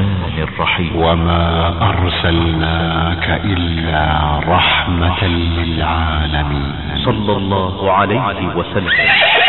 الرحمن 0.00 0.42
الرحيم. 0.42 0.96
وما 0.96 1.74
أرسلناك 1.90 3.40
إلا 3.44 4.06
رحمة 4.48 5.24
للعالمين. 5.24 6.74
صلى 7.04 7.32
الله 7.36 7.92
عليه 7.92 8.46
وسلم. 8.56 9.43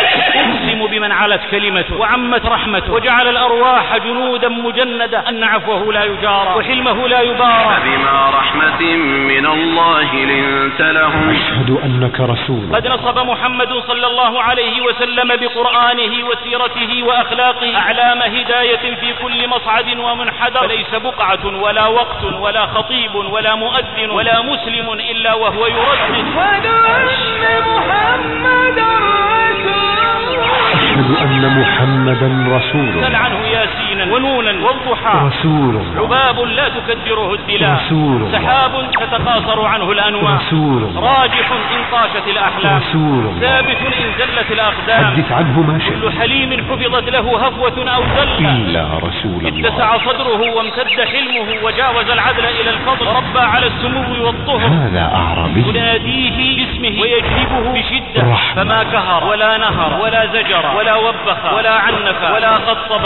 بمن 0.96 1.12
علت 1.12 1.40
كلمته 1.50 1.96
وعمت 1.96 2.46
رحمته 2.46 2.92
وجعل 2.92 3.28
الأرواح 3.28 3.96
جنودا 3.96 4.48
مجندة 4.48 5.28
أن 5.28 5.44
عفوه 5.44 5.92
لا 5.92 6.04
يجارى 6.04 6.54
وحلمه 6.56 7.08
لا 7.08 7.20
يبارى 7.20 7.76
فبما 7.76 8.30
رحمة 8.30 8.82
من 9.30 9.46
الله 9.46 10.14
لنت 10.14 10.80
لهم. 10.80 11.30
أشهد 11.30 11.70
أنك 11.84 12.20
رسول 12.20 12.74
قد 12.74 12.86
نصب 12.86 13.18
محمد 13.18 13.72
صلى 13.88 14.06
الله 14.06 14.42
عليه 14.42 14.80
وسلم 14.80 15.28
بقرآنه 15.28 16.26
وسيرته 16.28 17.02
وأخلاقه 17.02 17.76
أعلام 17.76 18.22
هداية 18.22 18.94
في 19.00 19.12
كل 19.22 19.48
مصعد 19.48 19.98
ومنحدر. 19.98 20.60
فليس 20.60 20.94
بقعة 20.94 21.46
ولا 21.62 21.86
وقت 21.86 22.24
ولا 22.40 22.66
خطيب 22.66 23.14
ولا 23.14 23.54
مؤذن 23.54 24.10
ولا 24.10 24.42
مسلم 24.42 24.92
إلا 24.92 25.34
وهو 25.34 25.66
يردد 25.66 26.26
أشهد 26.36 26.66
أن 26.66 27.62
محمدا 27.66 28.96
رسول 30.06 30.85
سل 33.02 33.14
عنه 33.14 33.38
ياسينا 33.96 34.14
ونونا. 34.14 34.50
والضحى. 34.66 35.26
رسول 35.26 35.82
عباب 35.96 36.40
لا 36.40 36.68
تكدره 36.68 37.34
الدلاء. 37.34 37.74
رسول 37.74 38.32
سحاب 38.32 38.90
تتقاصر 38.92 39.66
عنه 39.66 39.92
الأنواع 39.92 40.34
رسول 40.34 40.96
راجح 40.96 41.52
إن 41.52 41.82
طاشت 41.92 42.28
الأحلام. 42.28 42.76
رسول 42.76 43.40
ثابت 43.40 43.76
إن 43.86 44.12
زلت 44.18 44.50
الأقدام. 44.50 45.04
حدث 45.04 45.32
عنه 45.32 45.60
ما 45.60 45.78
كل 45.78 46.12
شئت 46.12 46.20
حليم 46.20 46.50
حفظت 46.52 47.08
له 47.10 47.46
هفوة 47.46 47.90
أو 47.94 48.02
زلة 48.16 48.56
إلا 48.56 48.84
رسول 48.96 49.46
الله. 49.46 49.68
اتسع 49.68 49.98
صدره 49.98 50.40
وامتد 50.56 51.00
حلمه 51.12 51.64
وجاوز 51.64 52.10
العدل 52.10 52.44
إلى 52.44 52.70
الفضل. 52.70 53.06
وربى 53.08 53.40
على 53.40 53.66
السمو 53.66 54.26
والطهر. 54.26 54.66
هذا 54.66 55.12
أعربي. 55.14 55.64
يناديه 55.68 56.30
باسمه. 56.30 57.00
ويجلبه 57.02 57.72
بشدة. 57.74 58.32
رحمة. 58.32 58.54
فما 58.54 58.82
كهر. 58.82 59.24
ولا 59.24 59.56
نهر. 59.56 60.00
ولا 60.02 60.26
زجر. 60.26 60.76
ولا 60.76 60.94
وبخ. 60.96 61.52
ولا 61.56 61.74
عنف. 61.74 62.22
ولا 62.34 62.58
خطب. 62.58 63.04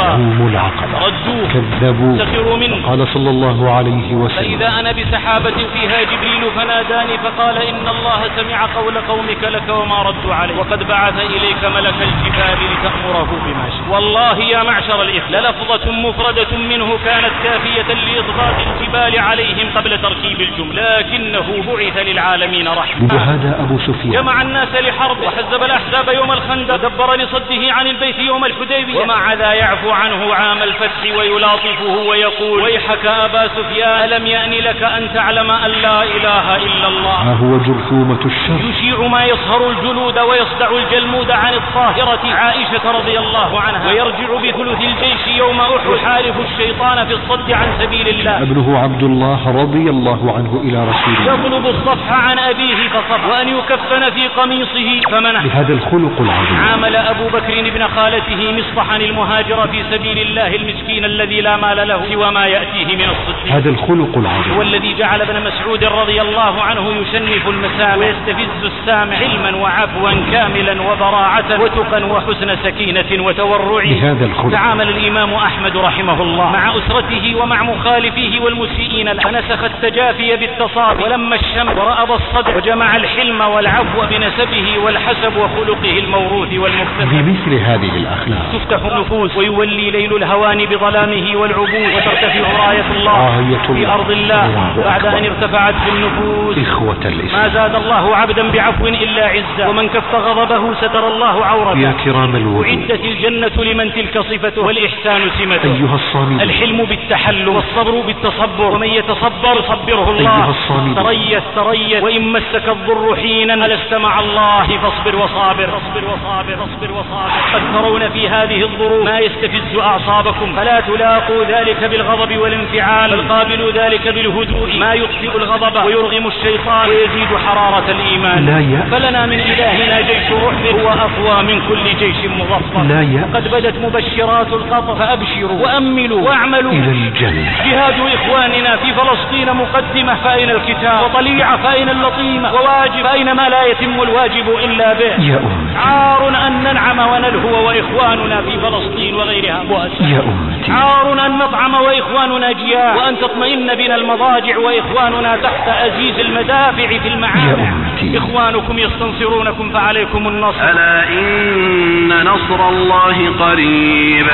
ردوه 0.95 1.48
كذبوا 1.53 2.19
سخروا 2.19 2.56
منه. 2.56 2.86
قال 2.89 3.09
صلى 3.09 3.31
الله 3.31 3.70
عليه 3.70 4.14
وسلم. 4.14 4.59
فإذا 4.59 4.81
أنا 4.81 4.92
بسحابة 4.92 5.56
فيها 5.75 6.03
جبريل 6.03 6.50
فناداني 6.56 7.19
فقال 7.19 7.56
إن 7.59 7.89
الله 7.89 8.20
سمع 8.36 8.67
قول 8.67 8.98
قومك 8.98 9.45
لك 9.45 9.69
وما 9.69 10.03
ردوا 10.03 10.34
عليه 10.34 10.56
وقد 10.56 10.89
بعث 10.89 11.14
إليك 11.19 11.64
ملك 11.64 11.95
الجبال 12.03 12.58
لتأمره 12.73 13.31
بما 13.45 13.70
شاء. 13.70 13.95
والله 13.95 14.39
يا 14.39 14.62
معشر 14.62 15.03
الإخوة 15.03 15.31
للفظة 15.31 15.92
مفردة 15.92 16.56
منه 16.56 16.98
كانت 17.05 17.33
كافية 17.45 17.95
لإضغاط 17.95 18.55
الجبال 18.67 19.19
عليهم 19.19 19.70
قبل 19.77 19.98
تركيب 20.03 20.41
الجملة 20.41 20.98
لكنه 20.98 21.62
بعث 21.67 21.98
للعالمين 21.98 22.69
رحمة. 22.69 23.08
وهذا 23.14 23.56
أبو 23.61 23.78
سفيان. 23.78 24.12
جمع 24.12 24.42
الناس 24.42 24.69
لحرب 24.75 25.17
وحزب 25.20 25.62
الأحزاب 25.62 26.08
يوم 26.14 26.33
الخندق 26.33 26.75
ودبر 26.75 27.14
لصده 27.14 27.73
عن 27.73 27.86
البيت 27.86 28.19
يوم 28.19 28.45
الحديبية. 28.45 29.01
ومع 29.01 29.33
ذا 29.34 29.53
يعفو 29.53 29.91
عنه 29.91 30.34
عام 30.34 30.62
الفتح 30.70 31.18
ويلاطفه 31.18 31.94
ويقول 32.08 32.62
ويحك 32.62 33.06
أبا 33.06 33.48
سفيان 33.48 34.04
ألم 34.04 34.26
يأن 34.26 34.50
لك 34.50 34.82
أن 34.82 35.14
تعلم 35.14 35.50
أن 35.50 35.70
لا 35.70 36.02
إله 36.02 36.56
إلا 36.56 36.88
الله؟ 36.88 37.18
ها 37.27 37.34
هو 37.42 37.52
جرثومة 37.58 38.22
الشر؟ 38.24 38.58
يشيع 38.70 38.98
ما 39.06 39.24
يصهر 39.24 39.70
الجلود 39.70 40.18
ويصدع 40.18 40.70
الجلمود 40.82 41.30
عن 41.30 41.55
الطاهرة 41.55 42.24
عائشة 42.34 42.84
رضي 42.98 43.18
الله 43.18 43.61
عنها 43.61 43.89
ويرجع 43.89 44.28
بثلث 44.45 44.80
الجيش 44.80 45.36
يوم 45.36 45.61
أحد 45.61 45.86
يحارب 45.95 46.34
الشيطان 46.40 47.06
في 47.06 47.14
الصد 47.14 47.52
عن 47.52 47.68
سبيل 47.78 48.08
الله. 48.08 48.42
ابنه 48.42 48.78
عبد 48.78 49.02
الله 49.02 49.62
رضي 49.62 49.90
الله 49.90 50.20
عنه 50.36 50.61
إلى 50.64 50.78
رسول 50.90 51.14
الله 51.20 51.34
يطلب 51.34 51.66
الصفح 51.66 52.12
عن 52.12 52.39
أبيه 52.39 52.89
فصف 52.89 53.22
وأن 53.30 53.48
يكفن 53.48 54.11
في 54.11 54.28
قميصه 54.28 55.11
فمنع 55.11 55.42
بهذا 55.42 55.72
الخلق 55.72 56.16
العظيم. 56.20 56.56
عامل 56.70 56.96
أبو 56.96 57.24
بكر 57.28 57.61
ابن 57.61 57.89
خالته 57.89 58.52
مصطحا 58.58 58.96
المهاجر 58.96 59.68
في 59.68 59.83
سبيل 59.90 60.18
الله 60.18 60.46
المسكين 60.60 61.04
الذي 61.04 61.40
لا 61.40 61.56
مال 61.56 61.88
له 61.88 62.00
سوى 62.12 62.30
ما 62.30 62.46
يأتيه 62.46 62.96
من 62.96 63.08
الصدق. 63.14 63.52
هذا 63.56 63.70
الخلق 63.70 64.16
هو 64.16 64.20
العظيم 64.20 64.60
الذي 64.60 64.94
جعل 64.98 65.20
ابن 65.20 65.36
مسعود 65.46 65.84
رضي 65.84 66.20
الله 66.20 66.62
عنه 66.62 66.94
يشنف 67.00 67.48
المسامع. 67.48 67.96
ويستفز 67.96 68.64
السامع 68.64 69.16
علما 69.16 69.56
وعفوا 69.56 70.10
كاملا 70.32 70.82
وبراعة 70.82 71.60
وتقا 71.62 72.04
وحسن 72.04 72.56
سكينة 72.64 73.24
وتورع. 73.24 73.84
بهذا 73.84 74.26
الخلق. 74.26 74.52
تعامل 74.52 74.88
الإمام 74.88 75.34
أحمد 75.34 75.76
رحمه 75.76 76.22
الله 76.22 76.50
مع 76.50 76.77
أسرته 76.77 77.34
ومع 77.36 77.62
مخالفيه 77.62 78.40
والمسيئين. 78.40 79.14
فنسخ 79.18 79.64
التجافي 79.64 80.36
بالتصافي 80.36 81.02
ولما 81.02 81.36
الشمس 81.36 81.77
ورأب 81.77 82.12
الصدر 82.12 82.56
وجمع 82.56 82.96
الحلم 82.96 83.40
والعفو 83.40 84.00
بنسبه 84.10 84.78
والحسب 84.84 85.36
وخلقه 85.36 85.98
الموروث 85.98 86.52
والمكتسب 86.52 87.08
بمثل 87.10 87.54
هذه 87.54 87.96
الأخلاق. 87.96 88.52
تفتح 88.52 88.84
النفوس 88.92 89.36
ويولي 89.36 89.90
ليل 89.90 90.24
الهوان 90.52 90.66
بظلامه 90.66 91.36
والعبوس 91.36 91.94
وترتفع 91.96 92.66
راية 92.66 92.90
الله 92.90 93.58
في. 93.66 93.86
أرض 93.86 94.11
الله 94.11 94.74
بعد. 94.84 95.06
أن 95.06 95.24
ارتفعت 95.24 95.74
في 95.74 95.90
النفوس 95.90 96.58
إخوة 96.58 96.94
ما 96.94 97.08
الإسلام 97.08 97.50
زاد 97.50 97.74
الله 97.74 98.16
عبدا 98.16 98.50
بعفو 98.50 98.86
إلا 98.86 99.27
عزا 99.27 99.68
ومن 99.68 99.89
كف 99.89 100.14
غضبه 100.14 100.74
ستر 100.74 101.08
الله 101.08 101.39
يا 101.39 101.44
عورته 101.44 101.92
كرام 102.05 102.36
الوجود. 102.36 102.66
أعدت 102.66 103.05
الجنة 103.05 103.64
لمن 103.64 103.92
تلك 103.92 104.18
صفته 104.18 104.62
والإحسان 104.62 105.20
سمته. 105.39 105.74
أيها 105.74 105.94
الصامدون 105.94 106.40
الحلم 106.40 106.84
بالتحلم 106.84 107.56
والصبر 107.56 108.00
بالتصبر. 108.06 108.74
ومن 108.74 108.89
يتصبر 108.89 109.55
يصبره 109.60 110.10
الله. 110.10 110.36
أيها 110.36 110.50
الصامدون. 110.50 111.05
تريث 111.05 111.42
تريث. 111.56 112.02
وإن 112.02 112.33
مسك 112.33 112.68
الضر 112.68 113.16
حينا 113.16 113.66
ألست 113.66 113.94
مع 113.94 114.20
الله. 114.20 114.66
فاصبر 114.83 115.16
وصابر. 115.16 115.68
اصبر 115.77 116.05
وصابر. 116.05 116.55
اصبر 116.64 116.90
وصابر. 116.92 117.30
قد 117.55 117.62
ترون 117.74 118.08
في 118.10 118.28
هذه 118.28 118.62
الظروف 118.62 119.05
ما 119.05 119.18
يستفز 119.18 119.78
أعصابكم. 119.78 120.39
فلا 120.56 120.80
تلاقوا 120.80 121.45
ذلك 121.45 121.84
بالغضب 121.84 122.36
والانفعال. 122.36 123.11
بل 123.11 123.28
قابلوا 123.28 123.70
ذلك 123.73 124.08
بالهدوء. 124.08 124.78
ما 124.78 124.95
يطفئ 124.95 125.36
الغضب 125.36 125.84
ويرغم 125.86 126.27
الشيطان 126.27 126.89
ويزيد 126.89 127.36
حرارة 127.46 127.90
الإيمان. 127.90 128.46
لا. 128.46 128.99
فلنا 128.99 129.26
من 129.26 129.40
إلهنا 129.40 130.00
جيش 130.00 130.31
رعب 130.31 130.67
هو 130.81 130.88
أقوى 130.88 131.43
من 131.43 131.62
كل 131.69 131.84
جيش 131.99 132.17
مظفر 132.25 132.82
لا. 132.82 133.25
قد 133.34 133.50
بدت 133.50 133.76
مبشرات 133.84 134.52
القطر. 134.52 134.94
فأبشروا 134.96 135.62
وأملوا 135.62 136.20
واعملوا. 136.28 136.72
إلى 136.72 136.90
الجنة. 136.90 137.52
جهاد 137.67 137.94
إخواننا 138.14 138.76
في 138.76 138.93
فلسطين 138.93 139.55
مقدمة. 139.55 140.14
فأين 140.14 140.50
الكتاب؟ 140.50 141.05
وطليعة 141.05 141.56
فأين 141.56 141.88
اللطيمة؟ 141.88 142.55
وواجب. 142.55 143.02
فأين 143.02 143.32
ما 143.32 143.49
لا 143.49 143.64
يتم 143.64 144.02
الواجب 144.02 144.46
إلا 144.64 144.93
به؟ 144.93 145.25
يا 145.25 145.40
عار 145.76 146.28
أن 146.46 146.52
ننعم 146.62 146.99
ونلهو 146.99 147.67
وإخواننا 147.67 148.43
في 148.43 148.58
فلسطين 148.58 149.14
وغيرها. 149.14 149.62
مؤسسة 149.62 150.08
يا 150.08 150.20
أمتي. 150.31 150.73
عار 150.73 151.26
أن 151.26 151.38
نطعم 151.38 151.75
وإخواننا 151.75 152.52
جياع 152.52 152.94
وأن 152.96 153.19
تطمئن 153.19 153.75
بنا 153.75 153.94
المضاجع 153.96 154.58
وإخواننا 154.58 155.37
تحت 155.37 155.69
أزيز 155.69 156.19
المدافع 156.19 156.87
في 156.87 157.08
أمتي. 157.14 158.19
إخوانكم 158.19 158.79
يستنصرونكم 158.79 159.70
فعليكم 159.70 160.29
النصر. 160.29 160.70
ألا 160.70 161.08
إن 161.08 162.25
نصر 162.25 162.69
الله 162.69 163.31
قريب. 163.38 164.26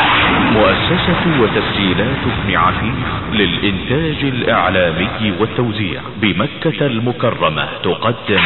مؤسسة 0.53 1.23
وتسجيلات 1.41 2.23
ابن 2.27 2.57
عفيف 2.57 3.07
للإنتاج 3.33 4.25
الإعلامي 4.25 5.33
والتوزيع 5.41 6.01
بمكة 6.17 6.87
المكرمة 6.87 7.69
تقدم. 7.85 8.43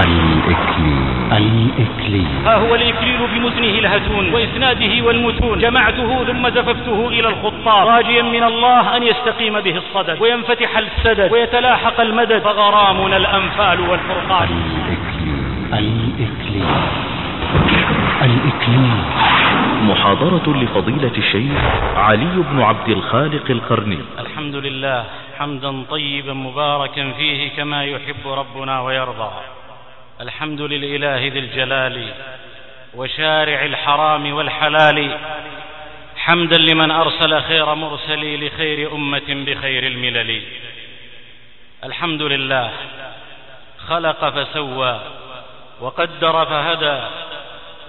الإكليل. 0.00 1.04
الإكليل. 1.32 2.26
ها 2.46 2.54
هو 2.54 2.74
الإكليل 2.74 3.18
بمزنه 3.34 3.78
الهتون 3.78 4.34
وإسناده 4.34 5.06
والمتون. 5.06 5.58
جمعته 5.58 6.24
ثم 6.24 6.48
زففته 6.84 7.08
إلى 7.08 7.28
الخطاب. 7.28 7.88
راجيا 7.88 8.22
من 8.22 8.42
الله 8.42 8.96
أن 8.96 9.02
يستقيم 9.02 9.60
به 9.60 9.76
الصدد. 9.76 10.22
وينفتح 10.22 10.76
السدد. 10.76 11.32
ويتلاحق 11.32 12.00
المدد. 12.00 12.42
فغرامنا 12.42 13.16
الأنفال 13.16 13.80
والفرقان. 13.80 14.48
الإكليل 15.72 16.14
الإكليل 16.18 16.64
الإكليل 18.22 19.00
محاضرة 19.82 20.56
لفضيلة 20.62 21.12
الشيخ 21.18 21.60
علي 21.96 22.36
بن 22.36 22.62
عبد 22.62 22.88
الخالق 22.88 23.50
القرني. 23.50 23.98
الحمد 24.18 24.54
لله. 24.54 25.04
حمدا 25.38 25.82
طيبا 25.90 26.32
مباركا 26.32 27.12
فيه 27.12 27.50
كما 27.56 27.84
يحب 27.84 28.24
ربنا 28.26 28.80
ويرضى. 28.80 29.30
الحمد 30.20 30.60
للإله 30.60 31.16
ذي 31.16 31.38
الجلال 31.38 32.08
وشارع 32.94 33.64
الحرام 33.64 34.32
والحلال. 34.32 35.10
حمدا 36.24 36.58
لمن 36.58 36.90
أرسل 36.90 37.42
خير 37.42 37.74
مرسلي 37.74 38.48
لخير 38.48 38.92
أمة 38.92 39.22
بخير 39.28 39.86
الملل. 39.86 40.42
الحمد 41.84 42.22
لله. 42.22 42.70
خلق 43.88 44.28
فسوى 44.28 45.00
وقدر 45.80 46.46
فهدى 46.46 47.00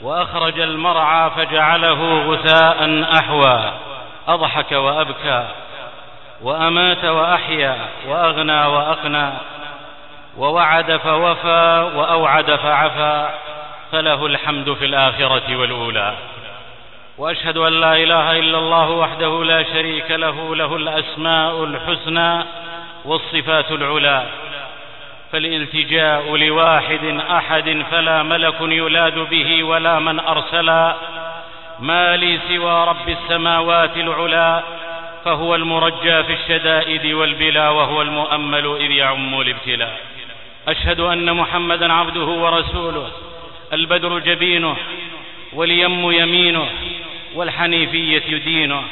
وأخرج 0.02 0.60
المرعى 0.60 1.32
فجعله 1.36 2.32
غثاء 2.32 3.04
أحوى. 3.20 3.74
أضحك 4.28 4.72
وأبكى 4.72 5.48
وأمات 6.42 7.06
وأحيا 7.06 7.78
وأغنى 8.08 8.66
وأقنى 8.66 9.30
ووعد 10.38 10.98
فوفى 10.98 11.92
وأوعد 11.96 12.56
فعفى 12.56 13.30
فله 13.92 14.26
الحمد 14.26 14.74
في 14.74 14.86
الآخرة 14.86 15.56
والأولى. 15.56 16.16
وأشهد 17.18 17.58
أن 17.58 17.74
لا 17.74 17.96
إله 17.96 18.40
إلا 18.40 18.58
الله 18.58 18.90
وحده 18.90 19.44
لا 19.44 19.64
شريك 19.64 20.12
له 20.12 20.56
له 20.56 20.76
الأسماء 20.76 21.64
الحسنى 21.64 22.44
والصفات 23.06 23.72
العلى. 23.72 24.26
فالالتجاء 25.32 26.36
لواحد 26.36 27.22
أحد 27.32 27.84
فلا 27.92 28.24
ملك 28.24 28.56
يلاد 28.62 29.20
به 29.20 29.64
ولا 29.64 30.00
من 30.00 30.20
أرسلا. 30.20 30.96
ما 31.80 32.18
لي 32.18 32.40
سوى 32.48 32.84
رب 32.88 33.10
السماوات 33.10 33.98
العلا 33.98 34.64
فهو 35.26 35.56
المرجى 35.56 36.24
في 36.24 36.34
الشدائد 36.34 37.14
والبلا 37.14 37.70
وهو 37.70 38.02
المؤمل 38.02 38.78
إذ 38.82 38.92
يعم 38.92 39.42
الابتلاء 39.42 40.00
أشهد 40.68 41.00
أن 41.00 41.34
محمدا 41.34 41.94
عبده 41.94 42.26
ورسوله 42.26 43.08
البدر 43.74 44.20
جبينه 44.20 44.76
واليم 45.54 46.12
يمينه 46.12 46.70
والحنيفية 47.36 48.38
دينه. 48.38 48.84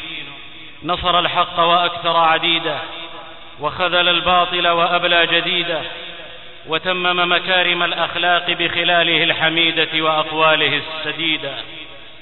نصر 0.84 1.20
الحق 1.20 1.60
وأكثر 1.60 2.18
عديده. 2.18 2.78
وخذل 3.60 4.10
الباطل 4.10 4.68
وأبلى 4.68 5.28
جديده. 5.28 5.82
وتمم 6.68 7.32
مكارم 7.32 7.84
الأخلاق 7.84 8.52
بخلاله 8.52 9.24
الحميدة 9.24 10.02
وأقواله 10.02 10.82
السديدة. 10.88 11.54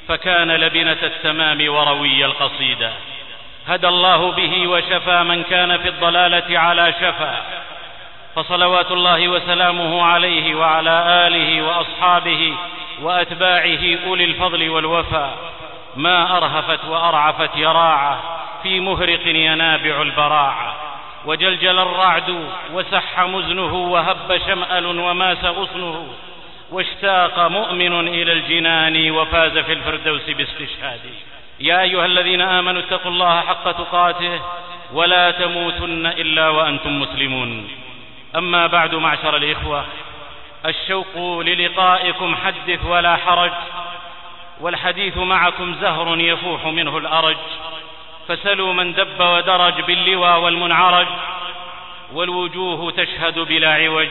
فكان 0.07 0.51
لبنة 0.51 0.97
التمام 1.03 1.69
وروي 1.69 2.25
القصيدة. 2.25 2.91
هدى 3.67 3.87
الله 3.87 4.31
به 4.31 4.67
وشفى 4.67 5.23
من 5.23 5.43
كان 5.43 5.77
في 5.77 5.87
الضلالة 5.87 6.59
على 6.59 6.93
شفا. 7.01 7.41
فصلوات 8.35 8.91
الله 8.91 9.27
وسلامه 9.27 10.03
عليه 10.03 10.55
وعلى 10.55 11.27
آله 11.27 11.61
وأصحابه 11.61 12.53
وأتباعه 13.01 13.97
أولي 14.07 14.23
الفضل 14.23 14.69
والوفا. 14.69 15.37
ما 15.95 16.37
أرهفت 16.37 16.85
وأرعفت 16.85 17.55
يراعه 17.55 18.19
في 18.63 18.79
مهرق 18.79 19.27
ينابع 19.27 20.01
البراعة. 20.01 20.75
وجلجل 21.25 21.79
الرعد 21.79 22.49
وسح 22.73 23.19
مزنه 23.19 23.73
وهب 23.73 24.41
شمأل 24.47 24.99
وماس 24.99 25.45
غصنه. 25.45 26.07
واشتاق 26.71 27.39
مؤمن 27.39 28.07
إلى 28.07 28.33
الجنان 28.33 29.11
وفاز 29.11 29.57
في 29.57 29.73
الفردوس 29.73 30.29
باستشهاده. 30.29 31.09
يا 31.59 31.81
أيها 31.81 32.05
الذين 32.05 32.41
آمنوا 32.41 32.81
اتقوا 32.81 33.11
الله 33.11 33.41
حق 33.41 33.71
تقاته 33.71 34.41
ولا 34.93 35.31
تموتن 35.31 36.05
إلا 36.05 36.49
وأنتم 36.49 36.99
مسلمون. 37.01 37.67
أما 38.35 38.67
بعد 38.67 38.95
معشر 38.95 39.35
الإخوة 39.35 39.85
الشوق 40.65 41.41
للقائكم 41.41 42.35
حدث 42.35 42.85
ولا 42.85 43.15
حرج. 43.15 43.51
والحديث 44.61 45.17
معكم 45.17 45.75
زهر 45.81 46.19
يفوح 46.19 46.65
منه 46.65 46.97
الأرج. 46.97 47.37
فسلوا 48.27 48.73
من 48.73 48.93
دب 48.93 49.19
ودرج 49.19 49.81
باللوى 49.81 50.33
والمنعرج. 50.33 51.07
والوجوه 52.13 52.91
تشهد 52.91 53.39
بلا 53.39 53.73
عوج. 53.73 54.07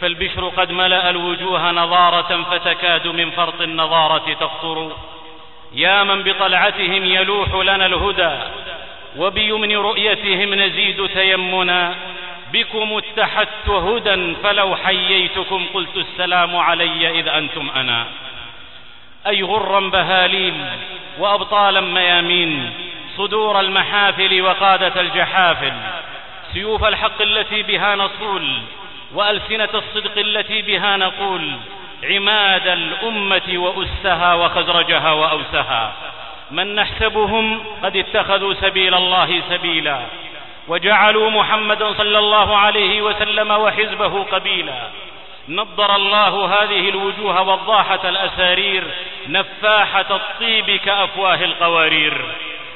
فالبشر 0.00 0.48
قد 0.48 0.72
ملأ 0.72 1.10
الوجوه 1.10 1.70
نظارة 1.70 2.42
فتكاد 2.50 3.06
من 3.08 3.30
فرط 3.30 3.60
النظارة 3.60 4.32
تقطر 4.40 4.96
يا 5.72 6.02
من 6.04 6.22
بطلعتهم 6.22 7.04
يلوح 7.04 7.54
لنا 7.54 7.86
الهدى 7.86 8.38
وبيمن 9.16 9.76
رؤيتهم 9.76 10.54
نزيد 10.54 11.06
تيمنا. 11.06 11.94
بكم 12.52 12.92
اتحدت 12.92 13.68
هدى 13.68 14.34
فلو 14.42 14.76
حييتكم 14.76 15.66
قلت 15.74 15.96
السلام 15.96 16.56
علي 16.56 17.20
إذ 17.20 17.28
أنتم 17.28 17.70
أنا. 17.76 18.06
أي 19.26 19.42
غرا 19.42 19.80
بهاليل 19.80 20.54
وأبطالا 21.18 21.80
ميامين 21.80 22.72
صدور 23.16 23.60
المحافل 23.60 24.42
وقادة 24.42 25.00
الجحافل 25.00 25.72
سيوف 26.52 26.84
الحق 26.84 27.22
التي 27.22 27.62
بها 27.62 27.96
نصول 27.96 28.48
وألسنة 29.14 29.68
الصدق 29.74 30.18
التي 30.18 30.62
بها 30.62 30.96
نقول 30.96 31.50
عماد 32.04 32.68
الأمة 32.68 33.42
وأسها 33.54 34.34
وخزرجها 34.34 35.12
وأوسها. 35.12 35.92
من 36.50 36.74
نحسبهم 36.74 37.64
قد 37.82 37.96
اتخذوا 37.96 38.54
سبيل 38.54 38.94
الله 38.94 39.42
سبيلا 39.50 40.00
وجعلوا 40.68 41.30
محمدا 41.30 41.92
صلى 41.92 42.18
الله 42.18 42.56
عليه 42.56 43.02
وسلم 43.02 43.50
وحزبه 43.50 44.22
قبيلا. 44.22 44.88
نضر 45.48 45.96
الله 45.96 46.46
هذه 46.46 46.88
الوجوه 46.88 47.42
وضاحة 47.42 48.08
الأسارير 48.08 48.84
نفاحة 49.28 50.06
الطيب 50.10 50.70
كأفواه 50.70 51.44
القوارير. 51.44 52.24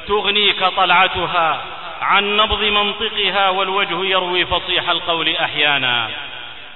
تغنيك 0.08 0.64
طلعتها 0.64 1.60
عن 2.00 2.36
نبض 2.36 2.62
منطقها 2.64 3.48
والوجه 3.48 4.04
يروي 4.04 4.46
فصيح 4.46 4.90
القول 4.90 5.36
أحيانا. 5.36 6.10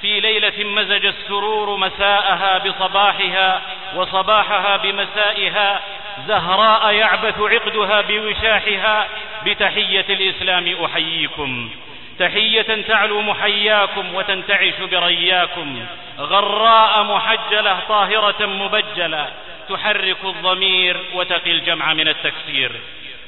في 0.00 0.21
ليلة 0.21 0.65
مزج 0.65 1.06
السرور 1.06 1.77
مساءها 1.77 2.59
بصباحها 2.59 3.61
وصباحها 3.97 4.77
بمسائها 4.77 5.81
زهراء 6.27 6.94
يعبث 6.94 7.41
عقدها 7.41 8.00
بوشاحها 8.00 9.09
بتحية 9.47 10.06
الإسلام 10.11 10.85
أحييكم. 10.85 11.71
تحية 12.19 12.82
تعلو 12.88 13.23
محياكم 13.23 14.14
وتنتعش 14.14 14.75
برياكم. 14.93 15.85
غراء 16.19 17.03
محجلة 17.03 17.79
طاهرة 17.88 18.47
مبجلة. 18.47 19.29
تحرك 19.69 20.17
الضمير 20.25 20.97
وتقي 21.14 21.50
الجمع 21.50 21.94
من 21.94 22.09
التكسير. 22.09 22.73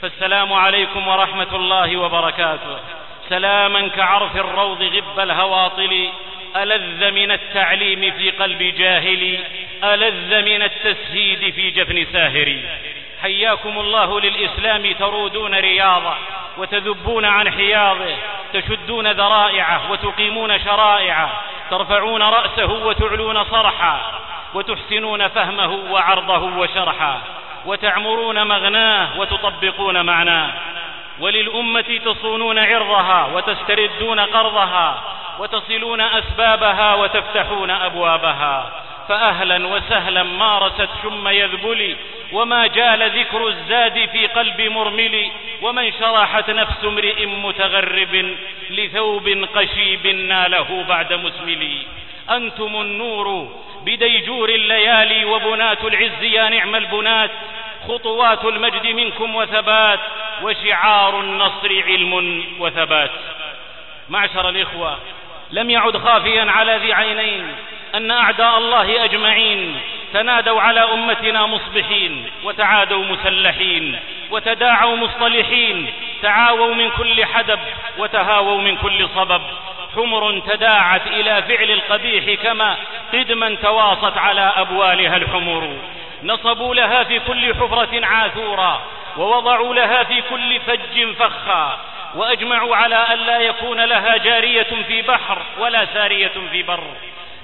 فالسلام 0.03 0.53
عليكم 0.53 1.09
ورحمة 1.09 1.57
الله 1.57 1.97
وبركاته. 1.97 2.79
سلاما 3.29 3.89
كعرف 3.89 4.37
الروض 4.37 4.83
غب 4.83 5.21
الهواطل. 5.21 6.09
ألذ 6.57 7.11
من 7.11 7.31
التعليم 7.31 8.11
في 8.11 8.31
قلب 8.31 8.63
جاهل. 8.63 9.39
ألذ 9.85 10.43
من 10.43 10.63
التسهيد 10.63 11.55
في 11.55 11.71
جفن 11.71 12.07
ساهر. 12.13 12.57
حياكم 13.25 13.79
الله 13.79 14.21
للإسلام 14.21 14.93
ترودون 14.93 15.55
رياضه 15.55 16.15
وتذبون 16.59 17.25
عن 17.25 17.51
حياضه 17.51 18.17
تشدون 18.53 19.13
ذرائعه 19.13 19.91
وتقيمون 19.91 20.59
شرائعه 20.59 21.31
ترفعون 21.71 22.23
رأسه 22.23 22.73
وتعلون 22.73 23.45
صرحا 23.45 24.01
وتحسنون 24.55 25.29
فهمه 25.29 25.79
وعرضه 25.91 26.59
وشرحا 26.59 27.21
وتعمرون 27.67 28.47
مغناه 28.47 29.19
وتطبقون 29.19 30.07
معناه. 30.07 30.51
وللأمة 31.21 32.01
تصونون 32.05 32.59
عرضها 32.59 33.29
وتستردون 33.35 34.21
قرضها 34.21 35.03
وتصلون 35.39 36.01
أسبابها 36.01 36.95
وتفتحون 36.95 37.71
أبوابها. 37.71 38.84
فأهلا 39.09 39.67
وسهلا 39.67 40.23
مارست 40.23 40.89
شم 41.03 41.29
يذبلي 41.29 41.97
وما 42.33 42.67
جال 42.67 43.11
ذكر 43.19 43.49
الزاد 43.49 44.09
في 44.09 44.27
قلب 44.27 44.61
مرمل 44.61 45.31
ومن 45.63 45.93
شرحت 45.93 46.51
نفس 46.51 46.85
امرئ 46.85 47.27
متغرب 47.27 48.35
لثوب 48.71 49.29
قشيب 49.55 50.07
ناله 50.07 50.85
بعد 50.89 51.13
مسمل 51.13 51.69
أنتم 52.31 52.81
النور 52.81 53.49
بديجور 53.87 54.49
الليالي 54.49 55.25
وبنات 55.25 55.85
العز 55.85 56.23
يا 56.23 56.49
نعم 56.49 56.75
البنات 56.75 57.31
خطوات 57.89 58.45
المجد 58.45 58.87
منكم 58.87 59.35
وثبات 59.35 60.01
وشعار 60.43 61.21
النصر 61.21 61.83
علم 61.87 62.45
وثبات. 62.59 63.11
معشر 64.09 64.49
الإخوة 64.49 64.99
لم 65.51 65.71
يعد 65.71 65.97
خافيا 65.97 66.51
على 66.51 66.77
ذي 66.77 66.93
عينين 66.93 67.55
أن 67.95 68.11
أعداء 68.11 68.59
الله 68.59 69.05
أجمعين 69.05 69.81
تنادوا 70.13 70.61
على 70.61 70.81
أمتنا 70.81 71.47
مصبحين 71.47 72.31
وتعادوا 72.45 73.05
مسلحين 73.05 73.99
وتداعوا 74.31 74.97
مصطلحين 74.97 75.93
تعاووا 76.23 76.75
من 76.75 76.91
كل 76.91 77.25
حدب 77.25 77.59
وتهاووا 77.99 78.61
من 78.61 78.77
كل 78.77 79.09
صبب. 79.09 79.43
حمر 79.97 80.39
تداعت 80.39 81.07
إلى 81.07 81.43
فعل 81.43 81.71
القبيح 81.71 82.43
كما 82.43 82.77
قدما 83.13 83.55
تواصت 83.63 84.19
على 84.19 84.53
أبوالها 84.57 85.17
الحمر. 85.17 85.77
نصبوا 86.23 86.75
لها 86.75 87.05
في 87.05 87.21
كل 87.21 87.55
حفرة 87.55 88.07
عاثورا 88.07 88.83
ووضعوا 89.17 89.75
لها 89.75 90.05
في 90.05 90.23
كل 90.31 90.61
فج 90.61 91.13
فخا. 91.19 91.79
وأجمعوا 92.15 92.77
على 92.77 92.97
أن 92.97 93.19
لا 93.19 93.39
يكون 93.39 93.85
لها 93.85 94.17
جارية 94.17 94.69
في 94.89 95.03
بحر 95.03 95.39
ولا 95.59 95.87
سارية 95.95 96.33
في 96.51 96.63
بر. 96.63 96.85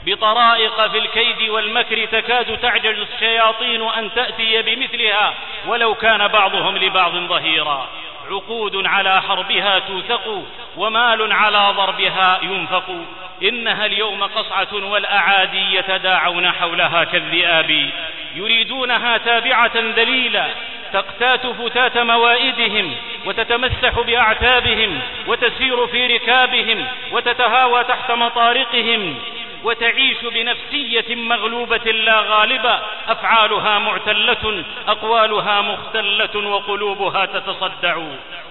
بطرائق 0.07 0.87
في 0.87 0.99
الكيد 0.99 1.49
والمكر 1.49 2.05
تكاد 2.05 2.59
تعجز 2.59 2.99
الشياطين 2.99 3.83
أن 3.83 4.11
تأتي 4.15 4.63
بمثلها 4.63 5.35
ولو 5.67 5.95
كان 5.95 6.29
بعضهم 6.29 6.77
لبعض 6.79 7.13
ظهيرا. 7.13 7.89
عقود 8.31 8.87
على 8.87 9.23
حربها 9.23 9.79
توثق 9.79 10.45
ومال 10.77 11.33
على 11.33 11.73
ضربها 11.77 12.41
ينفق. 12.43 12.97
إنها 13.43 13.87
اليوم 13.87 14.23
قصعة 14.23 14.69
والأعادي 14.73 15.75
يتداعون 15.75 16.51
حولها 16.51 17.05
كالذئاب. 17.05 17.91
يريدونها 18.35 19.17
تابعة 19.17 19.73
ذليلا. 19.77 20.47
تقتات 20.93 21.47
فتات 21.47 21.99
موائدهم 21.99 22.97
وتتمسح 23.27 24.01
بأعتابهم 24.01 25.01
وتسير 25.27 25.87
في 25.87 26.07
ركابهم 26.07 26.87
وتتهاوى 27.13 27.85
تحت 27.85 28.11
مطارقهم. 28.11 29.19
وتعيش 29.65 30.17
بنفسية 30.25 31.15
مغلوبة 31.15 31.93
لا 31.93 32.21
غالبة 32.21 32.79
أفعالها 33.09 33.79
معتلة 33.79 34.65
أقوالها 34.89 35.61
مختلة 35.61 36.49
وقلوبها 36.49 37.27
تتصدع. 37.27 37.99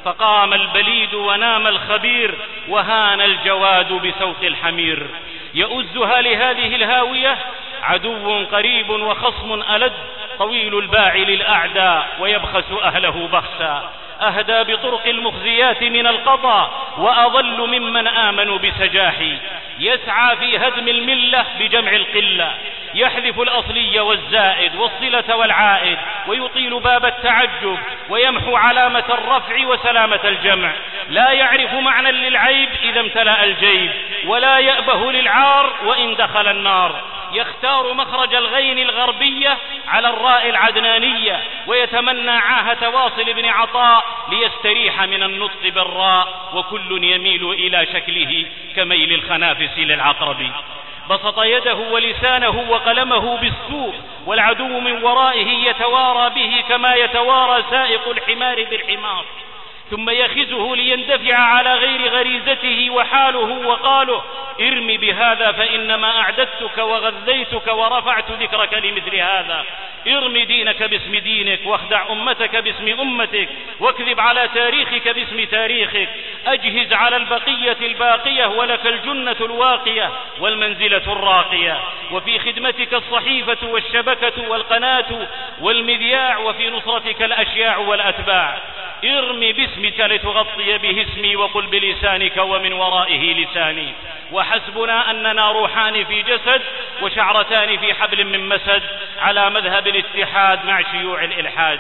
فقام 0.06 0.54
البليد 0.54 1.14
ونام 1.14 1.68
الخبير 1.68 2.36
وهان 2.70 3.22
الجواد 3.22 3.94
بسوط 3.94 4.44
الحمير. 4.44 5.08
يؤزها 5.54 6.22
لهذه 6.22 6.76
الهاوية 6.76 7.38
عدو 7.84 8.46
قريب 8.52 8.90
وخصم 8.90 9.62
ألد 9.76 9.94
طويل 10.40 10.78
الباع 10.78 11.16
للأعداء 11.16 12.08
ويبخس 12.20 12.72
أهله 12.84 13.30
بخسا. 13.32 13.92
أهدى 14.22 14.74
بطرق 14.74 15.08
المخزيات 15.08 15.84
من 15.84 16.08
القضاء 16.08 16.72
وأضل 16.98 17.68
ممن 17.68 18.08
آمنوا 18.08 18.58
بسجاحي. 18.58 19.38
يسعى 19.80 20.38
في 20.38 20.58
هدم 20.58 20.88
الملة 20.88 21.46
بجمع 21.60 21.92
القلة. 21.92 22.54
يحذف 22.94 23.40
الأصلي 23.40 24.00
والزائد 24.00 24.76
والصلة 24.76 25.36
والعائد 25.36 25.98
ويطيل 26.28 26.80
باب 26.80 27.06
التعجب 27.06 27.80
ويمحو 28.10 28.56
علامة 28.56 29.04
الرفع 29.10 29.68
وسلامة 29.68 30.20
الجمع. 30.24 30.72
لا 31.10 31.32
يعرف 31.32 31.74
معنى 31.74 32.12
للعيب 32.12 32.70
إذا 32.84 33.00
امتلأ 33.00 33.44
الجيب 33.44 33.92
ولا 34.26 34.60
يأبه 34.60 35.12
للعار 35.12 35.74
وإن 35.86 36.16
دخل 36.16 36.48
النار. 36.48 36.96
يختار 37.34 37.94
مخرج 37.94 38.36
الغين 38.36 38.80
الغربية 38.80 39.58
على 39.88 40.10
الراء 40.10 40.50
العدنانية 40.50 41.44
ويتمنى 41.68 42.32
عاهة 42.32 42.90
واصل 42.90 43.34
بن 43.34 43.46
عطاء 43.46 44.06
ليستريح 44.30 45.02
من 45.02 45.24
النطق 45.24 45.64
بالراء 45.66 46.50
وكل 46.54 47.04
يميل 47.04 47.52
إلى 47.52 47.86
شكله 47.94 48.46
كميل 48.76 49.14
الخنافس 49.14 49.78
للعقرب. 49.78 50.52
بسط 51.10 51.40
يده 51.40 51.76
ولسانه 51.76 52.66
وقلمه 52.70 53.38
بالسوق 53.38 53.96
والعدو 54.26 54.80
من 54.80 55.04
ورائه 55.04 55.48
يتوارى 55.70 56.30
به 56.30 56.64
كما 56.70 56.96
يتوارى 56.96 57.64
سائق 57.70 58.10
الحمار 58.10 58.64
بالحمار. 58.64 59.26
ثم 59.92 60.10
يخزه 60.10 60.76
ليندفع 60.76 61.36
على 61.36 61.74
غير 61.76 62.10
غريزته 62.10 62.90
وحاله 62.90 63.68
وقاله 63.68 64.24
ارم 64.62 64.88
بهذا 64.88 65.52
فإنما 65.52 66.20
أعددتك 66.22 66.78
وغذيتك 66.78 67.68
ورفعت 67.68 68.32
ذكرك 68.32 68.74
لمثل 68.74 69.16
هذا. 69.16 69.66
ارم 70.08 70.38
دينك 70.38 70.84
باسم 70.84 71.16
دينك 71.16 71.60
واخدع 71.66 72.12
أمتك 72.12 72.56
باسم 72.56 73.00
أمتك 73.00 73.50
واكذب 73.80 74.20
على 74.20 74.50
تاريخك 74.54 75.08
باسم 75.10 75.44
تاريخك. 75.44 76.10
أجهز 76.48 76.94
على 76.94 77.16
البقية 77.18 77.78
الباقية 77.82 78.46
ولك 78.46 78.88
الجنة 78.88 79.36
الواقية 79.42 80.12
والمنزلة 80.40 81.14
الراقية. 81.14 81.80
وفي 82.12 82.40
خدمتك 82.40 82.94
الصحيفة 82.94 83.68
والشبكة 83.68 84.50
والقناة 84.50 85.28
والمذياع 85.62 86.38
وفي 86.38 86.70
نصرتك 86.70 87.22
الأشياع 87.22 87.78
والأتباع. 87.78 88.58
ارم 89.04 89.40
باسمك 89.40 90.00
لتغطي 90.00 90.78
به 90.78 91.06
اسمي 91.10 91.36
وقل 91.36 91.68
بلسانك 91.68 92.38
ومن 92.38 92.74
ورائه 92.74 93.34
لساني. 93.34 93.94
وحسبنا 94.32 95.12
أننا 95.12 95.52
روحان 95.52 96.06
في 96.06 96.22
جسد 96.22 96.62
وشعرتان 97.02 97.78
في 97.78 97.94
حبل 97.94 98.26
من 98.26 98.50
مسد 98.50 98.84
على 99.22 99.50
مذهب 99.50 99.88
الاتحاد 99.88 100.66
مع 100.66 100.82
شيوع 100.92 101.24
الإلحاد. 101.24 101.80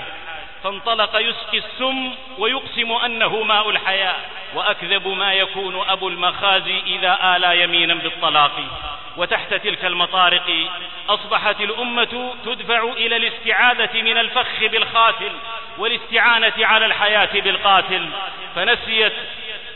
فانطلق 0.63 1.15
يسقي 1.15 1.57
السم 1.57 2.11
ويقسم 2.37 2.91
أنه 2.91 3.43
ماء 3.43 3.69
الحياة 3.69 4.15
وأكذب 4.55 5.07
ما 5.07 5.33
يكون 5.33 5.89
أبو 5.89 6.09
المخازي 6.09 6.79
إذا 6.79 7.35
آلى 7.35 7.63
يمينا 7.63 7.93
بالطلاق. 7.93 8.51
وتحت 9.17 9.53
تلك 9.53 9.85
المطارق 9.85 10.69
أصبحت 11.09 11.61
الأمة 11.61 12.33
تدفع 12.45 12.83
إلى 12.83 13.15
الاستعاذة 13.15 14.01
من 14.01 14.17
الفخ 14.17 14.59
بالخاتل 14.61 15.31
والاستعانة 15.77 16.53
على 16.59 16.85
الحياة 16.85 17.41
بالقاتل. 17.41 18.09
فنسيت 18.55 19.13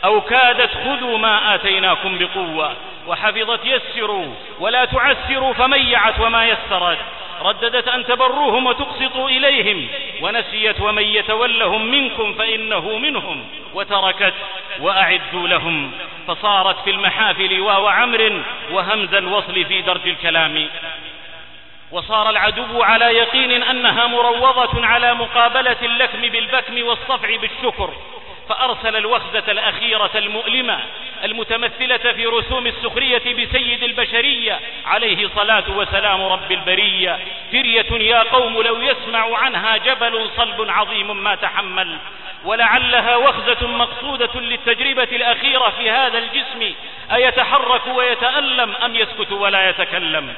أو 0.04 0.20
كادت 0.20 0.70
خذوا 0.74 1.18
ما 1.18 1.54
آتيناكم 1.54 2.18
بقوة 2.18 2.72
وحفظت 3.06 3.60
يسروا 3.64 4.34
ولا 4.60 4.84
تعسروا 4.84 5.52
فميعت 5.52 6.20
وما 6.20 6.46
يسرت 6.46 6.98
رددت 7.42 7.88
أن 7.88 8.06
تبروهم 8.06 8.66
وتقسطوا 8.66 9.28
إليهم 9.28 9.88
ونسيت 10.20 10.80
ومن 10.80 11.02
يتولهم 11.02 11.86
منكم 11.86 12.34
فإنه 12.34 12.98
منهم 12.98 13.46
وتركت 13.74 14.34
وأعدوا 14.80 15.48
لهم 15.48 15.92
فصارت 16.28 16.76
في 16.84 16.90
المحافل 16.90 17.60
واو 17.60 17.88
عمر 17.88 18.42
وهمز 18.70 19.14
الوصل 19.14 19.64
في 19.64 19.82
درج 19.82 20.08
الكلام 20.08 20.68
وصار 21.90 22.30
العدو 22.30 22.82
على 22.82 23.04
يقين 23.04 23.62
أنها 23.62 24.06
مروضة 24.06 24.86
على 24.86 25.14
مقابلة 25.14 25.76
اللكم 25.82 26.20
بالبكم 26.20 26.82
والصفع 26.82 27.36
بالشكر 27.36 27.90
فأرسل 28.48 28.96
الوخزة 28.96 29.42
الأخيرة 29.48 30.10
المؤلمة 30.14 30.80
المتمثلة 31.24 32.12
في 32.12 32.26
رسوم 32.26 32.66
السخرية 32.66 33.18
بسيد 33.18 33.82
البشرية 33.82 34.60
عليه 34.86 35.28
صلاة 35.36 35.70
وسلام 35.76 36.22
رب 36.22 36.52
البرية. 36.52 37.18
فرية 37.52 37.92
يا 37.92 38.22
قوم 38.22 38.62
لو 38.62 38.80
يسمع 38.80 39.38
عنها 39.38 39.76
جبل 39.76 40.30
صلب 40.36 40.70
عظيم 40.70 41.24
ما 41.24 41.34
تحمل. 41.34 41.98
ولعلها 42.44 43.16
وخزة 43.16 43.66
مقصودة 43.66 44.40
للتجربة 44.40 45.08
الأخيرة 45.12 45.72
في 45.78 45.90
هذا 45.90 46.18
الجسم. 46.18 46.74
أيتحرك 47.14 47.86
ويتألم 47.86 48.74
أم 48.84 48.96
يسكت 48.96 49.32
ولا 49.32 49.68
يتكلم؟ 49.68 50.34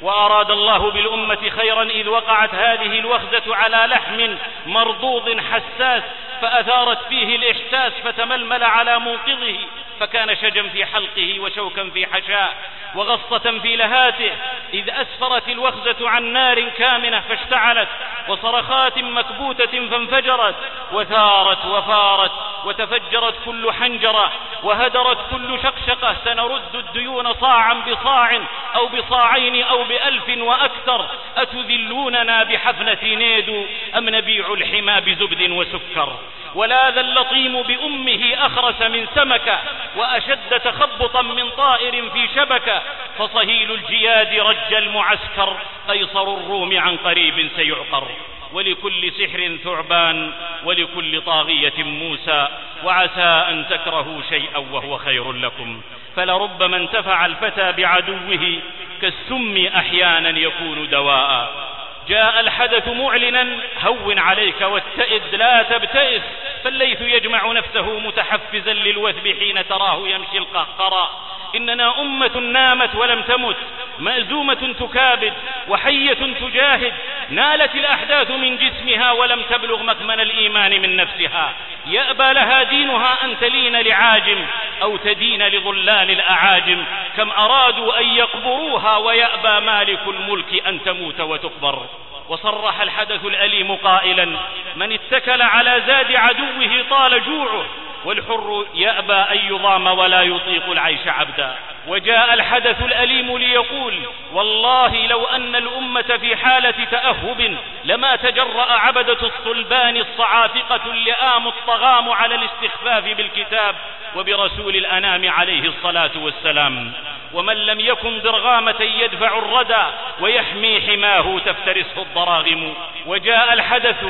وأراد 0.00 0.50
الله 0.50 0.90
بالأمة 0.90 1.50
خيرا 1.50 1.82
إذ 1.82 2.08
وقعت 2.08 2.54
هذه 2.54 2.98
الوخزة 2.98 3.56
على 3.56 3.76
لحم 3.76 4.36
مرضوض 4.66 5.40
حساس 5.40 6.02
فأثارت 6.42 6.98
فيه 7.08 7.36
الإحساس 7.36 7.92
فتململ 8.04 8.64
على 8.64 8.98
موقظه 8.98 9.58
فكان 10.00 10.36
شجا 10.36 10.68
في 10.68 10.84
حلقه 10.84 11.40
وشوكا 11.40 11.90
في 11.90 12.06
حشاه 12.06 12.48
وغصة 12.94 13.58
في 13.62 13.76
لهاته 13.76 14.30
إذ 14.74 14.90
أسفرت 14.90 15.48
الوخزة 15.48 16.08
عن 16.08 16.24
نار 16.32 16.68
كامنة 16.68 17.20
فاشتعلت 17.20 17.88
وصرخات 18.28 18.98
مكبوتة 18.98 19.88
فانفجرت 19.88 20.54
وثارت 20.92 21.66
وفارت 21.66 22.32
وتفجرت 22.64 23.34
كل 23.44 23.72
حنجرة 23.72 24.32
وهدرت 24.62 25.18
كل 25.30 25.58
شقشقة 25.62 26.16
سنرد 26.24 26.74
الديون 26.74 27.34
صاعا 27.34 27.74
بصاع 27.74 28.40
أو 28.76 28.86
بصاعين 28.86 29.62
أو 29.64 29.84
بألف 29.88 30.38
وأكثر 30.38 31.08
أتذلوننا 31.36 32.42
بحفنة 32.42 32.98
نيدو 33.02 33.66
أم 33.96 34.08
نبيع 34.08 34.52
الحمى 34.52 35.00
بزبد 35.00 35.50
وسكر؟ 35.50 36.18
ولاذ 36.54 36.98
اللطيم 36.98 37.62
بأمه 37.62 38.34
أخرس 38.46 38.82
من 38.82 39.06
سمكة 39.14 39.58
وأشد 39.96 40.60
تخبطا 40.64 41.22
من 41.22 41.50
طائر 41.50 42.10
في 42.10 42.28
شبكة 42.34 42.82
فصهيل 43.18 43.72
الجياد 43.72 44.34
رج 44.34 44.74
المعسكر 44.74 45.56
قيصر 45.88 46.34
الروم 46.34 46.78
عن 46.78 46.96
قريب 46.96 47.50
سيعقر. 47.56 48.08
ولكل 48.52 49.12
سحر 49.12 49.56
ثعبان 49.64 50.32
ولكل 50.64 51.20
طاغية 51.20 51.82
موسى 51.82 52.48
وعسى 52.84 53.44
أن 53.50 53.64
تكرهوا 53.70 54.22
شيئا 54.28 54.58
وهو 54.58 54.98
خير 54.98 55.32
لكم. 55.32 55.80
فلربما 56.16 56.76
انتفع 56.76 57.26
الفتى 57.26 57.72
بعدوه 57.72 58.60
كالسم 59.00 59.66
أحيانا 59.76 60.38
يكون 60.38 60.88
دواء. 60.88 61.77
جاء 62.08 62.40
الحدث 62.40 62.88
معلنا 62.88 63.56
هون 63.84 64.18
عليك 64.18 64.60
واتئد 64.60 65.34
لا 65.34 65.62
تبتئس 65.62 66.22
فالليث 66.64 67.00
يجمع 67.00 67.52
نفسه 67.52 67.98
متحفزا 67.98 68.72
للوثب 68.72 69.34
حين 69.38 69.68
تراه 69.68 70.08
يمشي 70.08 70.38
القهقرى 70.38 71.08
إننا 71.56 72.00
أمة 72.00 72.38
نامت 72.38 72.94
ولم 72.94 73.22
تمت 73.22 73.56
مأزومة 73.98 74.74
تكابد 74.80 75.32
وحية 75.68 76.34
تجاهد. 76.40 76.92
نالت 77.30 77.74
الأحداث 77.74 78.30
من 78.30 78.56
جسمها 78.56 79.12
ولم 79.12 79.42
تبلغ 79.42 79.82
مكمن 79.82 80.20
الإيمان 80.20 80.82
من 80.82 80.96
نفسها. 80.96 81.52
يأبى 81.86 82.32
لها 82.32 82.62
دينها 82.62 83.24
أن 83.24 83.40
تلين 83.40 83.80
لعاجم 83.80 84.46
أو 84.82 84.96
تدين 84.96 85.48
لظلال 85.48 86.10
الأعاجم. 86.10 86.84
كم 87.16 87.30
أرادوا 87.30 88.00
أن 88.00 88.04
يقبروها 88.04 88.96
ويأبى 88.96 89.66
مالك 89.66 90.00
الملك 90.08 90.66
أن 90.66 90.84
تموت 90.84 91.20
وتقبر. 91.20 91.86
وصرح 92.28 92.80
الحدث 92.80 93.24
الأليم 93.24 93.74
قائلا 93.74 94.36
من 94.76 94.92
اتكل 94.92 95.42
على 95.42 95.82
زاد 95.86 96.12
عدوه 96.16 96.84
طال 96.90 97.24
جوعه 97.24 97.66
والحر 98.04 98.66
يأبى 98.74 99.12
أن 99.12 99.38
يضام 99.54 99.86
ولا 99.86 100.22
يطيق 100.22 100.70
العيش 100.70 101.06
عبدا. 101.06 101.56
وجاء 101.88 102.34
الحدث 102.34 102.82
الأليم 102.82 103.38
ليقول 103.38 103.94
والله 104.32 105.06
لو 105.06 105.24
أن 105.24 105.56
الأمة 105.56 106.18
في 106.20 106.36
حالة 106.36 106.84
تأهب 106.90 107.56
لما 107.84 108.16
تجرأ 108.16 108.72
عبدة 108.72 109.18
الصلبان 109.22 109.96
الصعافقة 109.96 110.80
اللئام 110.86 111.48
الطغام 111.48 112.10
على 112.10 112.34
الاستخفاف 112.34 113.04
بالكتاب 113.04 113.74
وبرسول 114.16 114.76
الأنام 114.76 115.30
عليه 115.30 115.68
الصلاة 115.68 116.10
والسلام. 116.16 116.92
ومن 117.32 117.56
لم 117.56 117.80
يكن 117.80 118.18
ضرغامة 118.18 118.80
يدفع 118.80 119.38
الردى 119.38 119.84
ويحمي 120.20 120.80
حماه 120.80 121.38
تفترسه 121.38 122.02
الضراغم. 122.02 122.74
وجاء 123.06 123.52
الحدث 123.52 124.04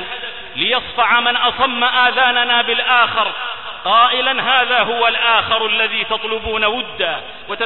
ليصفع 0.57 1.21
من 1.21 1.37
أصم 1.37 1.85
آذاننا 1.85 2.63
بالآخر. 2.63 3.33
قائلا 3.85 4.43
هذا 4.43 4.83
هو 4.83 5.09
الآخر 5.09 5.67
الذي 5.67 6.05
تطلبون 6.05 6.65
ودا 6.65 7.21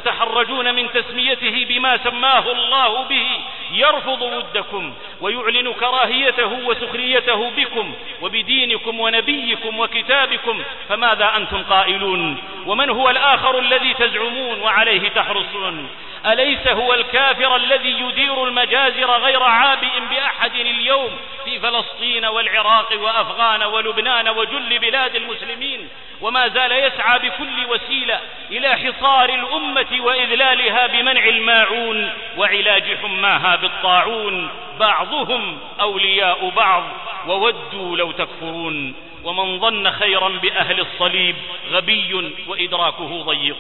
وتتحرجون 0.07 0.75
من 0.75 0.93
تسميته 0.93 1.67
بما 1.69 1.97
سماه 1.97 2.53
الله 2.53 3.03
به 3.03 3.27
يرفض 3.73 4.23
ودكم 4.23 4.95
ويعلن 5.21 5.73
كراهيته 5.73 6.53
وسخريته 6.65 7.51
بكم 7.51 7.95
وبدينكم 8.23 9.01
ونبيكم 9.01 9.79
وكتابكم 9.81 10.63
فماذا 10.89 11.37
أنتم 11.37 11.63
قائلون؟ 11.63 12.43
ومن 12.67 12.91
هو 12.91 13.11
الآخر 13.11 13.59
الذي 13.59 13.95
تزعمون 13.95 14.61
وعليه 14.61 15.09
تحرصون؟ 15.09 15.89
أليس 16.27 16.69
هو 16.69 16.95
الكافر 16.95 17.57
الذي 17.57 18.01
يدير 18.01 18.45
المجازر 18.45 19.11
غير 19.11 19.43
عابئ 19.43 20.01
بأحد 20.11 20.55
اليوم 20.55 21.11
في 21.45 21.61
فلسطين 21.61 22.25
والعراق 22.25 22.93
وأفغان 23.01 23.63
ولبنان 23.63 24.29
وجل 24.29 24.79
بلاد 24.79 25.15
المسلمين؟ 25.15 25.89
وما 26.23 26.49
زال 26.49 26.73
يسعى 26.73 27.19
بكل 27.19 27.67
وسيلة 27.69 28.21
إلى 28.51 28.77
حصار 28.77 29.29
الأمة 29.29 30.01
وإذلالها 30.01 30.87
بمنع 30.87 31.25
الماعون 31.25 32.11
وعلاج 32.37 32.97
حماها 33.03 33.57
بالطاعون. 33.57 34.51
بعضهم 34.81 35.59
أولياء 35.81 36.49
بعض 36.57 36.85
وودوا 37.27 37.97
لو 37.97 38.13
تكفرون. 38.13 38.95
ومن 39.25 39.61
ظن 39.61 39.91
خيرا 39.91 40.29
بأهل 40.29 40.81
الصليب 40.81 41.37
غبي 41.71 42.33
وإدراكه 42.49 43.23
ضيق. 43.23 43.57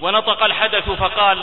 ونطق 0.00 0.44
الحدث 0.44 0.90
فقال 0.90 1.38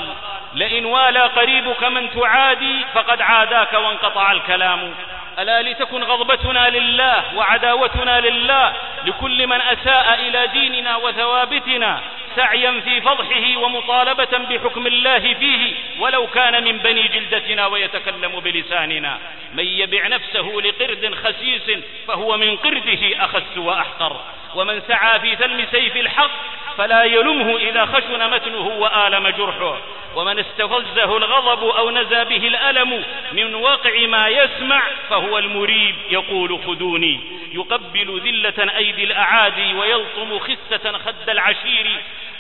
لئن 0.53 0.85
والى 0.85 1.19
قريبك 1.19 1.83
من 1.83 2.09
تعادي 2.11 2.85
فقد 2.93 3.21
عاداك 3.21 3.73
وانقطع 3.73 4.31
الكلام. 4.31 4.93
ألا 5.39 5.61
لتكن 5.61 6.03
غضبتنا 6.03 6.69
لله 6.69 7.35
وعداوتنا 7.35 8.21
لله 8.21 8.73
لكل 9.05 9.47
من 9.47 9.61
أساء 9.61 10.19
إلى 10.27 10.47
ديننا 10.47 10.95
وثوابتنا 10.95 12.01
سعيا 12.35 12.81
في 12.85 13.01
فضحه 13.01 13.57
ومطالبة 13.57 14.37
بحكم 14.49 14.87
الله 14.87 15.19
فيه 15.19 15.73
ولو 15.99 16.27
كان 16.27 16.63
من 16.63 16.77
بني 16.77 17.07
جلدتنا 17.07 17.65
ويتكلم 17.65 18.39
بلساننا. 18.39 19.17
من 19.53 19.65
يبع 19.65 20.07
نفسه 20.07 20.61
لقرد 20.63 21.15
خسيس 21.23 21.79
فهو 22.07 22.37
من 22.37 22.55
قرده 22.55 23.25
أخس 23.25 23.57
وأحقر. 23.57 24.21
ومن 24.55 24.81
سعى 24.87 25.19
في 25.19 25.35
ثلم 25.35 25.65
سيف 25.71 25.97
الحق 25.97 26.31
فلا 26.77 27.03
يلمه 27.03 27.57
إذا 27.57 27.85
خشن 27.85 28.29
متنه 28.29 28.67
وآلم 28.67 29.27
جرحه. 29.27 29.77
ومن 30.15 30.39
استفزه 30.39 31.17
الغضب 31.17 31.63
أو 31.63 31.89
نزى 31.91 32.23
به 32.23 32.47
الألم 32.47 33.03
من 33.31 33.55
واقع 33.55 34.07
ما 34.07 34.27
يسمع 34.27 34.81
فهو 35.09 35.37
المريب 35.37 35.95
يقول 36.09 36.59
خذوني. 36.67 37.19
يقبل 37.53 38.21
ذلة 38.23 38.77
أيدي 38.77 39.03
الأعادي 39.03 39.73
ويلطم 39.73 40.39
خسة 40.39 40.97
خد 40.97 41.29
العشير 41.29 41.87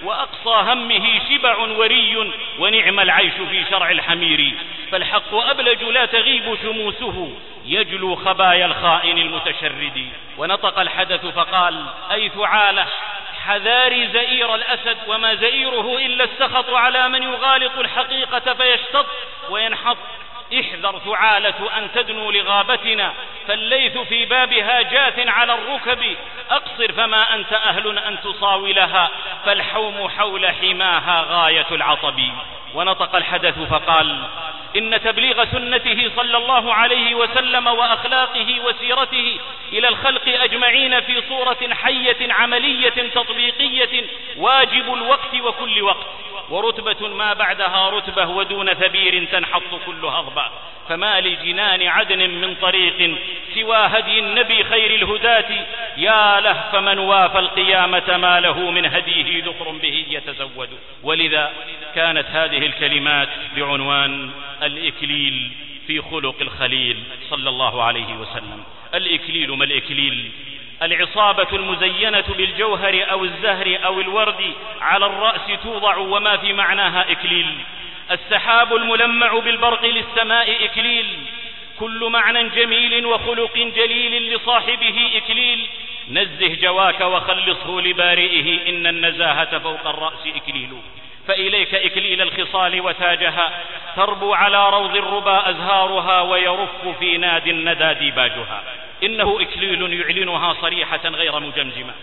وأقصى 0.03 0.71
همه 0.71 1.19
شبع 1.29 1.57
وري 1.57 2.31
ونعم 2.59 2.99
العيش 2.99 3.33
في 3.49 3.65
شرع 3.69 3.91
الحمير. 3.91 4.53
فالحق 4.91 5.35
أبلج 5.35 5.83
لا 5.83 6.05
تغيب 6.05 6.57
شموسه 6.63 7.31
يجلو 7.65 8.15
خبايا 8.15 8.65
الخائن 8.65 9.17
المتشرد. 9.17 10.09
ونطق 10.37 10.79
الحدث 10.79 11.25
فقال 11.25 11.85
أي 12.11 12.29
ثعالة 12.29 12.85
حذاري 13.47 14.07
زئير 14.07 14.55
الأسد 14.55 14.97
وما 15.07 15.35
زئيره 15.35 15.97
إلا 15.97 16.23
السخط 16.23 16.69
على 16.69 17.09
من 17.09 17.23
يغالط 17.23 17.79
الحقيقة 17.79 18.53
فيشتط 18.53 19.05
وينحط. 19.49 19.97
احذر 20.59 20.99
ثعالة 20.99 21.77
أن 21.77 21.87
تدنو 21.95 22.31
لغابتنا 22.31 23.13
فالليث 23.47 23.97
في 23.97 24.25
بابها 24.25 24.81
جاث 24.81 25.27
على 25.27 25.53
الركب. 25.53 26.15
أقصر 26.51 26.91
فما 26.91 27.35
أنت 27.35 27.53
أهل 27.53 27.97
أن 27.97 28.21
تصاولها 28.21 29.09
فالحوم 29.45 30.09
حول 30.09 30.51
حماها 30.51 31.25
غاية 31.29 31.67
العطب. 31.71 32.19
ونطق 32.75 33.15
الحدث 33.15 33.59
فقال 33.59 34.17
إن 34.77 35.01
تبليغ 35.01 35.45
سنته 35.45 36.11
صلى 36.15 36.37
الله 36.37 36.73
عليه 36.73 37.15
وسلم 37.15 37.67
وأخلاقه 37.67 38.59
وسيرته 38.65 39.39
إلى 39.73 39.87
الخلق 39.87 40.21
أجمعين 40.27 41.01
في 41.01 41.21
صورة 41.29 41.73
حية 41.73 42.33
عملية 42.33 43.09
تطبيقية 43.15 44.03
واجب 44.37 44.93
الوقت 44.93 45.35
وكل 45.41 45.81
وقت 45.81 46.07
ورتبة 46.49 47.07
ما 47.07 47.33
بعدها 47.33 47.89
رتبة 47.89 48.29
ودون 48.29 48.73
ثبير 48.73 49.25
تنحط 49.31 49.75
كل 49.85 50.05
هضبة 50.05 50.43
فما 50.89 51.21
لجنان 51.21 51.87
عدن 51.87 52.29
من 52.29 52.55
طريق 52.55 53.17
سوى 53.55 53.77
هدي 53.77 54.19
النبي 54.19 54.63
خير 54.63 54.95
الهداة 54.95 55.65
يا 55.97 56.39
له 56.39 56.63
فمن 56.71 56.99
وافى 56.99 57.39
القيامة 57.39 58.17
ما 58.17 58.39
له 58.39 58.71
من 58.71 58.85
هديه 58.85 59.43
ذخر 59.43 59.71
به 59.71 60.05
يتزود 60.09 60.69
ولذا 61.03 61.53
كانت 61.95 62.25
هذه 62.31 62.64
الكلمات 62.65 63.29
بعنوان 63.55 64.31
الإكليل 64.63 65.51
في 65.87 66.01
خلق 66.01 66.35
الخليل 66.41 66.97
صلى 67.29 67.49
الله 67.49 67.83
عليه 67.83 68.13
وسلم. 68.13 68.63
الإكليل 68.93 69.51
ما 69.51 69.65
الإكليل؟ 69.65 70.31
العصابة 70.81 71.47
المزينة 71.53 72.23
بالجوهر 72.37 73.11
أو 73.11 73.23
الزهر 73.23 73.79
أو 73.85 74.01
الورد 74.01 74.53
على 74.81 75.05
الرأس 75.05 75.41
توضع 75.63 75.97
وما 75.97 76.37
في 76.37 76.53
معناها 76.53 77.11
إكليل. 77.11 77.47
السحاب 78.11 78.75
الملمع 78.75 79.39
بالبرق 79.39 79.85
للسماء 79.85 80.65
إكليل. 80.65 81.05
كل 81.79 82.09
معنى 82.09 82.49
جميل 82.49 83.05
وخلق 83.05 83.57
جليل 83.57 84.35
لصاحبه 84.35 85.11
إكليل. 85.15 85.67
نزه 86.11 86.55
جواك 86.61 87.01
وخلصه 87.01 87.81
لبارئه 87.81 88.69
إن 88.69 88.87
النزاهة 88.87 89.59
فوق 89.59 89.87
الرأس 89.87 90.27
إكليل. 90.35 90.69
فإليك 91.27 91.75
إكليل 91.75 92.21
الخصال 92.21 92.81
وتاجها 92.81 93.63
تربو 93.95 94.33
على 94.33 94.69
روض 94.69 94.95
الربا 94.95 95.49
أزهارها 95.49 96.21
ويرف 96.21 96.87
في 96.99 97.17
ناد 97.17 97.47
الندى 97.47 97.93
ديباجها. 97.93 98.63
إنه 99.03 99.41
إكليل 99.41 100.01
يعلنها 100.01 100.53
صريحة 100.53 101.09
غير 101.09 101.39
مجمجمة. 101.39 101.93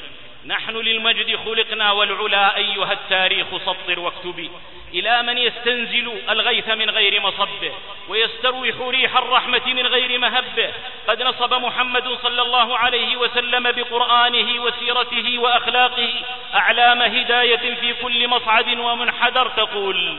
نحن 0.46 0.76
للمجد 0.76 1.37
خلقنا 1.37 1.92
والعلا 1.92 2.57
أيها 2.57 2.92
التاريخ 2.92 3.46
سطر 3.66 4.00
واكتبي 4.00 4.50
إلى 4.94 5.22
من 5.22 5.38
يستنزل 5.38 6.12
الغيث 6.31 6.68
من 6.68 6.90
غير 6.90 7.20
مصبه 7.20 7.72
ويستروح 8.09 8.88
ريح 8.88 9.16
الرحمة 9.16 9.61
من 9.66 9.87
غير 9.87 10.18
مهبه 10.18 10.72
قد 11.09 11.22
نصب 11.22 11.55
محمد 11.55 12.18
صلى 12.22 12.42
الله 12.42 12.78
عليه 12.78 13.16
وسلم 13.16 13.72
بقرآنه 13.72 14.62
وسيرته 14.62 15.38
وأخلاقه 15.38 16.11
أعلام 16.55 17.02
هداية 17.02 17.74
في 17.74 17.94
كل 18.02 18.28
مصعد 18.28 18.78
ومنحدر 18.78 19.48
تقول 19.48 20.16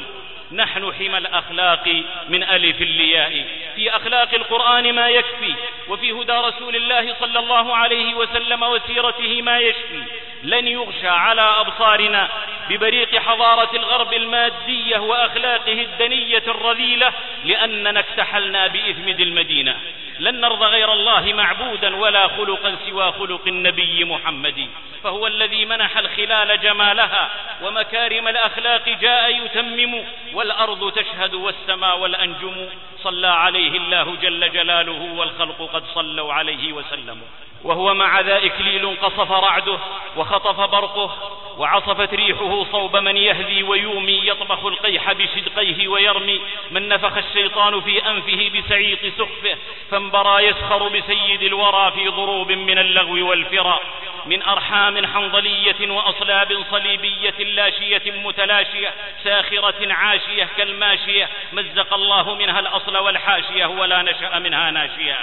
نحن 0.53 0.93
حمى 0.93 1.17
الأخلاق 1.17 2.03
من 2.29 2.43
ألف 2.43 2.81
الياء 2.81 3.45
في 3.75 3.95
أخلاق 3.95 4.33
القرآن 4.33 4.93
ما 4.93 5.09
يكفي 5.09 5.53
وفي 5.87 6.11
هدى 6.11 6.33
رسول 6.33 6.75
الله 6.75 7.15
صلى 7.19 7.39
الله 7.39 7.75
عليه 7.75 8.15
وسلم 8.15 8.63
وسيرته 8.63 9.41
ما 9.41 9.59
يشفي. 9.59 10.03
لن 10.43 10.67
يغشى 10.67 11.07
على 11.07 11.41
أبصارنا 11.41 12.29
ببريق 12.69 13.15
حضارة 13.15 13.75
الغرب 13.75 14.13
المادية 14.13 14.97
وأخلاقه 14.97 15.81
الدنية 15.81 16.43
الرذيلة 16.47 17.13
لأننا 17.43 17.99
اكتحلنا 17.99 18.67
بإثمد 18.67 19.19
المدينة. 19.19 19.77
لن 20.19 20.41
نرضى 20.41 20.65
غير 20.65 20.93
الله 20.93 21.33
معبودا 21.33 21.95
ولا 21.95 22.27
خلقا 22.27 22.75
سوى 22.89 23.11
خلق 23.11 23.47
النبي 23.47 24.03
محمد. 24.05 24.69
فهو 25.03 25.27
الذي 25.27 25.65
منح 25.65 25.97
الخلال 25.97 26.59
جمالها 26.61 27.29
ومكارم 27.61 28.27
الأخلاق 28.27 28.89
جاء 28.89 29.45
يتمم 29.45 30.03
والأرض 30.43 30.91
تشهد 30.91 31.33
والسماء 31.33 31.99
والأنجم 31.99 32.69
صلى 33.03 33.27
عليه 33.27 33.77
الله 33.77 34.15
جل 34.15 34.51
جلاله 34.51 35.13
والخلق 35.15 35.69
قد 35.73 35.83
صلوا 35.95 36.33
عليه 36.33 36.73
وسلموا. 36.73 37.27
وهو 37.63 37.93
مع 37.93 38.19
ذا 38.19 38.45
إكليل 38.45 38.97
قصف 39.01 39.31
رعده 39.31 39.79
وخطف 40.17 40.59
برقه 40.59 41.33
وعصفت 41.57 42.13
ريحه 42.13 42.65
صوب 42.71 42.97
من 42.97 43.17
يهذي 43.17 43.63
ويومي 43.63 44.27
يطبخ 44.27 44.65
القيح 44.65 45.11
بشدقيه 45.11 45.87
ويرمي 45.87 46.41
من 46.71 46.87
نفخ 46.87 47.17
الشيطان 47.17 47.81
في 47.81 48.09
أنفه 48.09 48.51
بسعيط 48.55 48.99
سخفه 49.17 49.57
فانبرى 49.91 50.45
يسخر 50.47 50.87
بسيد 50.87 51.41
الورى 51.41 51.91
في 51.91 52.07
ضروب 52.07 52.51
من 52.51 52.77
اللغو 52.77 53.29
والفرا 53.29 53.79
من 54.25 54.43
أرحام 54.43 55.05
حنظلية 55.05 55.91
وأصلاب 55.91 56.63
صليبية 56.71 57.39
لاشية 57.39 58.11
متلاشية 58.11 58.91
ساخرة 59.23 59.93
عاشية 59.93 60.49
كالماشية 60.57 61.29
مزق 61.53 61.93
الله 61.93 62.35
منها 62.35 62.59
الأصل 62.59 62.97
والحاشية 62.97 63.65
ولا 63.65 64.01
نشأ 64.01 64.39
منها 64.39 64.71
ناشية 64.71 65.17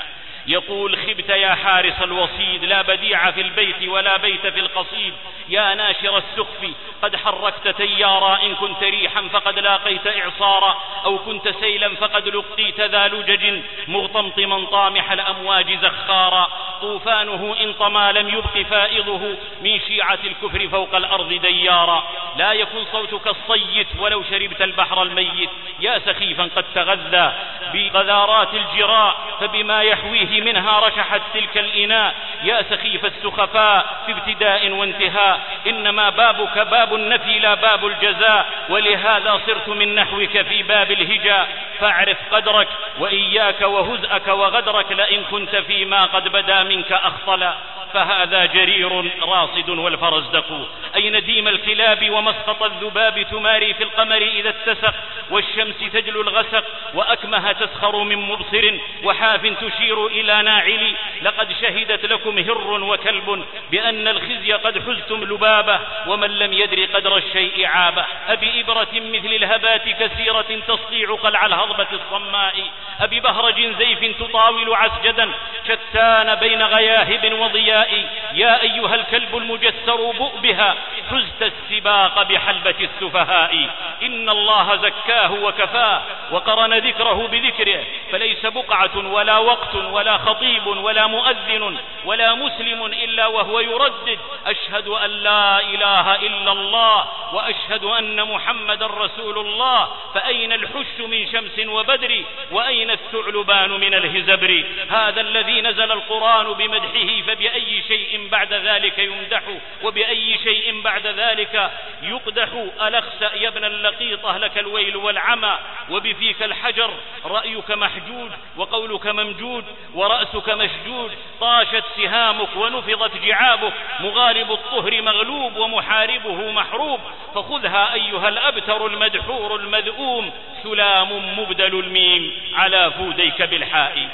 يقول 0.47 0.97
خبت 0.97 1.29
يا 1.29 1.55
حارس 1.55 2.03
الوصيد 2.03 2.65
لا 2.65 2.83
بديع 2.83 3.31
في 3.31 3.41
البيت 3.41 3.89
ولا 3.89 4.17
بيت 4.17 4.47
في 4.47 4.61
القصيد. 4.61 5.15
يا 5.49 5.75
ناشر 5.75 6.19
السخف 6.19 6.71
قد 7.03 7.17
حركت 7.17 7.69
تيارا 7.69 8.43
إن 8.43 8.55
كنت 8.55 8.83
ريحا 8.83 9.29
فقد 9.33 9.59
لاقيت 9.59 10.07
إعصارا 10.07 10.77
أو 11.05 11.19
كنت 11.19 11.49
سيلا 11.49 11.95
فقد 11.97 12.29
لقيت 12.29 12.81
ذا 12.81 13.09
لجج. 13.09 13.61
مغطمطما 13.89 14.65
طامح 14.65 15.13
الأمواج 15.13 15.79
زخارا. 15.83 16.49
طوفانه 16.81 17.57
إن 17.61 17.73
طما 17.73 18.13
لم 18.13 18.29
يبق 18.29 18.59
فائضه. 18.71 19.37
من 19.63 19.81
شيعة 19.89 20.19
الكفر 20.25 20.69
فوق 20.69 20.95
الأرض 20.95 21.33
ديارا. 21.33 22.05
لا 22.37 22.53
يكن 22.53 22.85
صوتك 22.93 23.27
الصيت 23.27 23.87
ولو 23.99 24.23
شربت 24.23 24.63
البحر 24.63 25.03
الميت. 25.03 25.51
يا 25.81 25.99
سخيفا 25.99 26.51
قد 26.57 26.65
تغذى 26.75 27.33
بغذارات 27.75 28.55
الجراء 28.55 29.17
فبما 29.41 29.83
يحويه 29.83 30.30
منها 30.31 30.79
رشحت 30.79 31.21
تلك 31.35 31.59
الإناء. 31.59 32.15
يا 32.43 32.63
سخيف 32.71 33.05
السخفاء 33.05 34.03
في 34.07 34.13
ابتداء 34.13 34.71
وانتهاء. 34.71 35.41
إنما 35.67 36.11
بابك 36.11 36.59
باب 36.59 36.95
النفي 36.95 37.39
لا 37.39 37.55
باب 37.55 37.87
الجزاء. 37.87 38.47
ولهذا 38.69 39.41
صرت 39.47 39.69
من 39.69 39.95
نحوك 39.95 40.43
في 40.43 40.63
باب 40.63 40.91
الهجاء. 40.91 41.49
فاعرف 41.81 42.17
قدرك 42.31 42.69
وإياك 42.99 43.61
وهزءك 43.61 44.29
وغدرك 44.29 44.93
لئن 44.93 45.23
كنت 45.31 45.57
فيما 45.57 46.05
قد 46.05 46.29
بدا 46.29 46.63
منك 46.63 46.93
أخطلا. 46.93 47.55
فهذا 47.95 48.45
جرير 48.45 49.11
راصد 49.23 49.69
والفرزدق 49.69 50.69
أي 50.97 51.11
نديم 51.11 51.49
الكلاب 51.49 52.11
ومسقط 52.11 52.63
الذباب 52.63 53.27
تماري 53.31 53.75
في 53.75 53.83
القمر 53.83 54.17
إذا 54.17 54.49
اتسق؟ 54.49 54.95
والشمس 55.31 55.77
تجلو 55.93 56.21
الغسق 56.21 56.65
وأكمه 56.95 57.53
تسخر 57.53 58.03
من 58.03 58.17
مبصر 58.17 58.79
وحاف 59.05 59.47
تشير 59.47 60.07
ناعل 60.27 60.95
لقد 61.23 61.53
شهدت 61.53 62.05
لكم 62.07 62.39
هر 62.39 62.83
وكلب 62.83 63.45
بأن 63.71 64.09
الخزي 64.09 64.53
قد 64.53 64.79
حزتم 64.79 65.25
لبابه 65.25 65.81
ومن 66.07 66.39
لم 66.39 66.53
يدر 66.53 66.85
قدر 66.85 67.17
الشيء 67.17 67.67
عابه. 67.67 68.05
أبي 68.29 68.61
إبرة 68.61 68.89
مثل 68.93 69.27
الهبات 69.27 69.89
كثيرة 69.89 70.47
تسقي 70.69 71.05
عقلع 71.05 71.47
الهضبة 71.47 71.87
الصماء. 71.93 72.55
أبي 73.01 73.21
بهرج 73.21 73.75
زيف 73.79 74.17
تطاول 74.21 74.75
عسجدا 74.75 75.31
شتان 75.69 76.35
بين 76.35 76.63
غياهب 76.63 77.33
وضياء. 77.41 78.05
يا 78.35 78.63
أيها 78.63 78.95
الكلب 78.95 79.37
المجسر 79.37 80.11
بؤ 80.11 80.39
بها 80.39 80.75
حزت 81.11 81.53
السباق 81.53 82.23
بحلبة 82.23 82.75
السفهاء. 82.81 83.69
إن 84.03 84.29
الله 84.29 84.77
زكاه 84.77 85.33
وكفاه 85.33 86.03
وقرن 86.31 86.75
ذكره 86.75 87.29
بذكره 87.33 87.85
فليس 88.13 88.47
بقعة 88.47 88.97
ولا 88.97 89.39
وقت 89.39 89.75
ولا 89.75 90.10
خطيب 90.19 90.67
ولا 90.67 91.07
مؤذن 91.07 91.79
ولا 92.05 92.35
مسلم 92.35 92.85
إلا 92.85 93.27
وهو 93.27 93.61
يردد 93.61 94.19
أشهد 94.47 94.89
أن 94.89 95.11
لا 95.11 95.61
إله 95.61 96.15
إلا 96.15 96.53
الله 96.53 97.05
وأشهد 97.33 97.85
أن 97.85 98.25
محمد 98.25 98.83
رسول 98.83 99.39
الله 99.39 99.89
فأين 100.15 100.53
الحش 100.53 101.01
من 101.01 101.33
شمس 101.33 101.67
وبدر 101.67 102.25
وأين 102.51 102.91
الثعلبان 102.91 103.71
من 103.71 103.95
الهزبر 103.95 104.65
هذا 104.91 105.21
الذي 105.21 105.61
نزل 105.61 105.93
القرآن 105.93 106.53
بمدحه 106.53 107.23
فبأي 107.27 107.83
شيء 107.89 108.29
بعد 108.29 108.53
ذلك 108.53 108.99
يمدح 108.99 109.43
وبأي 109.83 110.39
شيء 110.39 110.81
بعد 110.81 111.07
ذلك 111.07 111.71
يقدح 112.03 112.49
ألخسأ 112.83 113.35
يا 113.35 113.49
ابن 113.49 113.65
اللقيطة 113.65 114.37
لك 114.37 114.59
الويل 114.59 114.97
والعمى 114.97 115.59
وبفيك 115.91 116.43
الحجر 116.43 116.91
رأيك 117.25 117.71
محجود 117.71 118.31
وقولك 118.57 119.07
ممجود 119.07 119.65
ورأسك 120.01 120.49
مشجود 120.49 121.11
طاشت 121.41 121.85
سهامك 121.97 122.57
ونفضت 122.57 123.17
جعابك 123.17 123.73
مغالب 124.01 124.53
الطهر 124.53 125.03
مغلوب 125.03 125.57
ومحاربه 125.57 126.51
محروب 126.51 127.01
فخذها 127.35 127.95
أيها 127.95 128.29
الأبتر 128.29 128.87
المدحور 128.87 129.57
المذؤوم 129.57 130.33
سلام 130.63 131.39
مبدل 131.39 131.81
الميم 131.81 132.33
على 132.55 132.91
فوديك 132.91 133.43
بالحاء. 133.43 134.09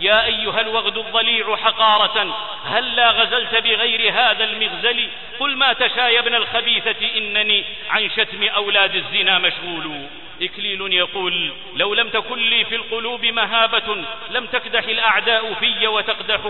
يا 0.00 0.24
أيها 0.24 0.60
الوغد 0.60 0.98
الضليع 0.98 1.56
حقارة 1.56 2.36
هلا 2.64 3.10
غزلت 3.10 3.54
بغير 3.54 4.12
هذا 4.12 4.44
المغزل؟ 4.44 5.08
قل 5.40 5.56
ما 5.56 5.72
تشاء 5.72 6.12
يا 6.12 6.20
ابن 6.20 6.34
الخبيثة 6.34 7.16
إنني 7.16 7.64
عن 7.90 8.10
شتم 8.10 8.42
أولاد 8.48 8.94
الزنا 8.94 9.38
مشغول. 9.38 10.06
إكليل 10.42 10.92
يقول 10.92 11.52
لو 11.76 11.94
لم 11.94 12.08
تكن 12.08 12.38
لي 12.38 12.64
في 12.64 12.74
القلوب 12.74 13.24
مهابة 13.24 14.04
لم 14.30 14.46
تكدح 14.46 14.84
الأعداء 14.84 15.54
في 15.54 15.86
وتقدح. 15.86 16.40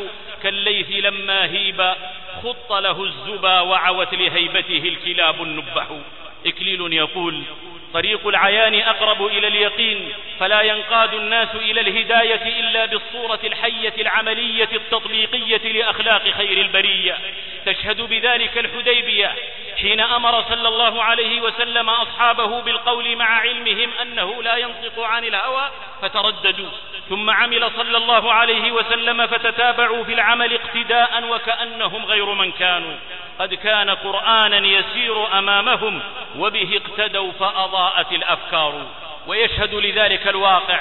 كالليث 0.42 0.90
لما 0.90 1.44
هيب 1.44 1.94
خط 2.42 2.72
له 2.72 3.05
الزبا 3.05 3.61
وعوت 3.61 4.14
لهيبته 4.14 4.83
الكلاب 4.88 5.42
النبح. 5.42 5.87
إكليل 6.46 6.92
يقول 6.92 7.42
طريق 7.94 8.26
العيان 8.26 8.74
أقرب 8.74 9.26
إلى 9.26 9.48
اليقين 9.48 10.12
فلا 10.40 10.62
ينقاد 10.62 11.14
الناس 11.14 11.48
إلى 11.55 11.81
الهداية 11.81 12.61
إلا 12.61 12.85
بالصورة 12.85 13.40
الحية 13.44 13.92
العملية 13.98 14.68
التطبيقية 14.72 15.72
لأخلاق 15.72 16.28
خير 16.28 16.59
البرية. 16.59 17.18
تشهد 17.66 18.00
بذلك 18.00 18.59
الحديبية 18.59 19.35
حين 19.81 20.00
أمر 20.00 20.42
صلى 20.42 20.68
الله 20.68 21.02
عليه 21.02 21.40
وسلم 21.40 21.90
أصحابه 21.90 22.61
بالقول 22.62 23.16
مع 23.16 23.24
علمهم 23.24 23.90
أنه 24.02 24.42
لا 24.42 24.57
ينطق 24.57 25.00
عن 25.00 25.24
الهوى 25.24 25.70
فترددوا. 26.02 26.70
ثم 27.09 27.31
عمل 27.31 27.70
صلى 27.76 27.96
الله 27.96 28.33
عليه 28.33 28.72
وسلم 28.72 29.26
فتتابعوا 29.26 30.05
في 30.05 30.12
العمل 30.12 30.55
اقتداء 30.55 31.24
وكأنهم 31.28 32.05
غير 32.05 32.26
من 32.26 32.52
كانوا. 32.52 32.96
قد 33.38 33.55
كان 33.55 33.90
قرآنا 33.90 34.66
يسير 34.66 35.38
أمامهم 35.38 36.01
وبه 36.38 36.81
اقتدوا 36.85 37.33
فأضاءت 37.33 38.12
الأفكار. 38.12 38.87
ويشهد 39.27 39.75
لذلك 39.75 40.29
الواقع 40.29 40.81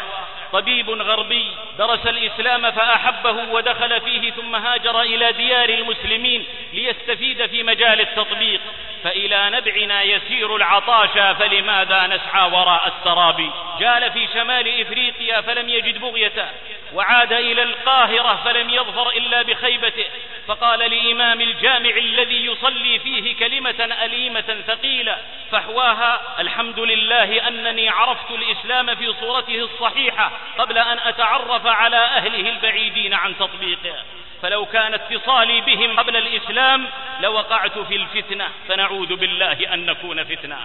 طبيب 0.51 0.89
غربي 0.89 1.47
درس 1.77 2.07
الإسلام 2.07 2.71
فأحبه 2.71 3.51
ودخل 3.51 4.01
فيه 4.01 4.31
ثم 4.31 4.55
هاجر 4.55 5.01
إلى 5.01 5.31
ديار 5.31 5.69
المسلمين 5.69 6.45
ليستفيد 6.73 7.45
في 7.45 7.63
مجال 7.63 8.01
التطبيق 8.01 8.61
فإلى 9.03 9.49
نبعنا 9.49 10.01
يسير 10.01 10.55
العطاشا 10.55 11.33
فلماذا 11.33 12.07
نسعى 12.07 12.51
وراء 12.51 12.87
السراب؟ 12.87 13.51
جال 13.79 14.11
في 14.11 14.27
شمال 14.33 14.81
إفريقيا 14.81 15.41
فلم 15.41 15.69
يجد 15.69 15.97
بغيته 15.97 16.45
وعاد 16.93 17.33
إلى 17.33 17.63
القاهرة 17.63 18.41
فلم 18.45 18.69
يظفر 18.69 19.09
إلا 19.09 19.41
بخيبته 19.41 20.05
فقال 20.47 20.79
لإمام 20.79 21.41
الجامع 21.41 21.89
الذي 21.89 22.45
يصلي 22.45 22.99
فيه 22.99 23.35
كلمة 23.35 23.95
أليمة 24.03 24.63
ثقيلة 24.67 25.17
فحواها 25.51 26.21
الحمد 26.39 26.79
لله 26.79 27.47
أنني 27.47 27.89
عرفت 27.89 28.31
الإسلام 28.31 28.95
في 28.95 29.13
صورته 29.13 29.55
الصحيحة 29.55 30.31
قبل 30.57 30.77
أن 30.77 30.99
أتعرف 30.99 31.67
على 31.67 31.97
أهله 31.97 32.49
البعيدين 32.49 33.13
عن 33.13 33.37
تطبيقه. 33.37 33.95
فلو 34.41 34.65
كان 34.65 34.93
اتصالي 34.93 35.61
بهم 35.61 35.99
قبل 35.99 36.15
الإسلام 36.15 36.87
لوقعت 37.21 37.79
في 37.79 37.95
الفتنة. 37.95 38.47
فنعوذ 38.67 39.15
بالله 39.15 39.73
أن 39.73 39.85
نكون 39.85 40.23
فتنة. 40.23 40.57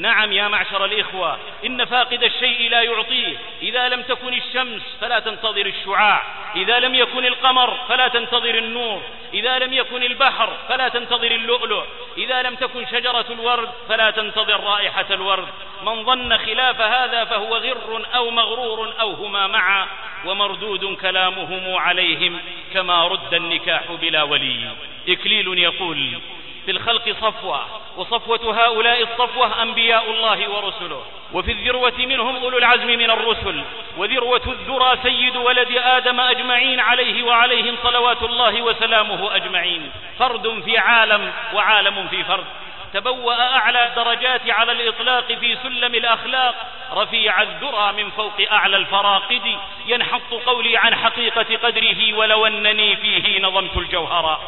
نعم 0.00 0.32
يا 0.32 0.48
معشر 0.48 0.84
الإخوة 0.84 1.38
إن 1.66 1.84
فاقد 1.84 2.22
الشيء 2.22 2.70
لا 2.70 2.82
يعطيه 2.82 3.36
إذا 3.62 3.88
لم 3.88 4.02
تكن 4.02 4.34
الشمس 4.34 4.82
فلا 5.00 5.18
تنتظر 5.18 5.66
الشعاع 5.66 6.22
إذا 6.56 6.80
لم 6.80 6.94
يكن 6.94 7.26
القمر 7.26 7.78
فلا 7.88 8.08
تنتظر 8.08 8.58
النور 8.58 9.02
إذا 9.34 9.58
لم 9.58 9.72
يكن 9.72 10.02
البحر 10.02 10.52
فلا 10.68 10.88
تنتظر 10.88 11.30
اللؤلؤ 11.30 11.84
إذا 12.18 12.42
لم 12.42 12.54
تكن 12.54 12.86
شجرة 12.86 13.26
الورد 13.30 13.68
فلا 13.88 14.10
تنتظر 14.10 14.60
رائحة 14.60 15.06
الورد 15.10 15.48
من 15.82 16.04
ظن 16.04 16.38
خلاف 16.38 16.80
هذا 16.80 17.24
فهو 17.24 17.56
غر 17.56 18.06
أو 18.14 18.30
مغرور 18.30 18.92
أو 19.00 19.10
هما 19.10 19.46
معا 19.46 19.86
ومردود 20.24 20.96
كلامهم 20.96 21.76
عليهم 21.76 22.40
كما 22.74 23.06
رد 23.06 23.34
النكاح 23.34 23.92
بلا 23.92 24.22
ولي. 24.22 24.68
إكليل 25.08 25.58
يقول 25.58 26.20
في 26.64 26.70
الخلق 26.70 27.16
صفوة 27.20 27.66
وصفوة 27.96 28.64
هؤلاء 28.64 29.02
الصفوة 29.02 29.62
أنبياء 29.62 30.10
الله 30.10 30.50
ورسله. 30.50 31.04
وفي 31.32 31.52
الذروة 31.52 31.98
منهم 31.98 32.36
أولو 32.36 32.58
العزم 32.58 32.86
من 32.86 33.10
الرسل. 33.10 33.64
وذروة 33.96 34.42
الذرى 34.46 34.98
سيد 35.02 35.36
ولد 35.36 35.68
آدم 35.76 36.20
أجمعين 36.20 36.80
عليه 36.80 37.22
وعليهم 37.22 37.76
صلوات 37.82 38.22
الله 38.22 38.62
وسلامه 38.62 39.36
أجمعين. 39.36 39.90
فرد 40.18 40.62
في 40.64 40.78
عالم 40.78 41.32
وعالم 41.54 42.08
في 42.08 42.24
فرد. 42.24 42.44
تبوأ 42.94 43.56
أعلى 43.56 43.86
الدرجات 43.86 44.50
على 44.50 44.72
الإطلاق 44.72 45.32
في 45.32 45.56
سلم 45.62 45.94
الأخلاق. 45.94 46.54
رفيع 46.92 47.42
الذرى 47.42 47.92
من 47.92 48.10
فوق 48.10 48.52
أعلى 48.52 48.76
الفراقد. 48.76 49.58
ينحط 49.86 50.34
قولي 50.46 50.76
عن 50.76 50.94
حقيقة 50.94 51.56
قدره 51.62 52.14
ولو 52.14 52.46
أنني 52.46 52.96
فيه 52.96 53.40
نظمت 53.40 53.76
الجوهر. 53.76 54.40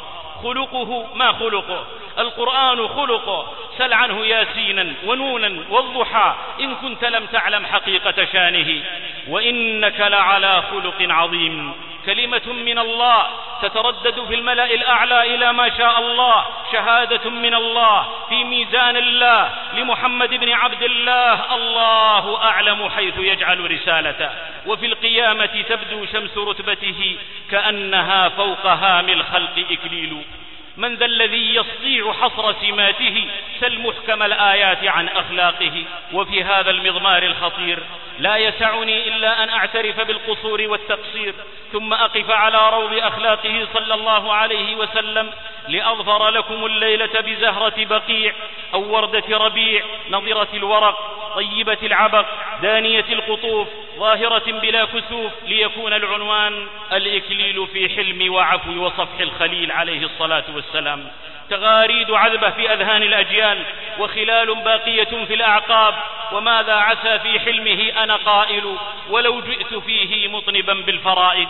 خلقه 0.43 1.07
ما 1.15 1.33
خلقه؟ 1.33 1.87
القرآن 2.19 2.89
خلقه. 2.89 3.53
سل 3.79 3.93
عنه 3.93 4.27
ياسينا 4.27 4.95
ونونا 5.07 5.65
والضحى. 5.71 6.35
إن 6.61 6.75
كنت 6.75 7.05
لم 7.05 7.27
تعلم 7.27 7.67
حقيقة 7.67 8.25
شانه. 8.33 8.83
وإنك 9.29 10.01
لعلى 10.01 10.63
خلق 10.63 10.95
عظيم. 11.01 11.73
كلمة 12.07 12.43
من 12.47 12.79
الله 12.79 13.27
تتردد 13.63 14.25
في 14.25 14.35
الملأ 14.35 14.65
الأعلى 14.65 15.35
إلى 15.35 15.53
ما 15.53 15.79
شاء 15.79 15.99
الله. 15.99 16.45
شهادة 16.73 17.31
من 17.31 17.55
الله 17.55 18.09
في 18.29 18.45
ميزان 18.45 18.97
الله. 18.97 19.51
لمحمد 19.75 20.35
بن 20.35 20.53
عبد 20.53 20.83
الله. 20.83 21.55
الله 21.55 22.43
أعلم 22.43 22.89
حيث 22.89 23.19
يجعل 23.19 23.71
رسالته. 23.71 24.31
وفي 24.67 24.87
القيامة 24.87 25.65
تبدو 25.69 26.07
شمس 26.07 26.39
رتبته. 26.39 27.17
كأنها 27.51 28.29
فوق 28.29 28.67
هام 28.67 29.09
الخلق 29.09 29.67
إكليل. 29.71 30.23
من 30.77 30.95
ذا 30.97 31.07
الذي 31.07 31.55
يستطيع 31.55 32.13
حصر 32.13 32.53
سماته 32.53 33.27
سل 33.61 33.79
محكم 33.79 34.23
الآيات 34.23 34.85
عن 34.85 35.09
أخلاقه. 35.09 35.85
وفي 36.13 36.45
هذا 36.45 36.71
المضمار 36.71 37.23
الخطير 37.23 37.79
لا 38.19 38.37
يسعني 38.37 39.09
إلا 39.09 39.43
أن 39.43 39.49
أعترف 39.49 40.01
بالقصور 40.01 40.63
والتقصير 40.69 41.35
ثم 41.73 41.93
أقف 41.93 42.31
على 42.31 42.71
روض 42.71 42.99
أخلاقه 42.99 43.67
صلى 43.75 43.95
الله 43.95 44.33
عليه 44.33 44.75
وسلم 44.75 45.31
لأظفر 45.69 46.29
لكم 46.29 46.67
الليلة 46.67 47.21
بزهرة 47.21 47.85
بقيع 47.85 48.33
أو 48.75 48.95
وردة 48.95 49.39
ربيع 49.39 49.85
نضرة 50.11 50.49
الورق 50.55 51.23
طيبة 51.35 51.79
العبق 51.83 52.27
دانية 52.63 53.05
القطوف 53.13 53.69
ظاهرة 53.99 54.53
بلا 54.53 54.85
كسوف 54.85 55.33
ليكون 55.47 55.93
العنوان 55.93 56.67
الإكليل 56.93 57.67
في 57.73 57.89
حلم 57.89 58.33
وعفو 58.33 58.87
وصفح 58.87 59.21
الخليل 59.21 59.73
عليه 59.73 60.05
الصلاة 60.05 60.45
والسلام 60.55 60.62
والسلام 60.63 61.01
تغاريد 61.53 62.11
عذبة 62.11 62.51
في 62.51 62.73
أذهان 62.73 63.03
الأجيال 63.03 63.59
وخلال 63.99 64.55
باقية 64.55 65.25
في 65.27 65.35
الأعقاب 65.35 65.95
وماذا 66.33 66.75
عسى 66.75 67.19
في 67.19 67.41
حلمه 67.41 68.03
أنا 68.03 68.17
قائل 68.17 68.77
ولو 69.11 69.41
جئت 69.41 69.75
فيه 69.75 70.29
مطنبا 70.29 70.75
بالفرائد. 70.75 71.49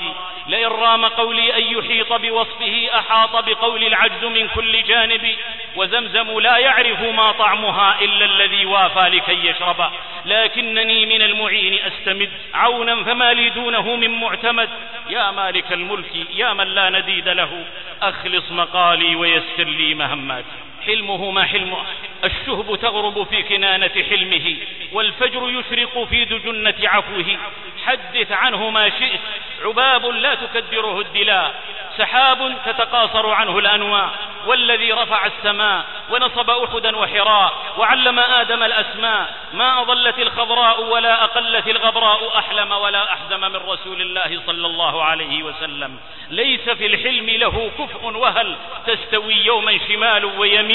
لئن 0.48 0.68
رام 0.68 1.04
قولي 1.04 1.56
أن 1.56 1.62
يحيط 1.62 2.12
بوصفه 2.12 2.88
أحاط 2.98 3.44
بقول 3.44 3.84
العجز 3.84 4.24
من 4.24 4.48
كل 4.48 4.82
جانب. 4.82 5.36
وزمزم 5.76 6.40
لا 6.40 6.56
يعرف 6.56 7.00
ما 7.00 7.32
طعمها 7.32 8.00
إلا 8.00 8.24
الذي 8.24 8.66
وافى 8.66 9.08
لكي 9.16 9.46
يشرب. 9.46 9.90
لكنني 10.24 11.06
من 11.06 11.22
المعين 11.22 11.78
أستمد 11.86 12.30
عونا 12.54 13.04
فما 13.04 13.32
لي 13.32 13.48
دونه 13.48 13.96
من 13.96 14.20
معتمد. 14.20 14.68
يا 15.10 15.30
مالك 15.30 15.72
الملك 15.72 16.26
يا 16.34 16.52
من 16.52 16.66
لا 16.66 16.90
نديد 16.90 17.28
له. 17.28 17.64
أخلص 18.02 18.50
مقالي 18.50 19.14
ويسر 19.14 19.64
لي 19.64 19.91
مهماتي 19.94 20.71
حلمه 20.86 21.30
ما 21.30 21.44
حلمه 21.44 21.84
الشهب 22.24 22.78
تغرب 22.82 23.26
في 23.26 23.42
كنانة 23.42 24.04
حلمه 24.10 24.56
والفجر 24.92 25.50
يشرق 25.50 26.04
في 26.04 26.24
دجنة 26.24 26.74
عفوه. 26.84 27.38
حدث 27.86 28.32
عنه 28.32 28.70
ما 28.70 28.88
شئت 28.88 29.20
عباب 29.64 30.06
لا 30.06 30.34
تكدره 30.34 31.00
الدلاء. 31.00 31.54
سحاب 31.98 32.56
تتقاصر 32.66 33.30
عنه 33.30 33.58
الأنواع 33.58 34.10
والذي 34.46 34.92
رفع 34.92 35.26
السماء 35.26 35.84
ونصب 36.10 36.50
أحدا 36.50 36.96
وحراء 36.96 37.52
وعلم 37.78 38.18
آدم 38.18 38.62
الأسماء. 38.62 39.34
ما 39.52 39.80
أضلت 39.80 40.18
الخضراء 40.18 40.82
ولا 40.84 41.24
أقلت 41.24 41.68
الغبراء 41.68 42.38
أحلم 42.38 42.72
ولا 42.72 43.12
أحزم 43.12 43.40
من 43.40 43.56
رسول 43.56 44.00
الله 44.00 44.40
صلى 44.46 44.66
الله 44.66 45.04
عليه 45.04 45.42
وسلم. 45.42 45.96
ليس 46.30 46.70
في 46.70 46.86
الحلم 46.86 47.30
له 47.30 47.70
كفء 47.78 48.04
وهل 48.04 48.56
تستوي 48.86 49.34
يوما 49.34 49.78
شمال 49.88 50.24
ويمين. 50.24 50.71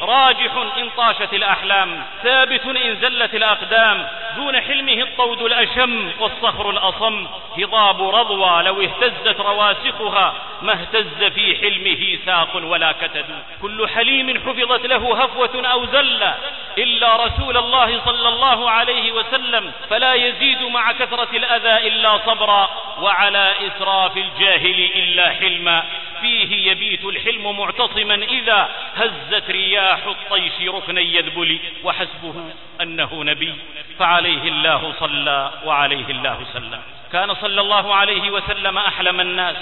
راجح 0.00 0.52
إن 0.78 0.88
طاشت 0.96 1.32
الأحلام 1.32 2.02
ثابت 2.22 2.66
إن 2.66 2.96
زلت 2.96 3.34
الأقدام. 3.34 4.08
دون 4.36 4.60
حلمه 4.60 5.02
الطود 5.02 5.42
الأشم 5.42 6.10
والصخر 6.20 6.70
الأصم. 6.70 7.26
هضاب 7.58 8.14
رضوى 8.14 8.62
لو 8.62 8.82
اهتزت 8.82 9.40
رواسخها 9.40 10.34
ما 10.62 10.72
اهتز 10.72 11.24
في 11.24 11.56
حلمه 11.56 12.18
ساق 12.26 12.62
ولا 12.64 12.92
كتد. 12.92 13.26
كل 13.62 13.88
حليم 13.88 14.42
حفظت 14.46 14.86
له 14.86 15.22
هفوة 15.22 15.66
أو 15.72 15.86
زلة 15.86 16.34
إلا 16.78 17.26
رسول 17.26 17.56
الله 17.56 18.00
صلى 18.04 18.28
الله 18.28 18.70
عليه 18.70 19.12
وسلم. 19.12 19.72
فلا 19.90 20.14
يزيد 20.14 20.62
مع 20.62 20.92
كثرة 20.92 21.28
الأذى 21.34 21.88
إلا 21.88 22.18
صبرا. 22.18 22.70
وعلى 23.00 23.52
إسراف 23.66 24.16
الجاهل 24.16 24.90
إلا 24.94 25.28
حلما. 25.30 25.84
فيه 26.20 26.70
يبيت 26.70 27.04
الحلم 27.04 27.58
معتصما 27.58 28.14
إذا 28.14 28.68
هزت 28.96 29.37
رياح 29.50 30.06
الطيش 30.06 30.52
ركنا 30.68 31.00
يذبل 31.00 31.58
وحسبه 31.84 32.34
أنه 32.80 33.24
نبي 33.24 33.54
فعليه 33.98 34.42
الله 34.42 34.92
صلى 35.00 35.52
وعليه 35.64 36.06
الله 36.08 36.38
سلم. 36.52 36.80
كان 37.12 37.34
صلى 37.34 37.60
الله 37.60 37.94
عليه 37.94 38.30
وسلم 38.30 38.78
أحلم 38.78 39.20
الناس. 39.20 39.56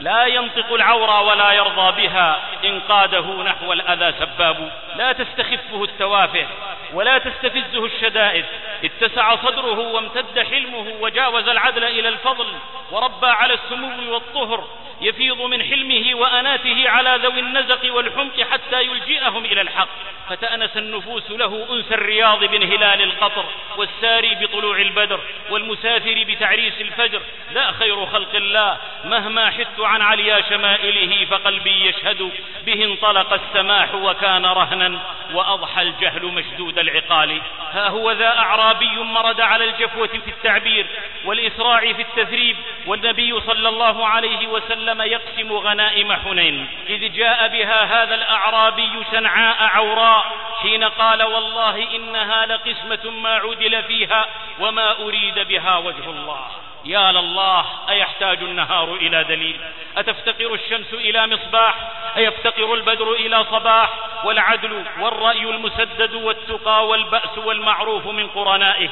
لا 0.00 0.26
ينطق 0.26 0.72
العورى 0.72 1.26
ولا 1.26 1.52
يرضى 1.52 2.02
بها 2.02 2.40
إن 2.64 2.80
قاده 2.80 3.42
نحو 3.42 3.72
الأذى 3.72 4.14
سباب. 4.18 4.72
لا 4.96 5.12
تستخفه 5.12 5.84
التوافه 5.84 6.46
ولا 6.94 7.18
تستفزه 7.18 7.84
الشدائد. 7.84 8.44
اتسع 8.84 9.36
صدره 9.36 9.78
وامتد 9.78 10.40
حلمه 10.40 10.86
وجاوز 11.00 11.48
العدل 11.48 11.84
إلى 11.84 12.08
الفضل. 12.08 12.46
وربى 12.90 13.26
على 13.26 13.54
السمو 13.54 14.12
والطهر. 14.12 14.68
يفيض 15.00 15.42
من 15.42 15.62
حلمه 15.62 16.14
وأناته 16.14 16.88
على 16.88 17.18
ذوي 17.22 17.40
النزق 17.40 17.94
والحمق 17.94 18.40
حتى 18.52 18.82
يلجئهم 18.82 19.44
إلى 19.44 19.60
الحق. 19.60 19.88
فتأنس 20.28 20.76
النفوس 20.76 21.30
له 21.30 21.66
أنس 21.70 21.92
الرياض 21.92 22.44
بن 22.44 22.62
هلال 22.62 23.02
القطر 23.02 23.44
والساري 23.76 24.34
بطلوع 24.34 24.76
البدر 24.80 25.20
والمسافر 25.50 26.24
بتعريس 26.28 26.80
الفجر. 26.92 27.20
لا 27.52 27.72
خير 27.72 28.06
خلق 28.06 28.34
الله. 28.34 28.76
مهما 29.04 29.50
حدت 29.50 29.80
عن 29.80 30.02
عليا 30.02 30.40
شمائله 30.40 31.24
فقلبي 31.24 31.86
يشهد 31.86 32.30
به 32.66 32.84
انطلق 32.84 33.32
السماح 33.32 33.94
وكان 33.94 34.46
رهنا 34.46 34.98
وأضحى 35.34 35.82
الجهل 35.82 36.24
مشدود 36.24 36.78
العقال. 36.78 37.40
ها 37.72 37.88
هو 37.88 38.12
ذا 38.12 38.38
أعرابي 38.38 38.96
مرد 38.96 39.40
على 39.40 39.64
الجفوة 39.64 40.06
في 40.06 40.30
التعبير 40.30 40.86
والإسراع 41.24 41.92
في 41.92 42.02
التثريب. 42.02 42.56
والنبي 42.86 43.40
صلى 43.40 43.68
الله 43.68 44.06
عليه 44.06 44.46
وسلم 44.46 45.02
يقسم 45.02 45.52
غنائم 45.52 46.12
حنين. 46.12 46.68
إذ 46.88 47.12
جاء 47.12 47.48
بها 47.48 48.02
هذا 48.02 48.14
الأعرابي 48.14 48.90
شنعاء 49.12 49.56
عوراء 49.60 50.24
حين 50.62 50.84
قال 50.84 51.22
والله 51.22 51.96
إنها 51.96 52.46
لقسمة 52.46 53.10
ما 53.10 53.30
عدل 53.30 53.82
فيها 53.82 54.26
وما 54.60 55.00
أريد 55.00 55.38
بها 55.38 55.76
وجه 55.76 56.10
الله. 56.10 56.46
يا 56.84 57.12
لله 57.12 57.64
أيحتاج 57.88 58.42
النهار 58.42 58.94
إلى 58.94 59.24
دليل؟ 59.24 59.60
أتفتقر 59.96 60.54
الشمس 60.54 60.94
إلى 60.94 61.26
مصباح؟ 61.26 61.74
أيفتقر 62.16 62.74
البدر 62.74 63.12
إلى 63.12 63.44
صباح؟ 63.44 63.90
والعدل 64.24 64.84
والرأي 65.00 65.42
المسدد 65.42 66.14
والتقى 66.14 66.86
والبأس 66.86 67.38
والمعروف 67.38 68.06
من 68.06 68.26
قرنائه. 68.26 68.90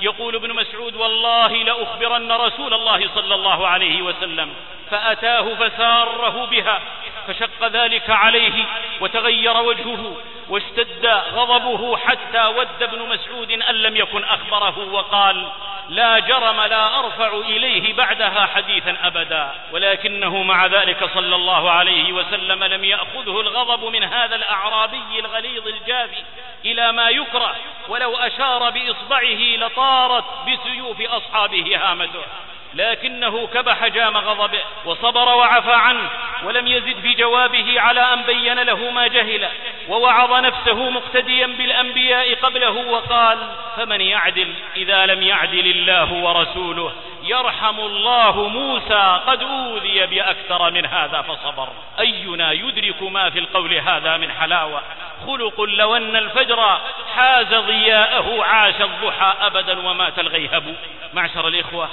يقول 0.00 0.34
ابن 0.34 0.54
مسعود 0.54 0.96
والله 0.96 1.48
لأخبرن 1.48 2.32
رسول 2.32 2.74
الله 2.74 3.08
صلى 3.14 3.34
الله 3.34 3.66
عليه 3.66 4.02
وسلم. 4.02 4.54
فأتاه 4.90 5.54
فساره 5.54 6.46
بها 6.50 6.80
فشق 7.28 7.66
ذلك 7.66 8.10
عليه 8.10 8.64
وتغير 9.00 9.56
وجهه 9.56 10.16
واشتد 10.48 11.06
غضبه 11.06 11.96
حتى 11.96 12.46
ود 12.46 12.82
ابن 12.82 13.08
مسعود 13.08 13.50
أن 13.50 13.74
لم 13.74 13.96
يكن 13.96 14.24
أخبره 14.24 14.92
وقال 14.92 15.48
لا 15.88 16.18
جرم 16.18 16.60
لا 16.60 16.98
أرفع 16.98 17.19
إليه 17.26 17.92
بعدها 17.92 18.46
حديثا 18.46 18.96
أبدا 19.02 19.50
ولكنه 19.72 20.42
مع 20.42 20.66
ذلك 20.66 21.10
صلى 21.14 21.36
الله 21.36 21.70
عليه 21.70 22.12
وسلم 22.12 22.64
لم 22.64 22.84
يأخذه 22.84 23.40
الغضب 23.40 23.84
من 23.84 24.04
هذا 24.04 24.36
الأعرابي 24.36 25.18
الغليظ 25.18 25.68
الجافي 25.68 26.22
إلى 26.64 26.92
ما 26.92 27.08
يكره 27.08 27.56
ولو 27.88 28.16
أشار 28.16 28.70
بإصبعه 28.70 29.56
لطارت 29.56 30.24
بسيوف 30.46 31.00
أصحابه 31.00 31.76
هامته. 31.76 32.24
لكنه 32.74 33.46
كبح 33.46 33.86
جام 33.86 34.16
غضبه 34.16 34.60
وصبر 34.84 35.28
وعفى 35.28 35.72
عنه 35.72 36.10
ولم 36.44 36.66
يزد 36.66 37.00
في 37.02 37.14
جوابه 37.14 37.80
على 37.80 38.00
أن 38.00 38.22
بين 38.22 38.58
له 38.62 38.90
ما 38.90 39.06
جهل 39.06 39.48
ووعظ 39.88 40.32
نفسه 40.32 40.90
مقتديا 40.90 41.46
بالأنبياء 41.46 42.34
قبله 42.34 42.70
وقال 42.70 43.38
فمن 43.76 44.00
يعدل 44.00 44.54
إذا 44.76 45.06
لم 45.06 45.22
يعدل 45.22 45.66
الله 45.66 46.12
ورسوله؟ 46.12 46.92
يرحم 47.22 47.80
الله 47.80 48.48
موسى 48.48 49.20
قد 49.26 49.42
أوذي 49.42 50.06
بأكثر 50.06 50.70
من 50.70 50.86
هذا 50.86 51.22
فصبر. 51.22 51.68
أينا 52.00 52.52
يدرك 52.52 53.02
ما 53.02 53.30
في 53.30 53.38
القول 53.38 53.74
هذا 53.74 54.16
من 54.16 54.32
حلاوة؟ 54.32 54.82
خلق 55.26 55.60
لو 55.60 55.96
أن 55.96 56.16
الفجر 56.16 56.78
حاز 57.14 57.54
ضياءه 57.54 58.44
عاش 58.44 58.80
الضحى 58.80 59.34
أبدا 59.40 59.88
ومات 59.88 60.18
الغيهب. 60.18 60.76
معشر 61.12 61.48
الإخوة 61.48 61.88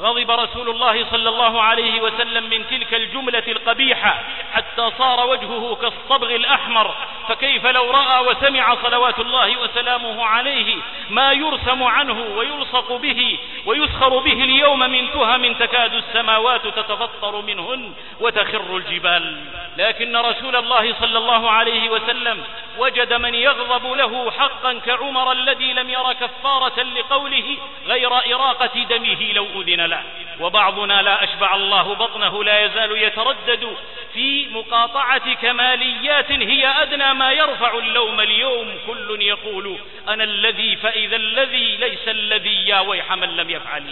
غضب 0.00 0.30
رسول 0.30 0.68
الله 0.70 1.06
صلى 1.10 1.28
الله 1.28 1.62
عليه 1.62 2.00
وسلم 2.00 2.50
من 2.50 2.66
تلك 2.70 2.94
الجملة 2.94 3.42
القبيحة 3.48 4.22
حتى 4.52 4.90
صار 4.98 5.26
وجهه 5.26 5.78
كالصبغ 5.82 6.34
الأحمر. 6.34 6.94
فكيف 7.28 7.66
لو 7.66 7.90
رأى 7.90 8.26
وسمع 8.26 8.74
صلوات 8.82 9.20
الله 9.20 9.60
وسلامه 9.60 10.24
عليه 10.24 10.76
ما 11.10 11.32
يرسم 11.32 11.82
عنه 11.82 12.26
ويلصق 12.36 12.92
به 12.92 13.38
ويسخر 13.66 14.18
به 14.18 14.44
اليوم 14.44 14.78
من 14.78 15.12
تهم 15.12 15.54
تكاد 15.54 15.94
السماوات 15.94 16.66
تتفطر 16.66 17.42
منهن 17.42 17.92
وتخر 18.20 18.76
الجبال. 18.76 19.44
لكن 19.76 20.16
رسول 20.16 20.56
الله 20.56 20.94
صلى 21.00 21.18
الله 21.18 21.50
عليه 21.50 21.90
وسلم 21.90 22.44
وجد 22.78 23.12
من 23.12 23.34
يغضب 23.34 23.92
له 23.92 24.30
حقا 24.30 24.72
كعمر 24.86 25.32
الذي 25.32 25.72
لم 25.72 25.90
ير 25.90 26.12
كفارة 26.12 26.82
لقوله 26.82 27.56
غير 27.86 28.34
إراقة 28.34 28.84
دمه 28.90 29.32
لو 29.32 29.46
أذن 29.60 29.87
له. 29.90 30.02
وبعضنا 30.40 31.02
لا 31.02 31.24
أشبع 31.24 31.54
الله 31.54 31.94
بطنه 31.94 32.44
لا 32.44 32.64
يزال 32.64 33.02
يتردد 33.02 33.76
في 34.14 34.46
مقاطعة 34.48 35.34
كماليات 35.34 36.32
هي 36.32 36.66
أدنى 36.66 37.14
ما 37.14 37.32
يرفع 37.32 37.78
اللوم 37.78 38.20
اليوم. 38.20 38.74
كل 38.86 39.22
يقول 39.22 39.76
أنا 40.08 40.24
الذي 40.24 40.76
فإذا 40.76 41.16
الذي 41.16 41.76
ليس 41.76 42.08
الذي 42.08 42.68
يا 42.68 42.80
ويح 42.80 43.12
من 43.12 43.36
لم 43.36 43.50
يفعل. 43.50 43.84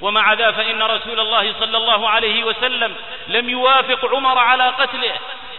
ومع 0.00 0.32
ذا 0.32 0.50
فإن 0.50 0.82
رسول 0.82 1.20
الله 1.20 1.52
صلى 1.60 1.76
الله 1.76 2.08
عليه 2.08 2.44
وسلم 2.44 2.94
لم 3.28 3.50
يوافق 3.50 4.14
عمر 4.14 4.38
على 4.38 4.68
قتله 4.68 5.12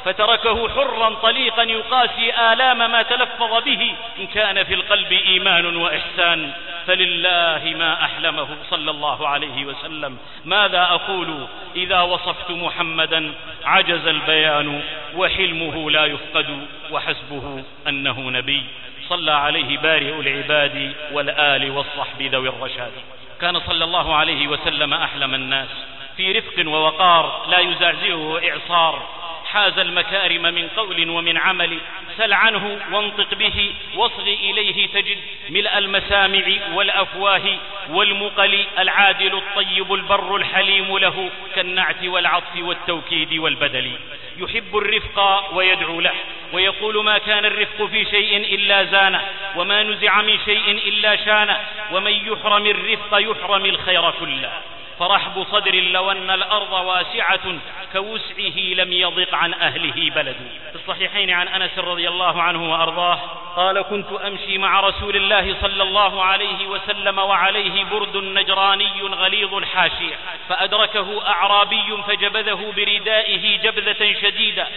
فتركه 0.06 0.70
حرا 0.70 1.10
طليقا 1.10 1.64
يقاسي 1.64 2.34
آلام 2.54 2.92
ما 2.92 3.02
تلفظ 3.02 3.64
به. 3.64 3.96
إن 4.20 4.28
كان 4.28 4.64
في 4.64 4.74
القلب 4.74 5.12
إيمان 5.12 5.76
وإحسان 5.76 6.52
فلله 6.88 7.76
ما 7.78 8.04
أحلمه 8.04 8.58
صلى 8.70 8.92
الله 8.92 9.28
عليه 9.28 9.66
وسلم. 9.66 9.79
ماذا 10.46 10.82
أقول 10.82 11.48
إذا 11.76 12.02
وصفت 12.02 12.52
محمدا؟ 12.52 13.34
عجز 13.66 14.08
البيان 14.08 14.82
وحلمه 15.16 15.92
لا 15.92 16.06
يفقد 16.06 16.68
وحسبه 16.92 17.64
أنه 17.88 18.20
نبي. 18.20 18.64
صلى 19.10 19.32
عليه 19.32 19.78
بارئ 19.78 20.20
العباد 20.20 20.94
والآل 21.12 21.72
والصحب 21.72 22.22
ذوي 22.22 22.50
الرشاد. 22.50 22.92
كان 23.42 23.60
صلى 23.60 23.84
الله 23.84 24.16
عليه 24.16 24.48
وسلم 24.48 24.94
أحلم 24.94 25.34
الناس. 25.34 25.70
في 26.18 26.32
رفق 26.32 26.68
ووقار 26.68 27.46
لا 27.50 27.60
يزعزعه 27.60 28.40
إعصار. 28.50 29.19
حاز 29.52 29.80
المكارم 29.80 30.42
من 30.42 30.68
قول 30.78 31.10
ومن 31.10 31.38
عمل 31.38 31.78
سل 32.18 32.34
عنه 32.34 32.80
وانطق 32.92 33.34
به 33.34 33.74
واصغ 33.96 34.22
إليه 34.22 34.88
تجد 34.88 35.18
ملء 35.50 35.78
المسامع 35.78 36.46
والأفواه 36.74 37.42
والمقل 37.90 38.66
العادل 38.80 39.38
الطيب 39.38 39.94
البر 39.94 40.36
الحليم 40.36 40.98
له 40.98 41.30
كالنعت 41.56 42.04
والعطف 42.04 42.56
والتوكيد 42.58 43.34
والبدل. 43.34 43.92
يحب 44.38 44.78
الرفق 44.78 45.50
ويدعو 45.56 46.02
له 46.02 46.14
ويقول 46.54 47.04
ما 47.04 47.18
كان 47.18 47.46
الرفق 47.46 47.86
في 47.86 48.06
شيء 48.06 48.38
إلا 48.56 48.84
زانه 48.84 49.22
وما 49.56 49.84
نزع 49.84 50.22
من 50.22 50.40
شيء 50.46 50.72
إلا 50.72 51.16
شانه 51.16 51.58
ومن 51.92 52.12
يحرم 52.12 52.66
الرفق 52.66 53.18
يحرم 53.18 53.66
الخير 53.66 54.12
كله. 54.12 54.52
فرحب 55.00 55.46
صدر 55.52 55.76
لو 55.76 56.12
أن 56.12 56.30
الأرض 56.30 56.72
واسعة 56.72 57.60
كوسعه 57.94 58.58
لم 58.58 58.94
يضق 58.94 59.36
عن 59.36 59.54
أهله 59.54 60.10
بلد. 60.16 60.36
في 60.70 60.76
الصحيحين 60.76 61.30
عن 61.30 61.48
أنس 61.48 61.80
رضي 61.80 62.10
الله 62.10 62.42
عنه 62.42 62.72
وأرضاه 62.72 63.20
قال 63.56 63.82
كنت 63.82 64.12
أمشي 64.12 64.58
مع 64.58 64.80
رسول 64.80 65.16
الله 65.16 65.56
صلى 65.62 65.84
الله 65.84 66.24
عليه 66.24 66.68
وسلم 66.68 67.20
وعليه 67.20 67.84
برد 67.84 68.18
نجراني 68.18 69.02
غليظ 69.02 69.54
الحاشية 69.54 70.16
فأدركه 70.50 71.28
أعرابي 71.28 71.98
فجبذه 72.08 72.74
بردائه 72.76 73.58
جبذة 73.58 74.16
شديدة 74.22 74.68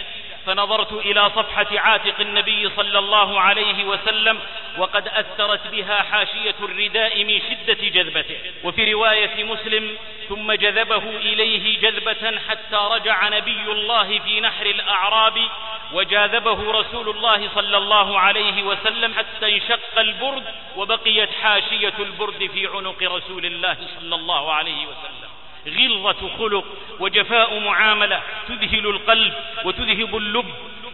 فنظرت 0.45 0.93
إلى 0.93 1.29
صفحة 1.29 1.79
عاتق 1.79 2.19
النبي 2.19 2.69
صلى 2.69 2.99
الله 2.99 3.41
عليه 3.41 3.83
وسلم 3.83 4.39
وقد 4.77 5.07
أثرت 5.07 5.67
بها 5.67 6.01
حاشية 6.01 6.55
الرداء 6.61 7.23
من 7.23 7.41
شدة 7.41 7.89
جذبته. 7.89 8.37
وفي 8.63 8.93
رواية 8.93 9.43
مسلم 9.43 9.97
ثم 10.29 10.51
جذبه 10.51 11.03
إليه 11.09 11.79
جذبة 11.79 12.39
حتى 12.49 12.87
رجع 12.91 13.27
نبي 13.27 13.71
الله 13.71 14.19
في 14.19 14.41
نحر 14.41 14.65
الأعراب 14.65 15.39
وجاذبه 15.93 16.71
رسول 16.71 17.09
الله 17.09 17.49
صلى 17.55 17.77
الله 17.77 18.19
عليه 18.19 18.63
وسلم 18.63 19.13
حتى 19.13 19.55
انشق 19.55 19.99
البرد 19.99 20.43
وبقيت 20.75 21.29
حاشية 21.41 21.93
البرد 21.99 22.49
في 22.53 22.67
عنق 22.67 23.03
رسول 23.03 23.45
الله 23.45 23.77
صلى 23.99 24.15
الله 24.15 24.53
عليه 24.53 24.85
وسلم. 24.85 25.32
غلظة 25.67 26.37
خلق 26.37 26.65
وجفاء 26.99 27.59
معاملة 27.59 28.21
تذهل 28.47 28.87
القلب 28.87 29.33
وتذهب 29.65 30.17
اللب. 30.17 30.45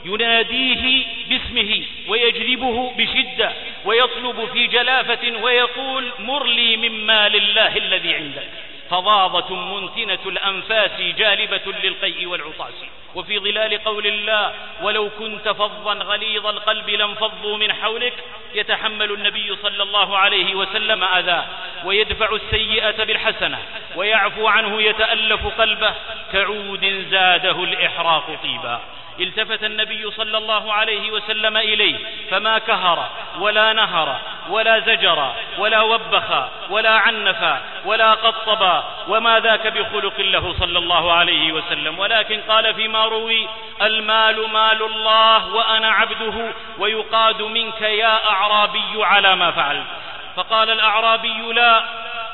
يناديه 0.05 1.05
باسمه 1.29 1.83
ويجلبه 2.07 2.93
بشدة 2.97 3.53
ويطلب 3.85 4.49
في 4.53 4.67
جلافة 4.67 5.41
ويقول 5.41 6.11
مر 6.19 6.45
لي 6.45 6.77
من 6.77 7.05
مال 7.05 7.35
الله 7.35 7.77
الذي 7.77 8.13
عندك. 8.13 8.49
فظاظة 8.89 9.55
منتنة 9.55 10.19
الأنفاس 10.25 11.01
جالبة 11.01 11.73
للقيء 11.83 12.27
والعطاس. 12.27 12.73
وفي 13.15 13.39
ظلال 13.39 13.83
قول 13.83 14.07
الله 14.07 14.53
ولو 14.81 15.09
كنت 15.19 15.49
فظا 15.49 15.93
غليظ 15.93 16.47
القلب 16.47 16.89
لانفضوا 16.89 17.57
من 17.57 17.73
حولك 17.73 18.13
يتحمل 18.53 19.11
النبي 19.11 19.55
صلى 19.55 19.83
الله 19.83 20.17
عليه 20.17 20.55
وسلم 20.55 21.03
أذاه. 21.03 21.45
ويدفع 21.85 22.35
السيئة 22.35 23.03
بالحسنة 23.03 23.59
ويعفو 23.95 24.47
عنه 24.47 24.81
يتألف 24.81 25.47
قلبه. 25.47 25.93
كعود 26.33 27.05
زاده 27.11 27.63
الإحراق 27.63 28.39
طيبا. 28.43 28.81
التفت 29.19 29.63
النبي 29.63 30.11
صلى 30.11 30.37
الله 30.37 30.73
عليه 30.73 31.11
وسلم 31.11 31.57
إليه 31.57 31.95
فما 32.31 32.57
كهر 32.57 33.09
ولا 33.39 33.73
نهر 33.73 34.19
ولا 34.49 34.79
زجر 34.79 35.33
ولا 35.57 35.81
وبخ 35.81 36.47
ولا 36.69 36.91
عنف 36.91 37.59
ولا 37.85 38.13
قطب 38.13 38.83
وما 39.07 39.39
ذاك 39.39 39.67
بخلق 39.67 40.19
له 40.19 40.55
صلى 40.59 40.79
الله 40.79 41.13
عليه 41.13 41.51
وسلم. 41.51 41.99
ولكن 41.99 42.41
قال 42.49 42.73
فيما 42.73 43.05
روي 43.05 43.47
المال 43.81 44.49
مال 44.49 44.83
الله 44.83 45.47
وأنا 45.53 45.91
عبده 45.91 46.51
ويقاد 46.77 47.41
منك 47.41 47.81
يا 47.81 48.29
أعرابي 48.29 49.03
على 49.03 49.35
ما 49.35 49.51
فعلت. 49.51 49.87
فقال 50.35 50.69
الأعرابي 50.69 51.53
لا 51.53 51.83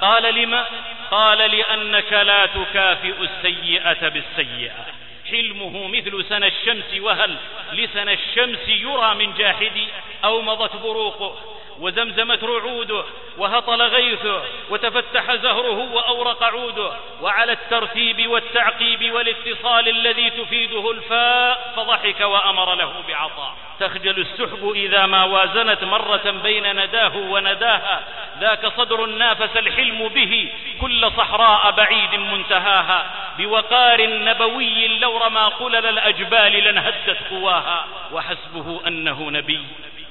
قال 0.02 0.36
لما؟ 0.36 0.66
قال 1.12 1.38
لأنك 1.38 2.14
لا 2.14 2.46
تكافئ 2.46 3.14
السيئة 3.22 4.10
بالسيئة. 4.10 4.86
حلمه 5.30 5.88
مثل 5.88 6.26
سنى 6.30 6.48
الشمس 6.48 7.00
وهل 7.00 7.38
لسنى 7.72 8.14
الشمس 8.14 8.68
يرى 8.68 9.16
من 9.16 9.34
جاحد 9.34 9.82
أو 10.24 10.42
مضت 10.42 10.76
بروقه 10.76 11.55
وزمزمت 11.80 12.44
رعوده 12.44 13.04
وهطل 13.38 13.82
غيثه 13.82 14.42
وتفتح 14.70 15.36
زهره 15.36 15.94
وأورق 15.94 16.44
عوده. 16.44 16.92
وعلى 17.22 17.52
الترتيب 17.52 18.28
والتعقيب 18.28 19.14
والاتصال 19.14 19.90
الذي 19.90 20.30
تفيده 20.30 20.92
الفاء 20.92 21.74
فضحك 21.76 22.20
وأمر 22.20 22.76
له 22.76 22.94
بعطاء. 23.08 23.56
تخجل 23.80 24.20
السحب 24.20 24.72
إذا 24.76 25.06
ما 25.06 25.24
وازنت 25.24 25.84
مرة 25.84 26.34
بين 26.44 26.84
نداه 26.84 27.18
ونداها. 27.18 28.04
ذاك 28.40 28.68
صدر 28.68 29.06
نافس 29.06 29.58
الحلم 29.58 30.08
به 30.08 30.52
كل 30.82 31.12
صحراء 31.12 31.72
بعيد 31.72 32.16
منتهاها. 32.16 33.12
بوقار 33.38 34.08
نبوي 34.10 34.88
لو 34.88 35.18
رمى 35.18 35.52
قلل 35.60 35.86
الأجبال 35.86 36.54
لانهدت 36.64 37.18
قواها. 37.30 37.86
وحسبه 38.12 38.82
أنه 38.88 39.32
نبي. 39.32 39.62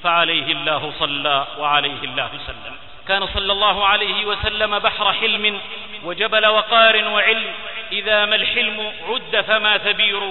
فعليه 0.05 0.47
الله 0.51 0.93
صلى 0.99 1.47
وعليه 1.57 2.01
الله 2.03 2.29
سلم. 2.47 2.75
كان 3.07 3.27
صلى 3.27 3.51
الله 3.51 3.85
عليه 3.85 4.25
وسلم 4.25 4.79
بحر 4.79 5.13
حلم 5.13 5.59
وجبل 6.03 6.45
وقار 6.45 7.07
وعلم. 7.07 7.53
إذا 7.91 8.25
ما 8.25 8.35
الحلم 8.35 8.91
عد 9.09 9.41
فما 9.41 9.77
ثبير. 9.77 10.21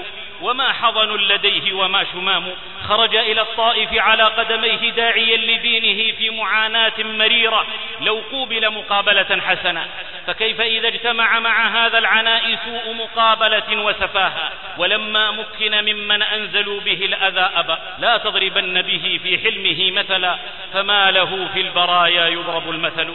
وما 0.45 0.73
حضن 0.73 1.17
لديه 1.17 1.73
وما 1.73 2.05
شمام. 2.13 2.53
خرج 2.89 3.17
إلى 3.17 3.41
الطائف 3.41 3.89
على 3.93 4.23
قدميه 4.23 4.91
داعيا 4.91 5.37
لدينه 5.37 6.17
في 6.17 6.31
معاناة 6.31 6.93
مريرة. 6.99 7.67
لو 8.01 8.23
قوبل 8.33 8.71
مقابلة 8.71 9.41
حسنة. 9.47 9.87
فكيف 10.27 10.61
إذا 10.61 10.89
اجتمع 10.89 11.39
مع 11.39 11.69
هذا 11.69 11.99
العناء 11.99 12.59
سوء 12.65 12.95
مقابلة 12.95 13.83
وسفاهة؟ 13.83 14.53
ولما 14.79 15.31
مكن 15.31 15.85
ممن 15.85 16.23
أنزلوا 16.23 16.81
به 16.81 17.05
الأذى 17.05 17.51
أبى. 17.57 17.77
لا 17.99 18.17
تضربن 18.17 18.83
به 18.83 19.21
في 19.23 19.39
حلمه 19.39 20.03
مثلا. 20.03 20.39
فما 20.73 21.11
له 21.11 21.49
في 21.55 21.61
البرايا 21.61 22.27
يضرب 22.27 22.71
المثل. 22.71 23.15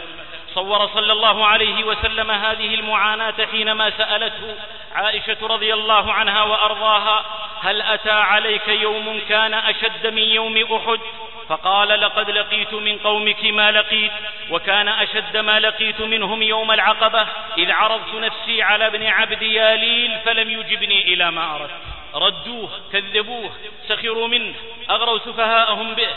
صور 0.54 0.86
صلى 0.86 1.12
الله 1.12 1.46
عليه 1.46 1.84
وسلم 1.84 2.30
هذه 2.30 2.74
المعاناة 2.74 3.34
حينما 3.52 3.90
سألته 3.90 4.56
عائشة 4.94 5.36
رضي 5.42 5.74
الله 5.74 6.12
عنها 6.12 6.42
وأرضاها 6.42 7.24
هل 7.62 7.82
أتى 7.82 8.10
عليك 8.10 8.68
يوم 8.68 9.20
كان 9.28 9.54
أشد 9.54 10.06
من 10.06 10.22
يوم 10.22 10.56
أحد؟ 10.56 11.00
فقال 11.48 11.88
لقد 11.88 12.30
لقيت 12.30 12.74
من 12.74 12.98
قومك 12.98 13.44
ما 13.44 13.70
لقيت 13.70 14.12
وكان 14.50 14.88
أشد 14.88 15.36
ما 15.36 15.60
لقيت 15.60 16.00
منهم 16.00 16.42
يوم 16.42 16.70
العقبة 16.70 17.26
إذ 17.58 17.70
عرضت 17.70 18.14
نفسي 18.14 18.62
على 18.62 18.86
ابن 18.86 19.06
عبد 19.06 19.42
ياليل 19.42 20.18
فلم 20.24 20.50
يجبني 20.50 21.14
إلى 21.14 21.30
ما 21.30 21.54
أردت. 21.56 21.70
ردوه 22.14 22.70
كذبوه 22.92 23.50
سخروا 23.88 24.28
منه 24.28 24.54
أغروا 24.90 25.18
سفهاءهم 25.18 25.94
به. 25.94 26.08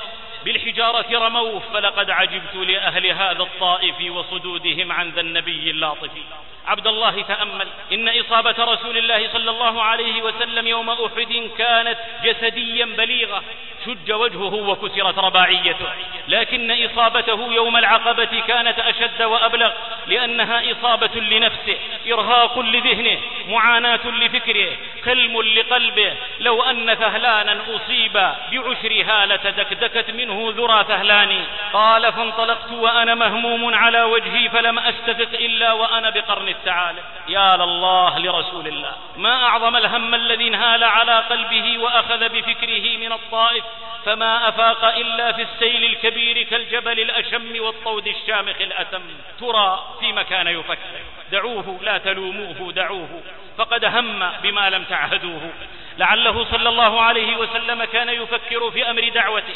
بالحجارة 0.45 1.05
رموه 1.11 1.59
فلقد 1.73 2.09
عجبت 2.09 2.55
لأهل 2.55 3.07
هذا 3.07 3.43
الطائف 3.43 4.11
وصدودهم 4.11 4.91
عن 4.91 5.09
ذا 5.09 5.21
النبي 5.21 5.71
اللاطف 5.71 6.11
عبد 6.67 6.87
الله 6.87 7.21
تأمل 7.21 7.67
إن 7.93 8.09
إصابة 8.09 8.55
رسول 8.59 8.97
الله 8.97 9.29
صلى 9.33 9.49
الله 9.49 9.83
عليه 9.83 10.21
وسلم 10.21 10.67
يوم 10.67 10.89
أحد 10.89 11.49
كانت 11.57 11.97
جسديا 12.23 12.85
بليغة. 12.85 13.43
شج 13.85 14.11
وجهه 14.11 14.53
وكسرت 14.53 15.19
رباعيته. 15.19 15.85
لكن 16.27 16.71
إصابته 16.85 17.53
يوم 17.53 17.77
العقبة 17.77 18.41
كانت 18.47 18.79
أشد 18.79 19.21
وأبلغ 19.21 19.71
لأنها 20.07 20.71
إصابة 20.71 21.19
لنفسه 21.19 21.77
إرهاق 22.07 22.59
لذهنه 22.59 23.19
معاناة 23.47 24.07
لفكره 24.07 24.77
كلم 25.05 25.41
لقلبه. 25.41 26.13
لو 26.39 26.63
أن 26.63 26.93
ثهلانا 26.93 27.57
أصيب 27.75 28.13
بعشر 28.51 29.03
هالة 29.05 29.49
دكدكت 29.49 30.11
منه 30.11 30.32
ذرى 30.33 30.83
ثهلاني 30.83 31.43
قال 31.73 32.13
فانطلقت 32.13 32.71
وأنا 32.71 33.15
مهموم 33.15 33.75
على 33.75 34.03
وجهي 34.03 34.49
فلم 34.49 34.79
أستفق 34.79 35.29
إلا 35.33 35.73
وأنا 35.73 36.09
بقرن 36.09 36.47
التعالى 36.47 36.99
يا 37.27 37.57
لله 37.57 38.19
لرسول 38.19 38.67
الله 38.67 38.91
ما 39.17 39.43
أعظم 39.43 39.75
الهم 39.75 40.15
الذي 40.15 40.47
انهال 40.47 40.83
على 40.83 41.19
قلبه 41.19 41.77
وأخذ 41.77 42.29
بفكره 42.29 42.97
من 42.97 43.11
الطائف 43.11 43.63
فما 44.05 44.47
أفاق 44.49 44.85
إلا 44.85 45.31
في 45.31 45.41
السيل 45.41 45.83
الكبير 45.83 46.43
كالجبل 46.43 46.99
الأشم 46.99 47.63
والطود 47.63 48.07
الشامخ 48.07 48.61
الأتم. 48.61 49.01
ترى 49.39 49.83
فيما 49.99 50.23
كان 50.23 50.47
يفكر. 50.47 51.01
دعوه 51.31 51.79
لا 51.81 51.97
تلوموه 51.97 52.71
دعوه. 52.71 53.21
فقد 53.57 53.85
هم 53.85 54.29
بما 54.43 54.69
لم 54.69 54.83
تعهدوه. 54.83 55.51
لعله 55.97 56.45
صلى 56.51 56.69
الله 56.69 57.01
عليه 57.01 57.37
وسلم 57.37 57.83
كان 57.83 58.09
يفكر 58.09 58.71
في 58.71 58.89
أمر 58.89 59.09
دعوته. 59.09 59.55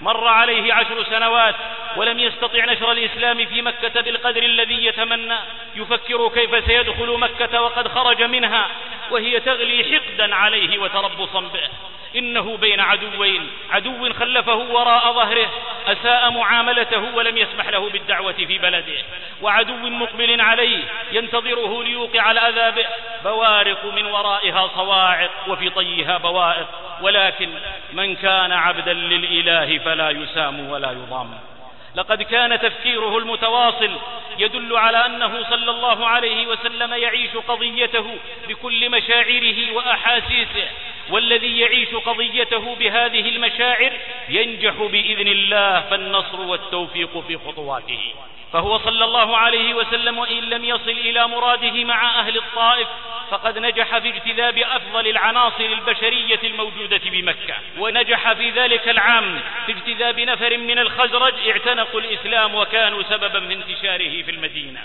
مر 0.00 0.28
عليه 0.28 0.74
عشر 0.74 1.04
سنوات 1.04 1.54
ولم 1.96 2.18
يستطع 2.18 2.64
نشر 2.64 2.92
الإسلام 2.92 3.46
في 3.46 3.62
مكة 3.62 4.00
بالقدر 4.00 4.42
الذي 4.42 4.86
يتمنى. 4.86 5.36
يفكر 5.76 6.28
كيف 6.28 6.66
سيدخل 6.66 7.18
مكة 7.18 7.62
وقد 7.62 7.88
خرج 7.88 8.22
منها 8.22 8.66
وهي 9.10 9.40
تغلي 9.40 9.84
حقدا 9.84 10.34
عليه 10.34 10.78
وتربصا 10.78 11.40
به. 11.40 11.68
إنه 12.16 12.56
بين 12.56 12.80
عدوين 12.80 13.50
عدو 13.70 14.12
خلفه 14.12 14.54
وراء 14.54 15.12
ظهره 15.12 15.50
أساء 15.86 16.30
معاملته 16.30 17.14
ولم 17.14 17.36
يسمح 17.36 17.68
له 17.68 17.90
بالدعوة 17.90 18.32
في 18.32 18.58
بلده. 18.58 19.02
وعدو 19.42 19.76
مقبل 19.76 20.40
عليه 20.40 20.84
ينتظره 21.12 21.82
ليوقع 21.82 22.30
الأذى 22.30 22.82
به 22.82 22.86
بوارق 23.24 23.84
من 23.84 24.06
ورائها 24.06 24.70
صواعق 24.76 25.30
وفي 25.48 25.70
طيها 25.70 26.18
بوائق. 26.18 26.66
ولكن 27.00 27.50
من 27.92 28.16
كان 28.16 28.52
عبدا 28.52 28.92
للإله 28.92 29.78
فلا 29.86 30.10
يسام 30.10 30.70
ولا 30.70 30.90
يضام. 30.90 31.38
لقد 31.94 32.22
كان 32.22 32.60
تفكيره 32.60 33.18
المتواصل 33.18 33.90
يدل 34.38 34.76
على 34.76 35.06
أنه 35.06 35.42
صلى 35.50 35.70
الله 35.70 36.06
عليه 36.06 36.46
وسلم 36.46 36.94
يعيش 36.94 37.36
قضيته 37.36 38.18
بكل 38.48 38.90
مشاعره 38.90 39.72
وأحاسيسه. 39.72 40.68
والذي 41.10 41.58
يعيش 41.58 41.94
قضيته 41.94 42.74
بهذه 42.74 43.28
المشاعر 43.28 43.92
ينجح 44.28 44.74
بإذن 44.74 45.28
الله 45.28 45.80
فالنصر 45.80 46.40
والتوفيق 46.40 47.24
في 47.28 47.36
خطواته. 47.36 48.00
فهو 48.52 48.78
صلى 48.78 49.04
الله 49.04 49.36
عليه 49.36 49.74
وسلم 49.74 50.18
وإن 50.18 50.42
لم 50.42 50.64
يصل 50.64 50.90
إلى 50.90 51.28
مراده 51.28 51.84
مع 51.84 52.20
أهل 52.20 52.36
الطائف 52.36 52.88
فقد 53.30 53.58
نجح 53.58 53.98
في 53.98 54.08
اجتذاب 54.08 54.58
أفضل 54.58 55.06
العناصر 55.08 55.64
البشرية 55.64 56.40
الموجودة 56.44 57.00
بمكة. 57.04 57.54
ونجح 57.78 58.32
في 58.32 58.50
ذلك 58.50 58.88
العام 58.88 59.40
في 59.66 59.72
اجتذاب 59.72 60.20
نفر 60.20 60.58
من 60.58 60.78
الخزرج 60.78 61.34
اعتنقوا 61.48 62.00
الإسلام 62.00 62.54
وكانوا 62.54 63.02
سببا 63.02 63.40
في 63.40 63.52
انتشاره 63.54 64.22
في 64.22 64.30
المدينة. 64.30 64.80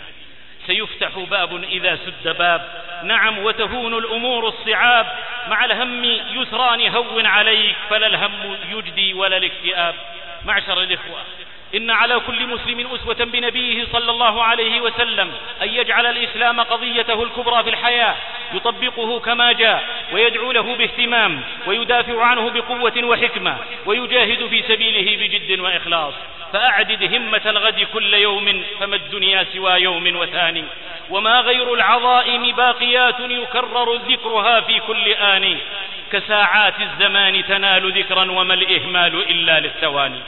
سيفتح 0.71 1.19
باب 1.19 1.63
إذا 1.63 1.95
سد 1.95 2.37
باب. 2.37 2.83
نعم 3.03 3.39
وتهون 3.39 3.97
الأمور 3.97 4.47
الصعاب. 4.47 5.07
مع 5.47 5.65
الهم 5.65 6.03
يسران 6.05 6.87
هون 6.87 7.25
عليك 7.25 7.75
فلا 7.89 8.07
الهم 8.07 8.57
يجدي 8.69 9.13
ولا 9.13 9.37
الاكتئاب. 9.37 9.95
معشر 10.45 10.81
الإخوة. 10.81 11.21
إن 11.75 11.91
على 11.91 12.19
كل 12.19 12.47
مسلم 12.47 12.87
أسوة 12.95 13.25
بنبيه 13.25 13.85
صلى 13.93 14.11
الله 14.11 14.43
عليه 14.43 14.81
وسلم 14.81 15.31
أن 15.61 15.69
يجعل 15.69 16.05
الإسلام 16.05 16.61
قضيته 16.61 17.23
الكبرى 17.23 17.63
في 17.63 17.69
الحياة 17.69 18.15
يطبقه 18.53 19.19
كما 19.19 19.51
جاء 19.51 19.83
ويدعو 20.13 20.51
له 20.51 20.75
باهتمام 20.75 21.41
ويدافع 21.67 22.23
عنه 22.25 22.49
بقوة 22.49 23.03
وحكمة 23.03 23.57
ويجاهد 23.85 24.47
في 24.47 24.63
سبيله 24.67 25.27
بجد 25.27 25.59
وإخلاص. 25.59 26.13
فأعدد 26.53 27.15
همة 27.15 27.41
الغد 27.45 27.87
كل 27.93 28.13
يوم 28.13 28.63
فما 28.79 28.95
الدنيا 28.95 29.45
سوى 29.53 29.71
يوم 29.71 30.15
وثاني 30.15 30.63
وما 31.09 31.39
غير 31.39 31.73
العظائم 31.73 32.51
باقيات 32.55 33.19
يكرر 33.19 33.95
ذكرها 33.95 34.61
في 34.61 34.79
كل 34.79 35.07
آن. 35.09 35.57
كساعات 36.11 36.73
الزمان 36.81 37.45
تنال 37.45 37.91
ذكرا 37.91 38.31
وما 38.31 38.53
الإهمال 38.53 39.29
إلا 39.29 39.59
للثواني. 39.59 40.19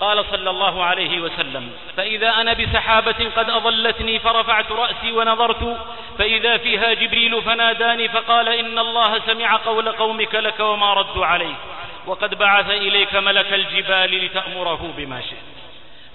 قال 0.00 0.24
صلى 0.30 0.50
الله 0.50 0.84
عليه 0.84 1.20
وسلم 1.20 1.70
فإذا 1.96 2.28
أنا 2.40 2.52
بسحابة 2.52 3.30
قد 3.36 3.50
أظلتني 3.50 4.18
فرفعت 4.18 4.72
رأسي 4.72 5.12
ونظرت 5.12 5.76
فإذا 6.18 6.56
فيها 6.56 6.92
جبريل 6.92 7.42
فناداني 7.42 8.08
فقال 8.08 8.48
إن 8.48 8.78
الله 8.78 9.20
سمع 9.26 9.56
قول 9.56 9.92
قومك 9.92 10.34
لك 10.34 10.60
وما 10.60 10.94
ردوا 10.94 11.26
عليك 11.26 11.56
وقد 12.06 12.34
بعث 12.34 12.70
إليك 12.70 13.14
ملك 13.14 13.52
الجبال 13.52 14.24
لتأمره 14.24 14.94
بما 14.96 15.20
شئت. 15.20 15.54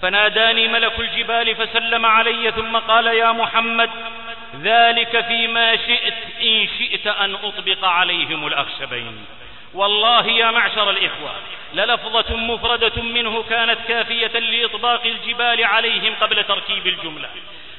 فناداني 0.02 0.68
ملك 0.68 1.00
الجبال 1.00 1.56
فسلم 1.56 2.06
علي 2.06 2.50
ثم 2.50 2.76
قال 2.76 3.06
يا 3.06 3.32
محمد 3.32 3.90
ذلك 4.62 5.24
فيما 5.28 5.76
شئت 5.76 6.14
إن 6.42 6.68
شئت 6.78 7.06
أن 7.06 7.34
أطبق 7.34 7.84
عليهم 7.84 8.46
الأخشبين. 8.46 9.24
والله 9.74 10.26
يا 10.26 10.50
معشر 10.50 10.90
الإخوة 10.90 11.30
للفظة 11.74 12.36
مفردة 12.36 13.02
منه 13.02 13.42
كانت 13.42 13.78
كافية 13.88 14.38
لإطباق 14.38 15.06
الجبال 15.06 15.64
عليهم 15.64 16.14
قبل 16.20 16.44
تركيب 16.44 16.86
الجملة. 16.86 17.28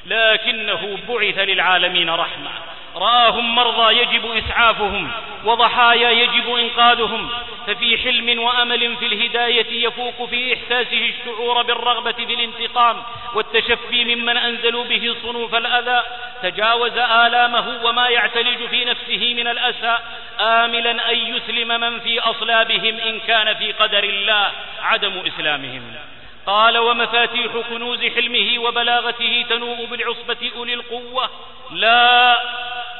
لكنه 0.06 0.98
بعث 1.08 1.38
للعالمين 1.38 2.10
رحمة. 2.10 2.50
رآهم 2.96 3.54
مرضى 3.54 3.98
يجب 3.98 4.26
إسعافهم 4.26 5.10
وضحايا 5.44 6.10
يجب 6.10 6.54
إنقاذهم. 6.54 7.28
ففي 7.66 7.98
حلم 7.98 8.42
وأمل 8.42 8.96
في 8.96 9.06
الهداية 9.06 9.86
يفوق 9.86 10.28
في 10.28 10.54
إحساسه 10.54 11.10
الشعور 11.10 11.62
بالرغبة 11.62 12.12
في 12.12 12.34
الانتقام 12.34 13.02
والتشفي 13.34 14.04
ممن 14.04 14.36
أنزلوا 14.36 14.84
به 14.84 15.14
صنوف 15.22 15.54
الأذى. 15.54 16.02
تجاوز 16.42 16.98
آلامه 16.98 17.84
وما 17.84 18.08
يعتلج 18.08 18.66
في 18.70 18.84
نفسه 18.84 19.34
من 19.34 19.48
الأسى. 19.48 19.98
آملا 20.40 21.10
أن 21.10 21.16
يسلم 21.16 21.80
من 21.80 22.00
في 22.00 22.20
أصلابهم 22.20 22.96
إن 22.96 23.20
كان 23.20 23.54
في 23.54 23.72
قدر 23.72 24.04
الله. 24.04 24.50
عدم 24.82 25.22
إسلامهم. 25.26 25.94
قال 26.46 26.78
ومفاتيح 26.78 27.52
كنوز 27.70 28.04
حلمه 28.04 28.58
وبلاغته 28.58 29.46
تنوء 29.48 29.86
بالعصبة 29.86 30.50
أولي 30.56 30.74
القوة. 30.74 31.30
لا 31.72 32.38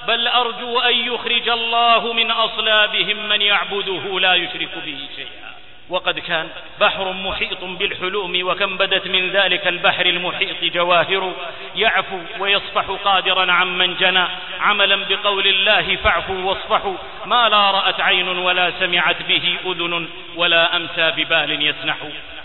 بل 0.09 0.29
أرجو 0.29 0.79
أن 0.79 0.95
يخرج 0.95 1.49
الله 1.49 2.13
من 2.13 2.31
أصلابهم 2.31 3.29
من 3.29 3.43
يعبده 3.43 4.21
لا 4.21 4.35
يشرك 4.35 4.79
به 4.85 5.09
شيئا. 5.17 5.52
وقد 5.89 6.19
كان 6.19 6.49
بحر 6.81 7.13
محيط 7.13 7.65
بالحلوم 7.65 8.39
وكم 8.43 8.77
بدت 8.77 9.09
من 9.09 9.31
ذلك 9.31 9.67
البحر 9.67 10.07
المحيط 10.07 10.75
جواهر 10.75 11.33
يعفو 11.77 12.19
يصفح 12.41 12.85
قادرا 13.05 13.53
عمن 13.53 13.97
جنى. 13.97 14.25
عملا 14.61 14.97
بقول 14.97 15.47
الله 15.47 15.97
فاعفوا 15.97 16.39
واصفحوا. 16.39 16.95
ما 17.27 17.49
لا 17.49 17.71
رأت 17.71 18.01
عين 18.01 18.29
ولا 18.29 18.73
سمعت 18.81 19.23
به 19.23 19.57
أذن 19.67 20.09
ولا 20.37 20.77
أمسى 20.77 21.13
ببال 21.17 21.67
يسنح. 21.67 21.97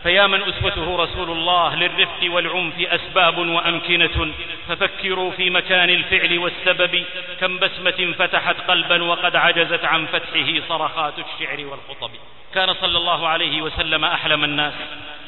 فيا 0.03 0.27
من 0.27 0.41
أسوته 0.43 0.95
رسول 1.03 1.29
الله 1.29 1.75
للرفق 1.75 2.21
والعنف 2.23 2.79
أسباب 2.79 3.37
وأمكنة. 3.37 4.33
ففكروا 4.69 5.31
في 5.31 5.49
مكان 5.49 5.89
الفعل 5.89 6.39
والسبب. 6.39 7.03
كم 7.39 7.59
بسمة 7.59 8.13
فتحت 8.19 8.55
قلبا 8.67 9.03
وقد 9.03 9.35
عجزت 9.35 9.85
عن 9.85 10.05
فتحه 10.05 10.61
صرخات 10.69 11.13
الشعر 11.19 11.65
والخطب. 11.65 12.11
كان 12.57 12.73
صلى 12.73 12.97
الله 12.97 13.27
عليه 13.27 13.61
وسلم 13.61 14.05
أحلم 14.05 14.43
الناس. 14.43 14.73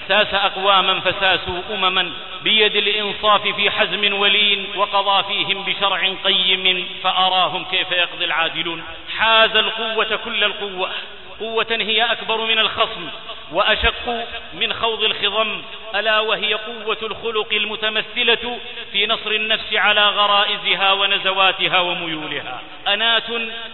ساس 0.07 0.33
أقواما 0.33 0.99
فساسوا 0.99 1.61
أمما 1.73 2.11
بيد 2.41 2.75
الإنصاف 2.75 3.47
في 3.47 3.71
حزم 3.71 4.13
ولين 4.19 4.67
وقضى 4.75 5.23
فيهم 5.23 5.63
بشرع 5.63 6.13
قيم 6.23 6.87
فأراهم 7.03 7.65
كيف 7.65 7.91
يقضي 7.91 8.25
العادلون. 8.25 8.83
حاز 9.17 9.55
القوة 9.55 10.19
كل 10.25 10.43
القوة. 10.43 10.89
قوة 11.39 11.67
هي 11.71 12.03
أكبر 12.03 12.37
من 12.45 12.59
الخصم 12.59 13.07
وأشق 13.51 14.27
من 14.53 14.73
خوض 14.73 15.03
الخضم. 15.03 15.61
ألا 15.95 16.19
وهي 16.19 16.53
قوة 16.53 16.97
الخلق 17.01 17.53
المتمثلة 17.53 18.59
في 18.91 19.07
نصر 19.07 19.31
النفس 19.31 19.73
على 19.73 20.09
غرائزها 20.09 20.91
ونزواتها 20.91 21.79
وميولها. 21.79 22.61
أنات 22.87 23.27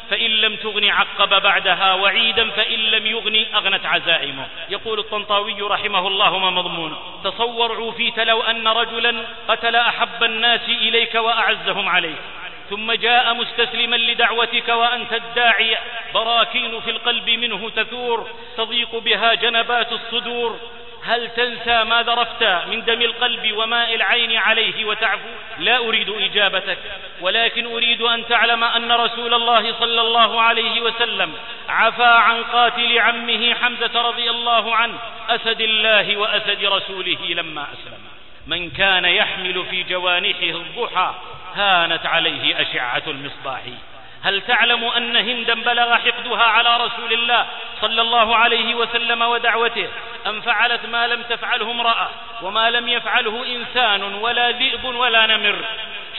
فإن 0.10 0.32
لم 0.32 0.56
تغن 0.56 0.90
عقب 0.90 1.42
بعدها 1.42 1.94
وعيدا 1.94 2.50
فإن 2.50 2.80
لم 2.80 3.06
يغن 3.06 3.46
أغنت 3.56 3.86
عزائمه. 3.86 4.48
يقول 4.70 5.00
الطنطاوي 5.00 5.62
رحمه 5.62 6.08
الله 6.08 6.38
ما 6.38 6.50
مضمون. 6.50 6.98
تصور 7.24 7.76
عوفيت 7.76 8.20
لو 8.20 8.42
أن 8.42 8.68
رجلا 8.68 9.16
قتل 9.48 9.76
أحب 9.76 10.24
الناس 10.24 10.70
إليك 10.70 11.16
وأعزهم 11.16 11.90
عليك. 11.90 12.22
ثم 12.70 12.92
جاء 12.92 13.34
مستسلما 13.34 13.96
لدعوتك 13.96 14.70
وأنت 14.70 15.14
الداعي. 15.14 15.78
براكين 16.14 16.82
في 16.82 16.92
القلب 16.92 17.30
منه 17.30 17.70
تثور 17.70 18.30
تضيق 18.58 18.96
بها 18.96 19.34
جنبات 19.34 19.92
الصدور. 19.92 20.60
هل 21.06 21.30
تنسى 21.30 21.84
ما 21.84 22.04
ذرفت 22.04 22.44
من 22.44 22.86
دم 22.86 23.02
القلب 23.02 23.58
وماء 23.58 23.96
العين 23.96 24.38
عليه 24.38 24.86
وتعفو؟ 24.86 25.30
لا 25.60 25.78
أريد 25.78 26.10
إجابتك 26.10 26.78
ولكن 27.22 27.66
أريد 27.66 28.02
أن 28.02 28.28
تعلم 28.28 28.64
أن 28.64 28.92
رسول 28.92 29.34
الله 29.34 29.74
صلى 29.80 30.02
الله 30.02 30.42
عليه 30.42 30.82
وسلم 30.82 31.34
عفى 31.70 32.04
عن 32.04 32.44
قاتل 32.44 33.00
عمه 33.00 33.54
حمزة 33.54 34.02
رضي 34.02 34.30
الله 34.30 34.76
عنه 34.76 34.98
أسد 35.30 35.62
الله 35.62 36.18
وأسد 36.18 36.66
رسوله 36.66 37.18
لما 37.30 37.68
أسلم. 37.74 38.00
من 38.48 38.70
كان 38.70 39.06
يحمل 39.06 39.66
في 39.70 39.84
جوانحه 39.84 40.58
الضحى 40.58 41.14
هانت 41.56 42.06
عليه 42.06 42.62
أشعة 42.62 43.04
المصباح. 43.08 43.62
هل 44.26 44.42
تعلم 44.42 44.84
أن 44.84 45.16
هندا 45.16 45.54
بلغ 45.54 45.96
حقدها 45.96 46.44
على 46.44 46.78
رسول 46.78 47.14
الله 47.14 47.46
صلى 47.82 48.02
الله 48.02 48.36
عليه 48.36 48.76
وسلم 48.76 49.22
ودعوته؟ 49.22 49.88
أن 50.28 50.42
فعلت 50.42 50.86
ما 50.86 51.08
لم 51.08 51.22
تفعله 51.22 51.72
امرأة؟ 51.72 52.10
وما 52.42 52.72
لم 52.72 52.88
يفعله 52.88 53.46
إنسان 53.56 54.04
ولا 54.04 54.52
ذئب 54.52 54.86
ولا 54.86 55.26
نمر. 55.26 55.56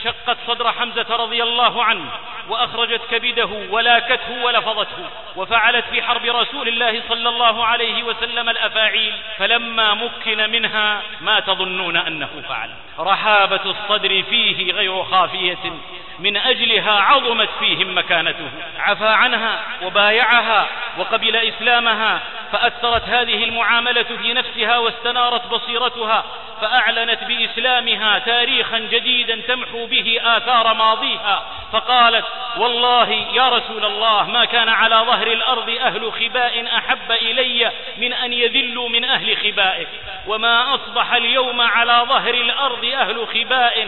شقت 0.03 0.37
صدر 0.47 0.71
حمزة 0.71 1.15
رضي 1.15 1.43
الله 1.43 1.83
عنه 1.83 2.05
وأخرجت 2.49 3.01
كبده 3.11 3.49
ولاكته 3.69 4.43
ولفظته 4.43 5.09
وفعلت 5.35 5.85
في 5.91 6.01
حرب 6.01 6.25
رسول 6.25 6.67
الله 6.67 7.01
صلى 7.09 7.29
الله 7.29 7.65
عليه 7.65 8.03
وسلم 8.03 8.49
الأفاعيل 8.49 9.13
فلما 9.37 9.93
مكن 9.93 10.49
منها 10.49 11.01
ما 11.21 11.39
تظنون 11.39 11.97
أنه 11.97 12.29
فعل. 12.49 12.69
رحابة 12.99 13.61
الصدر 13.65 14.23
فيه 14.23 14.73
غير 14.73 15.03
خافية 15.03 15.73
من 16.19 16.37
أجلها 16.37 16.91
عظمت 16.91 17.49
فيهم 17.59 17.95
مكانته 17.97 18.49
عفى 18.79 19.07
عنها 19.07 19.63
وبايعها 19.81 20.67
وقبل 20.97 21.35
إسلامها 21.35 22.21
فأثرت 22.51 23.03
هذه 23.09 23.43
المعاملة 23.43 24.03
في 24.03 24.33
نفسها 24.33 24.77
واستنارت 24.77 25.47
بصيرتها 25.47 26.23
فأعلنت 26.61 27.23
بإسلامها 27.23 28.19
تاريخا 28.19 28.79
جديدا 28.79 29.41
تمحو 29.47 29.85
به 29.85 30.19
آثار 30.23 30.73
ماضيها 30.73 31.43
فقالت 31.73 32.25
والله 32.57 33.09
يا 33.33 33.49
رسول 33.49 33.85
الله 33.85 34.23
ما 34.23 34.45
كان 34.45 34.69
على 34.69 34.95
ظهر 34.95 35.27
الأرض 35.27 35.69
أهل 35.69 36.11
خباء 36.11 36.77
أحب 36.77 37.11
إلي 37.11 37.71
من 37.97 38.13
أن 38.13 38.33
يذلوا 38.33 38.89
من 38.89 39.05
أهل 39.05 39.37
خبائك 39.37 39.87
وما 40.27 40.75
أصبح 40.75 41.13
اليوم 41.13 41.61
على 41.61 42.05
ظهر 42.09 42.33
الأرض 42.33 42.85
أهل 42.85 43.27
خباء 43.27 43.87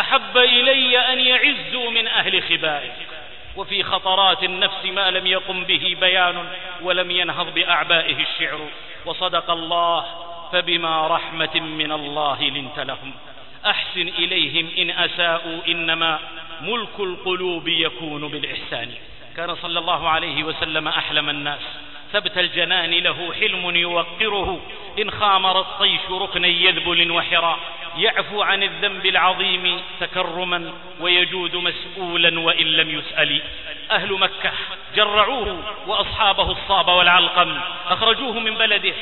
أحب 0.00 0.36
إلي 0.36 0.98
أن 0.98 1.20
يعزوا 1.20 1.90
من 1.90 2.08
أهل 2.08 2.42
خبائك. 2.42 3.17
وفي 3.56 3.82
خطرات 3.82 4.42
النفس 4.44 4.84
ما 4.84 5.10
لم 5.10 5.26
يقم 5.26 5.64
به 5.64 5.96
بيان 6.00 6.48
ولم 6.82 7.10
ينهض 7.10 7.54
بأعبائه 7.54 8.16
الشعر. 8.22 8.60
وصدق 9.06 9.50
الله 9.50 10.04
فبما 10.52 11.06
رحمة 11.06 11.60
من 11.60 11.92
الله 11.92 12.42
لنت 12.42 12.78
لهم. 12.80 13.12
أحسن 13.66 14.08
إليهم 14.08 14.70
إن 14.78 14.90
أساءوا 14.90 15.60
إنما 15.68 16.18
ملك 16.60 17.00
القلوب 17.00 17.68
يكون 17.68 18.28
بالإحسان. 18.28 18.90
كان 19.36 19.54
صلى 19.54 19.78
الله 19.78 20.08
عليه 20.08 20.44
وسلم 20.44 20.88
أحلم 20.88 21.28
الناس. 21.28 21.60
ثبت 22.12 22.38
الجنان 22.38 22.90
له 22.90 23.32
حلم 23.40 23.76
يوقره. 23.76 24.60
إن 24.98 25.10
خامر 25.10 25.60
الطيش 25.60 26.00
ركنا 26.10 26.48
يذبل 26.48 27.10
وحرا. 27.10 27.58
يعفو 27.96 28.42
عن 28.42 28.62
الذنب 28.62 29.06
العظيم 29.06 29.80
تكرما 30.00 30.72
ويجود 31.00 31.56
مسؤولا 31.56 32.40
وإن 32.40 32.66
لم 32.66 32.98
يسأل. 32.98 33.42
أهل 33.90 34.12
مكة 34.12 34.52
جرعوه 34.96 35.62
وأصحابه 35.86 36.50
الصاب 36.50 36.88
والعلقم. 36.88 37.60
أخرجوه 37.88 38.32
من 38.32 38.54
بلده. 38.54 38.94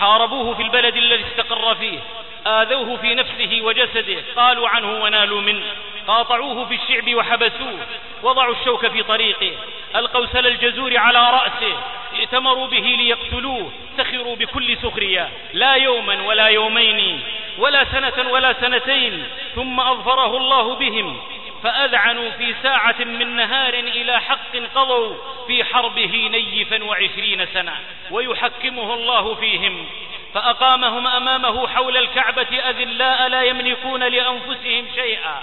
حاربوه 0.00 0.54
في 0.54 0.62
البلد 0.62 0.96
الذي 0.96 1.24
استقر 1.24 1.74
فيه 1.74 1.98
آذوه 2.46 2.96
في 2.96 3.14
نفسه 3.14 3.60
وجسده 3.62 4.22
قالوا 4.36 4.68
عنه 4.68 5.02
ونالوا 5.02 5.40
منه. 5.40 5.64
قاطعوه 6.06 6.64
في 6.64 6.74
الشعب 6.74 7.14
وحبسوه. 7.14 7.86
وضعوا 8.22 8.54
الشوك 8.54 8.86
في 8.86 9.02
طريقه. 9.02 9.52
ألقوا 9.96 10.26
سل 10.26 10.46
الجزور 10.46 10.96
على 10.96 11.30
رأسه. 11.30 11.76
ائتمروا 12.18 12.66
به 12.66 12.96
ليقتلوه. 12.98 13.72
سخروا 13.98 14.36
بكل 14.36 14.76
سخرية. 14.76 15.28
لا 15.52 15.74
يوما 15.74 16.22
ولا 16.22 16.46
يومين 16.46 17.20
ولا 17.58 17.84
سنة 17.84 18.30
ولا 18.30 18.52
سنتين 18.52 19.26
ثم 19.54 19.80
أظفره 19.80 20.36
الله 20.36 20.74
بهم. 20.74 21.20
فأذعنوا 21.62 22.30
في 22.30 22.54
ساعة 22.62 22.96
من 22.98 23.36
نهار 23.36 23.74
إلى 23.74 24.20
حق 24.20 24.56
قضوا 24.74 25.16
في 25.46 25.64
حربه 25.64 26.28
نيفا 26.32 26.84
وعشرين 26.84 27.46
سنة 27.46 27.76
ويحكمه 28.10 28.94
الله 28.94 29.34
فيهم. 29.34 29.86
فأقامهم 30.34 31.06
أمامه 31.06 31.68
حول 31.68 31.96
الكعبة 31.96 32.70
أذلاء 32.70 33.28
لا 33.28 33.42
يملكون 33.42 34.02
لأنفسهم 34.04 34.86
شيئا. 34.94 35.42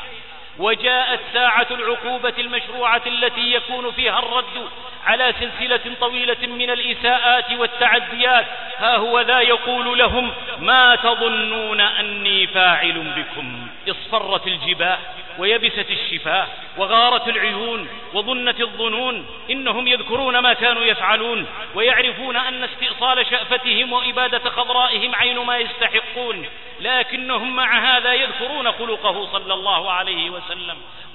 وجاءت 0.59 1.19
ساعة 1.33 1.67
العقوبة 1.71 2.33
المشروعة 2.39 3.01
التي 3.07 3.53
يكون 3.53 3.91
فيها 3.91 4.19
الرد 4.19 4.69
على 5.05 5.33
سلسلة 5.39 5.95
طويلة 6.01 6.47
من 6.47 6.69
الإساءات 6.69 7.51
والتعديات. 7.51 8.45
ها 8.77 8.97
هو 8.97 9.21
ذا 9.21 9.39
يقول 9.39 9.99
لهم 9.99 10.31
ما 10.59 10.95
تظنون 10.95 11.81
أني 11.81 12.47
فاعل 12.47 13.13
بكم؟ 13.17 13.67
اصفرت 13.89 14.47
الجباه 14.47 14.97
ويبست 15.37 15.85
الشفاه 15.89 16.47
وغارت 16.77 17.27
العيون 17.27 17.87
وظنت 18.13 18.61
الظنون 18.61 19.25
إنهم 19.51 19.87
يذكرون 19.87 20.39
ما 20.39 20.53
كانوا 20.53 20.83
يفعلون 20.83 21.45
ويعرفون 21.75 22.35
أن 22.35 22.63
استئصال 22.63 23.25
شأفتهم 23.25 23.93
وإبادة 23.93 24.49
خضرائهم 24.49 25.15
عين 25.15 25.37
ما 25.37 25.57
يستحقون. 25.57 26.45
لكنهم 26.81 27.55
مع 27.55 27.97
هذا 27.97 28.13
يذكرون 28.13 28.71
خلقه 28.71 29.25
صلى 29.31 29.53
الله 29.53 29.91
عليه 29.91 30.29
وسلم. 30.29 30.44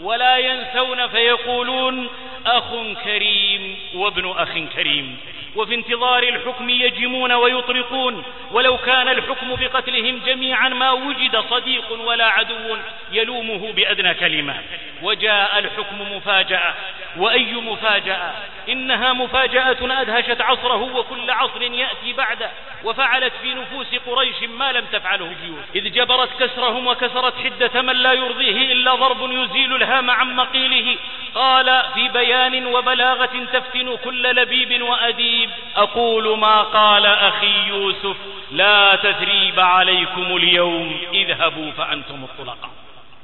ولا 0.03 0.39
ينسون 0.39 1.07
فيقولون 1.07 2.09
أخ 2.47 2.71
كريم 3.05 3.77
وابن 3.95 4.31
أخ 4.31 4.59
كريم 4.75 5.17
وفي 5.57 5.75
انتظار 5.75 6.23
الحكم 6.23 6.71
يجمون 6.71 7.33
ويطرقون 7.33 8.23
ولو 8.53 8.79
كان 8.79 9.09
الحكم 9.09 9.55
بقتلهم 9.55 10.21
جميعا 10.27 10.69
ما 10.69 10.91
وجد 10.91 11.45
صديق 11.51 11.93
ولا 12.01 12.27
عدو 12.27 12.77
يلومه 13.13 13.73
بأدنى 13.73 14.15
كلمة 14.15 14.55
وجاء 15.03 15.59
الحكم 15.59 16.17
مفاجأة 16.17 16.75
وأي 17.17 17.55
مفاجأة؟ 17.55 18.33
إنها 18.69 19.13
مفاجأة 19.13 20.01
أدهشت 20.01 20.41
عصره 20.41 20.97
وكل 20.97 21.31
عصر 21.31 21.63
يأتي 21.63 22.13
بعده 22.13 22.51
وفعلت 22.85 23.33
في 23.43 23.55
نفوس 23.55 23.95
قريش 24.07 24.43
ما 24.43 24.73
لم 24.73 24.85
تفعله 24.93 25.25
الجيوش 25.25 25.65
إذ 25.75 25.93
جبرت 25.93 26.43
كسرهم 26.43 26.87
وكسرت 26.87 27.35
حدة 27.45 27.83
من 27.83 27.97
لا 27.97 28.13
يرضيه 28.13 28.73
إلا 28.73 28.95
ضرب 28.95 29.20
يزيل 29.23 29.77
الهام 29.77 30.11
عن 30.11 30.37
مقيله. 30.37 30.97
قال 31.35 31.83
في 31.95 32.09
بيان 32.09 32.67
وبلاغة 32.67 33.31
تفتن 33.53 33.97
كل 34.05 34.23
لبيب 34.23 34.83
وأديب. 34.83 35.51
أقول 35.77 36.39
ما 36.39 36.63
قال 36.63 37.07
أخي 37.07 37.69
يوسف 37.69 38.17
لا 38.51 38.97
تثريب 38.97 39.61
عليكم 39.61 40.37
اليوم 40.37 40.97
اذهبوا 41.15 41.71
فأنتم 41.71 42.25
الطلقاء. 42.25 42.71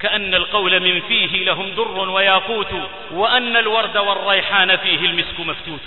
كأن 0.01 0.35
القول 0.35 0.81
من 0.81 1.01
فيه 1.01 1.45
لهم 1.45 1.71
در 1.71 2.11
وياقوت 2.11 2.73
وأن 3.11 3.57
الورد 3.57 3.97
والريحان 3.97 4.77
فيه 4.77 4.99
المسك 4.99 5.41
مفتوت. 5.41 5.81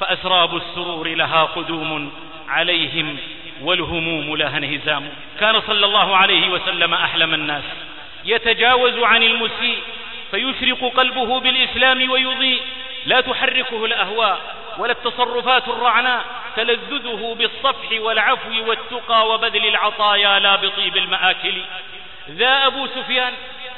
فأسراب 0.00 0.56
السرور 0.56 1.08
لها 1.08 1.44
قدوم 1.44 2.12
عليهم 2.48 3.16
والهموم 3.62 4.36
لها 4.36 4.58
انهزام. 4.58 5.08
كان 5.40 5.60
صلى 5.60 5.86
الله 5.86 6.16
عليه 6.16 6.48
وسلم 6.48 6.94
أحلم 6.94 7.34
الناس. 7.34 7.64
يتجاوز 8.24 8.98
عن 8.98 9.22
المسيء 9.22 9.78
فيشرق 10.30 10.92
قلبه 10.96 11.40
بالإسلام 11.40 12.10
ويضيء. 12.10 12.62
لا 13.06 13.20
تحركه 13.20 13.84
الأهواء 13.84 14.40
ولا 14.78 14.92
التصرفات 14.92 15.68
الرعناء 15.68 16.24
تلذذه 16.56 17.36
بالصفح 17.38 17.88
والعفو 17.92 18.68
والتقى 18.68 19.28
وبذل 19.28 19.66
العطايا 19.66 20.38
لا 20.38 20.56
بطيب 20.56 20.96
المآكل. 20.96 21.54
ذا 22.30 22.66
أبو 22.66 22.86
سفيان 22.86 23.32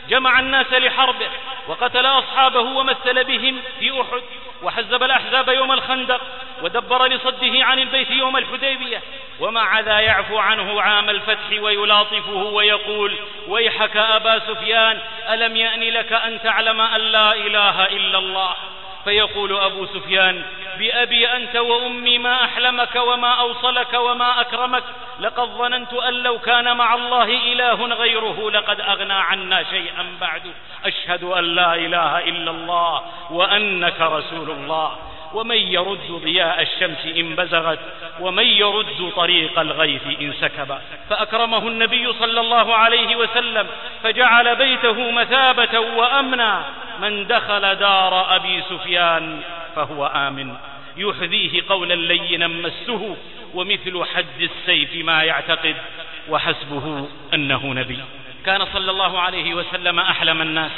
جمع 0.09 0.39
الناس 0.39 0.73
لحربه 0.73 1.29
وقتل 1.69 2.07
أصحابه 2.07 2.61
ومثل 2.61 3.25
بهم 3.25 3.61
في 3.79 4.01
أحد 4.01 4.23
وحزب 4.63 5.03
الأحزاب 5.03 5.49
يوم 5.49 5.73
الخندق 5.73 6.21
ودبر 6.63 7.07
لصده 7.07 7.65
عن 7.65 7.79
البيت 7.79 8.11
يوم 8.11 8.37
الحديبية 8.37 9.03
ومع 9.41 9.81
ذا 9.81 10.01
يعفو 10.01 10.39
عنه 10.39 10.83
عام 10.83 11.11
الفتح 11.11 11.63
ويلاطفه 11.63 12.37
ويقول 12.37 13.17
ويحك 13.49 13.97
أبا 13.97 14.39
سفيان 14.39 14.99
ألم 15.31 15.57
يأن 15.57 15.81
لك 15.81 16.13
أن 16.13 16.43
تعلم 16.43 16.81
أن 16.81 17.01
لا 17.01 17.33
إله 17.33 17.87
إلا 17.87 18.19
الله؟ 18.19 18.55
فيقول 19.05 19.57
أبو 19.57 19.87
سفيان 19.87 20.43
بأبي 20.79 21.29
أنت 21.29 21.57
وأمي 21.57 22.19
ما 22.19 22.45
أحلمك 22.45 22.97
وما 22.97 23.33
أوصلك 23.33 23.95
وما 23.95 24.41
أكرمك 24.41 24.85
لقد 25.21 25.49
ظننت 25.49 25.93
أن 25.93 26.15
لو 26.15 26.39
كان 26.39 26.77
مع 26.77 26.95
الله 26.95 27.25
إله 27.25 27.87
غيره 27.87 28.51
لقد 28.51 28.81
أغنى 28.81 29.13
عنا 29.13 29.63
شيئا 29.63 30.07
بعد. 30.21 30.43
أشهد 30.85 31.25
أن 31.25 31.45
لا 31.45 31.75
إله 31.75 32.19
إلا 32.19 32.51
الله 32.51 33.03
وأنك 33.31 34.01
رسول 34.01 34.51
الله. 34.51 34.97
ومن 35.35 35.57
يرد 35.57 36.20
ضياء 36.24 36.62
الشمس 36.62 37.16
إن 37.16 37.35
بزغت 37.35 37.78
ومن 38.20 38.45
يرد 38.45 39.12
طريق 39.16 39.59
الغيث 39.59 40.03
إن 40.20 40.32
سكب. 40.41 40.78
فأكرمه 41.11 41.68
النبي 41.68 42.12
صلى 42.12 42.41
الله 42.41 42.74
عليه 42.74 43.16
وسلم 43.16 43.66
فجعل 44.03 44.57
بيته 44.57 45.11
مثابة 45.11 45.80
وأمنا. 45.80 46.64
من 47.01 47.26
دخل 47.26 47.74
دار 47.74 48.37
أبي 48.37 48.62
سفيان 48.70 49.41
فهو 49.76 50.07
آمن. 50.07 50.55
يحذيه 50.97 51.62
قولا 51.68 51.95
لينا 51.95 52.49
مسه 52.49 53.16
ومثل 53.55 54.05
حد 54.14 54.41
السيف 54.41 55.05
ما 55.05 55.22
يعتقد. 55.24 55.76
وحسبه 56.28 57.09
أنه 57.35 57.66
نبي. 57.66 57.99
كان 58.47 58.66
صلى 58.72 58.91
الله 58.91 59.20
عليه 59.20 59.55
وسلم 59.55 60.01
أحلم 60.01 60.43
الناس. 60.43 60.72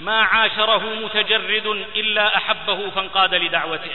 ما 0.00 0.20
عاشره 0.20 0.82
متجرد 1.02 1.86
إلا 1.96 2.36
أحبه 2.36 2.90
فانقاد 2.90 3.34
لدعوته. 3.34 3.90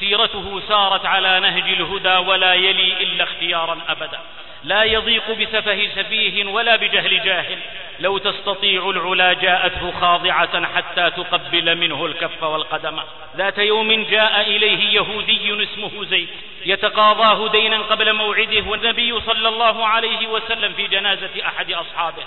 سيرته 0.00 0.62
سارت 0.68 1.06
على 1.06 1.40
نهج 1.40 1.72
الهدى 1.72 2.16
ولا 2.28 2.54
يلي 2.54 3.02
إلا 3.02 3.24
اختيارا 3.24 3.78
أبدا. 3.88 4.20
لا 4.64 4.84
يضيق 4.84 5.30
بسفه 5.30 5.88
سفيه 5.96 6.44
ولا 6.44 6.76
بجهل 6.76 7.24
جاهل. 7.24 7.58
لو 8.00 8.18
تستطيع 8.18 8.90
العلا 8.90 9.32
جاءته 9.32 9.92
خاضعة 10.00 10.74
حتى 10.76 11.10
تقبل 11.10 11.74
منه 11.76 12.06
الكف 12.06 12.42
والقدم. 12.42 13.00
ذات 13.36 13.58
يوم 13.58 14.04
جاء 14.04 14.40
إليه 14.40 14.94
يهودي 14.94 15.62
اسمه 15.62 16.04
زيد. 16.04 16.28
يتقاضاه 16.66 17.48
دينا 17.48 17.78
قبل 17.78 18.12
موعده 18.12 18.70
والنبي 18.70 19.20
صلى 19.20 19.48
الله 19.48 19.86
عليه 19.86 20.26
وسلم 20.26 20.72
في 20.72 20.86
جنازة 20.86 21.46
أحد 21.46 21.72
أصحابه. 21.72 22.22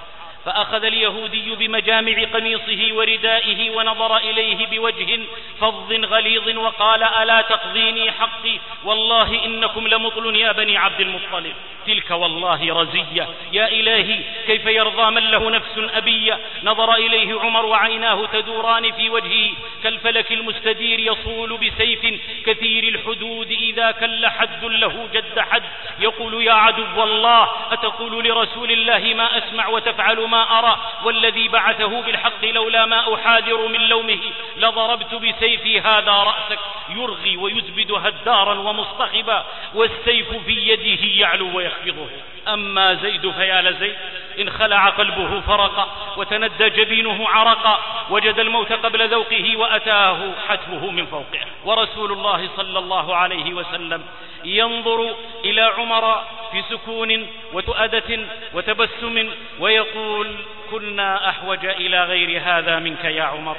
فأخذ 0.47 0.83
اليهودي 0.83 1.55
بمجامع 1.55 2.23
قميصه 2.33 2.93
وردائه 2.93 3.69
ونظر 3.69 4.17
إليه 4.17 4.67
بوجه 4.67 5.19
فظ 5.61 5.93
غليظ 5.93 6.57
وقال 6.57 7.03
ألا 7.03 7.41
تقضيني 7.41 8.11
حقي؟ 8.11 8.59
والله 8.83 9.45
إنكم 9.45 9.87
لمطل 9.87 10.35
يا 10.35 10.51
بني 10.51 10.77
عبد 10.77 11.01
المطلب. 11.01 11.53
تلك 11.87 12.11
والله 12.11 12.81
رزية. 12.81 13.27
يا 13.53 13.67
إلهي 13.67 14.19
كيف 14.47 14.65
يرضى 14.65 15.11
من 15.11 15.31
له 15.31 15.49
نفس 15.49 15.77
أبية؟ 15.77 16.39
نظر 16.63 16.93
إليه 16.93 17.39
عمر 17.39 17.65
وعيناه 17.65 18.25
تدوران 18.25 18.91
في 18.91 19.09
وجهه. 19.09 19.49
كالفلك 19.83 20.31
المستدير 20.31 20.99
يصول 20.99 21.57
بسيف 21.57 22.21
كثير 22.45 22.83
الحدود. 22.83 23.51
إذا 23.51 23.91
كل 23.91 24.27
حد 24.27 24.65
له 24.65 25.07
جد 25.13 25.39
حد. 25.39 25.63
يقول 25.99 26.43
يا 26.43 26.53
عدو 26.53 27.03
الله 27.03 27.49
أتقول 27.71 28.25
لرسول 28.27 28.71
الله 28.71 29.13
ما 29.13 29.37
أسمع 29.37 29.67
وتفعل 29.67 30.19
ما 30.19 30.36
أرى 30.37 30.77
والذي 31.03 31.47
بعثه 31.47 32.01
بالحق 32.01 32.45
لولا 32.45 32.85
ما 32.85 33.15
أحاذر 33.15 33.67
من 33.67 33.79
لومه 33.79 34.19
لضربت 34.57 35.15
بسيفي 35.15 35.79
هذا 35.81 36.11
رأسك 36.11 36.59
يرغي 36.89 37.37
ويزبد 37.37 37.91
هدارا 37.91 38.53
ومصطخبا 38.53 39.45
والسيف 39.73 40.35
في 40.45 40.53
يده 40.53 41.07
يعلو 41.21 41.57
ويخفضه. 41.57 42.09
أما 42.47 42.93
زيد 42.93 43.31
فيا 43.31 43.61
لزيد 43.61 43.95
إن 44.39 44.49
خلع 44.49 44.89
قلبه 44.89 45.41
فرقا 45.41 46.13
وتندى 46.17 46.69
جبينه 46.69 47.29
عرقا 47.29 47.79
وجد 48.09 48.39
الموت 48.39 48.73
قبل 48.73 49.09
ذوقه 49.09 49.57
وأتاه 49.57 50.31
حتفه 50.47 50.91
من 50.91 51.05
فوقه. 51.05 51.39
ورسول 51.65 52.11
الله 52.11 52.49
صلى 52.57 52.79
الله 52.79 53.15
عليه 53.15 53.53
وسلم 53.53 54.03
ينظر 54.45 55.15
إلى 55.45 55.61
عمر 55.61 56.23
في 56.51 56.63
سكون 56.69 57.27
وتؤدة 57.53 58.19
وتبسم 58.53 59.29
ويقول 59.59 60.35
كنا 60.71 61.29
أحوج 61.29 61.65
إلى 61.65 62.03
غير 62.03 62.41
هذا 62.45 62.79
منك 62.79 63.05
يا 63.05 63.23
عمر. 63.23 63.57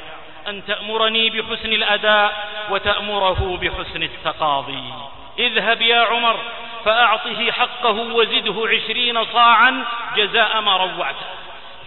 أن 0.49 0.66
تأمرني 0.66 1.30
بحسن 1.30 1.72
الأداء 1.72 2.49
وتأمره 2.70 3.59
بحسن 3.62 4.03
التقاضي. 4.03 4.84
اذهب 5.38 5.82
يا 5.82 6.01
عمر 6.01 6.36
فأعطه 6.84 7.51
حقه 7.51 8.14
وزده 8.14 8.68
عشرين 8.68 9.24
صاعا 9.24 9.84
جزاء 10.16 10.61
ما 10.61 10.76
روعته. 10.76 11.26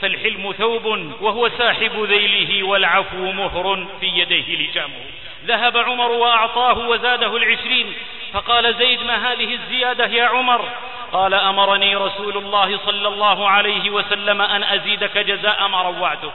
فالحلم 0.01 0.51
ثوب 0.57 0.85
وهو 1.21 1.49
ساحب 1.49 2.03
ذيله 2.03 2.63
والعفو 2.63 3.31
مهر 3.31 3.87
في 3.99 4.05
يديه 4.05 4.67
لجامه. 4.67 5.05
ذهب 5.45 5.77
عمر 5.77 6.11
وأعطاه 6.11 6.77
وزاده 6.77 7.37
العشرين. 7.37 7.93
فقال 8.33 8.75
زيد 8.75 9.03
ما 9.03 9.31
هذه 9.31 9.53
الزيادة 9.53 10.05
يا 10.05 10.25
عمر؟ 10.25 10.69
قال 11.11 11.33
أمرني 11.33 11.95
رسول 11.95 12.37
الله 12.37 12.79
صلى 12.85 13.07
الله 13.07 13.49
عليه 13.49 13.89
وسلم 13.89 14.41
أن 14.41 14.63
أزيدك 14.63 15.17
جزاء 15.17 15.67
ما 15.67 15.81
روعته 15.81 16.31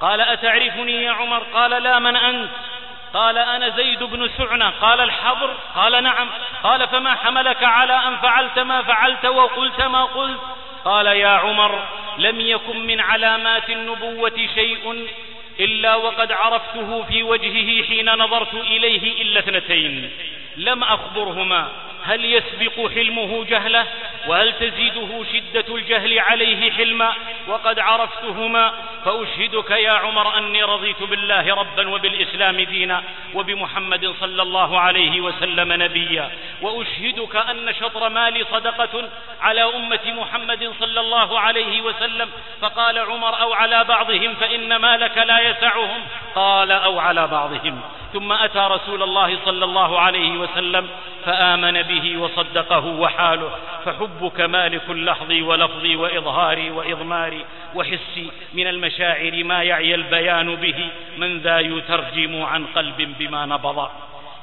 قال 0.00 0.20
أتعرفني 0.20 1.02
يا 1.02 1.10
عمر؟ 1.10 1.42
قال 1.54 1.82
لا 1.82 1.98
من 1.98 2.16
أنت؟ 2.16 2.50
قال 3.14 3.38
أنا 3.38 3.68
زيد 3.68 4.02
بن 4.02 4.30
سعنة. 4.38 4.70
قال 4.70 5.00
الحبر؟ 5.00 5.54
قال 5.74 6.02
نعم. 6.02 6.28
قال 6.62 6.88
فما 6.88 7.14
حملك 7.14 7.62
على 7.62 7.92
أن 7.92 8.16
فعلت 8.16 8.58
ما 8.58 8.82
فعلت 8.82 9.26
وقلت 9.26 9.82
ما 9.82 10.04
قلت؟ 10.04 10.40
قال 10.84 11.06
يا 11.06 11.28
عمر 11.28 11.84
لم 12.18 12.40
يكن 12.40 12.86
من 12.86 13.00
علامات 13.00 13.70
النبوة 13.70 14.48
شيء 14.54 15.08
إلا 15.60 15.94
وقد 15.94 16.32
عرفته 16.32 17.02
في 17.02 17.22
وجهه 17.22 17.86
حين 17.86 18.14
نظرت 18.14 18.54
إليه 18.54 19.22
إلا 19.22 19.40
اثنتين. 19.40 20.10
لم 20.58 20.82
أخبرهما. 20.82 21.68
هل 22.04 22.24
يسبق 22.24 22.90
حلمه 22.94 23.44
جهله؟ 23.44 23.86
وهل 24.26 24.52
تزيده 24.52 25.24
شدة 25.32 25.74
الجهل 25.74 26.18
عليه 26.18 26.70
حلما؟ 26.70 27.12
وقد 27.48 27.78
عرفتهما. 27.78 28.72
فأشهدك 29.04 29.70
يا 29.70 29.90
عمر 29.90 30.38
أني 30.38 30.62
رضيت 30.62 31.02
بالله 31.02 31.54
ربا 31.54 31.88
وبالإسلام 31.88 32.60
دينا 32.60 33.02
وبمحمد 33.34 34.14
صلى 34.20 34.42
الله 34.42 34.80
عليه 34.80 35.20
وسلم 35.20 35.82
نبيا. 35.82 36.30
وأشهدك 36.62 37.36
أن 37.36 37.74
شطر 37.80 38.08
مالي 38.08 38.44
صدقة 38.44 39.08
على 39.40 39.62
أمة 39.62 40.00
محمد 40.06 40.72
صلى 40.80 41.00
الله 41.00 41.40
عليه 41.40 41.80
وسلم. 41.80 42.30
فقال 42.60 42.98
عمر 42.98 43.40
أو 43.40 43.52
على 43.52 43.84
بعضهم 43.84 44.34
فإن 44.34 44.76
مالك 44.76 45.18
لا 45.18 45.40
يسعهم. 45.40 46.00
قال 46.34 46.72
أو 46.72 46.98
على 46.98 47.26
بعضهم. 47.26 47.80
ثم 48.12 48.32
أتى 48.32 48.68
رسول 48.70 49.02
الله 49.02 49.38
صلى 49.44 49.64
الله 49.64 50.00
عليه 50.00 50.30
وسلم 50.30 50.47
فآمن 51.24 51.82
به 51.82 52.16
وصدقه 52.18 52.86
وحاله 52.86 53.50
فحبك 53.84 54.40
مالك 54.40 54.90
لحظي 54.90 55.42
ولفظي 55.42 55.96
وإظهاري 55.96 56.70
وإضماري 56.70 57.44
وحسي 57.74 58.30
من 58.52 58.66
المشاعر 58.66 59.44
ما 59.44 59.62
يعي 59.62 59.94
البيان 59.94 60.54
به 60.56 60.88
من 61.16 61.38
ذا 61.38 61.58
يترجم 61.58 62.42
عن 62.42 62.66
قلب 62.66 63.14
بما 63.18 63.46
نبض. 63.46 63.90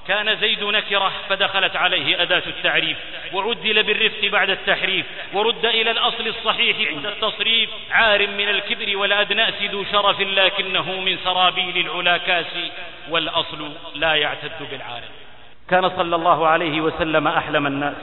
كان 0.08 0.36
زيد 0.36 0.64
نكرة 0.64 1.12
فدخلت 1.30 1.76
عليه 1.76 2.22
أداة 2.22 2.44
التعريف 2.48 2.98
وعدل 3.34 3.84
بالرفق 3.84 4.26
بعد 4.26 4.50
التحريف 4.50 5.06
ورد 5.34 5.66
إلى 5.66 5.92
الأصل 5.92 6.28
الصحيح 6.28 6.78
عند 6.90 7.06
التصريف 7.06 7.70
عار 7.92 8.28
من 8.28 8.50
الكبر 8.50 8.98
والأدناس 8.98 9.54
ذو 9.62 9.86
شرف 9.92 10.22
لكنه 10.22 11.00
من 11.00 11.18
سرابيل 11.24 11.78
العلا 11.78 12.18
كاسي 12.18 12.72
والأصل 13.10 13.72
لا 13.96 14.16
يعتد 14.16 14.70
بالعار. 14.72 15.04
كان 15.70 15.90
صلى 15.90 16.16
الله 16.16 16.48
عليه 16.48 16.82
وسلم 16.82 17.28
أحلم 17.28 17.68
الناس. 17.68 17.96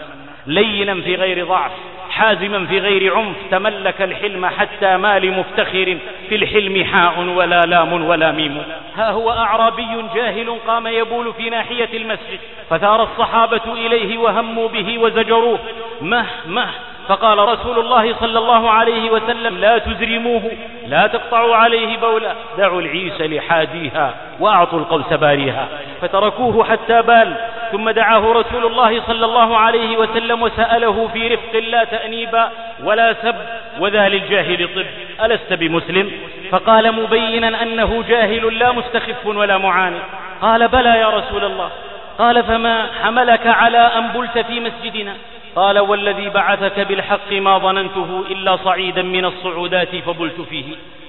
لينا 0.47 0.95
في 0.95 1.15
غير 1.15 1.47
ضعف 1.47 1.71
حازما 2.11 2.67
في 2.67 2.79
غير 2.79 3.17
عنف 3.17 3.37
تملك 3.51 4.03
الحلم 4.03 4.47
حتى 4.47 4.97
ما 4.97 5.19
لمفتخر 5.19 5.99
في 6.29 6.35
الحلم 6.35 6.85
حاء 6.85 7.21
ولا 7.21 7.61
لام 7.61 7.93
ولا 7.93 8.33
ميم. 8.33 8.63
ها 8.97 9.11
هو 9.11 9.31
أعرابي 9.31 9.89
جاهل 10.15 10.59
قام 10.67 10.87
يبول 10.87 11.33
في 11.33 11.51
ناحية 11.51 11.89
المسجد 11.95 12.41
فثار 12.71 13.03
الصحابة 13.03 13.73
إليه 13.73 14.19
وهموا 14.19 14.69
به 14.69 14.99
وزجروه. 14.99 15.59
مه 16.01 16.27
مه 16.47 16.69
فقال 17.09 17.39
رسول 17.39 17.79
الله 17.79 18.15
صلى 18.21 18.39
الله 18.39 18.71
عليه 18.71 19.11
وسلم 19.11 19.59
لا 19.59 19.79
تزرموه 19.79 20.51
لا 20.87 21.07
تقطعوا 21.07 21.57
عليه 21.57 21.97
بولا 21.97 22.35
دعوا 22.59 22.81
العيس 22.81 23.21
لحاديها 23.21 24.15
وأعطوا 24.41 24.79
القوس 24.79 25.13
باريها. 25.13 25.69
فتركوه 26.03 26.65
حتى 26.65 27.03
بال 27.03 27.35
ثم 27.73 27.91
دعاه 27.91 28.33
رسول 28.33 28.67
الله 28.67 29.03
صلى 29.07 29.25
الله 29.25 29.57
عليه 29.57 29.97
وسلم 29.97 30.43
وسأله 30.43 31.09
في 31.13 31.29
رفق 31.29 31.61
لا 31.61 31.85
تأنيبا 31.85 32.49
ولا 32.85 33.13
سب 33.23 33.35
وذا 33.79 34.09
للجاهل 34.09 34.69
طب 34.77 34.87
ألست 35.25 35.53
بمسلم؟ 35.53 36.13
فقال 36.51 36.93
مبينا 36.93 37.63
أنه 37.63 38.05
جاهل 38.09 38.59
لا 38.59 38.73
مستخف 38.73 39.27
ولا 39.27 39.59
معاند. 39.59 39.99
قال 40.43 40.69
بلى 40.69 40.99
يا 40.99 41.11
رسول 41.11 41.45
الله. 41.45 41.71
قال 42.19 42.45
فما 42.45 42.87
حملك 43.03 43.47
على 43.47 43.79
أن 43.79 44.09
بلت 44.09 44.39
في 44.39 44.61
مسجدنا؟ 44.61 45.17
قال 45.57 45.79
والذي 45.79 46.29
بعثك 46.29 46.81
بالحق 46.81 47.33
ما 47.33 47.59
ظننته 47.59 48.25
إلا 48.31 48.57
صعيدا 48.57 49.03
من 49.03 49.25
الصعودات 49.25 49.97
فبلت 49.97 50.41
فيه. 50.41 50.65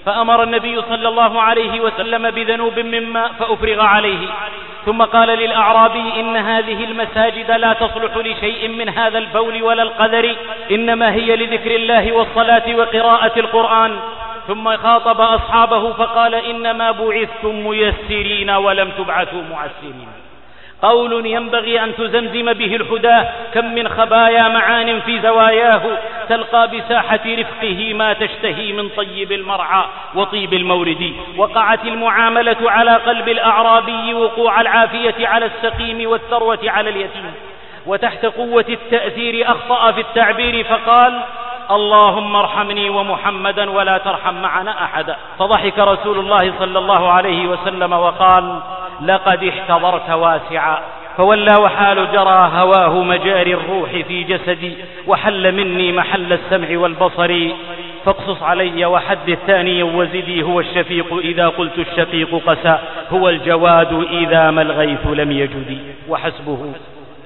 فأمر 0.05 0.43
النبي 0.43 0.81
صلى 0.81 1.07
الله 1.07 1.41
عليه 1.41 1.81
وسلم 1.81 2.31
بذنوب 2.31 2.79
من 2.79 3.09
ماء 3.09 3.31
فأفرغ 3.39 3.81
عليه. 3.81 4.27
ثم 4.85 5.01
قال 5.01 5.29
للأعرابي 5.29 6.19
إن 6.19 6.37
هذه 6.37 6.83
المساجد 6.83 7.51
لا 7.51 7.73
تصلح 7.73 8.17
لشيء 8.17 8.67
من 8.67 8.89
هذا 8.89 9.17
البول 9.17 9.63
ولا 9.63 9.83
القدر 9.83 10.35
إنما 10.71 11.13
هي 11.13 11.35
لذكر 11.35 11.75
الله 11.75 12.11
والصلاة 12.11 12.75
وقراءة 12.75 13.39
القرآن. 13.39 13.99
ثم 14.47 14.77
خاطب 14.77 15.21
أصحابه 15.21 15.93
فقال 15.93 16.35
إنما 16.35 16.91
بعثتم 16.91 17.67
ميسرين 17.67 18.49
ولم 18.49 18.89
تبعثوا 18.97 19.41
معسرين. 19.51 20.22
قول 20.83 21.25
ينبغي 21.25 21.83
أن 21.83 21.95
تزمزم 21.95 22.53
به 22.53 22.75
الحدى. 22.75 23.29
كم 23.53 23.75
من 23.75 23.89
خبايا 23.89 24.47
معان 24.47 24.99
في 24.99 25.21
زواياه 25.21 25.81
تلقى 26.29 26.67
بساحة 26.67 27.19
رفقه 27.25 27.93
ما 27.93 28.13
تشتهي 28.13 28.73
من 28.73 28.89
طيب 28.89 29.31
المرعى 29.31 29.83
وطيب 30.15 30.53
المورد. 30.53 31.13
وقعت 31.37 31.85
المعاملة 31.85 32.71
على 32.71 32.91
قلب 32.91 33.29
الأعرابي 33.29 34.13
وقوع 34.13 34.61
العافية 34.61 35.27
على 35.27 35.45
السقيم 35.45 36.09
والثروة 36.09 36.59
على 36.65 36.89
اليتيم. 36.89 37.33
وتحت 37.85 38.25
قوة 38.25 38.65
التأثير 38.69 39.51
أخطأ 39.51 39.91
في 39.91 40.01
التعبير 40.01 40.63
فقال 40.63 41.19
اللهم 41.71 42.35
ارحمني 42.35 42.89
ومحمدا 42.89 43.69
ولا 43.69 43.97
ترحم 43.97 44.33
معنا 44.33 44.83
أحدا 44.83 45.15
فضحك 45.39 45.79
رسول 45.79 46.19
الله 46.19 46.53
صلى 46.59 46.79
الله 46.79 47.09
عليه 47.09 47.47
وسلم 47.47 47.93
وقال 47.93 48.59
لقد 49.01 49.43
احتضرت 49.43 50.09
واسعا. 50.09 50.77
فولى 51.17 51.53
وحال 51.61 52.11
جرى 52.11 52.51
هواه 52.55 53.03
مجاري 53.03 53.53
الروح 53.53 53.89
في 53.89 54.23
جسدي 54.23 54.77
وحل 55.07 55.51
مني 55.51 55.91
محل 55.91 56.33
السمع 56.33 56.77
والبصر. 56.77 57.49
فاقصص 58.05 58.43
علي 58.43 58.85
وحدث 58.85 59.39
ثانيا 59.47 59.83
وزدي 59.83 60.43
هو 60.43 60.59
الشفيق 60.59 61.13
إذا 61.17 61.47
قلت 61.47 61.79
الشقيق 61.79 62.41
قسى 62.45 62.77
هو 63.11 63.29
الجواد 63.29 64.07
إذا 64.11 64.51
ما 64.51 64.61
الغيث 64.61 65.07
لم 65.07 65.31
يجدي. 65.31 65.77
وحسبه 66.09 66.73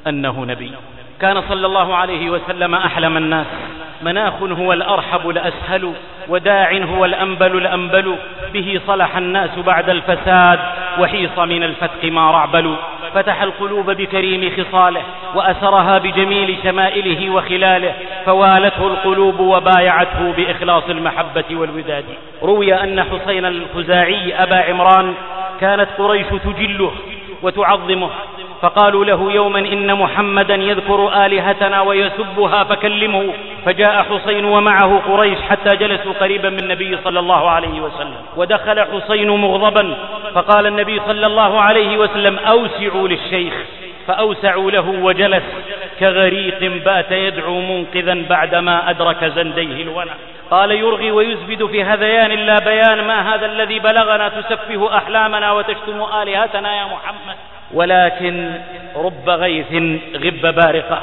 أنه 0.07 0.45
نبي. 0.45 0.71
كان 1.21 1.43
صلى 1.49 1.65
الله 1.65 1.95
عليه 1.95 2.29
وسلم 2.29 2.75
أحلم 2.75 3.17
الناس. 3.17 3.47
مناخ 4.01 4.33
هو 4.41 4.73
الأرحب 4.73 5.29
الأسهل 5.29 5.93
وداع 6.27 6.71
هو 6.71 7.05
الأنبل 7.05 7.57
الأنبل. 7.57 8.15
به 8.53 8.81
صلح 8.87 9.17
الناس 9.17 9.59
بعد 9.59 9.89
الفساد 9.89 10.59
وحيص 10.99 11.39
من 11.39 11.63
الفتق 11.63 12.11
ما 12.11 12.31
رعبلوا 12.31 12.75
فتح 13.13 13.41
القلوب 13.41 13.89
بكريم 13.89 14.51
خصاله 14.57 15.01
وأسرها 15.35 15.97
بجميل 15.97 16.57
شمائله 16.63 17.29
وخلاله. 17.29 17.93
فوالته 18.25 18.87
القلوب 18.87 19.39
وبايعته 19.39 20.33
بإخلاص 20.37 20.83
المحبة 20.89 21.45
والوداد. 21.51 22.05
روي 22.43 22.73
أن 22.73 23.03
حسين 23.03 23.45
الخزاعي 23.45 24.43
أبا 24.43 24.55
عمران 24.55 25.13
كانت 25.61 25.87
قريش 25.97 26.27
تجله 26.27 26.91
وتعظمه. 27.41 28.09
فقالوا 28.61 29.05
له 29.05 29.31
يوما 29.31 29.59
إن 29.59 29.95
محمدا 29.95 30.55
يذكر 30.55 31.25
آلهتنا 31.25 31.81
ويسبها 31.81 32.63
فكلمه. 32.63 33.33
فجاء 33.65 34.03
حسين 34.03 34.45
ومعه 34.45 35.01
قريش 35.07 35.41
حتى 35.41 35.75
جلسوا 35.75 36.13
قريبا 36.13 36.49
من 36.49 36.59
النبي 36.59 36.97
صلى 37.03 37.19
الله 37.19 37.49
عليه 37.49 37.81
وسلم. 37.81 38.15
ودخل 38.37 38.85
حسين 38.85 39.29
مغضبا. 39.29 39.97
فقال 40.35 40.67
النبي 40.67 41.01
صلى 41.07 41.25
الله 41.25 41.61
عليه 41.61 41.97
وسلم 41.97 42.37
أوسعوا 42.37 43.07
للشيخ. 43.07 43.53
فأوسعوا 44.07 44.71
له 44.71 44.89
وجلس 44.89 45.43
كغريق 45.99 46.83
بات 46.85 47.11
يدعو 47.11 47.61
منقذا 47.61 48.25
بعدما 48.29 48.89
أدرك 48.89 49.25
زنديه 49.25 49.83
الونى. 49.83 50.11
قال 50.51 50.71
يرغي 50.71 51.11
ويزبد 51.11 51.65
في 51.65 51.83
هذيان 51.83 52.31
لا 52.31 52.59
بيان 52.59 53.07
ما 53.07 53.35
هذا 53.35 53.45
الذي 53.45 53.79
بلغنا 53.79 54.29
تسفه 54.29 54.97
أحلامنا 54.97 55.51
وتشتم 55.51 56.01
آلهتنا 56.21 56.77
يا 56.77 56.85
محمد. 56.85 57.35
ولكن 57.73 58.53
رب 58.95 59.29
غيث 59.29 59.71
غب 60.15 60.55
بارقة. 60.55 61.01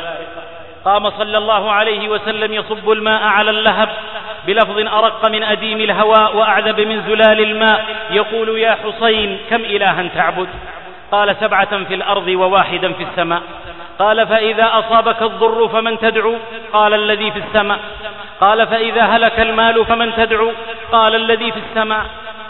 قام 0.84 1.10
صلى 1.10 1.38
الله 1.38 1.72
عليه 1.72 2.08
وسلم 2.08 2.52
يصب 2.52 2.90
الماء 2.90 3.22
على 3.22 3.50
اللهب 3.50 3.88
بلفظ 4.46 4.78
أرق 4.78 5.28
من 5.28 5.42
أديم 5.42 5.80
الهواء 5.80 6.36
وأعذب 6.36 6.80
من 6.80 7.02
زلال 7.02 7.40
الماء. 7.40 7.84
يقول 8.10 8.58
يا 8.58 8.76
حسين 8.84 9.38
كم 9.50 9.60
إلها 9.64 10.08
تعبد؟ 10.14 10.48
قال 11.14 11.36
سبعة 11.40 11.84
في 11.84 11.94
الأرض 11.94 12.28
وواحدا 12.28 12.92
في 12.92 13.02
السماء. 13.02 13.42
قال 13.98 14.26
فإذا 14.26 14.70
أصابك 14.78 15.22
الضر 15.22 15.68
فمن 15.68 15.98
تدعو؟ 15.98 16.34
قال 16.72 16.94
الذي 16.94 17.30
في 17.30 17.38
السماء. 17.38 17.78
قال 18.40 18.66
فإذا 18.66 19.02
هلك 19.02 19.40
المال 19.40 19.86
فمن 19.86 20.14
تدعو؟ 20.14 20.52
قال 20.92 21.14
الذي 21.14 21.52
في 21.52 21.58
السماء. 21.58 22.06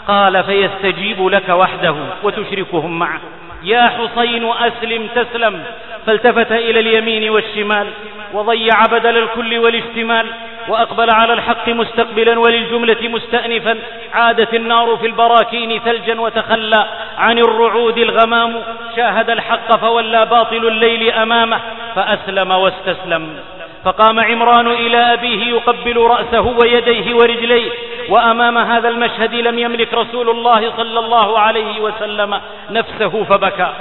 قال 0.07 0.43
فيستجيب 0.43 1.27
لك 1.27 1.49
وحده 1.49 1.95
وتشركهم 2.23 2.99
معه. 2.99 3.19
يا 3.65 3.81
حسين 3.87 4.51
أسلم 4.51 5.07
تسلم. 5.15 5.63
فالتفت 6.05 6.51
إلى 6.51 6.79
اليمين 6.79 7.29
والشمال 7.29 7.87
وضيع 8.33 8.85
بدل 8.91 9.17
الكل 9.17 9.57
والاشتمال 9.57 10.27
وأقبل 10.67 11.09
على 11.09 11.33
الحق 11.33 11.69
مستقبلا 11.69 12.39
وللجملة 12.39 13.07
مستأنفا. 13.07 13.77
عادت 14.13 14.53
النار 14.53 14.97
في 14.97 15.07
البراكين 15.07 15.79
ثلجا 15.79 16.21
وتخلى 16.21 16.85
عن 17.17 17.37
الرعود 17.39 17.97
الغمام. 17.97 18.63
شاهد 18.95 19.29
الحق 19.29 19.77
فولى 19.77 20.25
باطل 20.25 20.67
الليل 20.67 21.11
أمامه 21.11 21.59
فأسلم 21.95 22.51
واستسلم. 22.51 23.39
فقام 23.85 24.19
عمران 24.19 24.67
إلى 24.67 25.13
أبيه 25.13 25.45
يقبل 25.45 25.97
رأسه 25.97 26.41
ويديه 26.41 27.15
ورجليه 27.15 27.71
وأمام 28.09 28.57
هذا 28.57 28.89
المشهد 28.89 29.33
لم 29.33 29.59
يملك 29.59 29.93
رسول 29.93 30.29
الله 30.29 30.71
صلى 30.77 30.99
الله 30.99 31.39
عليه 31.39 31.81
وسلم 31.81 32.41
نفسه 32.71 33.23
فبكى. 33.23 33.73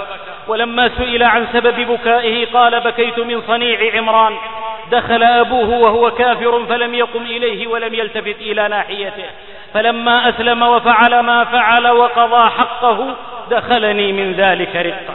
ولما 0.49 0.89
سئل 0.89 1.23
عن 1.23 1.47
سبب 1.53 1.81
بكائه 1.81 2.47
قال 2.53 2.81
بكيت 2.81 3.19
من 3.19 3.43
صنيع 3.47 3.97
عمران 3.97 4.37
دخل 4.91 5.23
أبوه 5.23 5.71
وهو 5.71 6.11
كافر 6.11 6.65
فلم 6.69 6.95
يقم 6.95 7.23
إليه 7.23 7.67
ولم 7.67 7.95
يلتفت 7.95 8.37
إلى 8.41 8.69
ناحيته. 8.69 9.25
فلما 9.75 10.29
أسلم 10.29 10.63
وفعل 10.63 11.21
ما 11.21 11.45
فعل 11.45 11.87
وقضى 11.87 12.51
حقه 12.51 13.15
دخلني 13.51 14.13
من 14.13 14.33
ذلك 14.33 14.77
رقة 14.77 15.15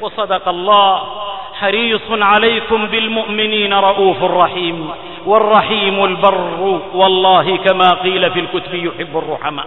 وصدق 0.00 0.48
الله. 0.48 1.29
حريص 1.60 2.10
عليكم 2.10 2.86
بالمؤمنين 2.86 3.74
رؤوف 3.74 4.22
رحيم 4.22 4.90
والرحيم 5.26 6.04
البر 6.04 6.80
والله 6.94 7.56
كما 7.56 7.88
قيل 7.90 8.30
في 8.30 8.40
الكتب 8.40 8.74
يحب 8.74 9.18
الرحماء. 9.18 9.66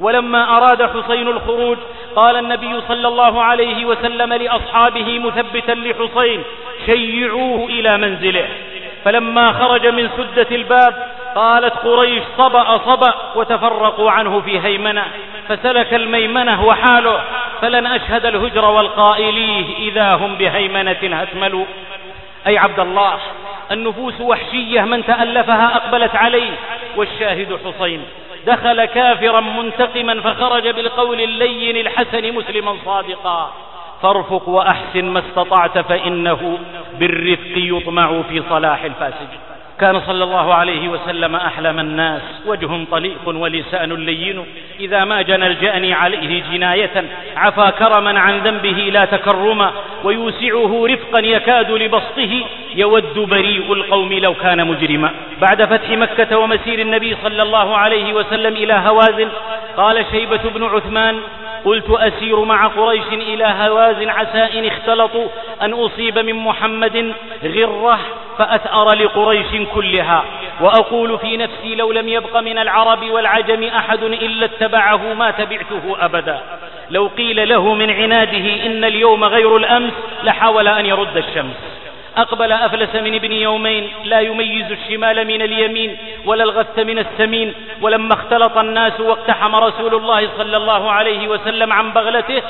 ولما 0.00 0.56
أراد 0.56 0.82
حسين 0.82 1.28
الخروج 1.28 1.78
قال 2.16 2.36
النبي 2.36 2.80
صلى 2.88 3.08
الله 3.08 3.42
عليه 3.42 3.84
وسلم 3.84 4.32
لأصحابه 4.32 5.18
مثبتا 5.18 5.72
لحسين 5.72 6.42
شيعوه 6.86 7.66
إلى 7.66 7.98
منزله. 7.98 8.48
فلما 9.04 9.52
خرج 9.52 9.86
من 9.86 10.08
سدة 10.16 10.56
الباب 10.56 11.06
قالت 11.34 11.74
قريش 11.74 12.22
صبأ 12.38 12.78
صبأ 12.78 13.14
وتفرقوا 13.34 14.10
عنه 14.10 14.40
في 14.40 14.60
هيمنة 14.60 15.04
فسلك 15.48 15.94
الميمنة 15.94 16.64
وحاله 16.64 17.20
فلن 17.62 17.86
أشهد 17.86 18.26
الهجر 18.26 18.64
والقائليه 18.64 19.76
إذا 19.78 20.14
هم 20.14 20.34
بهيمنة 20.34 20.96
هتملوا 21.02 21.64
أي 22.46 22.58
عبد 22.58 22.80
الله 22.80 23.14
النفوس 23.72 24.20
وحشية 24.20 24.80
من 24.80 25.06
تألفها 25.06 25.76
أقبلت 25.76 26.16
عليه 26.16 26.50
والشاهد 26.96 27.58
حسين 27.64 28.04
دخل 28.46 28.84
كافرا 28.84 29.40
منتقما 29.40 30.20
فخرج 30.20 30.68
بالقول 30.68 31.20
اللين 31.20 31.76
الحسن 31.76 32.34
مسلما 32.34 32.76
صادقا. 32.84 33.52
فارفق 34.02 34.48
وأحسن 34.48 35.04
ما 35.04 35.20
استطعت 35.28 35.78
فإنه 35.78 36.58
بالرفق 36.98 37.52
يطمع 37.56 38.22
في 38.22 38.42
صلاح 38.48 38.84
الفاسد 38.84 39.28
كان 39.80 40.00
صلى 40.06 40.24
الله 40.24 40.54
عليه 40.54 40.88
وسلم 40.88 41.36
أحلم 41.36 41.78
الناس 41.78 42.22
وجه 42.46 42.84
طليق 42.90 43.24
ولسان 43.26 43.92
لين. 43.92 44.46
إذا 44.80 45.04
ما 45.04 45.22
جنى 45.22 45.46
الجأني 45.46 45.94
عليه 45.94 46.42
جناية 46.52 47.04
عفا 47.36 47.70
كرما 47.70 48.20
عن 48.20 48.38
ذنبه 48.38 48.90
لا 48.92 49.04
تكرما. 49.04 49.72
ويوسعه 50.04 50.86
رفقا 50.86 51.20
يكاد 51.20 51.70
لبسطه 51.70 52.44
يود 52.76 53.18
بريء 53.18 53.72
القوم 53.72 54.12
لو 54.12 54.34
كان 54.34 54.66
مجرما. 54.66 55.10
بعد 55.40 55.62
فتح 55.62 55.90
مكة 55.90 56.38
ومسير 56.38 56.78
النبي 56.78 57.16
صلى 57.22 57.42
الله 57.42 57.76
عليه 57.76 58.14
وسلم 58.14 58.54
إلى 58.56 58.72
هوازن 58.72 59.28
قال 59.76 60.04
شيبة 60.12 60.50
بن 60.54 60.64
عثمان 60.64 61.20
قلت 61.64 61.90
أسير 61.90 62.44
مع 62.44 62.66
قريش 62.66 63.06
إلى 63.12 63.44
هوازن 63.44 64.08
عسى 64.08 64.58
إن 64.58 64.64
اختلطوا 64.64 65.28
أن 65.62 65.72
أصيب 65.72 66.18
من 66.18 66.34
محمد 66.34 67.12
غرة 67.44 67.98
فأثأر 68.38 68.92
لقريش 68.92 69.69
كلها 69.74 70.24
وأقول 70.60 71.18
في 71.18 71.36
نفسي 71.36 71.74
لو 71.74 71.92
لم 71.92 72.08
يبق 72.08 72.36
من 72.36 72.58
العرب 72.58 73.10
والعجم 73.10 73.64
أحد 73.64 74.02
إلا 74.02 74.44
اتبعه 74.44 75.14
ما 75.14 75.30
تبعته 75.30 75.96
أبدا. 76.00 76.40
لو 76.90 77.06
قيل 77.06 77.48
له 77.48 77.74
من 77.74 77.90
عناده 77.90 78.66
إن 78.66 78.84
اليوم 78.84 79.24
غير 79.24 79.56
الأمس 79.56 79.92
لحاول 80.24 80.68
أن 80.68 80.86
يرد 80.86 81.16
الشمس. 81.16 81.56
أقبل 82.16 82.52
أفلس 82.52 82.94
من 82.94 83.14
ابن 83.14 83.32
يومين 83.32 83.88
لا 84.04 84.20
يميز 84.20 84.70
الشمال 84.70 85.26
من 85.26 85.42
اليمين 85.42 85.96
ولا 86.24 86.44
الغث 86.44 86.78
من 86.78 86.98
السمين 86.98 87.54
ولما 87.82 88.14
اختلط 88.14 88.58
الناس 88.58 89.00
واقتحم 89.00 89.54
رسول 89.54 89.94
الله 89.94 90.28
صلى 90.38 90.56
الله 90.56 90.90
عليه 90.90 91.28
وسلم 91.28 91.72
عن 91.72 91.92
بغلته 91.92 92.42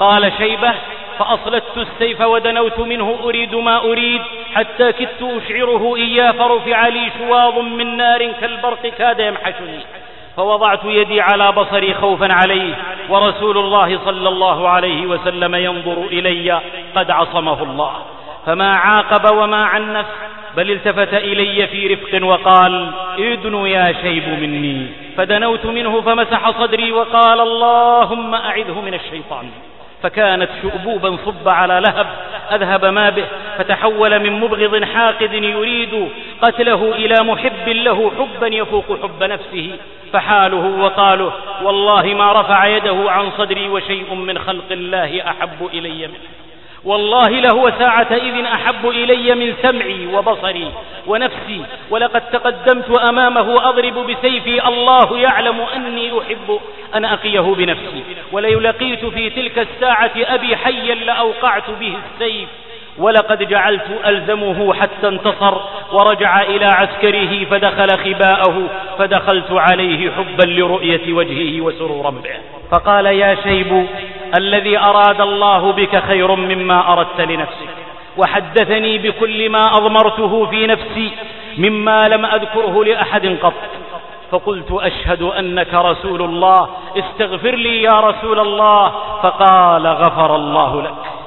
قال 0.00 0.32
شيبة 0.38 0.74
فأصلت 1.18 1.64
السيف 1.76 2.20
ودنوت 2.20 2.78
منه 2.78 3.18
أريد 3.24 3.54
ما 3.54 3.78
أريد 3.78 4.22
حتى 4.54 4.92
كدت 4.92 5.22
أشعره 5.22 5.96
إياه 5.96 6.30
فرفع 6.30 6.88
لي 6.88 7.10
شواظ 7.18 7.58
من 7.58 7.96
نار 7.96 8.32
كالبرق 8.40 8.82
كاد 8.98 9.20
يمحشني. 9.20 9.78
فوضعت 10.36 10.84
يدي 10.84 11.20
على 11.20 11.52
بصري 11.52 11.94
خوفا 11.94 12.32
عليه 12.32 12.74
ورسول 13.08 13.58
الله 13.58 13.98
صلى 14.04 14.28
الله 14.28 14.68
عليه 14.68 15.06
وسلم 15.06 15.54
ينظر 15.54 16.06
إلي 16.06 16.60
قد 16.96 17.10
عصمه 17.10 17.62
الله. 17.62 17.92
فما 18.46 18.76
عاقب 18.76 19.36
وما 19.36 19.64
عنف 19.64 20.06
بل 20.56 20.70
التفت 20.70 21.14
إلي 21.14 21.66
في 21.66 21.86
رفق 21.86 22.26
وقال 22.26 22.90
ادن 23.18 23.54
يا 23.66 23.94
شيب 24.02 24.28
مني. 24.28 24.86
فدنوت 25.16 25.66
منه 25.66 26.00
فمسح 26.00 26.50
صدري 26.50 26.92
وقال 26.92 27.40
اللهم 27.40 28.34
أعذه 28.34 28.80
من 28.80 28.94
الشيطان. 28.94 29.50
فكانت 30.02 30.48
شؤبوبا 30.62 31.16
صب 31.26 31.48
على 31.48 31.82
لهب 31.88 32.06
أذهب 32.52 32.84
ما 32.84 33.10
به 33.10 33.24
فتحول 33.58 34.18
من 34.18 34.40
مبغض 34.40 34.84
حاقد 34.84 35.32
يريد 35.32 36.08
قتله 36.42 36.94
إلى 36.94 37.14
محب 37.24 37.68
له 37.68 38.12
حبا 38.18 38.46
يفوق 38.46 39.02
حب 39.02 39.22
نفسه. 39.22 39.70
فحاله 40.12 40.80
وقاله 40.80 41.32
والله 41.62 42.14
ما 42.14 42.40
رفع 42.40 42.66
يده 42.66 43.10
عن 43.10 43.30
صدري 43.38 43.68
وشيء 43.68 44.14
من 44.14 44.38
خلق 44.38 44.70
الله 44.70 45.22
أحب 45.30 45.68
إلي 45.74 46.06
منه. 46.06 46.47
والله 46.84 47.28
لهو 47.28 47.72
ساعة 47.78 48.12
إذ 48.12 48.44
أحب 48.44 48.88
إلي 48.88 49.34
من 49.34 49.54
سمعي 49.62 50.06
وبصري 50.06 50.72
ونفسي. 51.06 51.64
ولقد 51.90 52.30
تقدمت 52.30 52.98
أمامه 52.98 53.54
أضرب 53.68 54.06
بسيفي. 54.06 54.68
الله 54.68 55.18
يعلم 55.18 55.60
أني 55.60 56.18
أحب 56.18 56.60
أن 56.94 57.04
أقيه 57.04 57.40
بنفسي. 57.40 58.02
وليلقيت 58.32 59.04
في 59.04 59.30
تلك 59.30 59.58
الساعة 59.58 60.12
أبي 60.16 60.56
حيا 60.56 60.94
لأوقعت 60.94 61.70
به 61.70 61.96
السيف. 62.14 62.48
ولقد 62.98 63.48
جعلت 63.48 63.86
ألزمه 64.06 64.74
حتى 64.74 65.08
انتصر 65.08 65.54
ورجع 65.92 66.42
إلى 66.42 66.64
عسكره 66.64 67.44
فدخل 67.44 67.98
خباءه 67.98 68.62
فدخلت 68.98 69.52
عليه 69.52 70.10
حبا 70.10 70.44
لرؤية 70.46 71.12
وجهه 71.12 71.60
وسرورا 71.60 72.10
به 72.10 72.36
فقال 72.70 73.06
يا 73.06 73.34
شيب 73.42 73.86
الذي 74.38 74.78
أراد 74.78 75.20
الله 75.20 75.72
بك 75.72 76.02
خير 76.02 76.34
مما 76.34 76.92
أردت 76.92 77.20
لنفسك 77.20 77.68
وحدثني 78.16 78.98
بكل 78.98 79.50
ما 79.50 79.76
أضمرته 79.76 80.46
في 80.46 80.66
نفسي 80.66 81.10
مما 81.58 82.08
لم 82.08 82.26
أذكره 82.26 82.84
لأحد 82.84 83.36
قط. 83.42 83.52
فقلت 84.30 84.72
أشهد 84.72 85.22
أنك 85.22 85.74
رسول 85.74 86.22
الله 86.22 86.68
استغفر 86.96 87.54
لي 87.54 87.82
يا 87.82 88.00
رسول 88.00 88.40
الله. 88.40 88.92
فقال 89.22 89.86
غفر 89.86 90.36
الله 90.36 90.82
لك. 90.82 91.17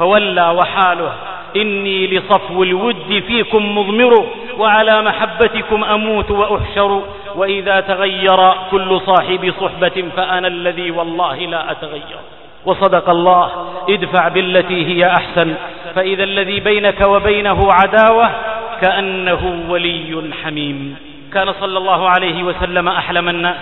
فولى 0.00 0.48
وحاله. 0.48 1.12
إني 1.56 2.06
لصفو 2.06 2.62
الود 2.62 3.24
فيكم 3.26 3.78
مضمر 3.78 4.26
وعلى 4.58 5.02
محبتكم 5.02 5.84
أموت 5.84 6.30
وأحشر. 6.30 7.02
وإذا 7.34 7.80
تغير 7.80 8.52
كل 8.70 9.00
صاحب 9.06 9.52
صحبة 9.60 10.04
فأنا 10.16 10.48
الذي 10.48 10.90
والله 10.90 11.36
لا 11.36 11.70
أتغير. 11.70 12.18
وصدق 12.66 13.10
الله 13.10 13.68
ادفع 13.88 14.28
بالتي 14.28 14.86
هي 14.86 15.10
أحسن. 15.10 15.54
فإذا 15.94 16.24
الذي 16.24 16.60
بينك 16.60 17.00
وبينه 17.00 17.68
عداوة 17.72 18.30
كأنه 18.80 19.64
ولي 19.68 20.30
حميم. 20.44 20.96
كان 21.32 21.52
صلى 21.60 21.78
الله 21.78 22.08
عليه 22.08 22.42
وسلم 22.42 22.88
أحلم 22.88 23.28
الناس. 23.28 23.56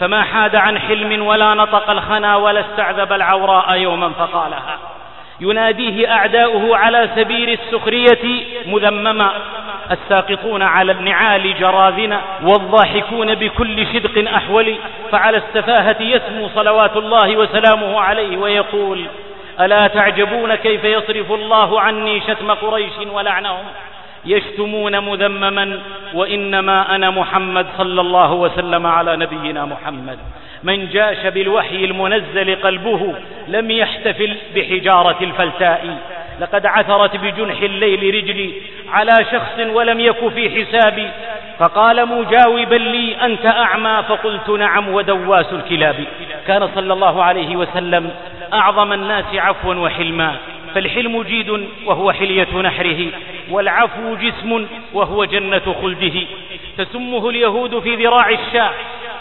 فما 0.00 0.22
حاد 0.22 0.56
عن 0.56 0.78
حلم 0.78 1.26
ولا 1.26 1.54
نطق 1.54 1.90
الخنا 1.90 2.36
ولا 2.36 2.60
استعذب 2.60 3.12
العوراء 3.12 3.74
يوما 3.74 4.10
فقالها. 4.10 4.78
يناديه 5.42 6.12
أعداؤه 6.12 6.76
على 6.76 7.08
سبيل 7.16 7.50
السخرية 7.50 8.44
مذمما 8.66 9.32
الساقطون 9.90 10.62
على 10.62 10.92
النعال 10.92 11.54
جراذنا 11.58 12.20
والضاحكون 12.42 13.34
بكل 13.34 13.86
شدق 13.86 14.30
أحول 14.34 14.74
فعلى 15.12 15.36
السفاهة 15.36 15.96
يسمو 16.02 16.48
صلوات 16.48 16.96
الله 16.96 17.36
وسلامه 17.36 18.00
عليه 18.00 18.36
ويقول 18.36 19.06
ألا 19.60 19.86
تعجبون 19.86 20.54
كيف 20.54 20.84
يصرف 20.84 21.32
الله 21.32 21.80
عني 21.80 22.20
شتم 22.20 22.50
قريش 22.50 22.92
ولعنهم 23.12 23.64
يشتمون 24.24 24.98
مذمما 24.98 25.80
وإنما 26.14 26.94
أنا 26.94 27.10
محمد 27.10 27.66
صلى 27.78 28.00
الله 28.00 28.32
وسلم 28.32 28.86
على 28.86 29.16
نبينا 29.16 29.64
محمد. 29.64 30.18
من 30.62 30.88
جاش 30.88 31.26
بالوحي 31.26 31.84
المنزل 31.84 32.56
قلبه 32.62 33.14
لم 33.48 33.70
يحتفل 33.70 34.36
بحجارة 34.56 35.16
الفلتاء. 35.20 35.98
لقد 36.40 36.66
عثرت 36.66 37.16
بجنح 37.16 37.60
الليل 37.60 38.14
رجلي 38.14 38.52
على 38.92 39.12
شخص 39.32 39.58
ولم 39.74 40.00
يك 40.00 40.28
في 40.28 40.50
حسابي. 40.50 41.10
فقال 41.58 42.08
مجاوبا 42.08 42.74
لي 42.74 43.16
أنت 43.24 43.46
أعمى؟ 43.46 44.02
فقلت 44.08 44.50
نعم 44.50 44.88
ودواس 44.88 45.52
الكلاب. 45.52 46.04
كان 46.46 46.68
صلى 46.74 46.92
الله 46.92 47.24
عليه 47.24 47.56
وسلم 47.56 48.10
أعظم 48.52 48.92
الناس 48.92 49.24
عفوا 49.34 49.74
وحلما. 49.74 50.36
فالحلم 50.74 51.22
جيد 51.22 51.68
وهو 51.86 52.12
حلية 52.12 52.60
نحره 52.62 53.06
والعفو 53.50 54.14
جسم 54.14 54.66
وهو 54.92 55.24
جنة 55.24 55.76
خلده. 55.82 56.20
تسمه 56.78 57.30
اليهود 57.30 57.78
في 57.78 57.96
ذراع 57.96 58.30
الشاع 58.30 58.72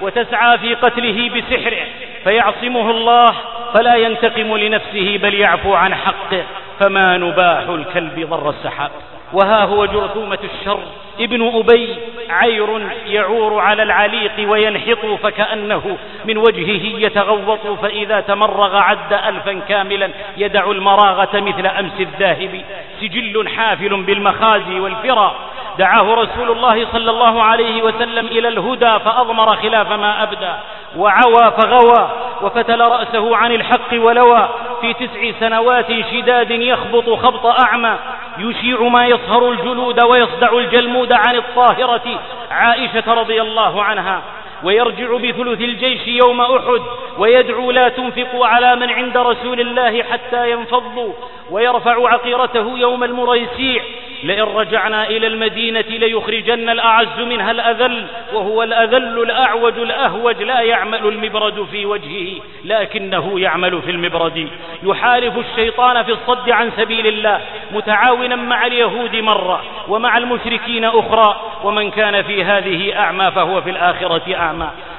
وتسعى 0.02 0.58
في 0.58 0.74
قتله 0.74 1.30
بسحره. 1.30 1.86
فيعصمه 2.24 2.92
الله 2.92 3.36
فلا 3.74 3.96
ينتقم 3.96 4.58
لنفسه 4.58 5.18
بل 5.18 5.34
يعفو 5.34 5.74
عن 5.74 5.96
حقه. 5.96 6.44
فما 6.80 7.18
نباح 7.18 7.70
الكلب 7.70 8.28
ضر 8.30 8.50
السحاب. 8.50 8.92
وها 9.34 9.64
هو 9.64 9.86
جرثومة 9.86 10.40
الشر. 10.44 10.80
ابن 11.20 11.48
أبي 11.56 11.96
عير 12.30 12.90
يعور 13.08 13.60
على 13.60 13.84
العليق 13.84 14.32
وينحط 14.52 15.06
فكأنه 15.24 15.98
من 16.26 16.38
وجهه 16.38 17.00
يتغوط 17.06 17.68
فإذا 17.68 18.20
تمرغ 18.20 18.76
عد 18.76 19.14
ألفا 19.14 19.60
كاملا 19.70 20.10
يدع 20.38 20.72
المراغة 20.72 21.40
مثل 21.40 21.68
أمس 21.68 22.00
الذاهب. 22.00 22.62
سجل 23.02 23.50
حافل 23.50 24.04
بالمخازي 24.04 24.80
والفرا. 24.80 25.36
دعاه 25.78 26.14
رسول 26.14 26.52
الله 26.52 26.88
صلى 26.94 27.12
الله 27.12 27.44
عليه 27.44 27.84
وسلم 27.84 28.28
إلى 28.28 28.48
الهدى 28.48 29.00
فأضمر 29.00 29.56
خلاف 29.56 29.92
ما 29.92 30.24
أبدى 30.24 30.52
وعوى 30.98 31.52
فغوى 31.58 32.10
وفتل 32.42 32.82
رأسه 32.82 33.38
عن 33.38 33.52
الحق 33.52 33.94
ولوى 33.94 34.50
في 34.82 34.94
تسع 34.94 35.40
سنوات 35.40 35.88
شداد 36.12 36.52
يخبط 36.52 37.10
خبط 37.10 37.46
أعمى 37.46 37.96
يشيع 38.38 38.82
ما 38.82 39.06
يصهر 39.06 39.52
الجلود 39.52 40.04
ويصدع 40.04 40.54
الجلمود 40.54 41.12
عن 41.12 41.36
الطاهرة 41.36 42.20
عائشة 42.52 43.14
رضي 43.14 43.42
الله 43.42 43.84
عنها. 43.84 44.22
ويرجع 44.64 45.18
بثلث 45.18 45.62
الجيش 45.62 46.08
يوم 46.08 46.42
أحد 46.42 46.82
ويدعو 47.18 47.72
لا 47.72 47.90
تنفقوا 47.90 48.48
على 48.48 48.76
من 48.76 48.90
عند 48.90 49.18
رسول 49.18 49.60
الله 49.60 50.04
حتى 50.04 50.52
ينفضوا 50.52 51.14
ويرفع 51.52 52.10
عقيرته 52.10 52.78
يوم 52.78 53.04
المريسيع. 53.04 53.84
لئن 54.24 54.44
رجعنا 54.44 55.08
إلى 55.08 55.28
المدينة 55.28 55.86
ليخرجن 55.90 56.70
الأعز 56.70 57.20
منها 57.20 57.52
الأذل 57.52 58.08
وهو 58.34 58.64
الأذل 58.64 59.24
الأعوج 59.24 59.80
الأهوج 59.80 60.44
لا 60.44 60.62
يعمل 60.62 61.08
المبرد 61.08 61.68
في 61.72 61.86
وجهه 61.86 62.42
لكنه 62.66 63.40
يعمل 63.40 63.82
في 63.82 63.92
المبرد. 63.92 64.48
يحارب 64.84 65.40
الشيطان 65.40 66.04
في 66.04 66.12
الصد 66.12 66.50
عن 66.50 66.72
سبيل 66.78 67.08
الله 67.08 67.42
متعاونا 67.72 68.36
مع 68.36 68.66
اليهود 68.66 69.16
مرة 69.16 69.64
ومع 69.88 70.18
المشركين 70.18 70.86
أخرى 70.86 71.42
ومن 71.64 71.92
كان 71.92 72.22
في 72.22 72.44
هذه 72.44 73.00
أعمى 73.00 73.32
فهو 73.32 73.62
في 73.62 73.70
الآخرة 73.70 74.36
أعمى. 74.36 74.51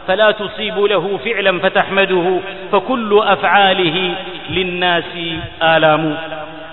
فلا 0.09 0.31
تصيب 0.31 0.79
له 0.79 1.19
فعلا 1.25 1.59
فتحمده 1.61 2.39
فكل 2.73 3.21
أفعاله 3.25 4.15
للناس 4.51 5.05
آلام. 5.63 6.17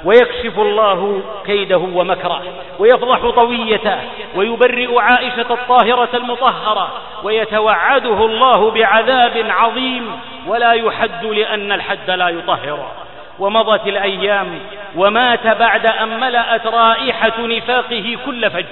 ويكشف 0.05 0.59
الله 0.59 1.21
كيده 1.45 1.77
ومكره 1.77 2.41
ويفضح 2.80 3.30
طويته 3.30 3.97
ويبرئ 4.36 4.99
عائشة 4.99 5.45
الطاهرة 5.51 6.09
المطهرة 6.13 6.91
ويتوعده 7.23 8.25
الله 8.25 8.71
بعذاب 8.71 9.45
عظيم 9.49 10.11
ولا 10.47 10.73
يحد 10.73 11.25
لأن 11.25 11.71
الحد 11.71 12.09
لا 12.09 12.30
يطهر. 12.30 12.91
ومضت 13.39 13.88
الأيام 13.88 14.59
ومات 14.95 15.47
بعد 15.47 15.86
أن 15.86 16.19
ملأت 16.19 16.67
رائحة 16.67 17.34
نفاقه 17.39 18.17
كل 18.25 18.49
فج. 18.49 18.65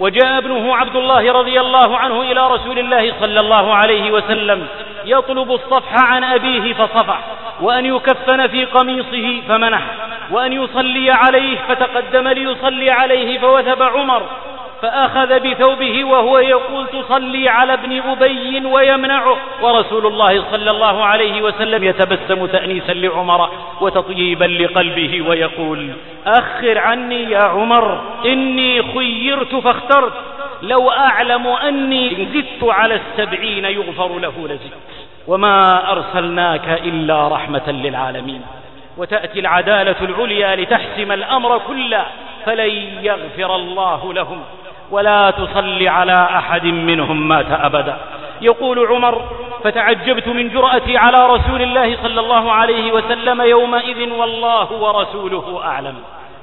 وجاء 0.00 0.38
ابنه 0.38 0.76
عبد 0.76 0.96
الله 0.96 1.32
رضي 1.32 1.60
الله 1.60 1.98
عنه 1.98 2.20
إلى 2.22 2.46
رسول 2.48 2.78
الله 2.78 3.14
صلى 3.20 3.40
الله 3.40 3.74
عليه 3.74 4.10
وسلم 4.10 4.66
يطلب 5.04 5.52
الصفح 5.52 6.12
عن 6.12 6.24
أبيه 6.24 6.74
فصفح 6.74 7.18
وأن 7.60 7.84
يكفن 7.86 8.46
في 8.46 8.64
قميصه 8.64 9.42
فمنح 9.48 9.82
وأن 10.30 10.52
يصلي 10.52 11.10
عليه 11.10 11.58
فتقدم 11.68 12.28
ليصلي 12.28 12.90
عليه 12.90 13.38
فوثب 13.38 13.82
عمر 13.82 14.22
فأخذ 14.82 15.40
بثوبه 15.40 16.04
وهو 16.04 16.38
يقول 16.38 16.86
تصلي 16.86 17.48
على 17.48 17.72
ابن 17.72 18.00
أبي 18.00 18.66
ويمنعه. 18.66 19.36
ورسول 19.62 20.06
الله 20.06 20.44
صلى 20.50 20.70
الله 20.70 21.04
عليه 21.04 21.42
وسلم 21.42 21.84
يتبسم 21.84 22.46
تأنيسا 22.46 22.92
لعمر 22.92 23.50
وتطييبا 23.80 24.44
لقلبه 24.44 25.28
ويقول 25.28 25.90
أخر 26.26 26.78
عني 26.78 27.22
يا 27.22 27.42
عمر 27.42 28.00
إني 28.26 28.82
خيرت 28.82 29.54
فاخترت. 29.54 30.12
لو 30.62 30.90
أعلم 30.90 31.46
أني 31.46 32.26
زدت 32.34 32.64
على 32.64 32.94
السبعين 32.94 33.64
يغفر 33.64 34.18
له 34.18 34.32
لزدت. 34.38 34.78
وما 35.26 35.92
أرسلناك 35.92 36.80
إلا 36.84 37.28
رحمة 37.28 37.70
للعالمين. 37.70 38.42
وتأتي 38.96 39.40
العدالة 39.40 39.96
العليا 40.02 40.56
لتحسم 40.56 41.12
الأمر 41.12 41.58
كله 41.58 42.06
فلن 42.46 42.70
يغفر 43.02 43.56
الله 43.56 44.12
لهم. 44.12 44.42
ولا 44.92 45.30
تصل 45.30 45.88
على 45.88 46.28
أحد 46.36 46.64
منهم 46.64 47.28
مات 47.28 47.50
أبدا. 47.50 47.96
يقول 48.40 48.86
عمر 48.86 49.22
فتعجبت 49.64 50.28
من 50.28 50.48
جرأتي 50.48 50.96
على 50.96 51.26
رسول 51.26 51.62
الله 51.62 51.96
صلى 52.02 52.20
الله 52.20 52.52
عليه 52.52 52.92
وسلم 52.92 53.40
يومئذ 53.40 54.12
والله 54.12 54.72
ورسوله 54.72 55.60
أعلم. 55.64 55.94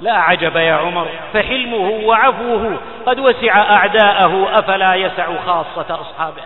لا 0.02 0.14
عجب 0.14 0.56
يا 0.56 0.74
عمر 0.74 1.08
فحلمه 1.34 2.02
وعفوه 2.06 2.78
قد 3.06 3.20
وسع 3.20 3.62
أعداءه 3.76 4.60
أفلا 4.60 4.96
يسع 4.96 5.28
خاصة 5.46 6.02
أصحابه. 6.02 6.44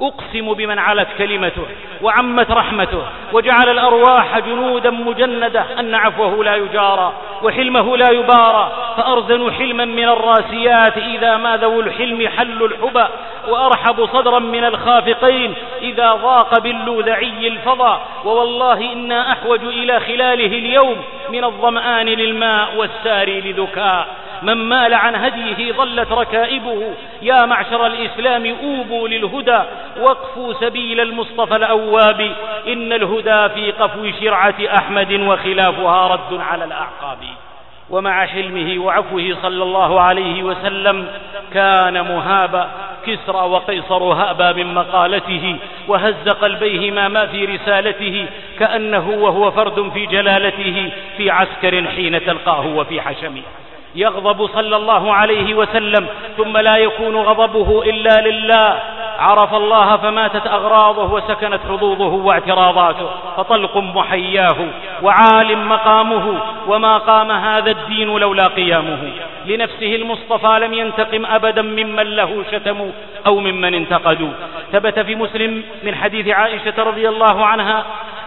أقسم 0.00 0.54
بمن 0.54 0.78
علت 0.78 1.08
كلمته 1.18 1.66
وعمت 2.02 2.50
رحمته 2.50 3.02
وجعل 3.32 3.68
الأرواح 3.68 4.38
جنودا 4.38 4.90
مجندة 4.90 5.64
أن 5.80 5.94
عفوه 5.94 6.44
لا 6.44 6.56
يجارى 6.56 7.12
وحلمه 7.42 7.96
لا 7.96 8.10
يبارى 8.10 8.72
فأرزن 8.96 9.52
حلما 9.52 9.84
من 9.84 10.08
الراسيات 10.08 10.96
إذا 10.98 11.36
ما 11.36 11.56
ذو 11.56 11.80
الحلم 11.80 12.28
حل 12.28 12.62
الحبى 12.62 13.04
وأرحب 13.48 14.06
صدرا 14.06 14.38
من 14.38 14.64
الخافقين 14.64 15.54
إذا 15.82 16.12
ضاق 16.12 16.60
باللوذعي 16.60 17.48
الفضى 17.48 17.98
ووالله 18.24 18.92
إنا 18.92 19.32
أحوج 19.32 19.64
إلى 19.64 20.00
خلاله 20.00 20.58
اليوم 20.58 20.96
من 21.30 21.44
الظمآن 21.44 22.06
للماء 22.06 22.76
والساري 22.76 23.40
لذكاء 23.40 24.06
من 24.42 24.54
مال 24.54 24.94
عن 24.94 25.16
هديه 25.16 25.72
ظلت 25.72 26.12
ركائبه 26.12 26.94
يا 27.22 27.46
معشر 27.46 27.86
الإسلام 27.86 28.56
أوبوا 28.62 29.08
للهدى 29.08 29.62
واقفوا 30.00 30.52
سبيل 30.52 31.00
المصطفى 31.00 31.56
الأواب. 31.56 32.32
إن 32.68 32.92
الهدى 32.92 33.54
في 33.54 33.70
قفو 33.70 34.10
شرعة 34.20 34.54
أحمد 34.78 35.12
وخلافها 35.12 36.06
رد 36.06 36.40
على 36.40 36.64
الأعقاب. 36.64 37.18
ومع 37.90 38.26
حلمه 38.26 38.84
وعفوه 38.84 39.36
صلى 39.42 39.62
الله 39.62 40.00
عليه 40.00 40.42
وسلم 40.42 41.06
كان 41.54 42.00
مهابا 42.00 42.70
كسرى 43.06 43.48
وقيصر 43.48 44.02
هابا 44.02 44.52
من 44.52 44.74
مقالته 44.74 45.56
وهز 45.88 46.28
قلبيهما 46.28 47.08
ما 47.08 47.26
في 47.26 47.44
رسالته 47.44 48.26
كأنه 48.58 49.10
وهو 49.10 49.50
فرد 49.50 49.90
في 49.94 50.06
جلالته 50.06 50.90
في 51.16 51.30
عسكر 51.30 51.84
حين 51.96 52.24
تلقاه 52.24 52.66
وفي 52.66 53.00
حشمه. 53.00 53.42
يغضب 53.98 54.46
صلى 54.46 54.76
الله 54.76 55.14
عليه 55.14 55.54
وسلم 55.54 56.06
ثم 56.36 56.56
لا 56.56 56.76
يكون 56.76 57.16
غضبه 57.16 57.82
إلا 57.82 58.14
لله. 58.28 58.82
عرف 59.18 59.54
الله 59.54 59.96
فماتت 59.96 60.46
أغراضه 60.46 61.12
وسكنت 61.12 61.60
حظوظه 61.68 62.14
واعتراضاته 62.14 63.08
فطلق 63.36 63.76
محياه 63.76 64.56
وعال 65.02 65.58
مقامه 65.58 66.40
وما 66.68 66.98
قام 66.98 67.30
هذا 67.30 67.70
الدين 67.70 68.18
لولا 68.18 68.46
قيامه. 68.46 68.98
لنفسه 69.46 69.94
المصطفى 69.94 70.58
لم 70.58 70.74
ينتقم 70.74 71.26
أبدا 71.26 71.62
ممن 71.62 72.16
له 72.16 72.44
شتموا 72.52 72.90
أو 73.26 73.38
ممن 73.38 73.74
انتقدوا. 73.74 74.32
ثبت 74.72 74.98
في 74.98 75.14
مسلم 75.14 75.62
من 75.82 75.94
حديث 75.94 76.28
عائشة 76.28 76.82
رضي 76.82 77.08
الله 77.08 77.46
عنها 77.46 77.84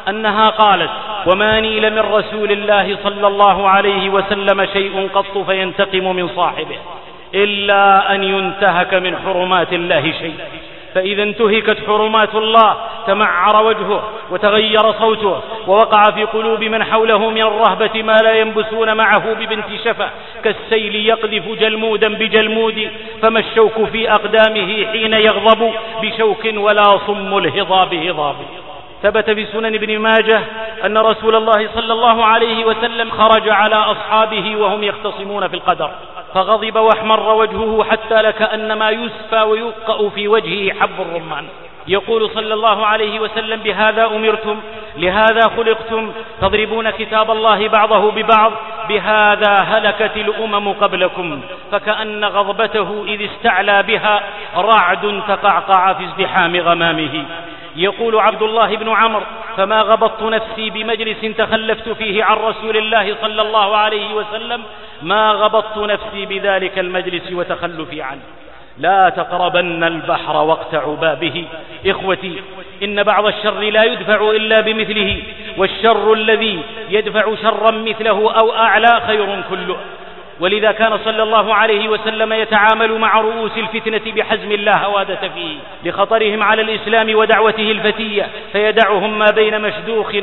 أنها 0.09 0.49
قالت 0.49 0.89
وما 1.27 1.59
نيل 1.59 1.93
من 1.93 1.99
رسول 1.99 2.51
الله 2.51 2.97
صلى 3.03 3.27
الله 3.27 3.69
عليه 3.69 4.09
وسلم 4.09 4.65
شيء 4.73 5.09
قط 5.13 5.37
فينتقم 5.37 6.15
من 6.15 6.27
صاحبه 6.35 6.77
إلا 7.35 8.15
أن 8.15 8.23
ينتهك 8.23 8.93
من 8.93 9.17
حرمات 9.17 9.73
الله 9.73 10.01
شيء. 10.01 10.35
فإذا 10.95 11.23
انتهكت 11.23 11.77
حرمات 11.87 12.35
الله 12.35 12.75
تمعر 13.07 13.65
وجهه 13.65 14.03
وتغير 14.31 14.91
صوته 14.91 15.41
ووقع 15.67 16.03
في 16.03 16.23
قلوب 16.23 16.63
من 16.63 16.83
حوله 16.83 17.29
من 17.29 17.41
الرهبة 17.41 18.03
ما 18.03 18.17
لا 18.23 18.33
ينبسون 18.33 18.97
معه 18.97 19.33
ببنت 19.33 19.65
شفة 19.85 20.09
كالسيل 20.43 20.95
يقذف 20.95 21.59
جلمودا 21.59 22.07
بجلمود 22.13 22.89
فما 23.21 23.39
الشوك 23.39 23.83
في 23.91 24.11
أقدامه 24.11 24.85
حين 24.91 25.13
يغضب 25.13 25.73
بشوك 26.01 26.45
ولا 26.55 26.97
صم 27.07 27.37
الهضاب 27.37 27.93
هضاب. 27.93 28.35
ثبت 29.03 29.29
في 29.29 29.45
سنن 29.45 29.75
ابن 29.75 29.99
ماجه 29.99 30.41
أن 30.85 30.97
رسول 30.97 31.35
الله 31.35 31.69
صلى 31.75 31.93
الله 31.93 32.25
عليه 32.25 32.65
وسلم 32.65 33.11
خرج 33.11 33.49
على 33.49 33.75
أصحابه 33.75 34.55
وهم 34.55 34.83
يختصمون 34.83 35.47
في 35.47 35.53
القدر 35.53 35.91
فغضب 36.33 36.75
وأحمر 36.75 37.33
وجهه 37.33 37.83
حتى 37.83 38.21
لكأنما 38.21 38.89
يسفى 38.89 39.41
ويوقأ 39.41 40.09
في 40.09 40.27
وجهه 40.27 40.79
حب 40.79 41.01
الرمان. 41.01 41.45
يقول 41.87 42.29
صلى 42.29 42.53
الله 42.53 42.85
عليه 42.85 43.19
وسلم 43.19 43.59
بهذا 43.59 44.05
أمرتم 44.05 44.59
لهذا 44.97 45.41
خلقتم 45.57 46.11
تضربون 46.41 46.89
كتاب 46.89 47.31
الله 47.31 47.67
بعضه 47.67 48.11
ببعض 48.11 48.51
بهذا 48.89 49.53
هلكت 49.53 50.17
الأمم 50.17 50.73
قبلكم 50.73 51.41
فكأن 51.71 52.25
غضبته 52.25 53.03
إذ 53.07 53.25
استعلى 53.25 53.83
بها 53.83 54.23
رعد 54.57 55.23
تقعقع 55.27 55.93
في 55.93 56.05
ازدحام 56.05 56.55
غمامه. 56.55 57.25
يقول 57.75 58.19
عبد 58.19 58.41
الله 58.41 58.75
بن 58.75 58.89
عمرو 58.89 59.23
فما 59.57 59.81
غبطت 59.81 60.23
نفسي 60.23 60.69
بمجلس 60.69 61.37
تخلفت 61.37 61.89
فيه 61.89 62.23
عن 62.23 62.37
رسول 62.37 62.77
الله 62.77 63.15
صلى 63.21 63.41
الله 63.41 63.77
عليه 63.77 64.13
وسلم 64.13 64.63
ما 65.01 65.31
غبطت 65.31 65.77
نفسي 65.77 66.25
بذلك 66.25 66.79
المجلس 66.79 67.31
وتخلفي 67.31 68.01
عنه. 68.01 68.21
لا 68.77 69.09
تقربن 69.09 69.83
البحر 69.83 70.37
وقت 70.37 70.75
عبابه. 70.75 71.45
إخوتي 71.87 72.41
إن 72.83 73.03
بعض 73.03 73.25
الشر 73.25 73.59
لا 73.59 73.83
يدفع 73.83 74.31
إلا 74.31 74.61
بمثله 74.61 75.17
والشر 75.57 76.13
الذي 76.13 76.59
يدفع 76.89 77.35
شرا 77.41 77.71
مثله 77.71 78.33
أو 78.33 78.55
أعلى 78.55 79.01
خير 79.07 79.41
كله. 79.49 79.77
ولذا 80.41 80.71
كان 80.71 80.97
صلى 81.05 81.23
الله 81.23 81.55
عليه 81.55 81.89
وسلم 81.89 82.33
يتعامل 82.33 82.97
مع 82.97 83.21
رؤوس 83.21 83.57
الفتنة 83.57 84.13
بحزم 84.15 84.51
لا 84.51 84.85
هوادة 84.85 85.29
فيه 85.35 85.57
لخطرهم 85.83 86.43
على 86.43 86.61
الإسلام 86.61 87.15
ودعوته 87.15 87.71
الفتية 87.71 88.27
فيدعهم 88.51 89.19
ما 89.19 89.25
بين 89.35 89.61
مشدوخ 89.61 90.15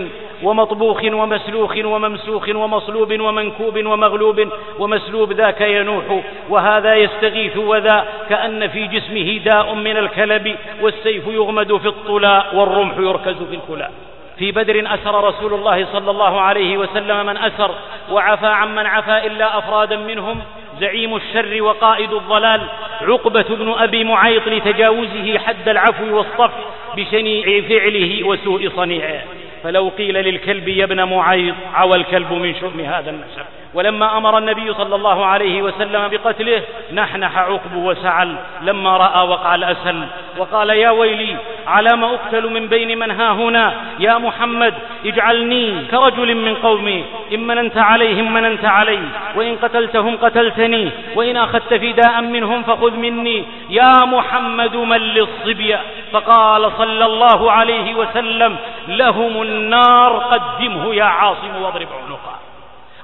ومطبوخ 0.43 1.05
ومسلوخ 1.05 1.77
وممسوخ 1.85 2.49
ومصلوب 2.49 3.21
ومنكوب 3.21 3.87
ومغلوب 3.87 4.49
ومسلوب 4.79 5.33
ذاك 5.33 5.61
ينوح 5.61 6.05
وهذا 6.49 6.95
يستغيث 6.95 7.57
وذا 7.57 8.05
كأن 8.29 8.69
في 8.69 8.87
جسمه 8.87 9.39
داء 9.45 9.75
من 9.75 9.97
الكلب 9.97 10.57
والسيف 10.81 11.27
يغمد 11.27 11.77
في 11.77 11.89
الطلاء 11.89 12.57
والرمح 12.57 12.99
يركز 12.99 13.37
في 13.51 13.55
الكلاء 13.55 13.93
في 14.39 14.53
بدر 14.53 14.95
أسر 14.95 15.25
رسول 15.25 15.55
الله 15.55 15.87
صلى 15.93 16.11
الله 16.11 16.41
عليه 16.41 16.79
وسلم 16.79 17.27
من 17.27 17.37
أسر 17.37 17.71
وعفى 18.11 18.47
عمن 18.47 18.87
عفى 18.87 19.27
إلا 19.27 19.59
أفرادا 19.59 19.97
منهم 19.97 20.41
زعيم 20.81 21.17
الشر 21.17 21.63
وقائد 21.63 22.13
الضلال 22.13 22.61
عقبة 23.01 23.43
بن 23.43 23.75
أبي 23.79 24.05
معيط 24.05 24.49
لتجاوزه 24.49 25.39
حد 25.39 25.69
العفو 25.69 26.17
والصف 26.17 26.51
بشنيع 26.97 27.61
فعله 27.69 28.27
وسوء 28.27 28.71
صنيعه. 28.77 29.23
فلو 29.63 29.89
قيل 29.89 30.15
للكلب 30.15 30.69
يا 30.69 30.85
ابن 30.85 31.05
معيط 31.05 31.55
عوى 31.75 31.97
الكلب 31.97 32.33
من 32.33 32.55
شؤم 32.61 32.81
هذا 32.81 33.11
النسب. 33.11 33.45
ولما 33.75 34.17
أمر 34.17 34.39
النبي 34.39 34.75
صلى 34.75 34.95
الله 34.95 35.27
عليه 35.27 35.63
وسلم 35.63 36.09
بقتله 36.09 36.63
نحنح 36.93 37.39
عقب 37.39 37.75
وسعل 37.75 38.37
لما 38.63 38.97
رأى 38.97 39.29
وقع 39.29 39.55
الأسل. 39.55 40.05
وقال 40.39 40.71
يا 40.71 40.91
ويلي 40.91 41.37
على 41.67 41.97
ما 41.97 42.15
أقتل 42.15 42.53
من 42.53 42.67
بين 42.67 42.99
من 42.99 43.11
ها 43.11 43.33
هنا؟ 43.33 43.75
يا 43.99 44.19
محمد 44.19 44.75
اجعلني 45.07 45.85
كرجل 45.91 46.35
من 46.35 46.55
قومي. 46.55 47.05
إن 47.33 47.47
مننت 47.47 47.79
عليهم 47.79 48.33
مننت 48.33 48.65
علي. 48.65 49.01
وإن 49.37 49.57
قتلتهم 49.57 50.17
قتلتني. 50.17 50.91
وإن 51.17 51.37
أخذت 51.37 51.75
فداء 51.75 52.21
منهم 52.21 52.63
فخذ 52.63 52.97
مني. 52.97 53.45
يا 53.71 54.05
محمد 54.05 54.77
من 54.77 55.01
للصبية 55.01 55.81
فقال 56.13 56.73
صلى 56.79 57.05
الله 57.05 57.53
عليه 57.53 57.95
وسلم 57.95 58.57
لهم 58.89 59.43
النار 59.43 60.19
قدمه 60.19 60.95
يا 60.95 61.05
عاصم 61.05 61.63
واضرب 61.63 61.89
عنقه. 62.07 62.38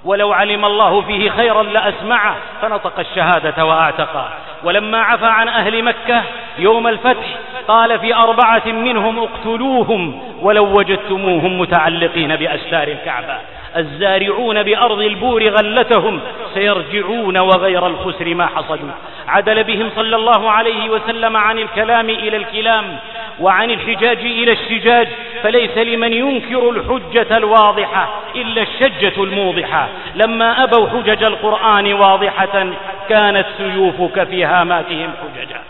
ولو 0.04 0.32
علم 0.32 0.64
الله 0.64 1.00
فيه 1.00 1.30
خيرا 1.30 1.62
لأسمعه 1.62 2.36
فنطق 2.62 2.98
الشهادة 2.98 3.64
وأعتقه. 3.64 4.28
ولما 4.64 4.98
عفى 4.98 5.26
عن 5.26 5.48
أهل 5.48 5.84
مكة 5.84 6.22
يوم 6.58 6.88
الفتح 6.88 7.26
قال 7.68 7.98
في 7.98 8.14
أربعة 8.14 8.66
منهم 8.66 9.18
اقتلوهم 9.18 10.22
ولو 10.42 10.78
وجدتموهم 10.78 11.60
متعلقين 11.60 12.36
بأستار 12.36 12.88
الكعبة. 12.88 13.36
الزارعون 13.76 14.62
بأرض 14.62 15.00
البور 15.00 15.48
غلتهم 15.48 16.20
سيرجعون 16.54 17.38
وغير 17.38 17.86
الخسر 17.86 18.34
ما 18.34 18.46
حصدوا. 18.46 18.90
عدل 19.28 19.64
بهم 19.64 19.90
صلى 19.96 20.16
الله 20.16 20.50
عليه 20.50 20.90
وسلم 20.90 21.36
عن 21.36 21.58
الكلام 21.58 22.10
إلى 22.10 22.36
الكلام 22.36 22.98
وعن 23.40 23.70
الحجاج 23.70 24.18
إلى 24.18 24.52
الشجاج 24.52 25.08
فليس 25.42 25.78
لمن 25.78 26.12
ينكر 26.12 26.70
الحجة 26.70 27.36
الواضحة 27.36 28.08
إلا 28.34 28.62
الشجة 28.62 29.22
الموضحة. 29.22 29.88
لما 30.14 30.62
أبوا 30.62 30.88
حجج 30.88 31.22
القرآن 31.22 31.92
واضحة 31.92 32.66
كانت 33.08 33.46
سيوفك 33.56 34.24
في 34.24 34.44
هاماتهم 34.44 35.10
حججا. 35.22 35.60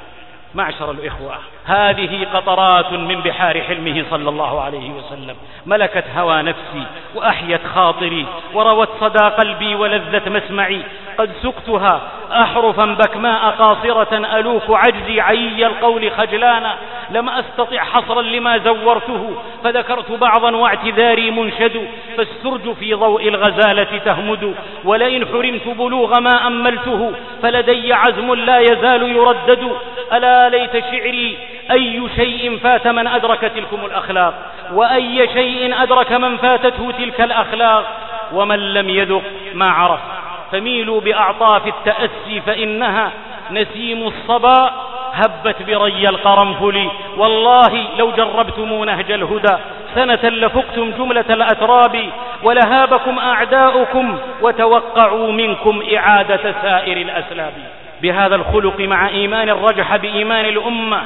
معشر 0.54 0.90
الإخوة. 0.90 1.38
هذه 1.66 2.26
قطرات 2.34 2.92
من 2.92 3.20
بحار 3.20 3.60
حلمه 3.60 4.04
صلى 4.10 4.28
الله 4.28 4.60
عليه 4.60 4.90
وسلم. 4.90 5.36
ملكت 5.66 6.04
هوى 6.16 6.42
نفسي 6.42 6.84
وأحيت 7.14 7.60
خاطري 7.74 8.26
وروت 8.54 8.88
صدى 9.00 9.24
قلبي 9.24 9.74
ولذة 9.74 10.22
مسمعي. 10.30 10.80
قد 11.18 11.30
سقتها 11.42 12.00
أحرفا 12.32 12.84
بكماء 12.84 13.50
قاصرة 13.50 14.38
ألوك 14.38 14.62
عجزي 14.68 15.20
عي 15.20 15.66
القول 15.66 16.10
خجلانا. 16.10 16.74
لم 17.10 17.28
أستطع 17.28 17.78
حصرا 17.78 18.22
لما 18.22 18.58
زورته 18.58 19.36
فذكرت 19.64 20.10
بعضا 20.10 20.56
واعتذاري 20.56 21.30
منشد. 21.30 21.88
فالسرج 22.16 22.72
في 22.72 22.94
ضوء 22.94 23.28
الغزالة 23.28 23.98
تهمد 24.04 24.54
ولئن 24.84 25.26
حرمت 25.26 25.68
بلوغ 25.78 26.20
ما 26.20 26.46
أملته 26.46 27.12
فلدي 27.42 27.92
عزم 27.92 28.34
لا 28.34 28.58
يزال 28.58 29.02
يردد. 29.02 29.70
ألا 30.12 30.48
ليت 30.48 30.72
شعري 30.72 31.38
أي 31.70 32.08
شيء 32.16 32.58
فات 32.58 32.86
من 32.86 33.06
أدرك 33.06 33.40
تلكم 33.40 33.84
الأخلاق 33.84 34.34
وأي 34.72 35.28
شيء 35.32 35.82
أدرك 35.82 36.12
من 36.12 36.36
فاتته 36.36 36.90
تلك 36.98 37.20
الأخلاق 37.20 37.84
ومن 38.32 38.74
لم 38.74 38.88
يذق 38.88 39.22
ما 39.54 39.70
عرف. 39.70 40.00
فميلوا 40.52 41.00
بأعطاف 41.00 41.66
التأسي 41.66 42.40
فإنها 42.46 43.10
نسيم 43.50 44.06
الصبا 44.06 44.70
هبت 45.12 45.62
بري 45.62 46.08
القرنفل 46.08 46.88
والله 47.16 47.84
لو 47.98 48.10
جربتم 48.10 48.84
نهج 48.84 49.12
الهدى 49.12 49.56
سنة 49.94 50.30
لفقتم 50.30 50.90
جملة 50.98 51.24
الأتراب 51.30 52.10
ولهابكم 52.42 53.18
أعداؤكم 53.18 54.18
وتوقعوا 54.42 55.32
منكم 55.32 55.82
إعادة 55.96 56.54
سائر 56.62 56.96
الأسلاب. 56.96 57.52
بهذا 58.02 58.36
الخلق 58.36 58.80
مع 58.80 59.08
إيمان 59.08 59.50
رجح 59.50 59.96
بإيمان 59.96 60.44
الأمة 60.44 61.02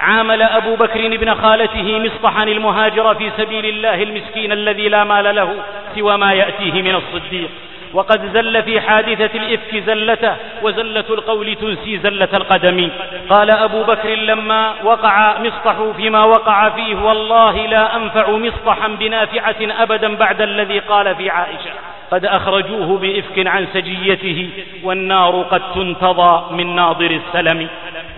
عامل 0.00 0.42
أبو 0.42 0.76
بكر 0.76 1.06
ابن 1.06 1.34
خالته 1.34 1.98
مصطحا 1.98 2.42
المهاجر 2.42 3.14
في 3.14 3.30
سبيل 3.36 3.66
الله 3.66 4.02
المسكين 4.02 4.52
الذي 4.52 4.88
لا 4.88 5.04
مال 5.04 5.34
له 5.34 5.54
سوى 5.94 6.16
ما 6.16 6.32
يأتيه 6.32 6.82
من 6.82 6.94
الصديق. 6.94 7.50
وقد 7.94 8.30
زل 8.34 8.62
في 8.62 8.80
حادثة 8.80 9.30
الإفك 9.38 9.76
زلته 9.86 10.36
وزلة 10.62 11.04
القول 11.10 11.54
تنسي 11.54 11.98
زلة 11.98 12.28
القدم. 12.34 12.88
قال 13.28 13.50
أبو 13.50 13.82
بكر 13.82 14.08
لما 14.08 14.74
وقع 14.84 15.38
مصطح 15.38 15.76
فيما 15.96 16.24
وقع 16.24 16.68
فيه 16.68 16.94
والله 16.94 17.66
لا 17.66 17.96
أنفع 17.96 18.30
مصطحا 18.30 18.88
بنافعة 18.88 19.82
أبدا 19.82 20.16
بعد 20.16 20.40
الذي 20.42 20.78
قال 20.78 21.14
في 21.14 21.30
عائشة. 21.30 21.70
قد 22.10 22.24
أخرجوه 22.24 22.98
بإفك 22.98 23.46
عن 23.46 23.66
سجيته 23.74 24.48
والنار 24.82 25.42
قد 25.42 25.62
تنتضى 25.74 26.54
من 26.54 26.76
ناظر 26.76 27.10
السلم. 27.10 27.68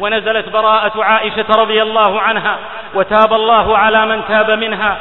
ونزلت 0.02 0.48
براءة 0.48 1.04
عائشة 1.04 1.46
رضي 1.50 1.82
الله 1.82 2.20
عنها 2.20 2.58
وتاب 2.94 3.32
الله 3.32 3.78
على 3.78 4.06
من 4.06 4.22
تاب 4.28 4.50
منها 4.50 4.96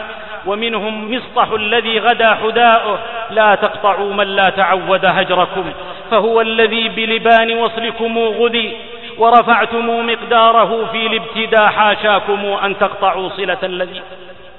ومنهم 0.46 1.16
مصطح 1.16 1.52
الذي 1.52 2.00
غدا 2.00 2.36
حداؤه 2.36 3.00
لا 3.32 3.56
تقطعوا 3.56 4.14
من 4.14 4.28
لا 4.28 4.50
تعود 4.50 5.06
هجركم 5.06 5.72
فهو 6.12 6.42
الذي 6.42 6.90
بلبان 6.90 7.58
وصلكم 7.58 8.18
غدي 8.20 8.74
ورفعتم 9.18 10.08
مقداره 10.10 10.86
في 10.92 11.08
الابتداء 11.08 11.68
حاشاكم 11.68 12.46
أن 12.64 12.78
تقطعوا 12.80 13.30
صلة 13.30 13.58
الذي 13.64 14.02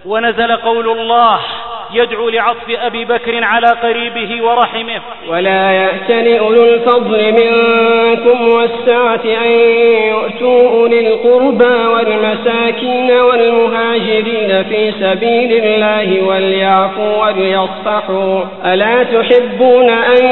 ونزل 0.07 0.57
قول 0.57 0.89
الله 0.91 1.39
يدعو 1.95 2.29
لعطف 2.29 2.71
أبي 2.71 3.05
بكر 3.05 3.45
على 3.45 3.67
قريبه 3.67 4.45
ورحمه. 4.45 5.01
ولا 5.29 5.71
يأتل 5.73 6.39
أولو 6.39 6.65
الفضل 6.65 7.33
منكم 7.33 8.49
والسعة 8.49 9.45
أن 9.45 9.51
يؤتوا 10.09 10.71
أولي 10.71 11.09
القربى 11.09 11.87
والمساكين 11.87 13.11
والمهاجرين 13.11 14.65
في 14.65 14.93
سبيل 15.01 15.65
الله 15.65 16.23
وليعفوا 16.29 17.27
وليصفحوا. 17.27 18.45
ألا 18.65 19.03
تحبون 19.03 19.91
أن 19.91 20.25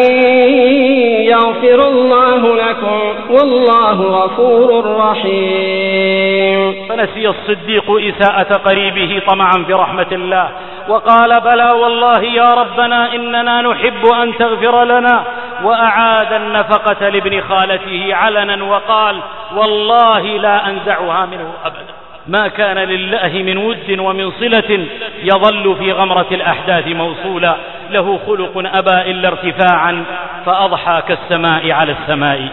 يغفر 1.22 1.88
الله 1.88 2.56
لكم؟ 2.56 3.00
والله 3.30 4.02
غفور 4.02 4.96
رحيم. 4.96 6.86
فنسي 6.88 7.28
الصديق 7.28 7.84
إساءة 7.90 8.56
قريبه 8.56 9.22
طمعا 9.26 9.59
في 9.64 9.72
رحمة 9.72 10.06
الله. 10.12 10.48
وقال 10.88 11.40
بلى 11.40 11.70
والله 11.70 12.22
يا 12.22 12.54
ربنا 12.54 13.14
إننا 13.14 13.62
نحب 13.62 14.06
أن 14.22 14.38
تغفر 14.38 14.84
لنا 14.84 15.24
وأعاد 15.64 16.32
النفقة 16.32 17.08
لابن 17.08 17.40
خالته 17.40 18.14
علنا 18.14 18.64
وقال 18.64 19.16
والله 19.54 20.20
لا 20.20 20.68
أنزعها 20.68 21.26
منه 21.26 21.52
أبدا. 21.64 21.94
ما 22.26 22.48
كان 22.48 22.78
لله 22.78 23.30
من 23.34 23.56
ود 23.56 23.98
ومن 23.98 24.30
صلة 24.30 24.86
يظل 25.22 25.76
في 25.78 25.92
غمرة 25.92 26.26
الأحداث 26.32 26.86
موصولا. 26.86 27.56
له 27.90 28.18
خلق 28.26 28.52
أبى 28.56 29.10
إلا 29.10 29.28
ارتفاعا 29.28 30.04
فأضحى 30.46 31.02
كالسماء 31.08 31.70
على 31.70 31.92
السماء. 31.92 32.48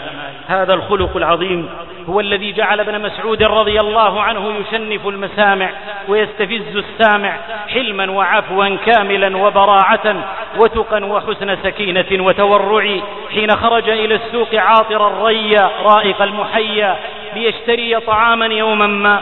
هذا 0.48 0.74
الخلق 0.74 1.18
العظيم 1.18 1.70
هو 2.10 2.20
الذي 2.20 2.52
جعل 2.52 2.80
ابن 2.80 3.02
مسعود 3.02 3.44
رضي 3.44 3.80
الله 3.80 4.22
عنه 4.22 4.54
يشنف 4.56 5.08
المسامع 5.08 5.70
ويستفز 6.08 6.76
السامع 6.76 7.38
حلما 7.68 8.12
وعفوا 8.12 8.76
كاملا 8.86 9.38
وبراعة 9.38 10.16
وتقا 10.58 11.06
وحسن 11.06 11.56
سكينة 11.64 12.24
وتورع. 12.24 13.00
حين 13.34 13.52
خرج 13.52 13.90
إلى 13.90 14.16
السوق 14.16 14.56
عاطر 14.56 15.08
الريا 15.08 15.70
رائق 15.84 16.22
المحيا 16.22 16.96
ليشتري 17.36 18.00
طعاما 18.00 18.46
يوما 18.46 18.88
ما. 18.88 19.22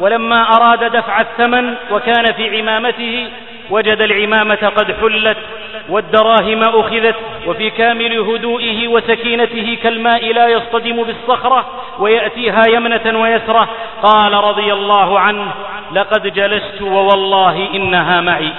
ولما 0.00 0.42
أراد 0.56 0.84
دفع 0.84 1.20
الثمن 1.20 1.74
وكان 1.90 2.32
في 2.32 2.58
عمامته 2.58 3.28
وجد 3.70 4.00
العمامة 4.00 4.72
قد 4.76 4.92
حلت 5.00 5.38
والدراهم 5.88 6.60
أخذت 6.62 7.14
وفي 7.46 7.70
كامل 7.70 8.18
هدوئه 8.18 8.88
وسكينته 8.88 9.78
كالماء 9.82 10.32
لا 10.32 10.48
يصطدم 10.48 11.02
بالصخرة 11.02 11.66
ويأتيها 11.98 12.62
يمنة 12.68 13.20
ويسرة. 13.20 13.68
قال 14.02 14.32
رضي 14.32 14.72
الله 14.72 15.20
عنه 15.20 15.46
لقد 15.92 16.32
جلست 16.34 16.82
ووالله 16.82 17.68
إنها 17.74 18.20
معي. 18.20 18.50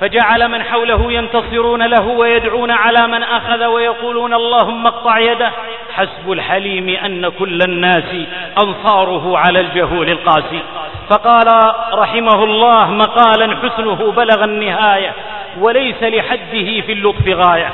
فجعل 0.00 0.48
من 0.48 0.62
حوله 0.62 1.12
ينتصرون 1.12 1.82
له 1.82 2.06
ويدعون 2.06 2.70
على 2.70 3.06
من 3.06 3.22
أخذ 3.22 3.64
ويقولون 3.64 4.34
اللهم 4.34 4.86
اقطع 4.86 5.18
يده. 5.18 5.50
حسب 5.94 6.32
الحليم 6.32 6.88
أن 6.88 7.28
كل 7.28 7.62
الناس 7.62 8.26
أنصاره 8.62 9.38
على 9.38 9.60
الجهول 9.60 10.10
القاسي. 10.10 10.62
فقال 11.10 11.46
رحمه 11.92 12.44
الله 12.44 12.90
مقالا 12.90 13.56
حسنه 13.56 14.12
بلغ 14.12 14.44
النهاية 14.44 15.12
وليس 15.60 16.02
لحده 16.02 16.80
في 16.80 16.92
اللطف 16.92 17.28
غاية. 17.28 17.72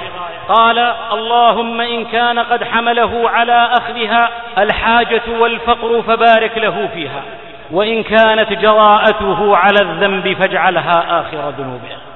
قال 0.49 0.79
اللهم 1.13 1.81
إن 1.81 2.05
كان 2.05 2.39
قد 2.39 2.65
حمله 2.65 3.31
على 3.31 3.71
أخذها 3.79 4.31
الحاجة 4.59 5.23
والفقر 5.41 6.03
فبارك 6.03 6.59
له 6.59 6.89
فيها 6.95 7.23
وإن 7.71 8.03
كانت 8.03 8.53
جراءته 8.53 9.57
على 9.57 9.81
الذنب 9.81 10.37
فاجعلها 10.41 11.21
آخر 11.21 11.53
ذنوبه. 11.59 12.10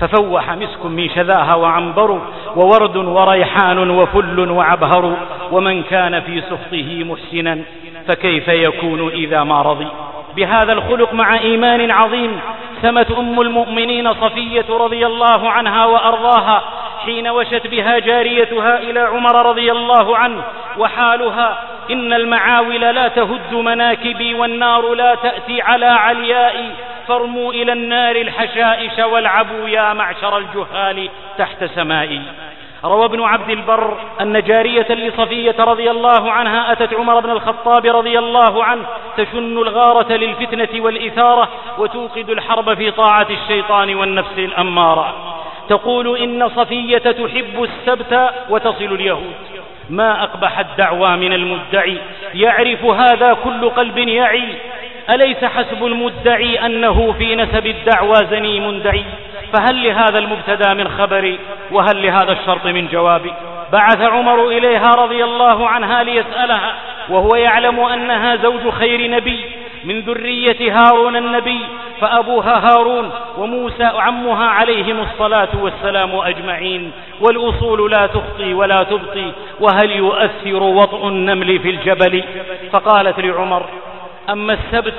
ففوح 0.00 0.50
مسك 0.50 0.86
من 0.86 1.08
شذاها 1.08 1.54
وعنبر 1.54 2.20
وورد 2.56 2.96
وريحان 2.96 3.90
وفل 3.90 4.50
وعبهر 4.50 5.16
ومن 5.52 5.82
كان 5.82 6.20
في 6.20 6.40
سخطه 6.40 7.04
محسنا 7.04 7.58
فكيف 8.08 8.48
يكون 8.48 9.10
إذا 9.10 9.44
ما 9.44 9.62
رضي 9.62 9.88
بهذا 10.36 10.72
الخلق 10.72 11.12
مع 11.12 11.38
إيمان 11.38 11.90
عظيم. 11.90 12.40
سمت 12.82 13.10
أم 13.10 13.40
المؤمنين 13.40 14.14
صفية 14.14 14.64
رضي 14.70 15.06
الله 15.06 15.50
عنها 15.50 15.84
وأرضاها 15.84 16.62
حين 17.04 17.28
وشت 17.28 17.66
بها 17.66 17.98
جاريتها 17.98 18.78
إلى 18.78 19.00
عمر 19.00 19.46
رضي 19.46 19.72
الله 19.72 20.16
عنه 20.16 20.42
وحالها. 20.78 21.58
إن 21.90 22.12
المعاول 22.12 22.80
لا 22.80 23.08
تهد 23.08 23.54
مناكبي 23.54 24.34
والنار 24.34 24.94
لا 24.94 25.14
تأتي 25.14 25.62
على 25.62 25.86
عليائي. 25.86 26.70
فارموا 27.08 27.52
إلى 27.52 27.72
النار 27.72 28.16
الحشائش 28.16 28.98
والعبوا 28.98 29.68
يا 29.68 29.92
معشر 29.92 30.38
الجهال 30.38 31.08
تحت 31.38 31.64
سمائي. 31.64 32.22
روى 32.84 33.04
ابن 33.04 33.22
عبد 33.22 33.50
البر 33.50 33.96
أن 34.20 34.42
جارية 34.42 34.86
لصفية 34.94 35.56
رضي 35.58 35.90
الله 35.90 36.32
عنها 36.32 36.72
أتت 36.72 36.94
عمر 36.94 37.20
بن 37.20 37.30
الخطاب 37.30 37.86
رضي 37.86 38.18
الله 38.18 38.64
عنه 38.64 38.86
تشن 39.16 39.58
الغارة 39.58 40.12
للفتنة 40.12 40.84
والإثارة 40.84 41.48
وتوقد 41.78 42.30
الحرب 42.30 42.74
في 42.74 42.90
طاعة 42.90 43.26
الشيطان 43.30 43.94
والنفس 43.94 44.38
الأمارة. 44.38 45.14
تقول 45.68 46.18
إن 46.18 46.48
صفية 46.48 46.98
تحب 46.98 47.62
السبت 47.62 48.30
وتصل 48.50 48.84
اليهود. 48.84 49.34
ما 49.90 50.22
أقبح 50.22 50.58
الدعوى 50.58 51.16
من 51.16 51.32
المدعي. 51.32 51.98
يعرف 52.34 52.84
هذا 52.84 53.36
كل 53.44 53.68
قلب 53.68 53.98
يعي. 53.98 54.44
أليس 55.14 55.44
حسب 55.44 55.86
المدعي 55.86 56.66
أنه 56.66 57.14
في 57.18 57.34
نسب 57.34 57.66
الدعوى 57.66 58.16
زنيم 58.30 58.78
دعي 58.78 59.04
فهل 59.52 59.84
لهذا 59.84 60.18
المبتدأ 60.18 60.74
من 60.74 60.88
خبر؟ 60.88 61.36
وهل 61.70 62.02
لهذا 62.02 62.32
الشرط 62.32 62.66
من 62.66 62.88
جواب؟ 62.88 63.22
بعث 63.72 64.00
عمر 64.00 64.48
إليها 64.48 64.90
رضي 64.98 65.24
الله 65.24 65.68
عنها 65.68 66.02
ليسألها. 66.02 66.74
وهو 67.12 67.34
يعلم 67.34 67.80
أنها 67.80 68.36
زوج 68.36 68.68
خير 68.68 69.10
نبي 69.10 69.40
من 69.84 70.00
ذرية 70.00 70.80
هارون 70.80 71.16
النبي 71.16 71.58
فأبوها 72.00 72.68
هارون 72.68 73.10
وموسى 73.38 73.84
عمها 73.84 74.46
عليهم 74.46 75.00
الصلاة 75.00 75.48
والسلام 75.60 76.16
أجمعين 76.16 76.92
والأصول 77.20 77.90
لا 77.90 78.06
تخطي 78.06 78.54
ولا 78.54 78.82
تبطي 78.82 79.32
وهل 79.60 79.90
يؤثر 79.90 80.62
وطء 80.62 81.08
النمل 81.08 81.58
في 81.58 81.70
الجبل؟ 81.70 82.24
فقالت 82.72 83.20
لعمر 83.20 83.66
أما 84.30 84.52
السبت 84.52 84.94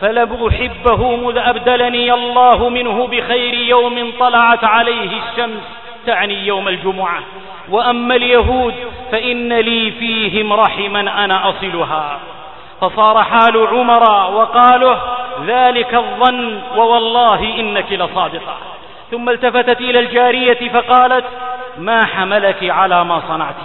فلم 0.00 0.46
أحبه 0.46 1.16
مذ 1.16 1.38
أبدلني 1.38 2.12
الله 2.12 2.68
منه 2.68 3.06
بخير 3.06 3.54
يوم 3.54 4.12
طلعت 4.20 4.64
عليه 4.64 5.10
الشمس. 5.10 5.62
تعني 6.06 6.46
يوم 6.46 6.68
الجمعة. 6.68 7.22
وأما 7.70 8.16
اليهود 8.16 8.74
فإن 9.12 9.52
لي 9.52 9.90
فيهم 9.90 10.52
رحما 10.52 11.24
أنا 11.24 11.48
أصلها. 11.48 12.18
فصار 12.80 13.22
حال 13.22 13.66
عمر 13.66 14.02
وقاله 14.34 15.00
ذلك 15.46 15.94
الظن 15.94 16.58
ووالله 16.76 17.60
إنك 17.60 17.92
لصادقة. 17.92 18.56
ثم 19.10 19.28
التفتت 19.28 19.80
إلى 19.80 19.98
الجارية 20.00 20.68
فقالت 20.68 21.24
ما 21.78 22.04
حملك 22.04 22.70
على 22.70 23.04
ما 23.04 23.22
صنعت؟ 23.28 23.56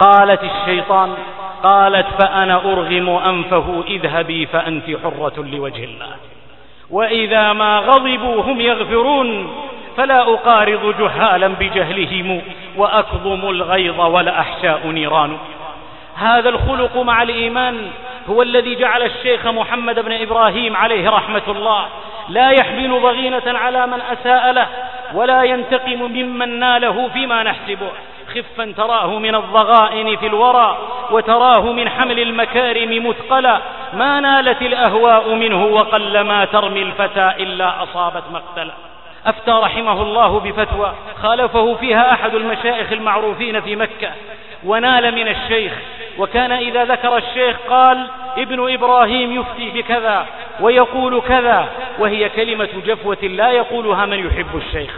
قالت 0.00 0.40
الشيطان 0.44 1.14
قالت 1.62 2.06
فأنا 2.18 2.56
أرغم 2.56 3.08
أنفه 3.08 3.84
اذهبي 3.88 4.46
فأنت 4.46 4.84
حرة 5.02 5.46
لوجه 5.52 5.84
الله. 5.84 6.16
وإذا 6.90 7.52
ما 7.52 7.78
غضبوا 7.78 8.42
هم 8.42 8.60
يغفرون 8.60 9.50
فلا 9.98 10.22
أقارض 10.22 10.94
جهالا 10.98 11.48
بجهلهم 11.48 12.42
وأكظم 12.76 13.50
الغيظ 13.50 14.00
ولا 14.00 14.40
أحشاء 14.40 14.86
نيران. 14.86 15.38
هذا 16.16 16.48
الخلق 16.48 16.96
مع 16.96 17.22
الإيمان 17.22 17.90
هو 18.30 18.42
الذي 18.42 18.74
جعل 18.74 19.02
الشيخ 19.02 19.46
محمد 19.46 19.98
بن 20.00 20.12
إبراهيم 20.12 20.76
عليه 20.76 21.10
رحمة 21.10 21.42
الله 21.48 21.84
لا 22.28 22.50
يحمل 22.50 23.00
ضغينة 23.02 23.42
على 23.58 23.86
من 23.86 24.00
أساء 24.00 24.52
له 24.52 24.66
ولا 25.14 25.42
ينتقم 25.42 26.02
ممن 26.02 26.58
ناله 26.58 27.08
فيما 27.08 27.42
نحسبه. 27.42 27.90
خفا 28.34 28.72
تراه 28.76 29.18
من 29.18 29.34
الضغائن 29.34 30.16
في 30.16 30.26
الورى 30.26 30.78
وتراه 31.10 31.72
من 31.72 31.88
حمل 31.88 32.20
المكارم 32.20 33.08
مثقلا. 33.08 33.58
ما 33.92 34.20
نالت 34.20 34.62
الأهواء 34.62 35.34
منه 35.34 35.64
وقل 35.64 36.20
ما 36.20 36.44
ترمي 36.44 36.82
الفتى 36.82 37.32
إلا 37.38 37.82
أصابت 37.82 38.22
مقتلا. 38.32 38.72
أفتى 39.26 39.50
رحمه 39.50 40.02
الله 40.02 40.40
بفتوى. 40.40 40.94
خالفه 41.22 41.74
فيها 41.74 42.12
أحد 42.12 42.34
المشايخ 42.34 42.92
المعروفين 42.92 43.60
في 43.60 43.76
مكة. 43.76 44.10
ونال 44.64 45.14
من 45.14 45.28
الشيخ. 45.28 45.72
وكان 46.18 46.52
إذا 46.52 46.84
ذكر 46.84 47.16
الشيخ 47.16 47.56
قال 47.68 48.06
ابن 48.36 48.72
إبراهيم 48.72 49.40
يفتي 49.40 49.70
بكذا 49.70 50.26
ويقول 50.60 51.20
كذا. 51.20 51.68
وهي 51.98 52.28
كلمة 52.28 52.68
جفوة 52.86 53.22
لا 53.22 53.50
يقولها 53.50 54.06
من 54.06 54.26
يحب 54.26 54.56
الشيخ. 54.56 54.90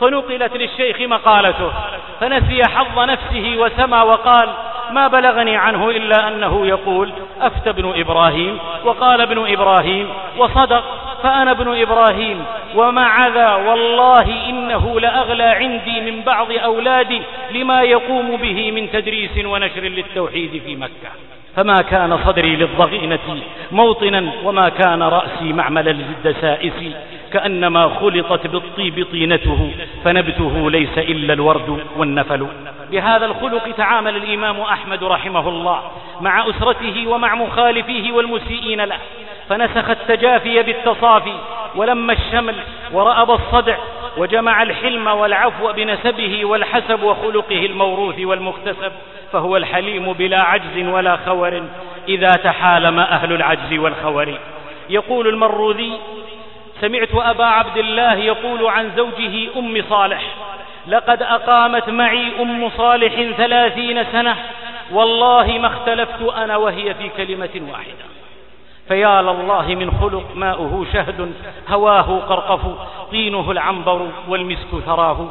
فنقلت 0.00 0.56
للشيخ 0.56 1.00
مقالته 1.00 1.72
فنسي 2.20 2.62
حظ 2.64 2.98
نفسه 2.98 3.54
وسمى 3.56 3.98
وقال 3.98 4.48
ما 4.90 5.08
بلغني 5.08 5.56
عنه 5.56 5.90
إلا 5.90 6.28
أنه 6.28 6.66
يقول 6.66 7.10
أفتى 7.40 7.70
ابن 7.70 7.92
إبراهيم 8.00 8.58
وقال 8.84 9.20
ابن 9.20 9.52
إبراهيم 9.52 10.08
وصدق 10.38 10.84
فأنا 11.22 11.50
ابن 11.50 11.80
إبراهيم 11.80 12.44
ومع 12.74 13.28
ذا 13.28 13.54
والله 13.54 14.48
إنه 14.48 15.00
لأغلى 15.00 15.44
عندي 15.44 16.00
من 16.00 16.22
بعض 16.22 16.52
أولادي 16.52 17.22
لما 17.50 17.82
يقوم 17.82 18.36
به 18.36 18.72
من 18.72 18.90
تدريس 18.90 19.44
ونشر 19.44 19.80
للتوحيد 19.80 20.62
في 20.66 20.76
مكة. 20.76 21.10
فما 21.56 21.82
كان 21.82 22.18
صدري 22.24 22.56
للضغينة 22.56 23.42
موطنا 23.72 24.32
وما 24.44 24.68
كان 24.68 25.02
رأسي 25.02 25.52
معملا 25.52 25.90
للدسائس. 25.90 26.72
كأنما 27.32 27.88
خلطت 28.00 28.46
بالطيب 28.46 29.06
طينته 29.12 29.70
فنبته 30.04 30.70
ليس 30.70 30.98
إلا 30.98 31.32
الورد 31.32 31.78
والنفل. 31.96 32.46
بهذا 32.92 33.26
الخلق 33.26 33.70
تعامل 33.76 34.16
الإمام 34.16 34.60
أحمد 34.60 35.04
رحمه 35.04 35.48
الله 35.48 35.82
مع 36.20 36.48
أسرته 36.50 37.06
ومع 37.06 37.34
مخالفيه 37.34 38.12
والمسيئين 38.12 38.80
له. 38.80 38.96
فنسخ 39.48 39.90
التجافي 39.90 40.62
بالتصافي 40.62 41.34
ولم 41.74 42.10
الشمل 42.10 42.54
ورأب 42.92 43.30
الصدع 43.30 43.76
وجمع 44.16 44.62
الحلم 44.62 45.06
والعفو 45.06 45.72
بنسبه 45.72 46.44
والحسب 46.44 47.02
وخلقه 47.02 47.66
الموروث 47.66 48.20
والمكتسب 48.20 48.92
فهو 49.32 49.56
الحليم 49.56 50.12
بلا 50.12 50.42
عجز 50.42 50.86
ولا 50.86 51.16
خور 51.16 51.62
إذا 52.08 52.30
تحالم 52.30 52.98
أهل 52.98 53.32
العجز 53.32 53.78
والخور. 53.78 54.38
يقول 54.90 55.28
المروذي 55.28 55.92
سمعت 56.80 57.14
أبا 57.14 57.44
عبد 57.44 57.76
الله 57.76 58.14
يقول 58.14 58.66
عن 58.66 58.90
زوجه 58.96 59.58
أم 59.58 59.82
صالح 59.90 60.22
لقد 60.86 61.22
أقامت 61.22 61.88
معي 61.88 62.32
أم 62.40 62.70
صالح 62.76 63.36
ثلاثين 63.36 64.04
سنة 64.12 64.36
والله 64.92 65.58
ما 65.58 65.66
اختلفت 65.66 66.22
أنا 66.36 66.56
وهي 66.56 66.94
في 66.94 67.08
كلمة 67.16 67.70
واحدة. 67.72 68.04
فيا 68.88 69.22
لله 69.22 69.74
من 69.74 69.90
خلق 70.00 70.24
ماؤه 70.34 70.86
شهد 70.92 71.32
هواه 71.68 72.18
قرقف 72.18 72.60
طينه 73.10 73.50
العنبر 73.50 74.08
والمسك 74.28 74.68
ثراه. 74.86 75.28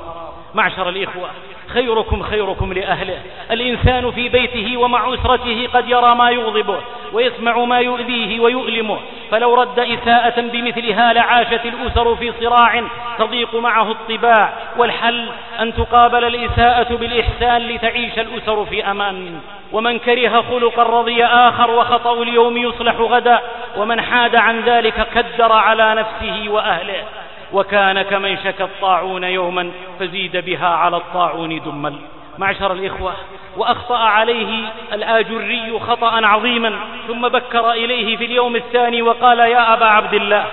معشر 0.54 0.90
الإخوة 0.90 1.30
خيركم 1.68 2.24
خيركم 2.24 2.74
لأهله. 2.74 3.20
الإنسان 3.52 4.12
في 4.12 4.30
بيته 4.30 4.78
ومع 4.78 5.14
أسرته 5.14 5.68
قد 5.74 5.90
يرى 5.90 6.16
ما 6.16 6.30
يغضبه 6.30 6.78
ويسمع 7.14 7.58
ما 7.58 7.80
يؤذيه 7.80 8.40
ويؤلمه. 8.40 9.00
فلو 9.32 9.54
رد 9.54 9.80
إساءة 9.80 10.42
بمثلها 10.42 11.14
لعاشت 11.14 11.66
الأسر 11.66 12.16
في 12.16 12.34
صراع 12.42 12.84
تضيق 13.20 13.56
معه 13.56 13.92
الطباع. 13.92 14.54
والحل 14.78 15.30
أن 15.60 15.74
تقابل 15.74 16.24
الإساءة 16.24 16.96
بالإحسان 16.96 17.62
لتعيش 17.62 18.20
الأسر 18.20 18.66
في 18.66 18.92
أمان. 18.92 19.40
ومن 19.72 20.00
كره 20.00 20.42
خلقا 20.42 20.84
رضي 20.84 21.26
آخر 21.26 21.72
وخطأ 21.72 22.22
اليوم 22.22 22.58
يصلح 22.58 22.96
غدا. 22.96 23.40
ومن 23.78 24.02
حاد 24.02 24.36
عن 24.36 24.60
ذلك 24.60 25.08
كدر 25.16 25.52
على 25.52 25.96
نفسه 25.96 26.50
وأهله. 26.50 27.04
وكان 27.54 28.02
كمن 28.02 28.38
شكى 28.38 28.64
الطاعون 28.64 29.24
يوما 29.24 29.72
فزيد 30.00 30.38
بها 30.38 30.68
على 30.68 30.98
الطاعون 30.98 31.62
دمل 31.66 31.96
معشر 32.38 32.72
الإخوة 32.72 33.14
وأخطأ 33.58 33.98
عليه 33.98 34.66
الآجري 34.94 35.80
خطأ 35.80 36.26
عظيما 36.26 36.74
ثم 37.08 37.28
بكر 37.28 37.72
إليه 37.72 38.18
في 38.18 38.26
اليوم 38.26 38.56
الثاني 38.56 39.02
وقال 39.02 39.40
يا 39.40 39.74
أبا 39.74 39.86
عبد 39.86 40.14
الله 40.14 40.46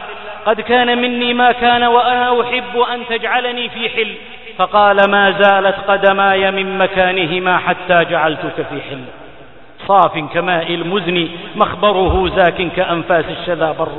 قد 0.47 0.60
كان 0.60 1.02
مني 1.02 1.35
ما 1.35 1.52
كان 1.52 1.82
وأنا 1.82 2.43
أحب 2.43 2.81
أن 2.94 3.06
تجعلني 3.09 3.68
في 3.68 3.89
حل. 3.89 4.14
فقال 4.59 5.10
ما 5.10 5.31
زالت 5.31 5.77
قدماي 5.89 6.51
من 6.51 6.78
مكانهما 6.78 7.59
حتى 7.59 8.05
جعلتك 8.05 8.55
في 8.55 8.81
حل. 8.90 9.05
صاف 9.86 10.18
كماء 10.35 10.74
المزن 10.74 11.28
مخبره 11.56 12.28
زاك 12.36 12.72
كأنفاس 12.77 13.24
الشذا 13.40 13.72
بر. 13.72 13.93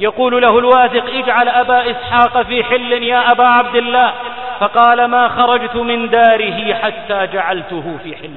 يقول 0.00 0.42
له 0.42 0.58
الواثق 0.58 1.04
اجعل 1.14 1.48
أبا 1.48 1.90
إسحاق 1.90 2.42
في 2.42 2.64
حل 2.64 2.92
يا 2.92 3.32
أبا 3.32 3.44
عبد 3.44 3.76
الله. 3.76 4.12
فقال 4.60 5.04
ما 5.04 5.28
خرجت 5.28 5.76
من 5.76 6.10
داره 6.10 6.74
حتى 6.74 7.26
جعلته 7.32 7.98
في 8.04 8.16
حل. 8.16 8.30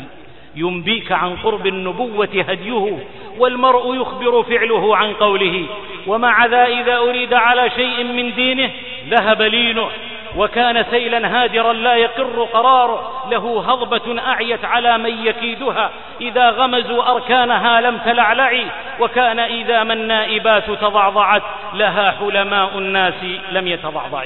ينبيك 0.56 1.12
عن 1.12 1.36
قرب 1.36 1.68
النبوة 1.68 2.46
هديه 2.50 2.98
والمرء 3.38 3.96
يخبر 3.96 4.44
فعله 4.44 4.98
عن 4.98 5.14
قوله. 5.14 5.66
ومع 6.08 6.46
ذا 6.46 6.66
إذا 6.66 6.98
أريد 6.98 7.34
على 7.34 7.70
شيء 7.70 8.04
من 8.04 8.34
دينه 8.36 8.72
ذهب 9.10 9.42
لينه 9.42 9.90
وكان 10.38 10.86
سيلا 10.92 11.44
هادرا 11.44 11.74
لا 11.74 11.96
يقر 11.96 12.44
قرار 12.54 13.12
له 13.32 13.64
هضبة 13.68 14.22
أعيت 14.28 14.66
على 14.66 14.98
من 14.98 15.26
يكيدها. 15.26 15.90
إذا 16.22 16.50
غمزوا 16.50 17.12
أركانها 17.12 17.82
لم 17.82 17.98
تلعلع 17.98 18.64
وكان 19.00 19.40
إذا 19.40 19.84
ما 19.84 19.94
النائبات 19.94 20.72
تضعضعت 20.72 21.44
لها 21.74 22.12
حلماء 22.12 22.78
الناس 22.78 23.24
لم 23.52 23.68
يتضعضع 23.68 24.24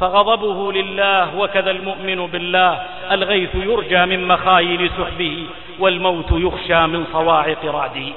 فغضبه 0.00 0.72
لله 0.72 1.36
وكذا 1.38 1.70
المؤمن 1.70 2.26
بالله. 2.26 2.82
الغيث 3.10 3.54
يرجى 3.54 4.06
من 4.06 4.28
مخايل 4.28 4.90
سحبه 4.98 5.46
والموت 5.78 6.32
يخشى 6.32 6.86
من 6.86 7.06
صواعق 7.12 7.64
رعده. 7.64 8.12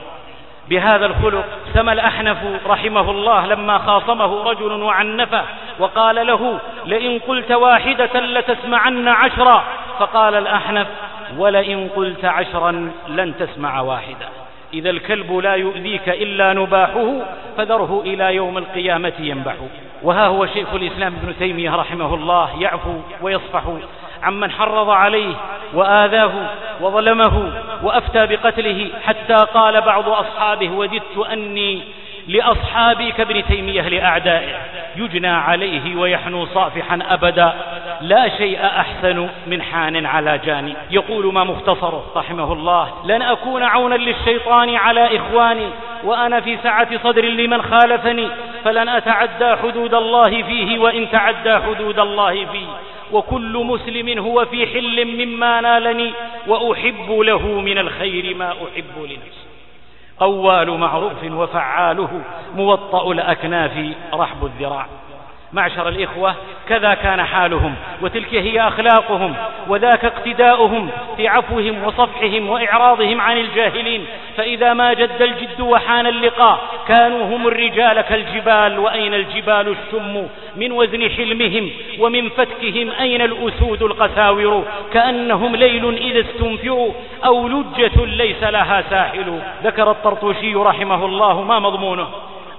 بهذا 0.70 1.06
الخلق 1.06 1.46
سمى 1.74 1.94
الأحنف 1.94 2.38
رحمه 2.68 3.12
الله 3.12 3.46
لما 3.46 3.78
خاصمه 3.78 4.44
رجل 4.44 4.72
وعنفه 4.72 5.44
وقال 5.80 6.28
له 6.28 6.60
لئن 6.86 7.20
قلت 7.20 7.52
واحدة 7.52 8.20
لتسمعن 8.20 9.08
عشرا 9.08 9.64
فقال 10.00 10.36
الأحنف 10.36 10.88
ولئن 11.38 11.90
قلت 11.96 12.26
عشرا 12.26 12.92
لن 13.08 13.34
تسمع 13.40 13.82
واحدة 13.82 14.28
إذا 14.74 14.90
الكلب 14.90 15.38
لا 15.38 15.56
يؤذيك 15.56 16.10
إلا 16.10 16.54
نباحه 16.54 17.14
فذره 17.58 18.02
إلى 18.06 18.36
يوم 18.36 18.58
القيامة 18.58 19.14
ينبح 19.20 19.56
وها 20.04 20.28
هو 20.28 20.46
شيخ 20.46 20.74
الإسلام 20.74 21.14
ابن 21.24 21.36
تيمية 21.40 21.76
رحمه 21.76 22.16
الله 22.16 22.62
يعفو 22.62 22.96
ويصفح 23.22 23.64
عمن 24.24 24.52
حرض 24.52 24.90
عليه 24.90 25.36
وآذاه 25.74 26.32
وظلمه 26.82 27.52
وأفتى 27.84 28.28
بقتله 28.28 28.90
حتى 29.06 29.46
قال 29.54 29.82
بعض 29.82 30.10
أصحابه 30.10 30.70
وددت 30.70 31.18
أني 31.32 31.82
لأصحابي 32.28 33.12
كابن 33.12 33.46
تيمية 33.46 33.82
لأعدائه 33.82 34.56
يجنى 34.96 35.28
عليه 35.28 35.96
ويحنو 35.96 36.46
صافحا 36.46 37.00
أبدا 37.10 37.54
لا 38.02 38.30
شيء 38.30 38.66
أحسن 38.66 39.30
من 39.48 39.62
حان 39.62 40.06
على 40.06 40.38
جاني. 40.38 40.74
يقول 40.92 41.34
ما 41.34 41.44
مختصره 41.44 42.06
رحمه 42.16 42.54
الله 42.54 42.94
لن 43.06 43.22
أكون 43.22 43.64
عونا 43.64 43.96
للشيطان 43.96 44.76
على 44.76 45.18
إخواني 45.18 45.68
وأنا 46.04 46.42
في 46.42 46.58
سعة 46.64 47.04
صدر 47.04 47.26
لمن 47.26 47.62
خالفني 47.62 48.28
فلن 48.64 48.90
أتعدى 48.90 49.56
حدود 49.56 49.94
الله 49.94 50.44
فيه 50.44 50.80
وإن 50.80 51.12
تعدى 51.12 51.56
حدود 51.56 52.00
الله 52.00 52.46
فيه. 52.46 52.68
وكل 53.14 53.58
مسلم 53.58 54.20
هو 54.20 54.46
في 54.46 54.68
حل 54.68 55.26
مما 55.26 55.62
نالني 55.62 56.12
وأحب 56.48 57.12
له 57.12 57.48
من 57.48 57.78
الخير 57.78 58.36
ما 58.36 58.52
أحب 58.52 59.04
لنفسي. 59.04 59.44
قوال 60.20 60.70
معروف 60.70 61.24
وفعاله 61.24 62.22
موطأ 62.56 63.12
الأكناف 63.12 63.94
رحب 64.14 64.46
الذراع. 64.46 64.88
معشر 65.54 65.90
الإخوة 65.90 66.36
كذا 66.70 66.94
كان 66.94 67.24
حالهم 67.24 67.76
وتلك 68.02 68.36
هي 68.36 68.68
أخلاقهم 68.68 69.36
وذاك 69.68 70.06
اقتداؤهم 70.06 70.90
في 71.18 71.28
عفوهم 71.28 71.84
وصفحهم 71.84 72.50
وإعراضهم 72.50 73.22
عن 73.22 73.38
الجاهلين. 73.38 74.06
فإذا 74.38 74.74
ما 74.74 74.94
جد 74.94 75.22
الجد 75.22 75.62
وحان 75.62 76.08
اللقاء 76.08 76.60
كانوا 76.88 77.26
هم 77.26 77.48
الرجال 77.48 78.02
كالجبال 78.02 78.80
وأين 78.80 79.14
الجبال 79.14 79.76
الشم؟ 79.76 80.28
من 80.56 80.72
وزن 80.72 81.10
حلمهم 81.10 81.70
ومن 82.00 82.30
فتكهم 82.30 82.92
أين 82.92 83.22
الأسود 83.22 83.84
القساور؟ 83.84 84.66
كأنهم 84.94 85.56
ليل 85.56 85.98
إذا 85.98 86.20
استنفروا 86.20 86.92
أو 87.26 87.48
لجة 87.48 88.06
ليس 88.06 88.44
لها 88.44 88.84
ساحل. 88.90 89.40
ذكر 89.64 89.92
الطرطوشي 89.92 90.56
رحمه 90.56 91.06
الله 91.06 91.42
ما 91.42 91.60
مضمونه. 91.60 92.08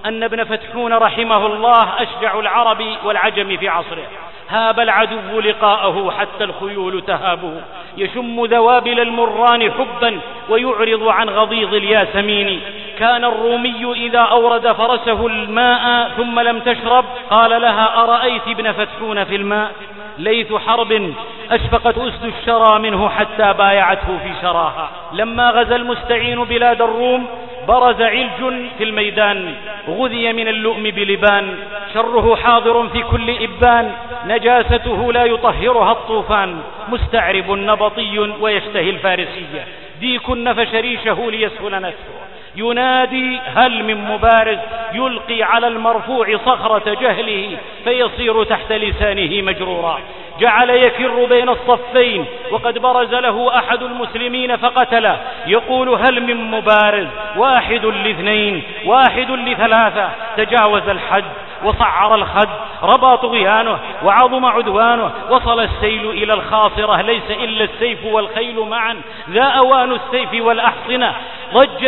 أن 0.05 0.23
ابن 0.23 0.43
فتحون 0.43 0.93
رحمه 0.93 1.45
الله 1.45 2.03
أشجع 2.03 2.39
العرب 2.39 2.83
والعجم 3.03 3.57
في 3.57 3.69
عصره. 3.69 4.07
هاب 4.49 4.79
العدو 4.79 5.39
لقاءه 5.39 6.13
حتى 6.19 6.43
الخيول 6.43 7.01
تهابه 7.01 7.61
يشم 7.97 8.45
ذوابل 8.45 8.99
المران 8.99 9.71
حبا 9.71 10.19
ويعرض 10.49 11.07
عن 11.07 11.29
غضيض 11.29 11.73
الياسمين. 11.73 12.61
كان 12.99 13.23
الرومي 13.23 13.93
إذا 13.95 14.19
أورد 14.19 14.71
فرسه 14.71 15.27
الماء 15.27 16.09
ثم 16.17 16.39
لم 16.39 16.59
تشرب 16.59 17.05
قال 17.29 17.61
لها 17.61 18.03
أرأيت 18.03 18.47
ابن 18.47 18.71
فتحون 18.71 19.23
في 19.23 19.35
الماء؟ 19.35 19.71
ليث 20.17 20.53
حرب 20.53 21.13
أشفقت 21.51 21.97
أسد 21.97 22.25
الشرى 22.25 22.79
منه 22.79 23.09
حتى 23.09 23.53
بايعته 23.53 24.17
في 24.17 24.41
شراها. 24.41 24.89
لما 25.13 25.49
غزا 25.49 25.75
المستعين 25.75 26.43
بلاد 26.43 26.81
الروم 26.81 27.27
برز 27.67 28.01
علج 28.01 28.53
في 28.77 28.83
الميدان 28.83 29.53
غذي 29.89 30.33
من 30.33 30.47
اللؤم 30.47 30.83
بلبان 30.83 31.55
شره 31.93 32.35
حاضر 32.35 32.87
في 32.89 33.03
كل 33.03 33.29
إبان 33.43 33.91
نجاسته 34.27 35.13
لا 35.13 35.25
يطهرها 35.25 35.91
الطوفان 35.91 36.59
مستعرب 36.89 37.51
نبطي 37.51 38.19
ويشتهي 38.41 38.89
الفارسية 38.89 39.63
ديك 39.99 40.29
نفش 40.29 40.73
ريشه 40.75 41.31
ليسهل 41.31 41.81
نسفه 41.81 42.15
ينادي 42.55 43.39
هل 43.55 43.83
من 43.83 43.95
مبارز 43.95 44.59
يلقي 44.93 45.43
على 45.43 45.67
المرفوع 45.67 46.37
صخرة 46.45 46.93
جهله 46.93 47.57
فيصير 47.83 48.43
تحت 48.43 48.71
لسانه 48.71 49.41
مجرورا. 49.41 49.99
جعل 50.39 50.69
يكر 50.69 51.25
بين 51.25 51.49
الصفين 51.49 52.25
وقد 52.51 52.77
برز 52.79 53.13
له 53.13 53.59
أحد 53.59 53.83
المسلمين 53.83 54.57
فقتله. 54.57 55.21
يقول 55.47 55.89
هل 55.89 56.23
من 56.23 56.51
مبارز 56.51 57.07
واحد 57.37 57.85
لاثنين 57.85 58.63
واحد 58.85 59.31
لثلاثة. 59.31 60.09
تجاوز 60.37 60.89
الحد 60.89 61.25
وصعر 61.63 62.15
الخد 62.15 62.49
ربى 62.83 63.17
طغيانه 63.17 63.79
وعظم 64.03 64.45
عدوانه 64.45 65.11
وصل 65.29 65.59
السيل 65.59 66.09
إلى 66.09 66.33
الخاصرة. 66.33 67.01
ليس 67.01 67.31
إلا 67.31 67.63
السيف 67.63 68.05
والخيل 68.05 68.59
معا 68.59 69.01
ذا 69.29 69.43
أوان 69.43 69.91
السيف 69.91 70.45
والأحصنة. 70.45 71.15
ضج 71.53 71.85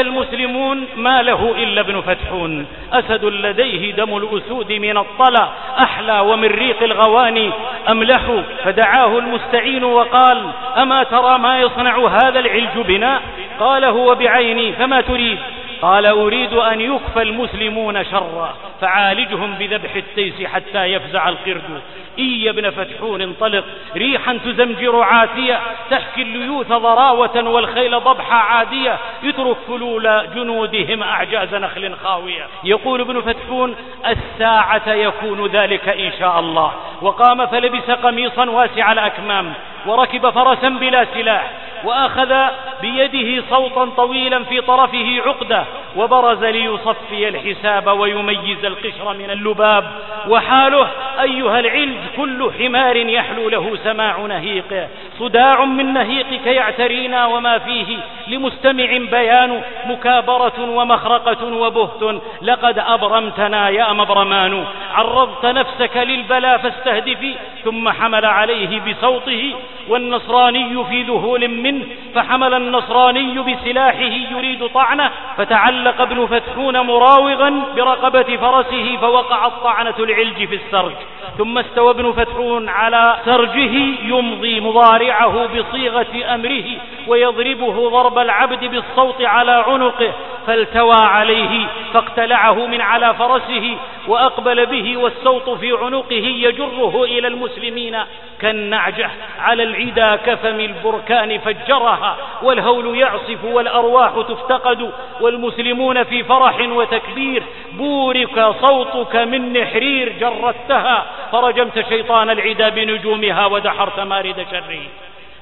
المسلمون 0.57 0.87
ما 0.95 1.21
له 1.21 1.55
إلا 1.57 1.81
ابن 1.81 2.01
فتحون. 2.01 2.65
أسد 2.93 3.25
لديه 3.25 3.91
دم 3.91 4.17
الأسود 4.17 4.71
من 4.71 4.97
الطلى 4.97 5.49
أحلى 5.79 6.19
ومن 6.19 6.47
ريق 6.47 6.83
الغواني. 6.83 7.51
أملح 7.89 8.21
فدعاه 8.63 9.17
المستعين 9.17 9.83
وقال 9.83 10.43
أما 10.77 11.03
ترى 11.03 11.37
ما 11.37 11.59
يصنع 11.59 12.07
هذا 12.07 12.39
العلج 12.39 12.77
بنا؟ 12.77 13.21
قال 13.59 13.85
هو 13.85 14.15
بعيني 14.15 14.73
فما 14.73 15.01
تريد؟ 15.01 15.37
قال 15.81 16.05
أريد 16.05 16.53
أن 16.53 16.81
يكفى 16.81 17.21
المسلمون 17.21 18.05
شرا 18.05 18.55
فعالجهم 18.81 19.53
بذبح 19.53 19.95
التيس 19.95 20.47
حتى 20.47 20.85
يفزع 20.85 21.29
القرد. 21.29 21.81
إي 22.19 22.49
ابن 22.49 22.69
فتحون 22.69 23.21
انطلق. 23.21 23.63
ريحا 23.95 24.39
تزمجر 24.45 25.01
عاتية 25.01 25.59
تحكي 25.89 26.21
الليوث 26.21 26.67
ضراوة 26.67 27.49
والخيل 27.49 27.99
ضبحا 27.99 28.35
عادية. 28.35 28.97
يترك 29.23 29.57
فلول 29.67 30.33
جنودهم 30.35 31.03
أعجاز 31.03 31.55
نخل 31.55 31.95
خاوية. 32.03 32.47
يقول 32.63 33.01
ابن 33.01 33.21
فتحون 33.21 33.75
الساعة 34.07 34.89
يكون 34.93 35.47
ذلك 35.47 35.89
إن 35.89 36.11
شاء 36.19 36.39
الله. 36.39 36.71
وقام 37.01 37.45
فلبس 37.45 37.91
قميصا 37.91 38.49
واسع 38.49 38.91
الأكمام. 38.91 39.53
وركب 39.85 40.29
فرسا 40.29 40.69
بلا 40.69 41.05
سلاح. 41.13 41.51
وأخذ 41.83 42.33
بيده 42.81 43.43
صوتا 43.49 43.85
طويلا 43.97 44.43
في 44.43 44.61
طرفه 44.61 45.21
عقدة 45.25 45.65
وبرز 45.97 46.43
ليصفي 46.43 47.27
الحساب 47.27 47.99
ويميز 47.99 48.65
القشر 48.65 49.13
من 49.13 49.29
اللباب. 49.29 49.91
وحاله 50.27 50.87
أيها 51.21 51.59
العلج 51.59 51.97
كل 52.17 52.51
حمار 52.59 52.95
يحلو 52.95 53.49
له 53.49 53.77
سماع 53.83 54.17
نهيقه 54.17 54.87
صداع 55.19 55.65
من 55.65 55.93
نهيقك 55.93 56.45
يعترينا 56.45 57.25
وما 57.25 57.57
فيه. 57.57 57.97
لمستمع 58.27 58.97
بيان 59.11 59.61
مكابرة 59.85 60.69
ومخرقة 60.69 61.45
وبهت. 61.45 62.21
لقد 62.41 62.79
أبرمتنا 62.79 63.69
يا 63.69 63.93
مبرمان. 63.93 64.65
عرضت 64.93 65.45
نفسك 65.45 65.97
للبلا 65.97 66.57
فاستهدفي 66.57 67.33
ثم 67.63 67.89
حمل 67.89 68.25
عليه 68.25 68.79
بصوته 68.79 69.53
والنصراني 69.89 70.83
في 70.89 71.03
ذهول 71.03 71.47
منه 71.71 71.85
فحمل 72.15 72.53
النصراني 72.53 73.39
بسلاحه 73.39 74.13
يريد 74.31 74.67
طعنه 74.67 75.11
فتعلق 75.37 76.01
ابن 76.01 76.25
فتحون 76.25 76.79
مراوغا 76.79 77.61
برقبة 77.75 78.37
فرسه 78.37 78.97
فوقعت 79.01 79.51
طعنة 79.63 79.95
العلج 79.99 80.45
في 80.45 80.55
السرج. 80.55 80.93
ثم 81.37 81.57
استوى 81.57 81.91
ابن 81.91 82.11
فتحون 82.11 82.69
على 82.69 83.17
سرجه 83.25 83.73
يمضي 84.03 84.59
مضارعه 84.59 85.47
بصيغة 85.47 86.35
أمره 86.35 86.65
ويضربه 87.07 87.89
ضرب 87.89 88.17
العبد 88.17 88.65
بالصوت 88.65 89.21
على 89.21 89.51
عنقه 89.67 90.13
فالتوى 90.47 90.95
عليه 90.95 91.67
فاقتلعه 91.93 92.65
من 92.65 92.81
على 92.81 93.13
فرسه 93.13 93.77
وأقبل 94.07 94.65
به 94.65 94.97
والسوط 94.97 95.49
في 95.49 95.71
عنقه 95.81 96.25
يجره 96.25 97.03
إلى 97.03 97.27
المسلمين 97.27 97.97
كالنعجة 98.41 99.09
على 99.39 99.63
العدا 99.63 100.15
كفم 100.15 100.59
البركان 100.59 101.37
فجرها 101.65 102.17
والهول 102.41 102.97
يعصف 102.97 103.43
والأرواح 103.43 104.11
تفتقد 104.29 104.91
والمسلمون 105.21 106.03
في 106.03 106.23
فرح 106.23 106.59
وتكبير 106.59 107.43
بورك 107.73 108.55
صوتك 108.67 109.15
من 109.15 109.53
نحرير 109.53 110.13
جردتها 110.19 111.05
فرجمت 111.31 111.85
شيطان 111.89 112.29
العدا 112.29 112.69
بنجومها 112.69 113.45
ودحرت 113.45 113.99
مارد 113.99 114.45
شره. 114.51 114.79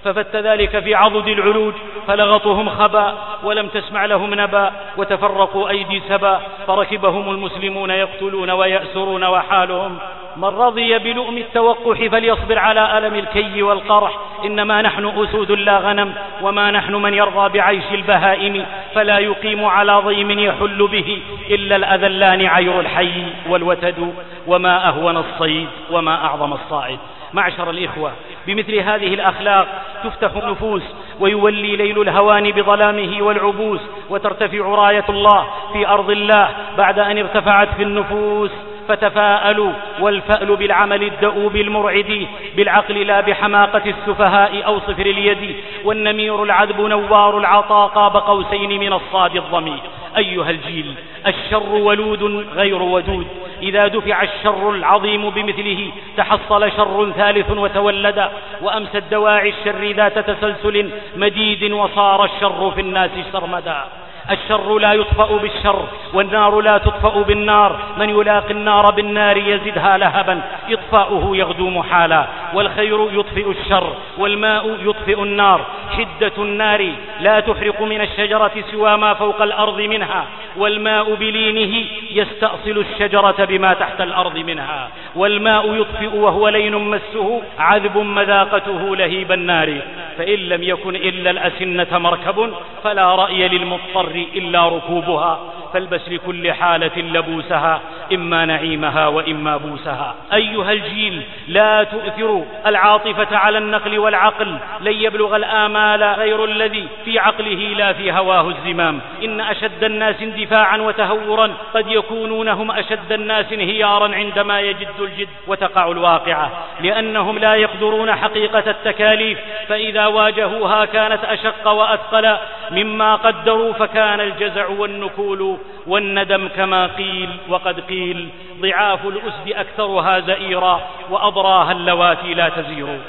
ففت 0.04 0.36
ذلك 0.36 0.80
في 0.80 0.96
عضد 0.96 1.28
العلوج 1.28 1.74
فلغطهم 2.08 2.70
خبا 2.70 3.14
ولم 3.44 3.68
تسمع 3.68 4.06
لهم 4.06 4.34
نبا 4.34 4.72
وتفرقوا 4.98 5.70
أيدي 5.70 6.02
سبا 6.10 6.42
فركبهم 6.68 7.30
المسلمون 7.30 7.90
يقتلون 7.90 8.50
ويأسرون 8.50 9.24
وحالهم. 9.24 9.98
من 10.38 10.46
رضي 10.46 10.98
بلؤم 11.00 11.38
التوقح 11.38 12.08
فليصبر 12.08 12.60
على 12.60 12.98
ألم 12.98 13.16
الكي 13.16 13.64
والقرح. 13.64 14.18
إنما 14.46 14.82
نحن 14.82 15.06
أسود 15.06 15.52
لا 15.52 15.78
غنم 15.78 16.14
وما 16.42 16.72
نحن 16.72 16.96
من 16.96 17.14
يرضى 17.14 17.60
بعيش 17.60 17.84
البهائم 17.92 18.66
فلا 18.96 19.20
يقيم 19.20 19.66
على 19.66 19.94
ضيم 19.94 20.40
يحل 20.40 20.88
به 20.88 21.22
إلا 21.50 21.76
الأذلان 21.76 22.46
عير 22.46 22.80
الحي 22.80 23.24
والوتد 23.50 24.14
وما 24.48 24.88
أهون 24.88 25.18
الصيد 25.18 25.68
وما 25.92 26.26
أعظم 26.26 26.54
الصائد 26.54 27.00
معشر 27.34 27.70
الإخوة 27.70 28.12
بمثل 28.48 28.76
هذه 28.76 29.14
الأخلاق 29.14 29.68
تفتح 30.04 30.44
النفوس 30.44 30.84
ويولي 31.20 31.76
ليل 31.76 32.02
الهوان 32.02 32.52
بظلامه 32.52 33.22
والعبوس 33.22 33.80
وترتفع 34.10 34.58
راية 34.58 35.06
الله 35.10 35.48
في 35.74 35.88
أرض 35.88 36.10
الله 36.10 36.50
بعد 36.78 37.00
أن 37.00 37.18
ارتفعت 37.18 37.68
في 37.78 37.84
النفوس. 37.84 38.52
فتفاءلوا 38.88 39.72
والفأل 40.00 40.56
بالعمل 40.56 41.04
الدؤوب 41.04 41.56
المرعد 41.56 42.28
بالعقل 42.56 42.96
لا 43.08 43.22
بحماقة 43.22 43.82
السفهاء 43.86 44.66
أو 44.66 44.80
صفر 44.80 45.06
اليد 45.06 45.56
والنمير 45.84 46.44
العذب 46.44 46.82
نوار 46.82 47.38
العطاء 47.38 47.88
قاب 47.88 48.18
قوسين 48.18 48.80
من 48.80 48.94
الصاد 48.94 49.36
الضمير. 49.36 49.80
أيها 50.18 50.50
الجيل 50.50 50.94
الشر 51.28 51.70
ولود 51.70 52.24
غير 52.56 52.82
ودود. 52.82 53.28
إذا 53.62 53.88
دفع 53.88 54.24
الشر 54.24 54.70
العظيم 54.70 55.30
بمثله 55.30 55.92
تحصل 56.18 56.72
شر 56.72 57.12
ثالث 57.18 57.52
وتولد. 57.52 58.30
وأمست 58.62 59.04
دواعي 59.12 59.50
الشر 59.50 59.92
ذات 59.92 60.20
تسلسل 60.20 60.90
مديد 61.16 61.72
وصار 61.72 62.26
الشر 62.26 62.72
في 62.72 62.82
الناس 62.82 63.12
سرمدا. 63.34 63.84
الشر 64.32 64.78
لا 64.80 64.94
يطفأ 64.94 65.38
بالشر 65.38 65.88
والنار 66.14 66.62
لا 66.62 66.78
تطفأ 66.78 67.22
بالنار. 67.22 67.80
من 67.98 68.10
يلاقي 68.10 68.52
النار 68.52 68.92
بالنار 68.92 69.38
يزدها 69.38 69.98
لهبا. 69.98 70.42
إطفاؤه 70.70 71.38
يغدو 71.38 71.70
محالا. 71.70 72.28
والخير 72.54 73.08
يطفئ 73.12 73.52
الشر 73.52 73.94
والماء 74.18 74.78
يطفئ 74.86 75.24
النار. 75.24 75.66
حدة 75.92 76.32
النار 76.38 76.92
لا 77.22 77.40
تحرق 77.40 77.82
من 77.82 78.02
الشجرة 78.02 78.52
سوى 78.72 78.98
ما 78.98 79.14
فوق 79.14 79.42
الأرض 79.42 79.82
منها. 79.82 80.26
والماء 80.58 81.14
بلينه 81.16 81.86
يستأصل 82.12 82.86
الشجرة 82.92 83.46
بما 83.46 83.74
تحت 83.74 84.02
الأرض 84.02 84.38
منها. 84.38 84.90
والماء 85.16 85.76
يطفئ 85.76 86.16
وهو 86.18 86.50
لين 86.50 86.76
مسه. 86.76 87.42
عذب 87.60 87.98
مذاقته 87.98 88.96
لهيب 88.96 89.32
النار. 89.32 89.82
فإن 90.18 90.40
لم 90.40 90.64
يكن 90.64 90.96
إلا 90.96 91.30
الأسنة 91.30 91.98
مركب 91.98 92.54
فلا 92.84 93.16
رأي 93.16 93.48
للمضطر. 93.48 94.15
إلا 94.16 94.68
ركوبها 94.68 95.40
فالبس 95.74 96.10
لكل 96.10 96.54
حالة 96.54 96.98
لبوسها 96.98 97.82
إما 98.14 98.46
نعيمها 98.46 99.08
وإما 99.08 99.58
بوسها. 99.58 100.16
أيها 100.34 100.72
الجيل 100.72 101.22
لا 101.48 101.84
تؤثروا 101.84 102.44
العاطفة 102.66 103.38
على 103.38 103.58
النقل 103.58 104.00
والعقل 104.00 104.58
لن 104.82 104.94
يبلغ 104.94 105.36
الآمال 105.36 106.04
غير 106.04 106.46
الذي 106.46 106.88
في 107.06 107.20
عقله 107.20 107.74
لا 107.78 107.94
في 107.94 108.12
هواه 108.12 108.50
الزمام. 108.50 109.02
إن 109.24 109.42
أشد 109.42 109.84
الناس 109.84 110.22
اندفاعا 110.22 110.78
وتهورا 110.78 111.52
قد 111.74 111.88
يكونون 111.88 112.48
هم 112.48 112.72
أشد 112.72 113.12
الناس 113.12 113.54
انهيارا 113.54 114.16
عندما 114.16 114.62
يجد 114.62 114.88
الجد 115.00 115.30
وتقع 115.48 115.92
الواقعة. 115.92 116.52
لأنهم 116.82 117.38
لا 117.38 117.56
يقدرون 117.56 118.16
حقيقة 118.16 118.64
التكاليف 118.68 119.40
فإذا 119.68 120.06
واجهوها 120.06 120.86
كانت 120.86 121.24
أشق 121.24 121.68
وأثقل 121.68 122.38
مما 122.72 123.16
قدروا 123.16 123.74
فكان 123.74 124.05
الجزع 124.14 124.68
والنكول 124.68 125.58
والندم 125.88 126.48
كما 126.48 126.88
قيل 126.88 127.30
وقد 127.50 127.80
قيل 127.80 128.30
ضعاف 128.62 129.06
الأسد 129.06 129.48
أكثرها 129.48 130.20
زئيرا 130.20 130.82
وأضراها 131.10 131.72
اللواتي 131.72 132.34
لا 132.34 132.50
تزير. 132.50 133.00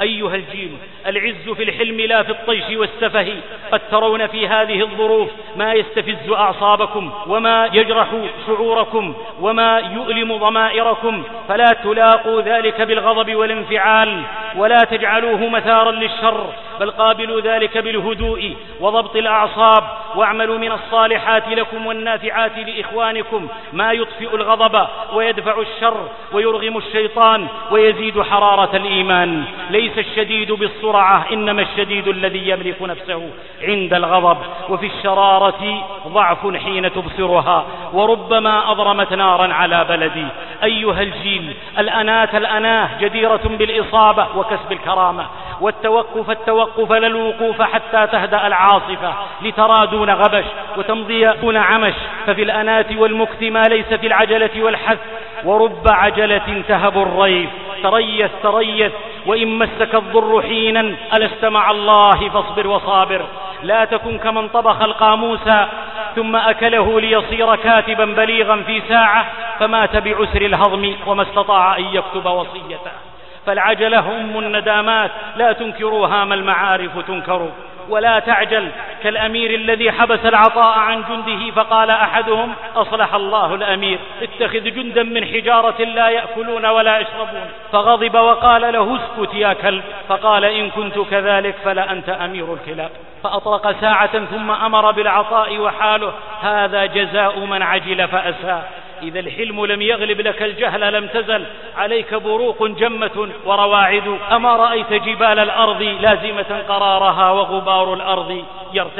أيها 0.00 0.34
الجيل 0.34 0.76
العز 1.06 1.48
في 1.56 1.62
الحلم 1.62 2.00
لا 2.00 2.22
في 2.22 2.30
الطيش 2.30 2.64
والسفه 2.76 3.34
قد 3.72 3.80
ترون 3.90 4.26
في 4.26 4.48
هذه 4.48 4.80
الظروف 4.80 5.28
ما 5.56 5.72
يستفز 5.72 6.30
أعصابكم 6.30 7.12
وما 7.26 7.70
يجرح 7.72 8.08
شعوركم 8.46 9.14
وما 9.40 9.78
يؤلم 9.78 10.36
ضمائركم 10.36 11.22
فلا 11.48 11.72
تلاقوا 11.84 12.40
ذلك 12.42 12.80
بالغضب 12.80 13.34
والانفعال 13.34 14.22
ولا 14.56 14.78
تجعلوه 14.84 15.48
مثارا 15.48 15.90
للشر 15.92 16.46
بل 16.80 16.90
قابلوا 16.90 17.40
ذلك 17.40 17.78
بالهدوء 17.78 18.56
وضبط 18.80 19.16
الأعصاب 19.16 19.84
واعملوا 20.14 20.58
من 20.58 20.72
الصالحات 20.72 21.48
لكم 21.48 21.86
والنافعات 21.86 22.52
لإخوانكم 22.58 23.48
ما 23.72 23.92
يطفئ 23.92 24.34
الغضب 24.34 24.86
ويدفع 25.14 25.60
الشر 25.60 26.08
ويرغم 26.32 26.76
الشيطان 26.76 27.46
ويزيد 27.70 28.22
حرارة 28.22 28.76
الإيمان. 28.76 29.44
ليس 29.70 29.85
الشديد 29.98 30.52
بالسرعة 30.52 31.26
إنما 31.32 31.62
الشديد 31.62 32.08
الذي 32.08 32.48
يملك 32.48 32.82
نفسه 32.82 33.30
عند 33.62 33.94
الغضب 33.94 34.38
وفي 34.68 34.86
الشرارة 34.86 35.88
ضعف 36.08 36.56
حين 36.56 36.92
تبصرها 36.92 37.66
وربما 37.92 38.70
أضرمت 38.70 39.12
نارا 39.12 39.54
على 39.54 39.84
بلدي. 39.88 40.26
أيها 40.64 41.02
الجيل 41.02 41.54
الأنات 41.78 42.34
الأناة 42.34 42.88
جديرة 43.00 43.40
بالإصابة 43.44 44.26
وكسب 44.36 44.72
الكرامة 44.72 45.26
والتوقف 45.60 46.30
التوقف 46.30 46.92
لا 46.92 47.06
الوقوف 47.06 47.62
حتى 47.62 48.06
تهدأ 48.06 48.46
العاصفة 48.46 49.14
لترى 49.42 49.86
دون 49.86 50.10
غبش 50.10 50.44
وتمضي 50.76 51.32
دون 51.32 51.56
عمش 51.56 51.94
ففي 52.26 52.42
الأنات 52.42 52.96
والمكت 52.96 53.42
ما 53.42 53.62
ليس 53.62 53.86
في 53.86 54.06
العجلة 54.06 54.50
والحث 54.62 54.98
ورب 55.44 55.88
عجلة 55.88 56.62
تهب 56.68 56.98
الريف 56.98 57.50
تريث 57.82 58.30
تريث 58.42 58.92
وإن 59.26 59.58
مسك 59.58 59.94
الضر 59.94 60.42
حينا 60.42 60.94
ألست 61.16 61.44
مع 61.44 61.70
الله 61.70 62.28
فاصبر 62.28 62.66
وصابر. 62.66 63.22
لا 63.62 63.84
تكن 63.84 64.18
كمن 64.18 64.48
طبخ 64.48 64.82
القاموس 64.82 65.48
ثم 66.16 66.36
أكله 66.36 67.00
ليصير 67.00 67.56
كاتبا 67.56 68.04
بليغا 68.04 68.62
في 68.66 68.82
ساعة 68.88 69.26
فمات 69.58 69.96
بعسر 69.96 70.42
الهضم 70.42 70.94
وما 71.06 71.22
استطاع 71.22 71.76
أن 71.78 71.84
يكتب 71.84 72.26
وصيته. 72.26 72.90
فالعجلة 73.46 74.20
أم 74.20 74.38
الندامات 74.38 75.10
لا 75.36 75.52
تنكروها 75.52 76.24
ما 76.24 76.34
المعارف 76.34 76.98
تنكر 77.06 77.48
ولا 77.88 78.18
تعجل 78.18 78.70
ذاك 79.06 79.14
الأمير 79.14 79.54
الذي 79.54 79.92
حبس 79.92 80.24
العطاء 80.24 80.78
عن 80.78 81.04
جنده 81.08 81.50
فقال 81.50 81.90
أحدهم 81.90 82.54
أصلح 82.76 83.14
الله 83.14 83.54
الأمير 83.54 83.98
اتخذ 84.22 84.60
جندا 84.60 85.02
من 85.02 85.24
حجارة 85.24 85.82
لا 85.82 86.08
يأكلون 86.08 86.66
ولا 86.66 86.98
يشربون. 86.98 87.50
فغضب 87.72 88.14
وقال 88.14 88.72
له 88.72 88.96
اسكت 88.96 89.34
يا 89.34 89.52
كلب. 89.52 89.82
فقال 90.08 90.44
إن 90.44 90.70
كنت 90.70 90.98
كذلك 90.98 91.54
فلا 91.64 91.92
أنت 91.92 92.08
أمير 92.08 92.54
الكلاب. 92.54 92.90
فأطلق 93.22 93.80
ساعة 93.80 94.24
ثم 94.24 94.50
أمر 94.50 94.90
بالعطاء 94.90 95.58
وحاله. 95.58 96.12
هذا 96.40 96.86
جزاء 96.86 97.38
من 97.38 97.62
عجل 97.62 98.08
فأساء 98.08 98.70
إذا 99.02 99.20
الحلم 99.20 99.66
لم 99.66 99.82
يغلب 99.82 100.20
لك 100.20 100.42
الجهل 100.42 100.92
لم 100.92 101.06
تزل. 101.06 101.46
عليك 101.78 102.14
بروق 102.14 102.66
جمة 102.66 103.28
ورواعد 103.44 104.18
أما 104.32 104.56
رأيت 104.56 104.92
جبال 104.92 105.38
الأرض 105.38 105.82
لازمة 105.82 106.62
قرارها 106.68 107.30
وغبار 107.30 107.94
الأرض 107.94 108.44
يرتفع 108.72 108.95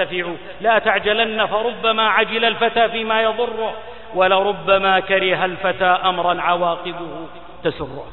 لا 0.60 0.78
تعجلن 0.78 1.46
فربما 1.46 2.08
عجل 2.08 2.44
الفتى 2.44 2.88
فيما 2.88 3.22
يضره 3.22 3.74
ولربما 4.14 5.00
كره 5.00 5.44
الفتى 5.44 5.84
أمرا 5.84 6.40
عواقبه 6.40 7.26
تسره. 7.64 8.04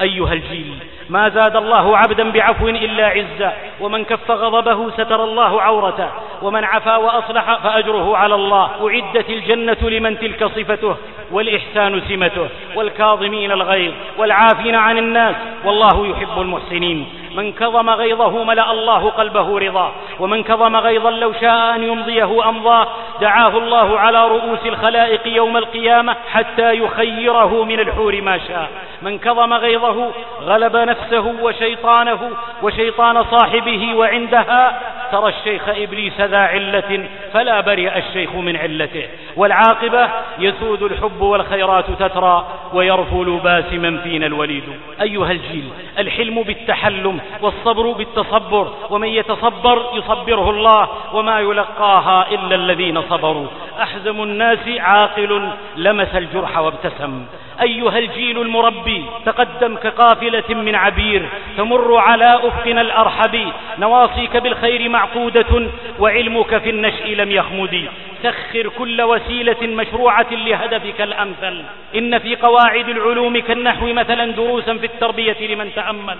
أيها 0.00 0.32
الجيل 0.32 0.74
ما 1.10 1.28
زاد 1.28 1.56
الله 1.56 1.96
عبدا 1.96 2.30
بعفو 2.30 2.68
إلا 2.68 3.06
عزا 3.06 3.52
ومن 3.80 4.04
كف 4.04 4.30
غضبه 4.30 4.90
ستر 4.90 5.24
الله 5.24 5.62
عورته 5.62 6.08
ومن 6.42 6.64
عفا 6.64 6.96
وأصلح 6.96 7.58
فأجره 7.62 8.16
على 8.16 8.34
الله. 8.34 8.70
أعدت 8.88 9.30
الجنة 9.30 9.90
لمن 9.90 10.18
تلك 10.18 10.44
صفته 10.44 10.96
والإحسان 11.30 12.02
سمته 12.08 12.48
والكاظمين 12.74 13.52
الغيظ 13.52 13.92
والعافين 14.18 14.74
عن 14.74 14.98
الناس 14.98 15.36
والله 15.64 16.06
يحب 16.06 16.40
المحسنين. 16.40 17.06
من 17.34 17.52
كظم 17.52 17.90
غيظه 17.90 18.44
ملأ 18.44 18.70
الله 18.70 19.10
قلبه 19.10 19.58
رضا 19.58 19.92
ومن 20.20 20.42
كظم 20.42 20.76
غيظا 20.76 21.10
لو 21.10 21.32
شاء 21.32 21.74
أن 21.74 21.82
يمضيه 21.82 22.48
أمضاه 22.48 22.86
دعاه 23.20 23.58
الله 23.58 23.98
على 23.98 24.28
رؤوس 24.28 24.66
الخلائق 24.66 25.26
يوم 25.26 25.56
القيامة 25.56 26.16
حتى 26.32 26.72
يخيره 26.72 27.64
من 27.64 27.80
الحور 27.80 28.20
ما 28.20 28.38
شاء. 28.38 28.68
من 29.02 29.18
كظم 29.18 29.52
غيظه 29.52 30.10
غلب 30.42 30.76
نفسه 30.76 31.34
وشيطانه 31.42 32.30
وشيطان 32.62 33.24
صاحبه 33.24 33.94
وعندها 33.94 34.80
ترى 35.12 35.28
الشيخ 35.28 35.68
إبليس 35.68 36.20
ذا 36.20 36.38
علة 36.38 37.08
فلا 37.32 37.60
برئ 37.60 37.98
الشيخ 37.98 38.34
من 38.34 38.56
علته. 38.56 39.08
والعاقبة 39.36 40.08
يسود 40.38 40.82
الحب 40.82 41.20
والخيرات 41.20 41.84
تترى 41.90 42.46
ويرفل 42.72 43.40
باسما 43.44 44.00
فينا 44.02 44.26
الوليد. 44.26 44.64
أيها 45.02 45.32
الجيل 45.32 45.68
الحلم 45.98 46.42
بالتحلم 46.42 47.19
والصبر 47.42 47.92
بالتصبر 47.92 48.72
ومن 48.90 49.08
يتصبر 49.08 49.90
يصبره 49.94 50.50
الله 50.50 50.88
وما 51.12 51.40
يلقاها 51.40 52.26
إلا 52.30 52.54
الذين 52.54 53.02
صبروا. 53.02 53.46
أحزم 53.82 54.22
الناس 54.22 54.68
عاقل 54.78 55.48
لمس 55.76 56.14
الجرح 56.14 56.58
وابتسم. 56.58 57.26
أيها 57.62 57.98
الجيل 57.98 58.42
المربي 58.42 59.04
تقدم 59.26 59.76
كقافلة 59.76 60.54
من 60.54 60.74
عبير 60.74 61.28
تمر 61.56 61.96
على 61.96 62.30
أفقنا 62.42 62.80
الأرحب. 62.80 63.52
نواصيك 63.78 64.36
بالخير 64.36 64.88
معقودة 64.88 65.70
وعلمك 65.98 66.58
في 66.58 66.70
النشء 66.70 67.14
لم 67.14 67.30
يخمد. 67.32 67.88
سخر 68.22 68.68
كل 68.78 69.02
وسيلة 69.02 69.62
مشروعة 69.62 70.26
لهدفك 70.30 71.00
الأمثل. 71.00 71.64
إن 71.94 72.18
في 72.18 72.36
قواعد 72.36 72.88
العلوم 72.88 73.38
كالنحو 73.38 73.86
مثلا 73.92 74.32
دروسا 74.32 74.74
في 74.74 74.86
التربية 74.86 75.54
لمن 75.54 75.74
تأمل. 75.74 76.16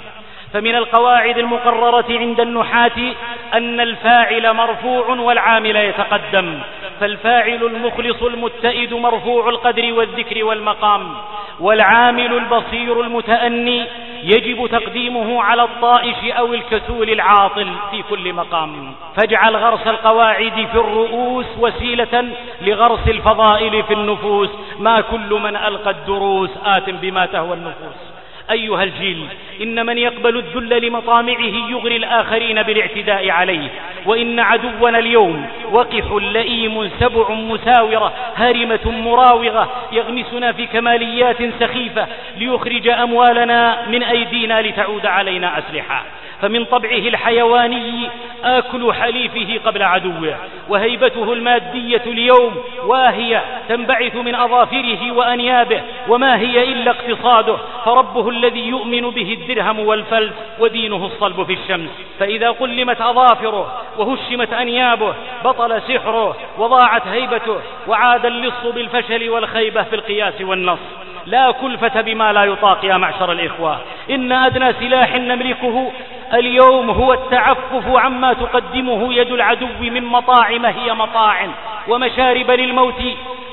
فمن 0.52 0.74
القواعد 0.91 1.39
المقررة 1.39 2.05
عند 2.09 2.41
النحاة 2.41 3.15
أن 3.55 3.81
الفاعل 3.81 4.53
مرفوع 4.53 5.09
والعامل 5.09 5.77
يتقدم 5.77 6.59
فالفاعل 7.01 7.65
المخلص 7.65 8.23
المتئد 8.23 8.95
مرفوع 8.95 9.49
القدر 9.49 9.93
والذكر 9.93 10.45
والمقام 10.45 11.15
والعامل 11.61 12.33
البصير 12.33 13.01
المتأني 13.01 13.87
يجب 14.23 14.67
تقديمه 14.67 15.43
على 15.43 15.62
الطائش 15.62 16.17
أو 16.25 16.55
الكسول 16.55 17.11
العاطل 17.11 17.69
في 17.91 18.03
كل 18.03 18.33
مقام. 18.33 18.93
فاجعل 19.17 19.57
غرس 19.57 19.87
القواعد 19.87 20.67
في 20.73 20.79
الرؤوس 20.79 21.47
وسيلة 21.59 22.29
لغرس 22.61 23.09
الفضائل 23.09 23.83
في 23.83 23.95
النفوس 23.95 24.51
ما 24.79 25.01
كل 25.01 25.41
من 25.43 25.57
ألقى 25.57 25.91
الدروس 25.91 26.51
آت 26.65 26.91
بما 26.91 27.27
تهوى 27.27 27.55
النفوس. 27.55 28.20
أيها 28.51 28.82
الجيل 28.85 29.27
إن 29.62 29.86
من 29.86 29.98
يقبل 29.98 30.36
الذل 30.36 30.86
لمطامعه 30.86 31.70
يغري 31.70 31.97
الآخرين 31.97 32.62
بالاعتداء 32.62 33.31
عليه 33.31 33.68
وإن 34.06 34.40
عدونا 34.40 34.98
اليوم 34.98 35.47
وقح 35.72 36.05
لئيم 36.12 36.90
سبع 37.01 37.31
مساورة 37.31 38.12
هارمة 38.36 38.81
مراوغة 38.85 39.70
يغمسنا 39.93 40.52
في 40.52 40.66
كماليات 40.66 41.36
سخيفة 41.60 42.06
ليخرج 42.36 42.89
أموالنا 42.89 43.86
من 43.89 44.02
أيدينا 44.02 44.62
لتعود 44.62 45.06
علينا 45.06 45.59
أسلحة. 45.59 46.05
فمن 46.43 46.64
طبعه 46.64 46.90
الحيواني 46.90 48.09
آكل 48.44 48.93
حليفه 48.93 49.60
قبل 49.66 49.82
عدوه 49.82 50.36
وهيبته 50.68 51.32
المادية 51.32 52.02
اليوم 52.06 52.56
واهية 52.86 53.44
تنبعث 53.68 54.16
من 54.16 54.35
أظافره 54.35 55.12
وأنيابه 55.12 55.82
وما 56.09 56.39
هي 56.39 56.72
إلا 56.72 56.90
اقتصاده 56.90 57.56
فربه 57.85 58.28
الذي 58.41 58.69
يؤمن 58.69 59.11
به 59.11 59.39
الدرهم 59.41 59.79
والفلس 59.81 60.33
ودينه 60.59 61.07
الصلب 61.07 61.43
في 61.43 61.53
الشمس. 61.53 61.91
فإذا 62.19 62.51
قلمت 62.51 63.01
أظافره 63.01 63.83
وهشمت 63.99 64.53
أنيابه 64.53 65.15
بطل 65.45 65.83
سحره 65.83 66.37
وضاعت 66.59 67.07
هيبته 67.07 67.57
وعاد 67.89 68.27
اللص 68.27 68.67
بالفشل 68.75 69.31
والخيبة 69.31 69.83
في 69.83 69.97
القياس 69.97 70.41
والنص. 70.41 70.79
لا 71.27 71.51
كلفة 71.51 72.01
بما 72.01 72.33
لا 72.33 72.45
يطاق 72.45 72.85
يا 72.85 72.97
معشر 72.97 73.33
الإخوة. 73.33 73.79
إن 74.11 74.33
أدنى 74.33 74.73
سلاح 74.73 75.15
نملكه 75.15 75.93
اليوم 76.35 76.91
هو 76.91 77.12
التعفف 77.12 77.97
عما 77.97 78.33
تقدمه 78.33 79.15
يد 79.15 79.33
العدو 79.33 79.67
من 79.81 80.05
مطاعم 80.05 80.67
هي 80.67 80.95
مطاعم. 80.95 81.51
ومشارب 81.89 82.51
للموت 82.51 83.03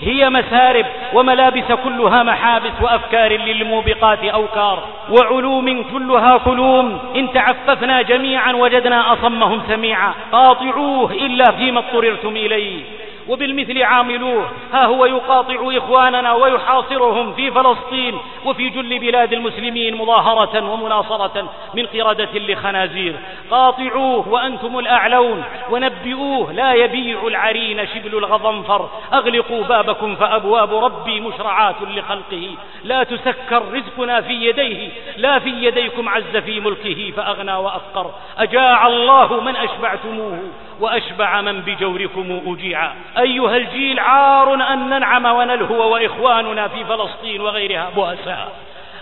هي 0.02 0.30
مسارب. 0.30 0.86
وملابس 1.14 1.72
كلها 1.84 2.24
محابس 2.24 2.72
وأفكار 2.82 3.32
للموبقات 3.32 4.24
أوكار. 4.24 4.77
وعلوم 5.12 5.84
كلها 5.94 6.38
كلوم 6.38 7.00
إن 7.16 7.34
تعففنا 7.34 8.02
جميعا 8.02 8.54
وجدنا 8.54 9.14
أصمهم 9.14 9.62
سميعا. 9.68 10.14
قاطعوه 10.32 11.12
إلا 11.12 11.52
فيما 11.52 11.80
اضطررتم 11.80 12.36
إليه. 12.36 12.84
وبالمثل 13.30 13.84
عاملوه. 13.84 14.50
ها 14.74 14.86
هو 14.86 15.06
يقاطع 15.06 15.78
إخواننا 15.78 16.34
ويحاصرهم 16.34 17.34
في 17.34 17.52
فلسطين 17.52 18.18
وفي 18.46 18.70
جل 18.70 19.00
بلاد 19.00 19.34
المسلمين 19.34 19.96
مظاهرة 19.96 20.72
ومناصرة 20.72 21.50
من 21.74 21.86
قردة 21.86 22.30
لخنازير. 22.34 23.16
قاطعوه 23.52 24.30
وأنتم 24.30 24.80
الأعلون 24.80 25.44
ونبئوه 25.70 26.54
لا 26.54 26.74
يبيع 26.74 27.28
العرين 27.28 27.88
شبل 27.88 28.18
الغضنفر. 28.18 28.90
أغلقوا 29.14 29.64
بابكم 29.64 30.16
فأبواب 30.16 30.74
ربي 30.74 31.20
مشرعات 31.20 31.76
لخلقه. 31.82 32.56
لا 32.84 33.04
تسكر 33.04 33.64
رزقنا 33.74 34.22
في 34.22 34.34
يديه 34.34 34.90
لا 35.18 35.40
في 35.40 35.50
يديكم 35.50 36.10
عز 36.10 36.38
في 36.38 36.60
ملكه 36.60 37.12
فأغنى 37.18 37.54
وأفقر. 37.54 38.12
أجاع 38.38 38.88
الله 38.88 39.42
من 39.42 39.56
أشبعتموه 39.56 40.40
وأشبع 40.80 41.42
من 41.42 41.62
بجوركم 41.62 42.42
أجيعا. 42.48 42.96
أيها 43.20 43.58
الجيل 43.58 44.00
عار 44.00 44.54
أن 44.54 44.90
ننعم 44.90 45.26
ونلهو 45.26 45.94
وإخواننا 45.94 46.68
في 46.68 46.86
فلسطين 46.86 47.42
وغيرها 47.42 47.90
بؤساء. 47.96 48.48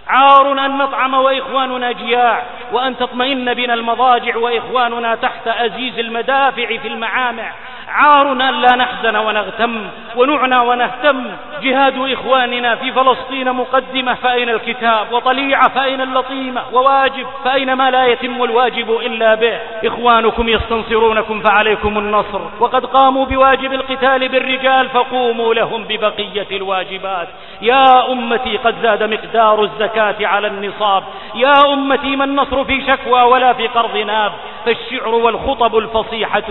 عار 0.08 0.52
أن 0.66 0.78
نطعم 0.78 1.14
وإخواننا 1.14 1.92
جياع 1.92 2.44
وأن 2.72 2.98
تطمئن 2.98 3.54
بنا 3.54 3.74
المضاجع 3.74 4.38
وإخواننا 4.38 5.16
تحت 5.16 5.48
أزيز 5.48 6.00
المدافع 6.00 6.78
في 6.78 6.88
المعامع. 6.88 7.52
عار 7.96 8.32
أن 8.32 8.62
لا 8.62 8.76
نحزن 8.76 9.16
ونغتم 9.16 9.82
ونعنى 10.16 10.58
ونهتم. 10.58 11.24
جهاد 11.62 12.12
إخواننا 12.12 12.76
في 12.76 12.92
فلسطين 12.92 13.54
مقدمة 13.54 14.14
فأين 14.14 14.50
الكتاب؟ 14.50 15.12
وطليعة 15.12 15.70
فأين 15.70 16.02
اللطيمة؟ 16.02 16.62
وواجب 16.74 17.28
فأين 17.44 17.74
ما 17.74 17.92
لا 17.92 18.06
يتم 18.06 18.44
الواجب 18.44 18.92
إلا 18.92 19.36
به؟ 19.36 19.60
إخوانكم 19.86 20.50
يستنصرونكم 20.50 21.42
فعليكم 21.42 21.98
النصر. 21.98 22.42
وقد 22.60 22.86
قاموا 22.86 23.26
بواجب 23.26 23.74
القتال 23.74 24.30
بالرجال 24.30 24.90
فقوموا 24.90 25.54
لهم 25.54 25.84
ببقية 25.84 26.48
الواجبات. 26.52 27.28
يا 27.62 28.12
أمتي 28.12 28.58
قد 28.58 28.76
زاد 28.82 29.04
مقدار 29.04 29.64
الزكاة 29.64 30.28
على 30.28 30.48
النصاب. 30.48 31.04
يا 31.36 31.74
أمتي 31.74 32.16
ما 32.16 32.24
النصر 32.24 32.64
في 32.64 32.82
شكوى 32.88 33.22
ولا 33.22 33.54
في 33.54 33.68
قرض 33.68 33.98
ناب؟ 33.98 34.32
فالشعر 34.66 35.16
والخطب 35.16 35.78
الفصيحة 35.78 36.44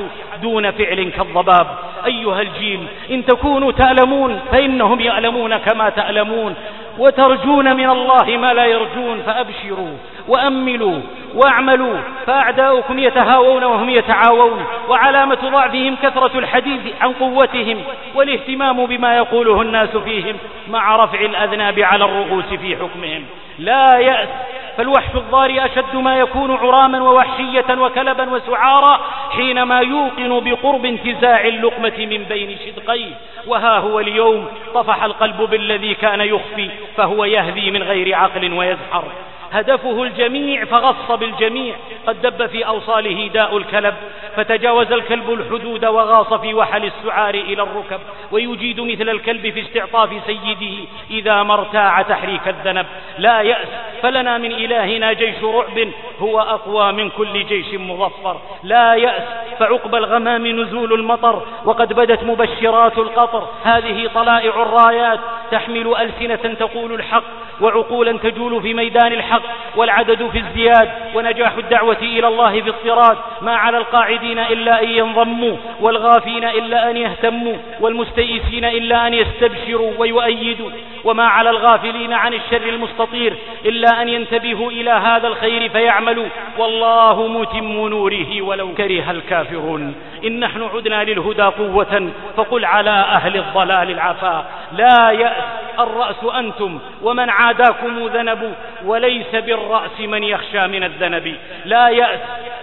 دون 0.42 0.70
فعل 0.70 1.12
كالضباب 1.34 1.66
أيها 2.06 2.42
الجيل 2.42 2.86
إن 3.10 3.24
تكونوا 3.24 3.72
تألمون 3.72 4.40
فإنهم 4.52 5.00
يألمون 5.00 5.56
كما 5.56 5.90
تألمون. 5.90 6.54
وترجون 6.98 7.76
من 7.76 7.90
الله 7.90 8.36
ما 8.36 8.54
لا 8.54 8.64
يرجون 8.64 9.22
فأبشروا 9.26 9.96
وأملوا 10.28 11.00
واعملوا 11.34 11.96
فأعداؤكم 12.26 12.98
يتهاوون 12.98 13.64
وهم 13.64 13.90
يتعاوون 13.90 14.64
وعلامة 14.88 15.38
ضعفهم 15.52 15.96
كثرة 16.02 16.38
الحديث 16.38 16.80
عن 17.00 17.12
قوتهم 17.12 17.82
والاهتمام 18.14 18.86
بما 18.86 19.16
يقوله 19.16 19.62
الناس 19.62 19.96
فيهم 19.96 20.36
مع 20.70 20.96
رفع 20.96 21.20
الأذناب 21.20 21.78
على 21.78 22.04
الرؤوس 22.04 22.44
في 22.44 22.76
حكمهم. 22.76 23.24
لا 23.58 23.98
يأس 23.98 24.28
فالوحش 24.76 25.14
الضاري 25.14 25.64
أشد 25.64 25.96
ما 25.96 26.18
يكون 26.18 26.50
عراما 26.50 27.02
ووحشية 27.02 27.80
وكلبا 27.80 28.30
وسعارا 28.30 29.00
حينما 29.30 29.80
يوقن 29.80 30.40
بقرب 30.44 30.84
انتزاع 30.84 31.44
اللقمة 31.44 31.92
من 31.98 32.24
بين 32.28 32.56
شدقيه 32.66 33.12
وها 33.46 33.78
هو 33.78 34.00
اليوم 34.00 34.46
طفح 34.74 35.04
القلب 35.04 35.42
بالذي 35.42 35.94
كان 35.94 36.20
يخفي 36.20 36.70
فهو 36.96 37.24
يهذي 37.24 37.70
من 37.70 37.82
غير 37.82 38.14
عقل 38.14 38.52
ويزحر 38.52 39.04
هدفه 39.52 40.02
الجميع 40.02 40.64
فغص 40.64 41.18
بالجميع. 41.18 41.74
قد 42.06 42.22
دب 42.22 42.46
في 42.46 42.66
أوصاله 42.66 43.28
داء 43.28 43.56
الكلب 43.56 43.94
فتجاوز 44.36 44.92
الكلب 44.92 45.32
الحدود 45.32 45.84
وغاص 45.84 46.34
في 46.40 46.54
وحل 46.54 46.84
السعار 46.84 47.34
إلى 47.34 47.62
الركب. 47.62 48.00
ويجيد 48.32 48.80
مثل 48.80 49.08
الكلب 49.08 49.50
في 49.50 49.60
استعطاف 49.60 50.10
سيده 50.26 50.88
إذا 51.10 51.42
ما 51.42 51.54
ارتاع 51.54 52.02
تحريك 52.02 52.48
الذنب. 52.48 52.86
لا 53.18 53.42
يأس 53.42 53.68
فلنا 54.02 54.38
من 54.38 54.52
إلهنا 54.52 55.12
جيش 55.12 55.42
رعب 55.42 55.88
هو 56.20 56.40
أقوى 56.40 56.92
من 56.92 57.10
كل 57.10 57.46
جيش 57.46 57.74
مظفر. 57.74 58.40
لا 58.62 58.94
يأس 58.94 59.22
فعقب 59.58 59.94
الغمام 59.94 60.46
نزول 60.46 60.92
المطر. 60.92 61.42
وقد 61.64 61.92
بدت 61.92 62.22
مبشرات 62.24 62.98
القطر. 62.98 63.48
هذه 63.64 64.10
طلائع 64.14 64.62
الرايات 64.62 65.20
تحمل 65.50 65.94
ألسنة 65.96 66.54
تقول 66.54 66.92
الحق 66.92 67.24
وعقولا 67.60 68.18
تجول 68.18 68.62
في 68.62 68.74
ميدان 68.74 69.12
الحق. 69.12 69.43
والعدد 69.76 70.28
في 70.32 70.38
ازدياد 70.38 70.90
ونجاح 71.14 71.52
الدعوة 71.56 71.98
إلى 72.02 72.28
الله 72.28 72.60
في 72.60 72.70
الصراط 72.70 73.16
ما 73.42 73.56
على 73.56 73.78
القاعدين 73.78 74.38
إلا 74.38 74.82
أن 74.82 74.88
ينضموا 74.88 75.56
والغافين 75.80 76.44
إلا 76.44 76.90
أن 76.90 76.96
يهتموا 76.96 77.56
والمستيئسين 77.80 78.64
إلا 78.64 79.06
أن 79.06 79.14
يستبشروا 79.14 79.92
ويؤيدوا 79.98 80.70
وما 81.04 81.24
على 81.24 81.50
الغافلين 81.50 82.12
عن 82.12 82.34
الشر 82.34 82.68
المستطير 82.68 83.36
إلا 83.64 84.02
أن 84.02 84.08
ينتبهوا 84.08 84.70
إلى 84.70 84.90
هذا 84.90 85.28
الخير 85.28 85.68
فيعملوا 85.68 86.26
والله 86.58 87.28
متم 87.28 87.88
نوره 87.88 88.42
ولو 88.42 88.74
كره 88.74 89.10
الكافرون 89.10 89.94
إن 90.24 90.40
نحن 90.40 90.62
عدنا 90.74 91.04
للهدى 91.04 91.42
قوة 91.42 92.10
فقل 92.36 92.64
على 92.64 92.90
أهل 92.90 93.36
الضلال 93.36 93.90
العفا 93.90 94.46
لا 94.72 95.10
يأس 95.10 95.44
الرأس 95.78 96.24
أنتم 96.38 96.78
ومن 97.02 97.30
عاداكم 97.30 98.06
ذنب 98.06 98.54
وليس 98.84 99.23
بالرأس 99.32 100.00
من 100.00 100.24
يخشى 100.24 100.66
من 100.66 100.84
الذنب. 100.84 101.36
لا 101.64 101.88
يأس 101.88 102.20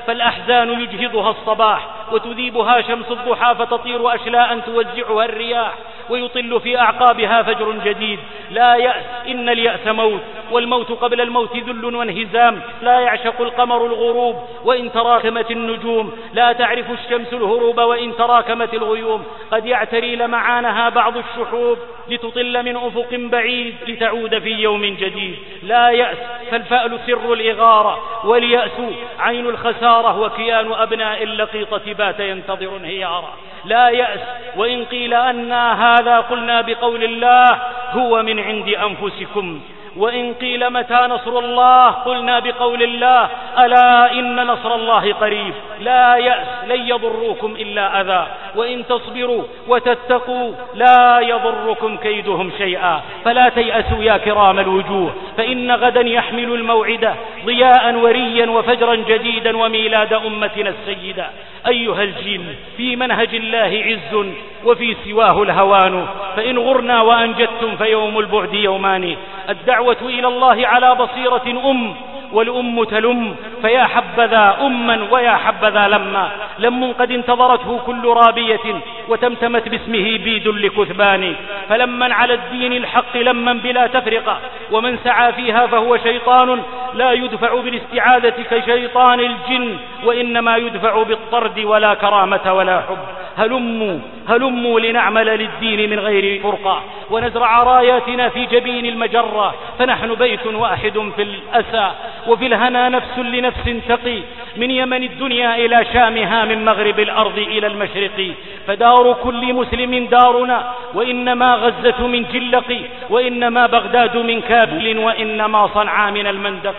فالأحزان 0.08 0.82
يجهضها 0.82 1.30
الصباح 1.30 1.88
وتذيبها 2.12 2.82
شمس 2.82 3.12
الضحى 3.12 3.56
فتطير 3.56 4.16
أشلاء 4.16 4.60
توزعها 4.60 5.26
الرياح 5.26 5.74
ويطل 6.10 6.60
في 6.60 6.80
أعقابها 6.80 7.44
فجر 7.44 7.72
جديد. 7.86 8.20
لا 8.52 8.76
يأس 8.76 9.04
إن 9.28 9.50
اليأس 9.50 9.88
موت 9.88 10.22
والموت 10.52 10.92
قبل 10.92 11.22
الموت 11.22 11.58
ذل 11.58 11.96
وانهزام. 11.96 12.62
لا 12.82 13.00
يعشق 13.00 13.42
القمر 13.42 13.86
الغروب 13.86 14.36
وإن 14.66 14.92
تراكمت 14.92 15.52
النجوم. 15.52 16.12
لا 16.34 16.52
تعرف 16.54 16.86
الشمس 16.92 17.34
الهروب 17.34 17.78
وإن 17.78 18.16
تراكمت 18.16 18.74
الغيوم. 18.74 19.24
قد 19.52 19.66
يعتري 19.66 20.16
لمعانها 20.16 20.90
بعض 20.90 21.18
الشحوب 21.18 21.78
لتطل 22.10 22.64
من 22.64 22.78
أفق 22.78 23.08
بعيد 23.12 23.76
لتعود 23.88 24.40
في 24.40 24.50
يوم 24.50 24.86
جديد. 24.86 25.36
لا 25.64 25.90
يأس 25.90 26.18
فالفأل 26.52 27.00
سر 27.08 27.34
الإغارة 27.34 28.00
واليأس 28.24 28.72
عين 29.20 29.46
الخسارة 29.46 30.20
وكيان 30.20 30.74
أبناء 30.74 31.24
اللقيطة 31.24 31.94
بات 31.94 32.20
ينتظر 32.20 32.78
انهيارا. 32.78 33.34
لا 33.66 33.90
يأس 33.90 34.20
وإن 34.56 34.86
قيل 34.86 35.14
أنا 35.14 35.96
هذا 35.96 36.20
قلنا 36.20 36.62
بقول 36.62 37.04
الله 37.04 37.62
هو 37.92 38.24
من 38.24 38.40
عند 38.40 38.70
أنفسكم 38.70 39.62
وإن 39.98 40.34
قيل 40.34 40.70
متى 40.70 41.08
نصر 41.10 41.40
الله 41.40 41.90
قلنا 41.90 42.40
بقول 42.40 42.84
الله 42.84 43.30
ألا 43.60 44.12
إن 44.12 44.48
نصر 44.48 44.76
الله 44.76 45.14
قريب؟ 45.14 45.54
لا 45.82 46.16
يأس 46.16 46.48
لن 46.68 46.88
يضروكم 46.88 47.56
إلا 47.60 48.02
أذى. 48.02 48.28
وإن 48.56 48.88
تصبروا 48.88 49.44
وتتقوا 49.68 50.52
لا 50.74 51.20
يضركم 51.20 51.98
كيدهم 51.98 52.52
شيئا. 52.58 53.02
فلا 53.26 53.50
تيأسوا 53.50 54.04
يا 54.04 54.18
كرام 54.18 54.60
الوجوه 54.60 55.14
فإن 55.38 55.72
غدا 55.72 56.02
يحمل 56.02 56.54
الموعدة 56.54 57.16
ضياء 57.46 57.96
وريا 57.96 58.50
وفجرا 58.50 58.96
جديدا 58.96 59.58
وميلاد 59.58 60.14
أمتنا 60.14 60.70
السيدة. 60.70 61.28
أيها 61.68 62.04
الجيل 62.04 62.56
في 62.78 62.96
منهج 62.96 63.36
الله 63.36 63.84
عز 63.86 64.26
وفي 64.66 64.96
سواه 65.06 65.44
الهوان. 65.44 66.06
فإن 66.36 66.58
غرنا 66.58 67.02
وأنجدتم 67.02 67.78
فيوم 67.78 68.20
البعد 68.20 68.54
يومان. 68.54 69.16
الدعوة 69.50 69.81
إلى 70.02 70.28
الله 70.28 70.68
على 70.68 70.96
بصيرة 70.96 71.72
أم. 71.72 71.96
والأم 72.34 72.84
تلم 72.84 73.36
فيا 73.62 73.84
حبذا 73.84 74.58
أما 74.62 75.08
ويا 75.12 75.32
حبذا 75.32 75.88
لما. 75.88 76.32
لم 76.60 76.94
قد 77.00 77.12
انتظرته 77.12 77.80
كل 77.86 78.08
رابية 78.08 78.82
وتمتمت 79.10 79.70
باسمه 79.70 80.18
بيد 80.18 80.48
لكثبان. 80.48 81.36
فلما 81.70 82.14
على 82.14 82.34
الدين 82.34 82.74
الحق 82.74 83.18
لما 83.18 83.54
بلا 83.54 83.88
تفرقة. 83.88 84.38
ومن 84.72 84.98
سعى 85.04 85.34
فيها 85.34 85.68
فهو 85.68 85.98
شيطان 85.98 86.62
لا 86.94 87.12
يدفع 87.12 87.62
بالاستعاذة 87.62 88.34
كشيطان 88.52 89.20
الجن. 89.20 89.78
وإنما 90.04 90.58
يدفع 90.58 91.04
بالطرد 91.04 91.60
ولا 91.60 91.94
كرامة 91.94 92.54
ولا 92.54 92.82
حب. 92.82 92.98
هلموا 93.38 94.00
هلموا 94.30 94.80
لنعمل 94.80 95.26
للدين 95.26 95.90
من 95.90 96.00
غير 96.00 96.42
فرقة. 96.42 96.82
ونزرع 97.10 97.64
راياتنا 97.64 98.30
في 98.30 98.46
جبين 98.46 98.86
المجرة. 98.86 99.54
فنحن 99.80 100.16
بيت 100.16 100.48
واحد 100.48 101.12
في 101.16 101.22
الأسى. 101.22 101.92
وفي 102.28 102.46
الهنا 102.46 102.90
نفس 102.90 103.20
لنفس 103.20 103.88
تقي. 103.88 104.22
من 104.58 104.72
يمن 104.72 105.04
الدنيا 105.04 105.56
إلى 105.56 105.86
شامها 105.94 106.46
من 106.46 106.66
مغرب 106.66 107.00
الأرض 107.00 107.38
إلى 107.38 107.68
المشرق. 107.68 108.32
فدار 108.68 109.14
كل 109.14 109.54
مسلم 109.54 110.06
دارنا. 110.06 110.74
وإنما 110.94 111.56
غزة 111.56 112.08
من 112.08 112.26
جلق 112.34 112.82
وإنما 113.10 113.68
بغداد 113.68 114.18
من 114.18 114.42
كابل 114.42 114.98
وإنما 114.98 115.68
صنعاء 115.68 116.12
من 116.12 116.28
المندق. 116.28 116.76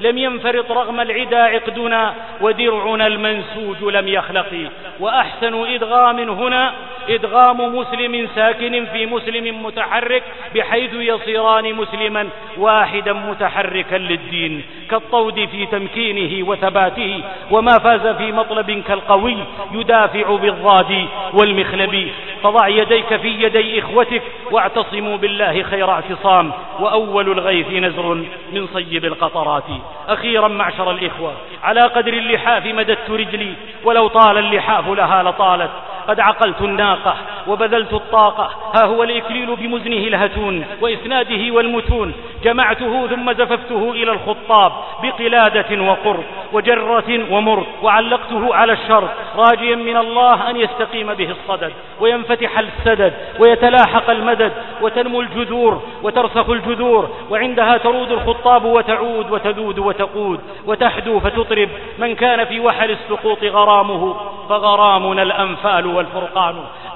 لم 0.00 0.18
ينفرط 0.18 0.72
رغم 0.72 1.00
العدا 1.00 1.42
عقدنا 1.42 2.14
ودرعنا 2.40 3.06
المنسوج 3.06 3.94
لم 3.94 4.08
يخلق. 4.08 4.52
وأحسن 5.00 5.54
إدغام 5.74 6.18
هنا 6.18 6.72
إدغام 7.08 7.76
مسلم 7.76 8.28
ساكن 8.34 8.86
في 8.92 9.06
مسلم 9.06 9.62
متحرك 9.62 10.22
بحيث 10.54 10.94
يصيران 10.94 11.74
مسلما 11.74 12.28
واحدا 12.58 13.12
متحركا 13.12 13.96
للدين 13.96 14.62
كالطود 14.90 15.48
في 15.52 15.66
تمكينه 15.66 16.48
وثباته. 16.48 17.20
وما 17.50 17.78
فاز 17.78 18.06
في 18.06 18.32
مطلب 18.32 18.82
كالقوي 18.88 19.36
يدافع 19.72 20.36
بالضاد 20.36 21.06
والمخلب 21.34 22.10
فضع 22.42 22.68
يديك 22.68 23.16
في 23.16 23.28
يدي 23.56 23.78
إخوتك 23.80 24.22
واعتصموا 24.50 25.16
بالله 25.16 25.62
خير 25.62 25.90
اعتصام 25.90 26.52
وأول 26.80 27.32
الغيث 27.32 27.72
نزر 27.72 28.14
من 28.52 28.68
صيب 28.74 29.04
القطرات. 29.04 29.64
أخيرا 30.08 30.48
معشر 30.48 30.90
الإخوة 30.90 31.32
على 31.62 31.80
قدر 31.80 32.12
اللحاف 32.12 32.66
مددت 32.66 33.10
رجلي 33.10 33.52
ولو 33.84 34.08
طال 34.08 34.38
اللحاف 34.38 34.88
لها 34.88 35.22
لطالت. 35.22 35.70
قد 36.08 36.20
عقلت 36.20 36.60
الناقة 36.60 37.14
وبذلت 37.48 37.92
الطاقة 37.92 38.50
ها 38.74 38.84
هو 38.84 39.02
الإكليل 39.02 39.56
بمزنه 39.56 39.96
الهتون 39.96 40.64
وإسناده 40.80 41.54
والمتون. 41.54 42.12
جمعته 42.44 43.06
ثم 43.06 43.32
زففته 43.32 43.90
إلى 43.90 44.12
الخطاب 44.12 44.72
بقلادة 45.02 45.82
وقر 45.82 46.24
وجرة 46.52 47.20
ومر 47.30 47.66
وعلقته 47.82 48.54
على 48.54 48.72
الشر. 48.72 49.08
راجيا 49.36 49.76
من 49.76 49.96
الله 49.96 50.50
أن 50.50 50.56
يستقيم 50.56 51.14
به 51.14 51.30
الصدد 51.30 51.72
وينفتح 52.00 52.58
السدد 52.58 53.12
ويتلاحق 53.46 54.10
المدد 54.10 54.52
وتنمو 54.82 55.20
الجذور 55.20 55.82
وترسخ 56.02 56.50
الجذور 56.50 57.10
وعندها 57.30 57.76
ترود 57.76 58.10
الخطاب 58.10 58.64
وتعود 58.64 59.30
وتذود 59.30 59.78
وتقود 59.78 60.40
وتحدو 60.66 61.20
فتطرب 61.20 61.68
من 61.98 62.14
كان 62.14 62.44
في 62.44 62.60
وحل 62.60 62.90
السقوط 62.90 63.44
غرامه 63.44 64.14
فغرامنا 64.48 65.22
الأنفال 65.22 65.86
والفرقان. 65.86 66.54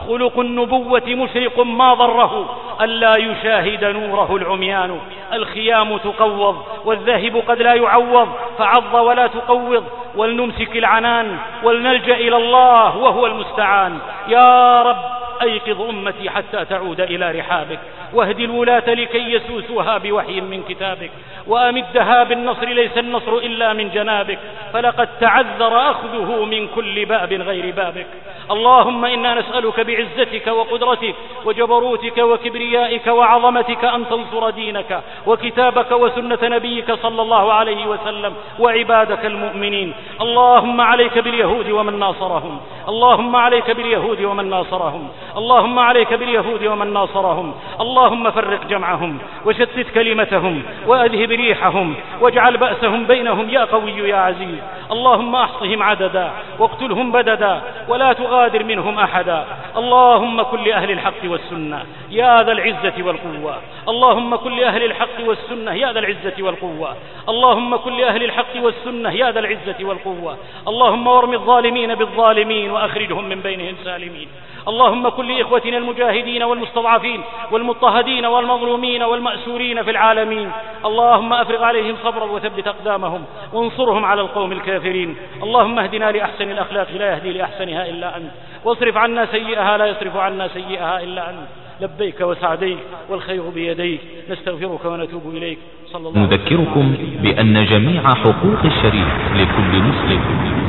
خلق 0.08 0.38
النبوة 0.38 1.02
مشرق 1.06 1.60
ما 1.60 1.94
ضره 1.94 2.58
ألا 2.80 3.16
يشاهد 3.16 3.84
نوره 3.84 4.36
العميان. 4.36 5.00
الخيام 5.32 5.96
تقوض 5.96 6.56
والذاهب 6.84 7.42
قد 7.48 7.62
لا 7.62 7.74
يعوض 7.74 8.28
فعض 8.58 8.94
ولا 8.94 9.26
تقوض. 9.26 9.84
ولنمسك 10.16 10.76
العنان 10.76 11.36
ولنلجأ 11.62 12.14
إلى 12.14 12.36
الله 12.36 12.96
وهو 12.96 13.26
المستعان. 13.26 13.98
يا 14.28 14.82
رب 14.82 14.96
أيقظ 15.42 15.82
أمتي 15.82 16.30
حتى 16.30 16.64
تعود 16.64 17.00
إلى 17.00 17.30
رحابك. 17.30 17.78
واهد 18.14 18.40
الولاة 18.40 18.94
لكي 18.94 19.32
يسوسوها 19.32 19.98
بوحي 19.98 20.40
من 20.40 20.62
كتابك. 20.68 21.10
وأمدها 21.46 22.24
بالنصر 22.24 22.66
ليس 22.66 22.98
النصر 22.98 23.32
إلا 23.36 23.72
من 23.72 23.90
جنابك. 23.90 24.38
فلقد 24.72 25.08
تعذر 25.20 25.90
أخذه 25.90 26.44
من 26.44 26.68
كل 26.68 27.04
باب 27.04 27.32
غير 27.32 27.74
بابك. 27.74 28.06
اللهم 28.50 29.04
إنا 29.04 29.34
نسألك 29.34 29.80
بعزتك 29.80 30.46
وقدرتك 30.46 31.14
وجبروتك 31.44 32.18
وكبريائك 32.18 33.06
وعظمتك 33.06 33.84
أن 33.84 34.08
تنصر 34.08 34.50
دينك 34.50 35.02
وكتابك 35.26 35.92
وسنة 35.92 36.38
نبيك 36.42 36.92
صلى 36.92 37.22
الله 37.22 37.52
عليه 37.52 37.86
وسلم 37.86 38.34
وعبادك 38.58 39.26
المؤمنين. 39.26 39.94
اللهم 40.20 40.80
عليك 40.80 41.18
باليهود 41.18 41.70
ومن 41.70 41.98
ناصرهم. 41.98 42.60
اللهم 42.88 43.36
عليك 43.36 43.70
باليهود 43.70 44.20
ومن 44.20 44.50
ناصرهم. 44.50 45.08
اللهم 45.36 45.78
عليك 45.78 46.14
باليهود 46.14 46.66
ومن 46.66 46.92
ناصرهم. 46.92 47.54
اللهم 47.80 48.30
فرق 48.30 48.66
جمعهم 48.66 49.18
وشتت 49.46 49.86
كلمتهم 49.94 50.62
وأذهب 50.86 51.30
ريحهم 51.30 51.94
واجعل 52.20 52.56
بأسهم 52.56 53.06
بينهم 53.06 53.50
يا 53.50 53.64
قوي 53.64 53.92
يا 53.92 54.16
عزيز. 54.16 54.58
اللهم 54.92 55.36
أحصهم 55.36 55.82
عددا 55.82 56.30
واقتلهم 56.58 57.12
بددا 57.12 57.54
ولا 57.88 58.12
تغادر 58.12 58.64
منهم 58.64 58.98
أحدا. 58.98 59.44
اللهم 59.76 60.42
كن 60.42 60.72
لأهل 60.72 60.90
الحق 60.90 61.22
والسنة 61.24 61.80
يا 62.10 62.36
ذا 62.36 62.52
العزة 62.52 62.96
والقوة. 63.06 63.54
اللهم 63.88 64.36
كن 64.36 64.64
لأهل 64.64 64.82
الحق 64.84 65.16
والسنة 65.26 65.72
يا 65.74 65.92
ذا 65.92 65.98
العزة 65.98 66.38
والقوة. 66.40 66.90
اللهم 67.28 67.76
كن 67.76 68.04
لأهل 68.04 68.22
الحق 68.24 68.54
والسنة 68.64 69.10
يا 69.12 69.30
ذا 69.30 69.40
العزة 69.40 69.78
والقوة. 69.80 70.36
اللهم 70.68 71.06
وارم 71.06 71.32
الظالمين 71.32 71.94
بالظالمين 71.94 72.70
وأخرجهم 72.70 73.24
من 73.24 73.40
بينهم 73.40 73.74
سالمين. 73.84 74.28
اللهم 74.68 75.08
كن 75.08 75.19
لإخوتنا 75.40 75.78
المجاهدين 75.78 76.42
والمستضعفين 76.42 77.20
والمضطهدين 77.50 78.26
والمظلومين 78.26 79.02
والمأسورين 79.02 79.82
في 79.82 79.90
العالمين. 79.90 80.50
اللهم 80.84 81.32
أفرغ 81.32 81.64
عليهم 81.64 81.94
صبرا 82.04 82.24
وثبت 82.24 82.68
أقدامهم. 82.68 83.24
وانصرهم 83.52 84.04
على 84.04 84.20
القوم 84.20 84.52
الكافرين. 84.52 85.16
اللهم 85.42 85.78
اهدنا 85.78 86.12
لأحسن 86.12 86.50
الأخلاق. 86.50 86.88
لا 86.98 87.12
يهدي 87.12 87.32
لأحسنها 87.32 87.88
إلا 87.88 88.16
أنت. 88.16 88.30
واصرف 88.64 88.96
عنا 88.96 89.26
سيئها. 89.26 89.76
لا 89.76 89.86
يصرف 89.86 90.16
عنا 90.16 90.48
سيئها 90.48 91.02
إلا 91.02 91.30
أنت. 91.30 91.48
لبيك 91.80 92.20
وسعديك 92.20 92.78
والخير 93.08 93.42
بيديك. 93.42 94.00
نستغفرك 94.30 94.84
ونتوب 94.84 95.22
إليك. 95.36 95.58
صلى 95.86 96.08
الله 96.08 96.20
نذكركم 96.20 96.96
بأن 97.22 97.64
جميع 97.64 98.02
حقوق 98.02 98.64
الشريف 98.64 99.08
لكل 99.34 99.82
مسلم. 99.82 100.60